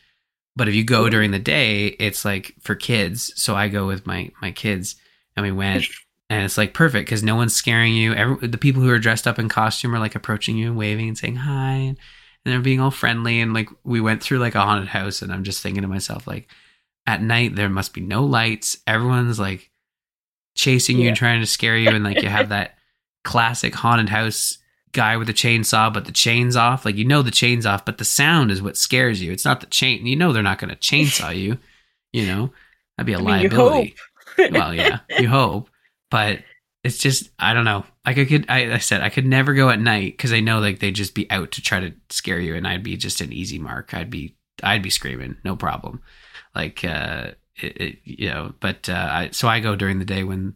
But 0.56 0.68
if 0.70 0.76
you 0.76 0.84
go 0.84 1.10
during 1.10 1.32
the 1.32 1.40
day, 1.40 1.88
it's 1.88 2.24
like 2.24 2.56
for 2.62 2.76
kids. 2.76 3.34
So 3.36 3.56
I 3.56 3.68
go 3.68 3.88
with 3.88 4.08
my 4.08 4.32
my 4.42 4.52
kids, 4.52 4.96
and 5.36 5.46
we 5.46 5.52
went 5.52 5.86
and 6.30 6.44
it's 6.44 6.58
like 6.58 6.74
perfect 6.74 7.06
because 7.06 7.24
no 7.24 7.36
one's 7.36 7.56
scaring 7.56 7.94
you. 7.94 8.14
Every, 8.14 8.48
the 8.48 8.58
people 8.58 8.82
who 8.82 8.90
are 8.90 9.00
dressed 9.00 9.28
up 9.28 9.38
in 9.38 9.50
costume 9.50 9.94
are 9.94 10.00
like 10.00 10.16
approaching 10.16 10.58
you 10.58 10.68
and 10.68 10.78
waving 10.78 11.10
and 11.10 11.18
saying 11.18 11.36
hi, 11.36 11.76
and 11.76 11.98
they're 12.44 12.62
being 12.62 12.80
all 12.80 12.92
friendly. 12.92 13.42
And 13.42 13.54
like 13.54 13.70
we 13.84 14.02
went 14.02 14.24
through 14.24 14.40
like 14.40 14.56
a 14.56 14.62
haunted 14.62 14.88
house, 14.88 15.22
and 15.22 15.32
I'm 15.32 15.44
just 15.44 15.62
thinking 15.62 15.84
to 15.84 15.88
myself 15.88 16.26
like, 16.26 16.48
at 17.06 17.22
night 17.22 17.56
there 17.56 17.70
must 17.70 17.94
be 17.94 18.02
no 18.02 18.24
lights. 18.24 18.78
Everyone's 18.88 19.40
like 19.40 19.70
chasing 20.56 20.98
you 20.98 21.10
and 21.10 21.18
trying 21.18 21.42
to 21.42 21.48
scare 21.48 21.78
you, 21.78 21.90
and 21.90 22.04
like 22.04 22.22
you 22.22 22.30
have 22.30 22.50
that 22.50 22.76
classic 23.24 23.76
haunted 23.76 24.10
house 24.10 24.58
guy 24.96 25.18
with 25.18 25.30
a 25.30 25.34
chainsaw, 25.34 25.94
but 25.94 26.06
the 26.06 26.12
chain's 26.12 26.56
off. 26.56 26.86
Like 26.86 26.96
you 26.96 27.06
know 27.06 27.22
the 27.22 27.30
chain's 27.30 27.68
off, 27.68 27.86
but 27.86 28.00
the 28.00 28.06
sound 28.06 28.50
is 28.50 28.62
what 28.62 28.78
scares 28.78 29.22
you. 29.22 29.32
It's 29.32 29.46
not 29.46 29.60
the 29.60 29.68
chain. 29.68 30.08
You 30.08 30.16
know 30.16 30.34
they're 30.34 30.42
not 30.42 30.58
going 30.58 30.72
to 30.72 30.76
chainsaw 30.76 31.36
you. 31.36 31.60
You 32.12 32.26
know 32.26 32.54
that'd 32.98 33.06
be 33.06 33.14
a 33.14 33.18
I 33.18 33.20
mean, 33.20 33.28
liability 33.28 33.96
well, 34.38 34.74
yeah, 34.74 35.00
you 35.20 35.28
hope, 35.28 35.70
but 36.10 36.40
it's 36.84 36.98
just 36.98 37.30
I 37.40 37.54
don't 37.54 37.66
know. 37.66 37.86
Like 38.06 38.18
I 38.18 38.26
could, 38.26 38.46
I, 38.50 38.74
I 38.74 38.78
said 38.78 39.02
I 39.02 39.10
could 39.10 39.26
never 39.26 39.54
go 39.54 39.70
at 39.70 39.80
night 39.80 40.14
because 40.14 40.34
I 40.34 40.40
know 40.40 40.60
like 40.60 40.80
they'd 40.80 40.92
just 40.92 41.16
be 41.16 41.30
out 41.32 41.52
to 41.54 41.62
try 41.62 41.80
to 41.80 41.94
scare 42.10 42.40
you, 42.40 42.56
and 42.56 42.68
I'd 42.68 42.84
be 42.84 42.98
just 42.98 43.22
an 43.22 43.34
easy 43.34 43.60
mark. 43.60 43.94
I'd 43.94 44.10
be, 44.10 44.36
I'd 44.64 44.84
be 44.84 44.90
screaming, 44.90 45.38
no 45.44 45.56
problem. 45.56 46.02
Like, 46.54 46.86
uh, 46.86 47.32
it, 47.58 47.82
it, 47.82 48.00
you 48.04 48.30
know, 48.30 48.54
but 48.60 48.90
uh, 48.90 49.08
I, 49.12 49.30
so 49.32 49.48
I 49.48 49.60
go 49.60 49.76
during 49.76 50.00
the 50.00 50.06
day 50.06 50.24
when, 50.24 50.56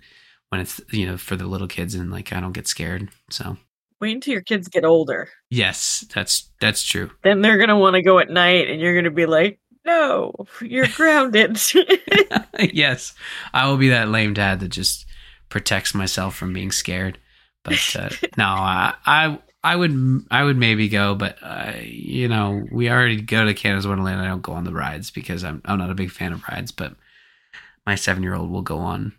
when 0.50 0.62
it's 0.62 0.80
you 0.92 1.06
know 1.06 1.18
for 1.18 1.36
the 1.36 1.48
little 1.48 1.68
kids 1.68 1.96
and 1.96 2.12
like 2.12 2.34
I 2.34 2.40
don't 2.40 2.54
get 2.54 2.68
scared. 2.68 3.10
So 3.30 3.58
Wait 4.02 4.16
until 4.16 4.34
your 4.34 4.42
kids 4.42 4.68
get 4.68 4.86
older. 4.86 5.30
yes, 5.50 6.06
that's 6.14 6.50
that's 6.62 6.84
true. 6.84 7.12
Then 7.24 7.42
they're 7.42 7.58
gonna 7.58 7.78
want 7.78 7.96
to 7.96 8.02
go 8.02 8.20
at 8.20 8.30
night, 8.30 8.70
and 8.70 8.80
you're 8.80 8.96
gonna 8.96 9.14
be 9.14 9.26
like, 9.26 9.60
"No, 9.86 10.34
you're 10.62 10.88
grounded." 10.96 11.60
yes, 12.60 13.14
I 13.54 13.68
will 13.68 13.78
be 13.78 13.90
that 13.90 14.10
lame 14.10 14.34
dad 14.34 14.60
that 14.62 14.70
just 14.70 15.06
protects 15.50 15.94
myself 15.94 16.36
from 16.36 16.54
being 16.54 16.72
scared. 16.72 17.18
But 17.64 17.96
uh, 17.98 18.10
no, 18.38 18.46
I, 18.46 18.94
I 19.06 19.40
I 19.64 19.76
would 19.76 20.26
I 20.32 20.44
would 20.44 20.58
maybe 20.58 20.88
go, 20.88 21.16
but 21.16 21.38
uh, 21.42 21.74
you 21.84 22.28
know 22.30 22.66
we 22.72 22.90
already 22.90 23.20
go 23.22 23.44
to 23.44 23.54
Canada's 23.54 23.88
Wonderland. 23.88 24.22
I 24.22 24.28
don't 24.28 24.42
go 24.42 24.54
on 24.54 24.64
the 24.64 24.74
rides 24.74 25.12
because 25.12 25.44
I'm 25.44 25.62
I'm 25.66 25.78
not 25.78 25.92
a 25.92 25.96
big 25.96 26.12
fan 26.12 26.32
of 26.32 26.44
rides. 26.48 26.72
But 26.72 26.96
my 27.86 27.96
seven 27.96 28.24
year 28.24 28.36
old 28.36 28.50
will 28.50 28.62
go 28.62 28.78
on 28.78 29.14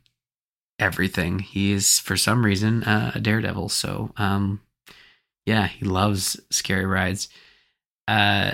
everything. 0.79 1.41
He 1.41 1.73
is 1.73 1.99
for 1.99 2.17
some 2.17 2.47
reason 2.47 2.85
uh, 2.85 3.13
a 3.15 3.21
daredevil. 3.21 3.69
So 3.69 4.13
um, 4.17 4.63
yeah, 5.51 5.67
he 5.67 5.85
loves 5.85 6.41
scary 6.51 6.87
rides. 6.87 7.29
Uh, 8.07 8.53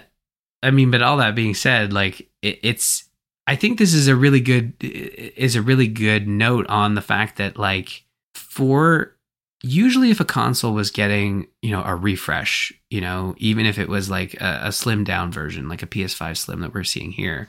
I 0.62 0.70
mean, 0.70 0.90
but 0.90 1.02
all 1.02 1.18
that 1.18 1.34
being 1.34 1.54
said, 1.54 1.92
like 1.92 2.20
it, 2.40 2.58
it's 2.62 3.04
I 3.46 3.54
think 3.54 3.78
this 3.78 3.92
is 3.92 4.08
a 4.08 4.16
really 4.16 4.40
good 4.40 4.72
is 4.80 5.56
a 5.56 5.62
really 5.62 5.88
good 5.88 6.26
note 6.26 6.66
on 6.68 6.94
the 6.94 7.02
fact 7.02 7.36
that 7.36 7.58
like 7.58 8.04
for 8.34 9.14
usually 9.62 10.10
if 10.10 10.20
a 10.20 10.24
console 10.24 10.72
was 10.72 10.90
getting 10.90 11.48
you 11.60 11.70
know 11.70 11.82
a 11.84 11.94
refresh 11.94 12.72
you 12.88 13.02
know 13.02 13.34
even 13.36 13.66
if 13.66 13.78
it 13.78 13.90
was 13.90 14.08
like 14.08 14.32
a, 14.40 14.60
a 14.64 14.72
slim 14.72 15.04
down 15.04 15.30
version 15.30 15.68
like 15.68 15.82
a 15.82 15.86
ps5 15.86 16.36
slim 16.36 16.60
that 16.60 16.74
we're 16.74 16.84
seeing 16.84 17.10
here 17.10 17.48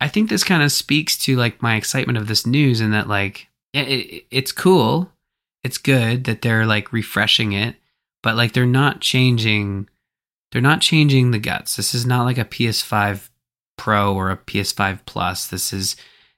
i 0.00 0.08
think 0.08 0.28
this 0.28 0.42
kind 0.42 0.64
of 0.64 0.72
speaks 0.72 1.16
to 1.16 1.36
like 1.36 1.62
my 1.62 1.76
excitement 1.76 2.18
of 2.18 2.26
this 2.26 2.44
news 2.44 2.80
and 2.80 2.92
that 2.92 3.08
like 3.08 3.48
it, 3.72 3.88
it, 3.88 4.24
it's 4.32 4.50
cool 4.50 5.12
it's 5.62 5.78
good 5.78 6.24
that 6.24 6.42
they're 6.42 6.66
like 6.66 6.92
refreshing 6.92 7.52
it 7.52 7.76
but 8.22 8.36
like 8.36 8.52
they're 8.52 8.66
not 8.66 9.00
changing 9.00 9.88
they're 10.52 10.60
not 10.60 10.80
changing 10.80 11.30
the 11.30 11.38
guts 11.38 11.76
this 11.76 11.94
is 11.94 12.04
not 12.06 12.24
like 12.24 12.38
a 12.38 12.44
ps5 12.44 13.30
Pro 13.80 14.14
or 14.14 14.30
a 14.30 14.36
PS5 14.36 15.06
Plus. 15.06 15.46
This 15.46 15.72
is 15.72 15.96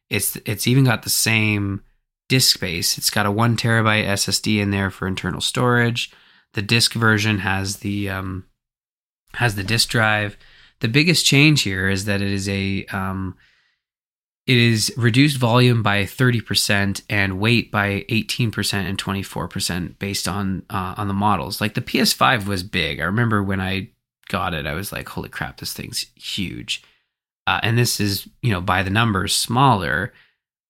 it's 0.08 0.36
it's 0.46 0.68
even 0.68 0.84
got 0.84 1.02
the 1.02 1.10
same 1.10 1.82
disk 2.28 2.54
space. 2.54 2.96
It's 2.96 3.10
got 3.10 3.26
a 3.26 3.32
one 3.32 3.56
terabyte 3.56 4.06
SSD 4.06 4.60
in 4.60 4.70
there 4.70 4.92
for 4.92 5.08
internal 5.08 5.40
storage. 5.40 6.12
The 6.54 6.62
disk 6.62 6.92
version 6.92 7.38
has 7.38 7.78
the 7.78 8.08
um, 8.08 8.46
has 9.34 9.56
the 9.56 9.64
disk 9.64 9.88
drive. 9.88 10.36
The 10.78 10.86
biggest 10.86 11.26
change 11.26 11.62
here 11.62 11.88
is 11.88 12.04
that 12.04 12.22
it 12.22 12.30
is 12.30 12.48
a 12.48 12.86
um, 12.92 13.36
it 14.46 14.56
is 14.56 14.92
reduced 14.96 15.36
volume 15.36 15.82
by 15.82 16.02
30% 16.02 17.02
and 17.08 17.38
weight 17.38 17.70
by 17.70 18.04
18% 18.08 18.74
and 18.74 18.98
24% 18.98 19.98
based 19.98 20.26
on 20.26 20.64
uh, 20.68 20.94
on 20.96 21.08
the 21.08 21.14
models. 21.14 21.60
Like 21.60 21.74
the 21.74 21.80
PS5 21.80 22.46
was 22.46 22.62
big. 22.62 23.00
I 23.00 23.04
remember 23.04 23.42
when 23.42 23.60
I 23.60 23.90
got 24.28 24.54
it, 24.54 24.66
I 24.66 24.74
was 24.74 24.92
like, 24.92 25.08
"Holy 25.08 25.28
crap, 25.28 25.58
this 25.58 25.72
thing's 25.72 26.06
huge." 26.16 26.82
Uh, 27.46 27.60
and 27.62 27.76
this 27.76 28.00
is 28.00 28.28
you 28.40 28.50
know 28.50 28.60
by 28.60 28.82
the 28.82 28.90
numbers 28.90 29.34
smaller 29.34 30.12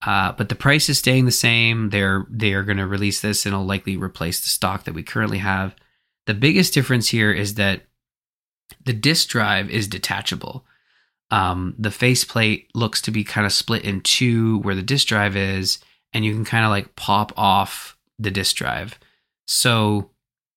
uh, 0.05 0.33
but 0.33 0.49
the 0.49 0.55
price 0.55 0.89
is 0.89 0.99
staying 0.99 1.27
the 1.27 1.31
same 1.31 1.91
they're 1.91 2.27
they 2.31 2.55
are 2.55 2.63
going 2.63 2.79
to 2.79 2.87
release 2.87 3.21
this 3.21 3.45
and 3.45 3.53
it'll 3.53 3.67
likely 3.67 3.97
replace 3.97 4.41
the 4.41 4.49
stock 4.49 4.85
that 4.85 4.95
we 4.95 5.03
currently 5.03 5.39
have 5.39 5.77
the 6.27 6.35
biggest 6.35 6.73
difference 6.73 7.09
here 7.09 7.31
is 7.31 7.55
that 7.55 7.83
the 8.85 8.93
disk 8.95 9.29
drive 9.29 9.69
is 9.69 9.87
detachable 9.87 10.65
um, 11.33 11.75
the 11.79 11.91
faceplate 11.91 12.71
looks 12.75 13.03
to 13.03 13.11
be 13.11 13.25
kind 13.25 13.47
of 13.47 13.53
split 13.53 13.83
in 13.83 14.01
two 14.03 14.59
where 14.61 14.77
the 14.77 14.83
disk 14.83 15.09
drive 15.09 15.37
is 15.37 15.79
and 16.13 16.25
you 16.25 16.33
can 16.33 16.45
kind 16.45 16.65
of 16.65 16.71
like 16.71 16.95
pop 16.95 17.33
off 17.37 17.97
the 18.19 18.31
disk 18.31 18.55
drive 18.55 18.99
so 19.47 20.11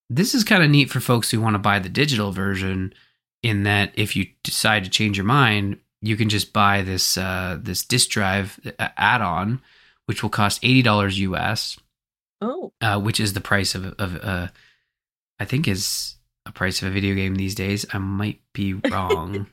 this 0.10 0.36
is 0.36 0.44
kind 0.44 0.64
of 0.64 0.70
neat 0.70 0.90
for 0.90 1.00
folks 1.00 1.32
who 1.32 1.42
want 1.42 1.56
to 1.56 1.60
buy 1.60 1.80
the 1.80 1.90
digital 1.90 2.32
version 2.32 2.94
in 3.42 3.64
that 3.64 3.92
if 3.96 4.16
you 4.16 4.28
decide 4.44 4.84
to 4.84 4.90
change 4.90 5.18
your 5.18 5.26
mind, 5.26 5.78
you 6.02 6.16
can 6.16 6.30
just 6.30 6.54
buy 6.54 6.82
this 6.82 7.18
uh, 7.18 7.58
this 7.62 7.84
disk 7.84 8.10
drive 8.10 8.60
uh, 8.80 8.90
add-on, 8.98 9.62
which 10.06 10.22
will 10.22 10.30
cost 10.30 10.60
eighty 10.64 10.82
dollars 10.82 11.20
US, 11.20 11.78
Oh, 12.42 12.72
uh, 12.82 13.00
which 13.00 13.20
is 13.20 13.34
the 13.34 13.42
price 13.42 13.76
of 13.76 13.86
of 14.00 14.16
uh, 14.24 14.48
I 15.40 15.46
think 15.46 15.68
is 15.68 16.16
a 16.46 16.52
price 16.52 16.82
of 16.82 16.88
a 16.88 16.92
video 16.92 17.16
game 17.16 17.36
these 17.36 17.56
days. 17.56 17.86
I 17.92 17.98
might 17.98 18.42
be 18.54 18.74
wrong. 18.92 19.48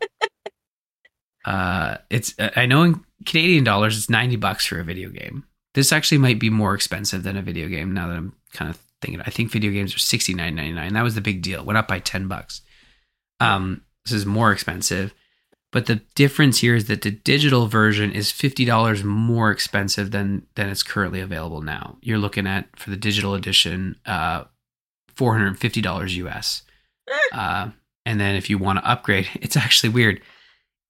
Uh, 1.45 1.97
it's 2.11 2.35
I 2.39 2.67
know 2.67 2.83
in 2.83 3.05
Canadian 3.27 3.65
dollars 3.65 3.97
it's 3.97 4.11
ninety 4.11 4.37
bucks 4.37 4.67
for 4.67 4.79
a 4.81 4.85
video 4.85 5.09
game. 5.09 5.45
This 5.75 5.93
actually 5.93 6.19
might 6.19 6.39
be 6.39 6.51
more 6.51 6.75
expensive 6.75 7.23
than 7.23 7.37
a 7.37 7.43
video 7.43 7.69
game 7.69 7.93
now 7.93 8.09
that 8.09 8.17
I'm 8.17 8.35
kind 8.53 8.71
of 8.71 8.79
thinking. 9.01 9.21
I 9.21 9.31
think 9.31 9.51
video 9.51 9.73
games 9.73 9.95
are 9.95 9.99
sixty 9.99 10.35
nine 10.35 10.55
ninety 10.55 10.73
nine. 10.73 10.95
That 10.95 11.03
was 11.03 11.15
the 11.15 11.21
big 11.21 11.43
deal. 11.43 11.61
It 11.61 11.67
went 11.67 11.79
up 11.79 11.89
by 11.89 11.99
ten 11.99 12.29
bucks. 12.29 12.63
Um, 13.41 13.83
this 14.05 14.13
is 14.13 14.27
more 14.27 14.53
expensive, 14.53 15.15
but 15.73 15.87
the 15.87 15.97
difference 16.15 16.59
here 16.59 16.77
is 16.77 16.87
that 16.87 17.03
the 17.03 17.11
digital 17.11 17.67
version 17.67 18.13
is 18.13 18.31
fifty 18.31 18.65
dollars 18.65 19.03
more 19.03 19.51
expensive 19.51 20.11
than 20.11 20.47
than 20.55 20.69
it's 20.69 20.83
currently 20.83 21.21
available 21.21 21.63
now. 21.63 21.99
You're 22.03 22.19
looking 22.19 22.47
at 22.47 22.79
for 22.79 22.91
the 22.91 22.97
digital 22.97 23.35
edition, 23.35 23.97
uh, 24.07 24.45
four 25.15 25.33
hundred 25.33 25.49
and 25.49 25.59
fifty 25.59 25.81
dollars 25.81 26.17
US. 26.17 26.63
Uh, 27.33 27.71
and 28.05 28.21
then 28.21 28.37
if 28.37 28.51
you 28.51 28.59
want 28.59 28.79
to 28.79 28.89
upgrade, 28.89 29.29
it's 29.35 29.57
actually 29.57 29.91
weird. 29.91 30.21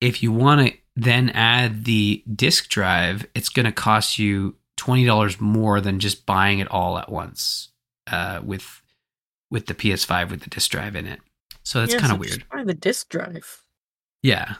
If 0.03 0.23
you 0.23 0.33
want 0.33 0.67
to 0.67 0.77
then 0.97 1.31
add 1.31 1.85
the 1.85 2.23
disk 2.35 2.69
drive, 2.69 3.27
it's 3.35 3.49
going 3.49 3.67
to 3.67 3.73
cost 3.73 4.19
you 4.19 4.57
twenty 4.77 5.07
dollars 5.07 5.41
more 5.41 5.81
than 5.81 5.99
just 6.01 6.27
buying 6.27 6.59
it 6.59 6.71
all 6.71 6.99
at 6.99 7.11
once 7.11 7.71
uh, 8.11 8.41
with 8.45 8.83
with 9.51 9.67
the 9.67 9.75
PS5 9.75 10.31
with 10.31 10.41
the 10.43 10.51
disk 10.51 10.71
drive 10.71 10.97
in 10.97 11.07
it. 11.07 11.21
So 11.63 11.81
that's 11.81 11.93
Yeah, 11.93 11.99
kind 12.01 12.09
so 12.11 12.15
of 12.15 12.21
weird. 12.21 12.39
just 12.41 12.49
Buy 12.51 12.65
the 12.65 12.75
disk 12.75 13.09
drive. 13.11 13.63
Yeah, 14.23 14.55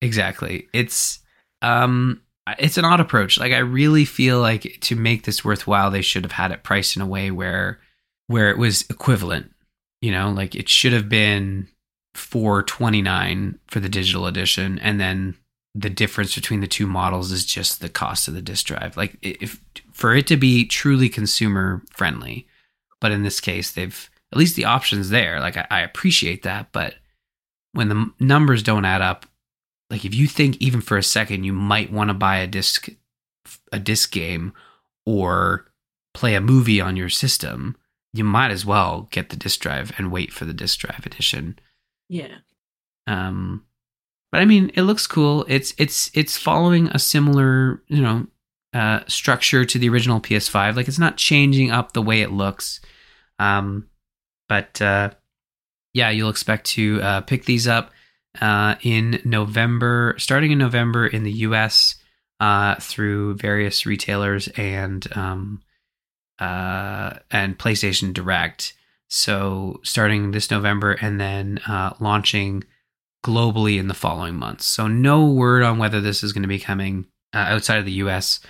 exactly. 0.00 0.68
It's 0.72 1.20
um 1.62 2.22
it's 2.58 2.78
an 2.78 2.84
odd 2.84 3.00
approach. 3.00 3.38
Like 3.38 3.52
I 3.52 3.58
really 3.58 4.04
feel 4.04 4.40
like 4.40 4.78
to 4.82 4.96
make 4.96 5.24
this 5.24 5.44
worthwhile, 5.44 5.90
they 5.90 6.02
should 6.02 6.24
have 6.24 6.32
had 6.32 6.52
it 6.52 6.62
priced 6.62 6.96
in 6.96 7.02
a 7.02 7.06
way 7.06 7.30
where 7.30 7.80
where 8.28 8.50
it 8.50 8.58
was 8.58 8.82
equivalent. 8.88 9.52
You 10.00 10.12
know, 10.12 10.30
like 10.30 10.54
it 10.54 10.68
should 10.68 10.92
have 10.92 11.08
been 11.08 11.68
four 12.16 12.62
twenty 12.62 13.02
nine 13.02 13.58
for 13.68 13.80
the 13.80 13.88
digital 13.88 14.26
edition, 14.26 14.78
and 14.78 15.00
then 15.00 15.36
the 15.74 15.90
difference 15.90 16.34
between 16.34 16.60
the 16.60 16.66
two 16.66 16.86
models 16.86 17.30
is 17.30 17.44
just 17.44 17.80
the 17.80 17.88
cost 17.88 18.28
of 18.28 18.34
the 18.34 18.42
disk 18.42 18.66
drive. 18.66 18.96
Like 18.96 19.18
if 19.20 19.60
for 19.92 20.14
it 20.14 20.26
to 20.28 20.36
be 20.36 20.64
truly 20.66 21.08
consumer 21.08 21.82
friendly, 21.90 22.46
but 23.00 23.12
in 23.12 23.22
this 23.22 23.40
case, 23.40 23.70
they've 23.70 24.10
at 24.32 24.38
least 24.38 24.56
the 24.56 24.64
options 24.64 25.10
there. 25.10 25.38
Like 25.38 25.56
I, 25.56 25.66
I 25.70 25.80
appreciate 25.82 26.42
that, 26.44 26.72
but 26.72 26.94
when 27.72 27.88
the 27.88 28.10
numbers 28.18 28.62
don't 28.62 28.86
add 28.86 29.02
up, 29.02 29.26
like 29.90 30.04
if 30.04 30.14
you 30.14 30.26
think 30.26 30.56
even 30.56 30.80
for 30.80 30.96
a 30.96 31.02
second 31.02 31.44
you 31.44 31.52
might 31.52 31.92
want 31.92 32.08
to 32.08 32.14
buy 32.14 32.38
a 32.38 32.46
disc 32.46 32.88
a 33.70 33.78
disc 33.78 34.10
game 34.10 34.52
or 35.04 35.66
play 36.14 36.34
a 36.34 36.40
movie 36.40 36.80
on 36.80 36.96
your 36.96 37.10
system, 37.10 37.76
you 38.14 38.24
might 38.24 38.50
as 38.50 38.64
well 38.64 39.08
get 39.10 39.28
the 39.28 39.36
disc 39.36 39.60
drive 39.60 39.92
and 39.98 40.10
wait 40.10 40.32
for 40.32 40.46
the 40.46 40.54
disc 40.54 40.80
drive 40.80 41.04
edition. 41.04 41.58
Yeah. 42.08 42.38
Um 43.06 43.64
but 44.32 44.40
I 44.40 44.44
mean, 44.44 44.70
it 44.74 44.82
looks 44.82 45.06
cool. 45.06 45.44
It's 45.48 45.74
it's 45.78 46.10
it's 46.14 46.36
following 46.36 46.88
a 46.88 46.98
similar, 46.98 47.82
you 47.88 48.02
know, 48.02 48.26
uh 48.72 49.00
structure 49.06 49.64
to 49.64 49.78
the 49.78 49.88
original 49.88 50.20
PS5. 50.20 50.76
Like 50.76 50.88
it's 50.88 50.98
not 50.98 51.16
changing 51.16 51.70
up 51.70 51.92
the 51.92 52.02
way 52.02 52.22
it 52.22 52.32
looks. 52.32 52.80
Um 53.38 53.88
but 54.48 54.80
uh 54.80 55.10
yeah, 55.96 56.10
you'll 56.10 56.28
expect 56.28 56.66
to 56.66 57.00
uh, 57.00 57.20
pick 57.22 57.46
these 57.46 57.66
up 57.66 57.90
uh, 58.42 58.74
in 58.82 59.18
November, 59.24 60.14
starting 60.18 60.52
in 60.52 60.58
November 60.58 61.06
in 61.06 61.22
the 61.22 61.32
US 61.32 61.94
uh, 62.38 62.74
through 62.74 63.36
various 63.36 63.86
retailers 63.86 64.46
and 64.58 65.06
um, 65.16 65.62
uh, 66.38 67.14
and 67.30 67.58
PlayStation 67.58 68.12
Direct. 68.12 68.74
So 69.08 69.80
starting 69.82 70.30
this 70.30 70.50
November 70.50 70.92
and 70.92 71.20
then 71.20 71.58
uh, 71.68 71.94
launching 72.00 72.64
globally 73.24 73.78
in 73.78 73.88
the 73.88 73.94
following 73.94 74.34
months. 74.34 74.66
So 74.66 74.88
no 74.88 75.26
word 75.26 75.62
on 75.62 75.78
whether 75.78 76.00
this 76.00 76.22
is 76.22 76.32
going 76.32 76.42
to 76.42 76.48
be 76.48 76.58
coming 76.58 77.06
uh, 77.34 77.38
outside 77.38 77.78
of 77.78 77.84
the 77.84 77.92
US 77.92 78.40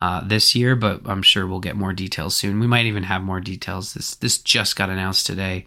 uh, 0.00 0.22
this 0.26 0.54
year, 0.54 0.74
but 0.76 1.02
I'm 1.06 1.22
sure 1.22 1.46
we'll 1.46 1.60
get 1.60 1.76
more 1.76 1.92
details 1.92 2.34
soon. 2.34 2.60
We 2.60 2.66
might 2.66 2.86
even 2.86 3.04
have 3.04 3.22
more 3.22 3.40
details. 3.40 3.94
This 3.94 4.14
this 4.16 4.38
just 4.38 4.76
got 4.76 4.90
announced 4.90 5.26
today. 5.26 5.66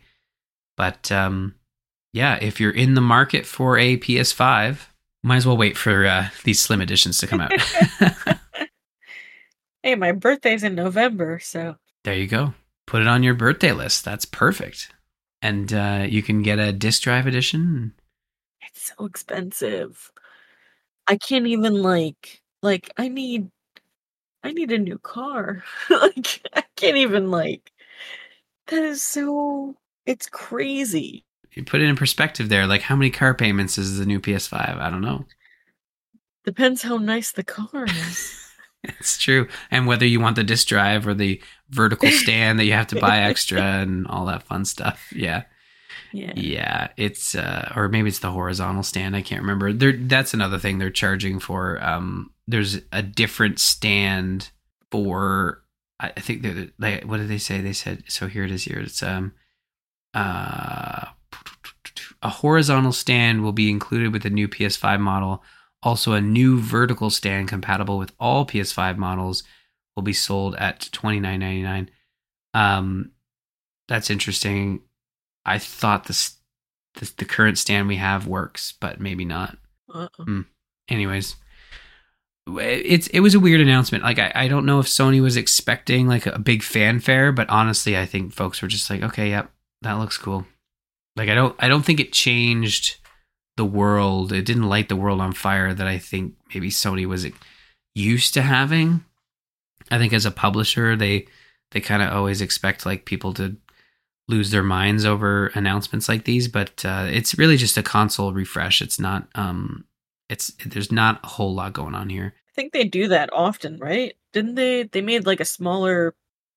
But 0.78 1.12
um, 1.12 1.56
yeah, 2.12 2.36
if 2.42 2.60
you're 2.60 2.72
in 2.72 2.96
the 2.96 3.02
market 3.02 3.46
for 3.46 3.78
a 3.78 3.98
PS5, 3.98 4.78
might 5.24 5.38
as 5.38 5.46
well 5.46 5.58
wait 5.58 5.78
for 5.78 6.06
uh, 6.06 6.30
these 6.44 6.60
slim 6.60 6.82
editions 6.82 7.18
to 7.20 7.28
come 7.28 7.40
out. 7.40 7.52
Hey, 9.86 9.94
my 9.94 10.14
birthday's 10.14 10.64
in 10.64 10.74
November, 10.74 11.38
so 11.38 11.76
there 12.04 12.16
you 12.16 12.26
go. 12.26 12.56
Put 12.88 13.02
it 13.02 13.08
on 13.08 13.24
your 13.24 13.34
birthday 13.34 13.72
list. 13.72 14.06
That's 14.06 14.26
perfect. 14.26 14.92
And 15.42 15.74
uh, 15.74 16.06
you 16.08 16.22
can 16.22 16.42
get 16.42 16.60
a 16.60 16.72
disc 16.72 17.04
drive 17.04 17.28
edition. 17.28 17.94
it's 18.62 18.94
so 18.96 19.06
expensive. 19.06 20.12
I 21.08 21.18
can't 21.18 21.48
even 21.48 21.82
like 21.82 22.42
like 22.62 22.92
I 22.98 23.08
need 23.08 23.50
I 24.44 24.52
need 24.52 24.72
a 24.72 24.78
new 24.78 24.98
car. 24.98 25.64
like 25.90 26.42
I 26.54 26.64
can't 26.76 26.98
even 26.98 27.32
like 27.32 27.72
that 28.68 28.84
is 28.84 29.04
so 29.04 29.76
it's 30.06 30.28
crazy. 30.28 31.26
You 31.52 31.64
put 31.64 31.82
it 31.82 31.90
in 31.90 31.96
perspective 31.96 32.50
there. 32.50 32.68
Like, 32.68 32.82
how 32.82 32.96
many 32.98 33.10
car 33.10 33.34
payments 33.34 33.78
is 33.78 33.98
the 33.98 34.06
new 34.06 34.20
PS5? 34.20 34.78
I 34.78 34.90
don't 34.90 35.02
know. 35.02 35.26
Depends 36.44 36.82
how 36.82 36.98
nice 36.98 37.32
the 37.32 37.44
car 37.44 37.86
is. 37.86 38.42
It's 39.00 39.18
true. 39.18 39.48
And 39.72 39.88
whether 39.88 40.06
you 40.06 40.20
want 40.20 40.36
the 40.36 40.44
disc 40.44 40.68
drive 40.68 41.08
or 41.08 41.16
the 41.16 41.42
vertical 41.70 42.10
stand 42.12 42.60
that 42.60 42.66
you 42.66 42.74
have 42.74 42.88
to 42.88 43.00
buy 43.00 43.20
extra 43.20 43.62
and 43.62 44.08
all 44.08 44.26
that 44.26 44.44
fun 44.44 44.66
stuff. 44.66 45.12
Yeah. 45.16 45.44
Yeah. 46.12 46.34
Yeah, 46.36 46.88
it's 46.96 47.36
uh 47.36 47.74
or 47.76 47.90
maybe 47.90 48.08
it's 48.08 48.20
the 48.20 48.32
horizontal 48.32 48.84
stand. 48.84 49.16
I 49.16 49.22
can't 49.22 49.42
remember. 49.42 49.74
There 49.74 49.94
that's 49.94 50.34
another 50.34 50.58
thing 50.58 50.78
they're 50.78 50.90
charging 50.90 51.40
for. 51.40 51.84
Um 51.84 52.32
there's 52.48 52.80
a 52.92 53.02
different 53.02 53.60
stand 53.60 54.52
for 54.92 55.64
I 56.00 56.14
I 56.16 56.20
think 56.22 56.42
they're 56.42 56.70
like 56.80 57.04
what 57.04 57.18
did 57.18 57.28
they 57.28 57.38
say? 57.38 57.60
They 57.60 57.74
said 57.74 58.04
so 58.08 58.28
here 58.28 58.46
it 58.46 58.52
is 58.52 58.64
here. 58.64 58.80
It's 58.80 59.04
um 59.04 59.34
uh 60.14 61.08
a 62.22 62.30
horizontal 62.30 62.94
stand 62.94 63.44
will 63.44 63.52
be 63.52 63.70
included 63.70 64.14
with 64.14 64.24
the 64.24 64.30
new 64.30 64.48
PS5 64.48 65.00
model. 65.00 65.44
Also 65.84 66.14
a 66.14 66.22
new 66.22 66.60
vertical 66.60 67.10
stand 67.10 67.48
compatible 67.50 67.98
with 67.98 68.14
all 68.20 68.46
PS5 68.46 68.98
models 68.98 69.44
will 69.96 70.04
be 70.04 70.14
sold 70.14 70.56
at 70.56 70.90
twenty 70.92 71.20
nine 71.20 71.40
ninety 71.40 71.64
nine. 71.64 71.90
Um 72.54 73.12
that's 73.88 74.10
interesting. 74.10 74.82
I 75.46 75.60
thought 75.60 76.06
this, 76.06 76.38
this 76.96 77.12
the 77.12 77.26
current 77.26 77.58
stand 77.58 77.88
we 77.88 77.98
have 77.98 78.28
works, 78.28 78.74
but 78.80 79.00
maybe 79.00 79.26
not. 79.26 79.58
Uh-uh. 79.94 80.42
Anyways, 80.90 81.36
it's 82.48 83.08
it 83.08 83.20
was 83.20 83.36
a 83.36 83.40
weird 83.40 83.62
announcement. 83.62 84.04
Like 84.04 84.20
I, 84.20 84.32
I 84.34 84.48
don't 84.48 84.66
know 84.66 84.80
if 84.80 84.88
Sony 84.88 85.22
was 85.22 85.38
expecting 85.38 86.08
like 86.08 86.26
a 86.26 86.40
big 86.40 86.64
fanfare, 86.64 87.32
but 87.32 87.50
honestly, 87.50 87.98
I 87.98 88.06
think 88.06 88.34
folks 88.34 88.62
were 88.62 88.68
just 88.68 88.90
like, 88.90 89.04
okay, 89.04 89.30
yep, 89.30 89.52
that 89.82 89.94
looks 89.94 90.18
cool. 90.18 90.46
Like 91.16 91.30
I 91.30 91.36
don't 91.36 91.56
I 91.60 91.68
don't 91.68 91.86
think 91.86 92.00
it 92.00 92.12
changed 92.12 92.98
the 93.58 93.66
world. 93.66 94.34
It 94.34 94.46
didn't 94.46 94.70
light 94.70 94.90
the 94.90 94.96
world 94.96 95.22
on 95.22 95.34
fire 95.34 95.74
that 95.74 95.88
I 95.88 95.98
think 95.98 96.34
maybe 96.54 96.70
Sony 96.70 97.06
was 97.06 97.26
used 97.94 98.34
to 98.34 98.42
having. 98.42 99.06
I 99.92 99.98
think 99.98 100.14
as 100.14 100.26
a 100.26 100.32
publisher, 100.32 100.96
they 100.96 101.28
they 101.72 101.82
kind 101.82 102.02
of 102.02 102.14
always 102.14 102.42
expect 102.42 102.86
like 102.86 103.06
people 103.06 103.34
to 103.36 103.58
lose 104.28 104.52
their 104.52 104.64
minds 104.64 105.06
over 105.06 105.48
announcements 105.48 106.10
like 106.10 106.26
these, 106.26 106.48
but 106.48 106.84
uh, 106.84 107.08
it's 107.10 107.38
really 107.38 107.58
just 107.58 107.78
a 107.78 107.84
console 107.84 108.34
refresh. 108.34 108.82
It's 108.82 109.00
not 109.00 109.28
um 109.36 109.86
it's 110.30 110.54
there's 110.66 110.92
not 110.92 111.24
a 111.24 111.28
whole 111.28 111.54
lot 111.54 111.74
going 111.74 111.96
on 111.96 112.10
here. 112.10 112.34
I 112.50 112.52
think 112.56 112.74
they 112.74 112.86
do 112.86 113.10
that 113.10 113.30
often, 113.34 113.78
right? 113.80 114.16
Didn't 114.34 114.56
they 114.56 114.84
they 114.84 115.02
made 115.02 115.26
like 115.26 115.40
a 115.40 115.46
smaller 115.46 116.16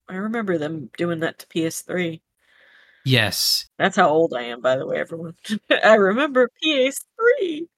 I 0.08 0.16
remember 0.16 0.56
them 0.56 0.90
doing 0.96 1.20
that 1.20 1.38
to 1.40 1.46
PS3. 1.46 2.20
Yes. 3.04 3.66
That's 3.78 3.96
how 3.96 4.08
old 4.08 4.34
I 4.34 4.42
am, 4.44 4.60
by 4.60 4.76
the 4.76 4.86
way, 4.86 4.98
everyone. 4.98 5.34
I 5.84 5.94
remember 5.94 6.50
PS3. 6.64 7.68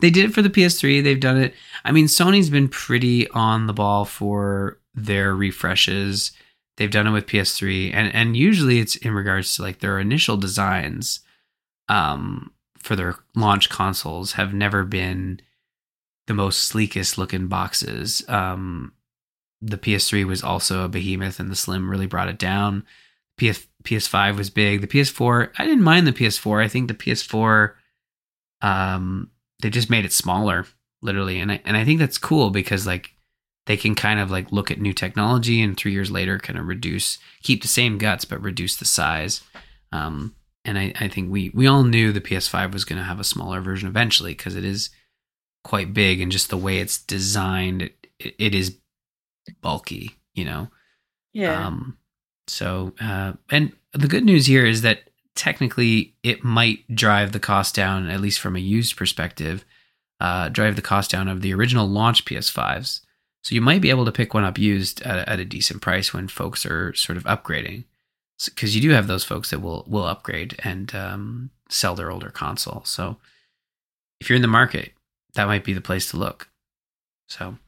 They 0.00 0.10
did 0.10 0.26
it 0.26 0.34
for 0.34 0.42
the 0.42 0.50
PS3. 0.50 1.02
They've 1.02 1.18
done 1.18 1.38
it. 1.38 1.54
I 1.84 1.92
mean, 1.92 2.06
Sony's 2.06 2.50
been 2.50 2.68
pretty 2.68 3.28
on 3.30 3.66
the 3.66 3.72
ball 3.72 4.04
for 4.04 4.78
their 4.94 5.34
refreshes. 5.34 6.32
They've 6.76 6.90
done 6.90 7.06
it 7.06 7.12
with 7.12 7.26
PS3 7.26 7.92
and 7.94 8.14
and 8.14 8.36
usually 8.36 8.78
it's 8.78 8.96
in 8.96 9.12
regards 9.12 9.54
to 9.56 9.62
like 9.62 9.80
their 9.80 9.98
initial 9.98 10.36
designs 10.36 11.20
um 11.88 12.50
for 12.78 12.96
their 12.96 13.16
launch 13.34 13.68
consoles 13.68 14.32
have 14.32 14.52
never 14.52 14.84
been 14.84 15.40
the 16.26 16.34
most 16.34 16.64
sleekest 16.64 17.18
looking 17.18 17.46
boxes. 17.46 18.22
Um 18.28 18.92
the 19.60 19.78
PS3 19.78 20.26
was 20.26 20.42
also 20.42 20.84
a 20.84 20.88
behemoth 20.88 21.38
and 21.38 21.50
the 21.50 21.56
Slim 21.56 21.88
really 21.88 22.06
brought 22.06 22.28
it 22.28 22.38
down. 22.38 22.84
PS 23.38 23.66
PS5 23.84 24.36
was 24.36 24.50
big. 24.50 24.80
The 24.80 24.86
PS4, 24.86 25.50
I 25.58 25.64
didn't 25.64 25.84
mind 25.84 26.06
the 26.06 26.12
PS4. 26.12 26.62
I 26.62 26.68
think 26.68 26.88
the 26.88 26.94
PS4 26.94 27.72
um, 28.60 29.30
they 29.62 29.70
just 29.70 29.90
made 29.90 30.04
it 30.04 30.12
smaller, 30.12 30.66
literally, 31.00 31.38
and 31.40 31.50
I 31.50 31.60
and 31.64 31.76
I 31.76 31.84
think 31.84 31.98
that's 31.98 32.18
cool 32.18 32.50
because 32.50 32.86
like 32.86 33.14
they 33.66 33.76
can 33.76 33.94
kind 33.94 34.20
of 34.20 34.30
like 34.30 34.52
look 34.52 34.70
at 34.70 34.80
new 34.80 34.92
technology 34.92 35.62
and 35.62 35.76
three 35.76 35.92
years 35.92 36.10
later 36.10 36.38
kind 36.38 36.58
of 36.58 36.66
reduce, 36.66 37.18
keep 37.42 37.62
the 37.62 37.68
same 37.68 37.96
guts 37.96 38.24
but 38.24 38.42
reduce 38.42 38.76
the 38.76 38.84
size. 38.84 39.42
Um, 39.92 40.34
and 40.64 40.78
I, 40.78 40.92
I 40.98 41.08
think 41.08 41.30
we 41.30 41.50
we 41.54 41.66
all 41.66 41.84
knew 41.84 42.12
the 42.12 42.20
PS5 42.20 42.72
was 42.72 42.84
going 42.84 42.98
to 42.98 43.04
have 43.04 43.20
a 43.20 43.24
smaller 43.24 43.60
version 43.60 43.88
eventually 43.88 44.32
because 44.32 44.56
it 44.56 44.64
is 44.64 44.90
quite 45.64 45.94
big 45.94 46.20
and 46.20 46.32
just 46.32 46.50
the 46.50 46.56
way 46.56 46.78
it's 46.78 46.98
designed, 46.98 47.82
it, 47.82 48.34
it 48.38 48.54
is 48.54 48.78
bulky, 49.60 50.18
you 50.34 50.44
know. 50.44 50.68
Yeah. 51.32 51.66
Um, 51.66 51.98
so, 52.46 52.92
uh, 53.00 53.34
and 53.50 53.72
the 53.92 54.08
good 54.08 54.24
news 54.24 54.46
here 54.46 54.66
is 54.66 54.82
that 54.82 55.08
technically 55.34 56.14
it 56.22 56.44
might 56.44 56.94
drive 56.94 57.32
the 57.32 57.40
cost 57.40 57.74
down, 57.74 58.08
at 58.08 58.20
least 58.20 58.40
from 58.40 58.56
a 58.56 58.60
used 58.60 58.96
perspective, 58.96 59.64
uh, 60.20 60.48
drive 60.48 60.76
the 60.76 60.82
cost 60.82 61.10
down 61.10 61.28
of 61.28 61.42
the 61.42 61.54
original 61.54 61.86
launch 61.86 62.24
PS5s. 62.24 63.00
So 63.42 63.54
you 63.54 63.60
might 63.60 63.80
be 63.80 63.90
able 63.90 64.04
to 64.04 64.12
pick 64.12 64.34
one 64.34 64.44
up 64.44 64.56
used 64.56 65.02
at, 65.02 65.28
at 65.28 65.40
a 65.40 65.44
decent 65.44 65.82
price 65.82 66.14
when 66.14 66.28
folks 66.28 66.64
are 66.64 66.94
sort 66.94 67.16
of 67.16 67.24
upgrading, 67.24 67.84
because 68.44 68.70
so, 68.70 68.76
you 68.76 68.80
do 68.80 68.90
have 68.90 69.08
those 69.08 69.24
folks 69.24 69.50
that 69.50 69.60
will 69.60 69.84
will 69.88 70.04
upgrade 70.04 70.58
and 70.62 70.94
um, 70.94 71.50
sell 71.68 71.94
their 71.94 72.10
older 72.10 72.30
console. 72.30 72.82
So 72.84 73.16
if 74.20 74.28
you're 74.28 74.36
in 74.36 74.42
the 74.42 74.48
market, 74.48 74.92
that 75.34 75.46
might 75.46 75.64
be 75.64 75.72
the 75.72 75.80
place 75.80 76.10
to 76.10 76.16
look. 76.16 76.50
So 77.28 77.58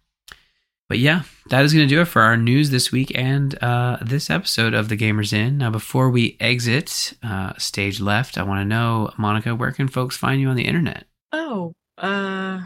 but 0.88 0.98
yeah, 0.98 1.22
that 1.48 1.64
is 1.64 1.72
going 1.72 1.88
to 1.88 1.94
do 1.94 2.00
it 2.00 2.06
for 2.06 2.22
our 2.22 2.36
news 2.36 2.70
this 2.70 2.92
week 2.92 3.10
and 3.14 3.60
uh, 3.62 3.98
this 4.02 4.28
episode 4.28 4.74
of 4.74 4.88
The 4.88 4.96
Gamers 4.96 5.32
Inn. 5.32 5.58
Now, 5.58 5.70
before 5.70 6.10
we 6.10 6.36
exit 6.40 7.14
uh, 7.22 7.54
stage 7.56 8.00
left, 8.00 8.36
I 8.36 8.42
want 8.42 8.60
to 8.60 8.64
know, 8.64 9.10
Monica, 9.16 9.54
where 9.54 9.72
can 9.72 9.88
folks 9.88 10.16
find 10.16 10.40
you 10.40 10.48
on 10.48 10.56
the 10.56 10.66
internet? 10.66 11.06
Oh, 11.32 11.74
uh, 11.96 12.60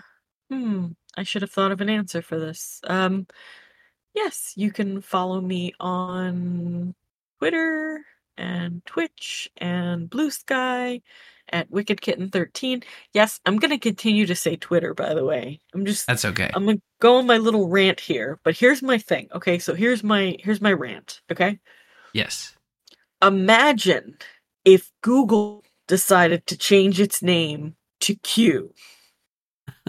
hmm, 0.51 0.87
I 1.17 1.23
should 1.23 1.43
have 1.43 1.51
thought 1.53 1.73
of 1.73 1.81
an 1.81 1.89
answer 1.89 2.21
for 2.21 2.39
this. 2.39 2.81
Um, 2.85 3.27
yes, 4.15 4.53
you 4.57 4.73
can 4.73 5.01
follow 5.01 5.41
me 5.41 5.73
on 5.79 6.95
Twitter 7.39 8.01
and 8.37 8.85
Twitch 8.85 9.49
and 9.59 10.11
Blue 10.11 10.31
Sky 10.31 11.03
at 11.53 11.71
Wicked 11.71 12.01
Kitten 12.01 12.31
13. 12.31 12.83
Yes, 13.13 13.41
I'm 13.47 13.57
gonna 13.59 13.79
continue 13.79 14.27
to 14.27 14.35
say 14.35 14.57
Twitter, 14.57 14.95
by 14.95 15.15
the 15.15 15.25
way. 15.25 15.61
I'm 15.75 15.85
just 15.85 16.07
That's 16.07 16.25
okay. 16.25 16.51
I'm 16.55 16.65
gonna 16.65 16.81
go 17.01 17.17
on 17.17 17.27
my 17.27 17.39
little 17.39 17.69
rant 17.69 18.01
here, 18.01 18.41
but 18.45 18.57
here's 18.57 18.83
my 18.83 18.99
thing. 18.99 19.29
Okay, 19.35 19.59
so 19.59 19.75
here's 19.75 20.03
my 20.03 20.37
here's 20.41 20.61
my 20.61 20.73
rant, 20.73 21.21
okay? 21.31 21.59
Yes. 22.13 22.57
Imagine 23.23 24.19
if 24.65 24.93
Google 25.03 25.65
decided 25.87 26.47
to 26.47 26.57
change 26.57 27.01
its 27.01 27.23
name 27.23 27.75
to 28.01 28.15
Q. 28.15 28.73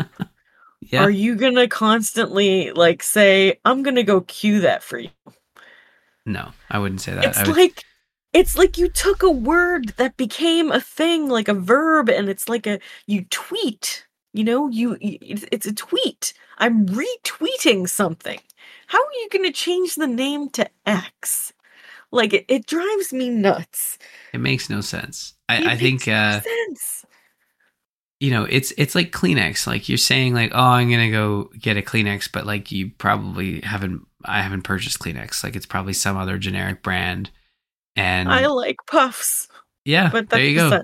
yeah. 0.81 1.03
Are 1.03 1.09
you 1.09 1.35
gonna 1.35 1.67
constantly 1.67 2.71
like 2.71 3.03
say, 3.03 3.59
I'm 3.65 3.83
gonna 3.83 4.03
go 4.03 4.21
Q 4.21 4.61
that 4.61 4.83
for 4.83 4.99
you? 4.99 5.09
No, 6.25 6.51
I 6.69 6.79
wouldn't 6.79 7.01
say 7.01 7.13
that. 7.13 7.25
It's 7.25 7.47
would... 7.47 7.55
like 7.55 7.83
it's 8.33 8.57
like 8.57 8.77
you 8.77 8.89
took 8.89 9.23
a 9.23 9.31
word 9.31 9.93
that 9.97 10.17
became 10.17 10.71
a 10.71 10.81
thing, 10.81 11.29
like 11.29 11.47
a 11.47 11.53
verb, 11.53 12.09
and 12.09 12.29
it's 12.29 12.47
like 12.47 12.67
a 12.67 12.79
you 13.05 13.25
tweet. 13.29 14.05
You 14.33 14.43
know, 14.43 14.67
you 14.67 14.97
it's 15.01 15.65
a 15.65 15.73
tweet. 15.73 16.33
I'm 16.59 16.85
retweeting 16.87 17.89
something. 17.89 18.39
How 18.87 18.99
are 18.99 19.13
you 19.21 19.29
going 19.31 19.45
to 19.45 19.51
change 19.51 19.95
the 19.95 20.07
name 20.07 20.49
to 20.51 20.69
X? 20.85 21.53
Like 22.11 22.33
it, 22.33 22.45
it 22.47 22.65
drives 22.67 23.13
me 23.13 23.29
nuts. 23.29 23.97
It 24.33 24.39
makes 24.39 24.69
no 24.69 24.81
sense. 24.81 25.33
I, 25.47 25.73
I 25.73 25.77
think 25.77 26.07
uh, 26.07 26.41
sense. 26.41 27.05
You 28.19 28.31
know, 28.31 28.43
it's 28.43 28.71
it's 28.77 28.93
like 28.93 29.11
Kleenex. 29.11 29.65
Like 29.65 29.89
you're 29.89 29.97
saying, 29.97 30.33
like, 30.35 30.51
oh, 30.53 30.59
I'm 30.59 30.89
gonna 30.91 31.11
go 31.11 31.49
get 31.59 31.77
a 31.77 31.81
Kleenex, 31.81 32.31
but 32.31 32.45
like 32.45 32.71
you 32.71 32.91
probably 32.97 33.61
haven't. 33.61 34.05
I 34.25 34.41
haven't 34.41 34.63
purchased 34.63 34.99
Kleenex. 34.99 35.43
Like 35.43 35.55
it's 35.55 35.65
probably 35.65 35.93
some 35.93 36.17
other 36.17 36.37
generic 36.37 36.83
brand 36.83 37.31
and 37.99 38.29
I 38.29 38.47
like 38.47 38.77
puffs. 38.87 39.47
Yeah, 39.85 40.09
but 40.11 40.29
there 40.29 40.43
you 40.43 40.55
go. 40.55 40.83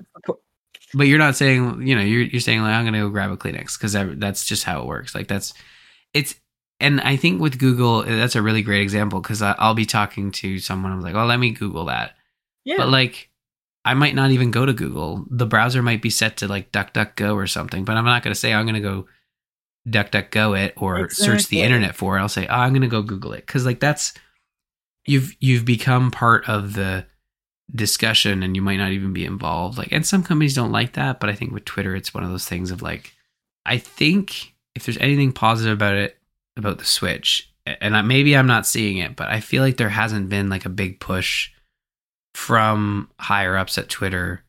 But 0.93 1.07
you're 1.07 1.19
not 1.19 1.35
saying, 1.35 1.85
you 1.85 1.95
know, 1.95 2.01
you're 2.01 2.23
you're 2.23 2.41
saying 2.41 2.61
like 2.61 2.73
I'm 2.73 2.85
gonna 2.85 3.01
go 3.01 3.09
grab 3.09 3.31
a 3.31 3.37
Kleenex 3.37 3.77
because 3.77 3.93
that, 3.93 4.19
that's 4.19 4.45
just 4.45 4.63
how 4.63 4.81
it 4.81 4.87
works. 4.87 5.15
Like 5.15 5.27
that's 5.27 5.53
it's 6.13 6.35
and 6.79 7.01
I 7.01 7.15
think 7.15 7.41
with 7.41 7.59
Google 7.59 8.03
eh, 8.03 8.15
that's 8.15 8.35
a 8.35 8.41
really 8.41 8.61
great 8.61 8.81
example 8.81 9.19
because 9.21 9.41
I'll 9.41 9.73
be 9.73 9.85
talking 9.85 10.31
to 10.33 10.59
someone 10.59 10.91
I'm 10.91 11.01
like, 11.01 11.15
oh, 11.15 11.25
let 11.25 11.39
me 11.39 11.51
Google 11.51 11.85
that. 11.85 12.13
Yeah. 12.63 12.77
But 12.77 12.89
like, 12.89 13.29
I 13.83 13.93
might 13.93 14.15
not 14.15 14.31
even 14.31 14.51
go 14.51 14.65
to 14.65 14.73
Google. 14.73 15.25
The 15.29 15.45
browser 15.45 15.81
might 15.81 16.01
be 16.01 16.09
set 16.09 16.37
to 16.37 16.47
like 16.47 16.71
DuckDuckGo 16.71 17.35
or 17.35 17.47
something. 17.47 17.85
But 17.85 17.97
I'm 17.97 18.05
not 18.05 18.23
gonna 18.23 18.35
say 18.35 18.53
oh, 18.53 18.59
I'm 18.59 18.65
gonna 18.65 18.81
go 18.81 19.07
DuckDuckGo 19.87 20.65
it 20.65 20.73
or 20.77 20.99
exactly. 20.99 21.25
search 21.25 21.47
the 21.49 21.61
internet 21.61 21.95
for 21.95 22.17
it. 22.17 22.21
I'll 22.21 22.29
say, 22.29 22.47
oh, 22.47 22.55
I'm 22.55 22.73
gonna 22.73 22.87
go 22.87 23.01
Google 23.01 23.33
it 23.33 23.45
because 23.45 23.65
like 23.65 23.79
that's 23.79 24.13
you've 25.05 25.35
you've 25.39 25.65
become 25.65 26.11
part 26.11 26.47
of 26.49 26.73
the 26.73 27.05
discussion 27.73 28.43
and 28.43 28.55
you 28.55 28.61
might 28.61 28.77
not 28.77 28.91
even 28.91 29.13
be 29.13 29.25
involved. 29.25 29.77
Like 29.77 29.91
and 29.91 30.05
some 30.05 30.23
companies 30.23 30.53
don't 30.53 30.71
like 30.71 30.93
that 30.93 31.19
but 31.19 31.29
i 31.29 31.33
think 31.33 31.51
with 31.51 31.65
twitter 31.65 31.95
it's 31.95 32.13
one 32.13 32.23
of 32.23 32.29
those 32.29 32.45
things 32.45 32.71
of 32.71 32.81
like 32.81 33.13
i 33.65 33.77
think 33.77 34.53
if 34.75 34.85
there's 34.85 34.97
anything 34.97 35.31
positive 35.31 35.73
about 35.73 35.95
it 35.95 36.17
about 36.57 36.77
the 36.77 36.85
switch 36.85 37.51
and 37.65 37.97
I, 37.97 38.01
maybe 38.01 38.37
i'm 38.37 38.47
not 38.47 38.67
seeing 38.67 38.97
it 38.97 39.15
but 39.15 39.27
i 39.27 39.39
feel 39.39 39.63
like 39.63 39.77
there 39.77 39.89
hasn't 39.89 40.29
been 40.29 40.49
like 40.49 40.65
a 40.65 40.69
big 40.69 40.99
push 40.99 41.49
from 42.35 43.09
higher 43.19 43.57
ups 43.57 43.77
at 43.77 43.89
twitter 43.89 44.43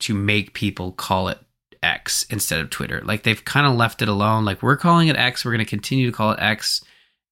to 0.00 0.14
make 0.14 0.54
people 0.54 0.92
call 0.92 1.28
it 1.28 1.38
x 1.82 2.24
instead 2.30 2.60
of 2.60 2.70
twitter. 2.70 3.00
Like 3.04 3.22
they've 3.22 3.44
kind 3.44 3.66
of 3.66 3.74
left 3.74 4.02
it 4.02 4.08
alone. 4.08 4.44
Like 4.44 4.62
we're 4.62 4.76
calling 4.76 5.08
it 5.08 5.16
x. 5.16 5.44
We're 5.44 5.52
going 5.52 5.64
to 5.64 5.64
continue 5.64 6.10
to 6.10 6.16
call 6.16 6.32
it 6.32 6.40
x 6.40 6.84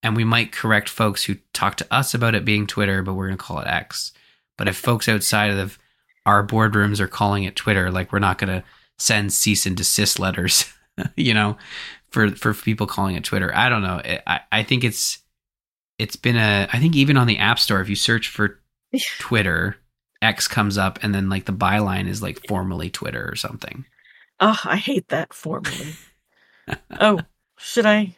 and 0.02 0.16
we 0.16 0.24
might 0.24 0.52
correct 0.52 0.88
folks 0.88 1.24
who 1.24 1.36
talk 1.52 1.76
to 1.76 1.86
us 1.90 2.14
about 2.14 2.34
it 2.34 2.44
being 2.44 2.66
Twitter, 2.66 3.02
but 3.02 3.14
we're 3.14 3.26
going 3.26 3.38
to 3.38 3.44
call 3.44 3.60
it 3.60 3.66
X. 3.66 4.12
But 4.56 4.68
if 4.68 4.76
folks 4.76 5.08
outside 5.08 5.50
of 5.50 5.78
our 6.26 6.46
boardrooms 6.46 7.00
are 7.00 7.08
calling 7.08 7.44
it 7.44 7.56
Twitter, 7.56 7.90
like 7.90 8.12
we're 8.12 8.18
not 8.18 8.38
going 8.38 8.60
to 8.60 8.64
send 8.98 9.32
cease 9.32 9.66
and 9.66 9.76
desist 9.76 10.18
letters, 10.18 10.72
you 11.16 11.34
know, 11.34 11.56
for 12.10 12.30
for 12.30 12.54
people 12.54 12.86
calling 12.86 13.16
it 13.16 13.24
Twitter. 13.24 13.54
I 13.54 13.68
don't 13.68 13.82
know. 13.82 14.00
I 14.26 14.40
I 14.50 14.62
think 14.62 14.84
it's 14.84 15.18
it's 15.98 16.16
been 16.16 16.36
a. 16.36 16.68
I 16.72 16.78
think 16.78 16.94
even 16.96 17.16
on 17.16 17.26
the 17.26 17.38
App 17.38 17.58
Store, 17.58 17.80
if 17.80 17.88
you 17.88 17.96
search 17.96 18.28
for 18.28 18.60
Twitter, 19.18 19.76
X 20.22 20.48
comes 20.48 20.78
up, 20.78 20.98
and 21.02 21.14
then 21.14 21.28
like 21.28 21.46
the 21.46 21.52
byline 21.52 22.08
is 22.08 22.22
like 22.22 22.46
formerly 22.46 22.90
Twitter 22.90 23.28
or 23.30 23.36
something. 23.36 23.84
Oh, 24.40 24.60
I 24.64 24.76
hate 24.76 25.08
that 25.08 25.32
formally. 25.32 25.94
oh, 27.00 27.20
should 27.56 27.86
I 27.86 28.16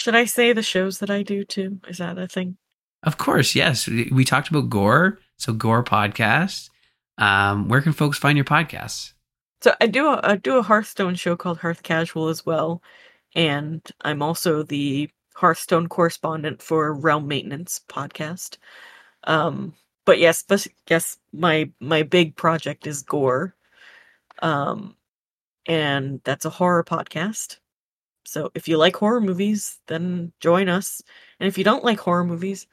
should 0.00 0.16
I 0.16 0.24
say 0.24 0.52
the 0.52 0.62
shows 0.62 0.98
that 0.98 1.10
I 1.10 1.22
do 1.22 1.44
too? 1.44 1.78
Is 1.86 1.98
that 1.98 2.18
a 2.18 2.26
thing? 2.26 2.56
Of 3.02 3.18
course, 3.18 3.54
yes. 3.54 3.86
We 3.86 4.24
talked 4.24 4.48
about 4.48 4.70
Gore, 4.70 5.18
so 5.36 5.52
Gore 5.52 5.84
podcast. 5.84 6.70
Um, 7.18 7.68
where 7.68 7.82
can 7.82 7.92
folks 7.92 8.18
find 8.18 8.36
your 8.36 8.46
podcasts? 8.46 9.12
So 9.60 9.74
I 9.78 9.86
do 9.86 10.06
a, 10.06 10.20
I 10.22 10.36
do 10.36 10.56
a 10.56 10.62
Hearthstone 10.62 11.14
show 11.14 11.36
called 11.36 11.58
Hearth 11.58 11.82
Casual 11.82 12.28
as 12.28 12.46
well, 12.46 12.82
and 13.34 13.82
I'm 14.00 14.22
also 14.22 14.62
the 14.62 15.10
Hearthstone 15.34 15.86
correspondent 15.86 16.62
for 16.62 16.94
Realm 16.94 17.28
Maintenance 17.28 17.82
podcast. 17.88 18.56
Um, 19.24 19.74
but 20.06 20.18
yes, 20.18 20.42
but 20.48 20.66
yes, 20.88 21.18
my 21.32 21.70
my 21.78 22.02
big 22.04 22.36
project 22.36 22.86
is 22.86 23.02
Gore, 23.02 23.54
um, 24.40 24.96
and 25.66 26.22
that's 26.24 26.46
a 26.46 26.50
horror 26.50 26.84
podcast. 26.84 27.58
So 28.30 28.52
if 28.54 28.68
you 28.68 28.76
like 28.76 28.94
horror 28.94 29.20
movies, 29.20 29.80
then 29.88 30.32
join 30.38 30.68
us. 30.68 31.02
And 31.40 31.48
if 31.48 31.58
you 31.58 31.64
don't 31.64 31.82
like 31.82 31.98
horror 31.98 32.22
movies, 32.22 32.68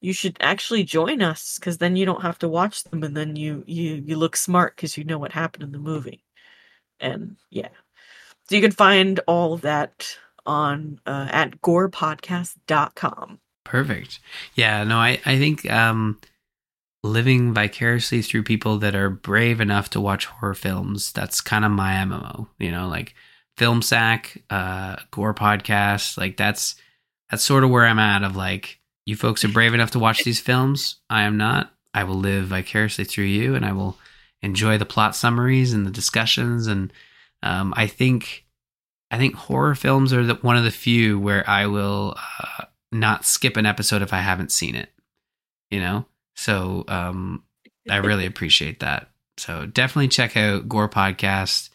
you 0.00 0.12
should 0.12 0.36
actually 0.40 0.82
join 0.82 1.22
us 1.22 1.60
because 1.60 1.78
then 1.78 1.94
you 1.94 2.04
don't 2.04 2.22
have 2.22 2.40
to 2.40 2.48
watch 2.48 2.82
them 2.82 3.04
and 3.04 3.16
then 3.16 3.36
you 3.36 3.62
you 3.68 4.02
you 4.04 4.16
look 4.16 4.36
smart 4.36 4.74
because 4.74 4.98
you 4.98 5.04
know 5.04 5.18
what 5.18 5.30
happened 5.30 5.62
in 5.62 5.70
the 5.70 5.78
movie. 5.78 6.24
And 6.98 7.36
yeah. 7.50 7.68
So 8.48 8.56
you 8.56 8.60
can 8.60 8.72
find 8.72 9.20
all 9.28 9.52
of 9.52 9.60
that 9.60 10.18
on 10.44 11.00
uh, 11.06 11.28
at 11.30 11.60
gorepodcast.com. 11.60 13.38
Perfect. 13.64 14.18
Yeah, 14.56 14.82
no, 14.82 14.98
I, 14.98 15.20
I 15.24 15.38
think 15.38 15.70
um, 15.70 16.20
living 17.04 17.54
vicariously 17.54 18.22
through 18.22 18.42
people 18.42 18.78
that 18.78 18.96
are 18.96 19.10
brave 19.10 19.60
enough 19.60 19.88
to 19.90 20.00
watch 20.00 20.26
horror 20.26 20.54
films, 20.54 21.12
that's 21.12 21.40
kind 21.40 21.64
of 21.64 21.70
my 21.70 21.94
MMO. 21.94 22.48
You 22.58 22.72
know, 22.72 22.88
like 22.88 23.14
film 23.56 23.82
sack 23.82 24.42
uh 24.50 24.96
gore 25.10 25.34
podcast 25.34 26.18
like 26.18 26.36
that's 26.36 26.74
that's 27.30 27.42
sort 27.42 27.64
of 27.64 27.70
where 27.70 27.86
i'm 27.86 27.98
at 27.98 28.22
of 28.22 28.36
like 28.36 28.78
you 29.06 29.16
folks 29.16 29.44
are 29.44 29.48
brave 29.48 29.72
enough 29.72 29.92
to 29.92 30.00
watch 30.00 30.24
these 30.24 30.40
films. 30.40 30.96
I 31.08 31.22
am 31.22 31.36
not. 31.36 31.72
I 31.94 32.02
will 32.02 32.16
live 32.16 32.46
vicariously 32.46 33.04
through 33.04 33.24
you 33.24 33.54
and 33.54 33.64
i 33.64 33.72
will 33.72 33.96
enjoy 34.42 34.76
the 34.76 34.84
plot 34.84 35.16
summaries 35.16 35.72
and 35.72 35.86
the 35.86 35.90
discussions 35.90 36.66
and 36.66 36.92
um, 37.42 37.72
i 37.76 37.86
think 37.86 38.44
i 39.10 39.16
think 39.16 39.34
horror 39.34 39.74
films 39.74 40.12
are 40.12 40.24
the, 40.24 40.34
one 40.34 40.56
of 40.56 40.64
the 40.64 40.70
few 40.70 41.18
where 41.18 41.48
i 41.48 41.66
will 41.66 42.14
uh, 42.42 42.64
not 42.92 43.24
skip 43.24 43.56
an 43.56 43.64
episode 43.64 44.02
if 44.02 44.12
i 44.12 44.20
haven't 44.20 44.52
seen 44.52 44.74
it 44.74 44.90
you 45.70 45.80
know? 45.80 46.04
So 46.34 46.84
um, 46.88 47.44
i 47.88 47.96
really 47.96 48.26
appreciate 48.26 48.80
that. 48.80 49.08
So 49.38 49.66
definitely 49.66 50.08
check 50.08 50.36
out 50.36 50.68
gore 50.68 50.88
podcast 50.88 51.70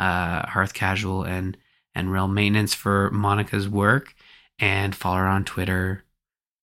uh, 0.00 0.48
Hearth 0.48 0.74
Casual 0.74 1.22
and 1.22 1.56
and 1.94 2.12
Realm 2.12 2.34
Maintenance 2.34 2.74
for 2.74 3.10
Monica's 3.10 3.68
work, 3.68 4.14
and 4.58 4.94
follow 4.94 5.18
her 5.18 5.26
on 5.26 5.44
Twitter 5.44 6.04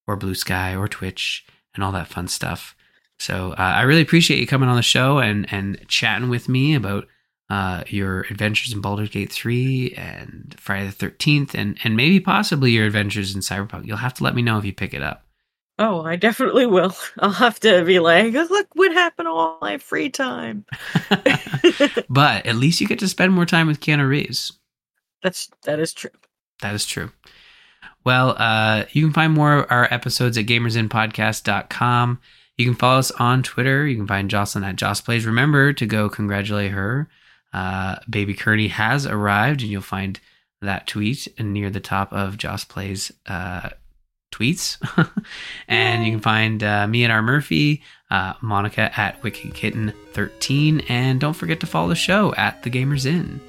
or 0.08 0.16
Blue 0.16 0.36
Sky 0.36 0.76
or 0.76 0.88
Twitch 0.88 1.46
and 1.76 1.84
all 1.84 1.92
that 1.92 2.08
fun 2.08 2.28
stuff. 2.28 2.76
So 3.20 3.52
uh, 3.52 3.56
I 3.58 3.84
really 3.84 4.02
appreciate 4.02 4.40
you 4.40 4.48
coming 4.48 4.70
on 4.70 4.76
the 4.76 4.82
show 4.82 5.20
and 5.20 5.52
and 5.52 5.86
chatting 5.88 6.30
with 6.30 6.50
me 6.50 6.76
about 6.76 7.08
uh, 7.50 7.84
your 7.88 8.22
adventures 8.30 8.74
in 8.74 8.82
Baldur's 8.82 9.10
Gate 9.10 9.32
3 9.32 9.94
and 9.96 10.56
Friday 10.60 10.88
the 10.88 11.08
13th 11.08 11.54
and 11.54 11.78
and 11.84 11.96
maybe 11.96 12.20
possibly 12.20 12.72
your 12.72 12.86
adventures 12.86 13.36
in 13.36 13.42
Cyberpunk. 13.42 13.86
You'll 13.86 13.98
have 13.98 14.14
to 14.16 14.24
let 14.24 14.36
me 14.36 14.42
know 14.42 14.58
if 14.58 14.66
you 14.66 14.74
pick 14.74 14.94
it 14.94 15.04
up. 15.04 15.27
Oh, 15.80 16.02
I 16.04 16.16
definitely 16.16 16.66
will. 16.66 16.96
I'll 17.20 17.32
have 17.32 17.60
to 17.62 17.84
be 17.86 18.00
like, 18.00 18.34
look 18.34 18.68
what 18.74 18.92
happened 18.92 19.28
all 19.28 19.58
my 19.62 19.78
free 19.78 20.10
time. 20.10 20.66
but 22.10 22.46
at 22.46 22.56
least 22.56 22.82
you 22.82 22.88
get 22.88 23.00
to 23.00 23.08
spend 23.08 23.34
more 23.34 23.46
time 23.46 23.68
with 23.68 23.80
Keanu 23.80 24.08
Reeves. 24.08 24.54
That's 25.22 25.50
that 25.64 25.80
is 25.80 25.94
true. 25.94 26.12
That 26.62 26.74
is 26.74 26.86
true. 26.86 27.12
Well, 28.04 28.36
uh, 28.38 28.86
you 28.92 29.04
can 29.04 29.14
find 29.14 29.34
more 29.34 29.60
of 29.60 29.72
our 29.72 29.88
episodes 29.94 30.38
at 30.38 30.46
gamersinnpodcast.com. 30.46 32.22
You 32.58 32.66
can 32.66 32.76
follow 32.76 33.00
us 33.00 33.12
on 33.12 33.44
Twitter. 33.44 33.86
You 33.86 33.98
can 33.98 34.08
find 34.08 34.30
Jocelyn 34.30 34.64
at 34.64 34.78
Joss 34.78 35.02
Plays. 35.02 35.26
Remember 35.26 35.74
to 35.74 35.86
go 35.86 36.10
congratulate 36.10 36.72
her. 36.72 37.10
Uh, 37.54 37.98
Baby 38.10 38.34
Kearney 38.34 38.70
has 38.70 39.06
arrived, 39.06 39.62
and 39.62 39.70
you'll 39.70 39.82
find 39.82 40.20
that 40.62 40.88
tweet 40.88 41.28
near 41.40 41.70
the 41.70 41.80
top 41.80 42.12
of 42.12 42.38
Joss 42.38 42.64
Plays 42.64 43.12
uh, 43.28 43.70
tweets. 44.32 44.78
and 45.68 46.06
you 46.06 46.12
can 46.12 46.20
find 46.22 46.64
uh, 46.64 46.88
me 46.88 47.04
at 47.04 47.12
R. 47.12 47.22
Murphy, 47.22 47.82
uh, 48.10 48.34
Monica 48.42 48.92
at 49.00 49.22
Wicked 49.24 49.54
Kitten 49.54 49.94
13, 50.14 50.82
and 50.90 51.20
don't 51.20 51.34
forget 51.34 51.60
to 51.62 51.66
follow 51.66 51.90
the 51.90 51.96
show 51.96 52.34
at 52.36 52.64
The 52.64 52.70
Gamers 52.70 53.06
Inn. 53.06 53.40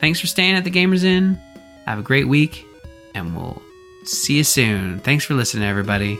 Thanks 0.00 0.20
for 0.20 0.26
staying 0.26 0.54
at 0.54 0.64
The 0.64 0.70
Gamers 0.70 1.04
Inn. 1.04 1.38
Have 1.86 1.98
a 1.98 2.02
great 2.02 2.28
week, 2.28 2.64
and 3.14 3.36
we'll 3.36 3.60
see 4.04 4.38
you 4.38 4.44
soon. 4.44 5.00
Thanks 5.00 5.24
for 5.24 5.34
listening, 5.34 5.64
everybody. 5.64 6.18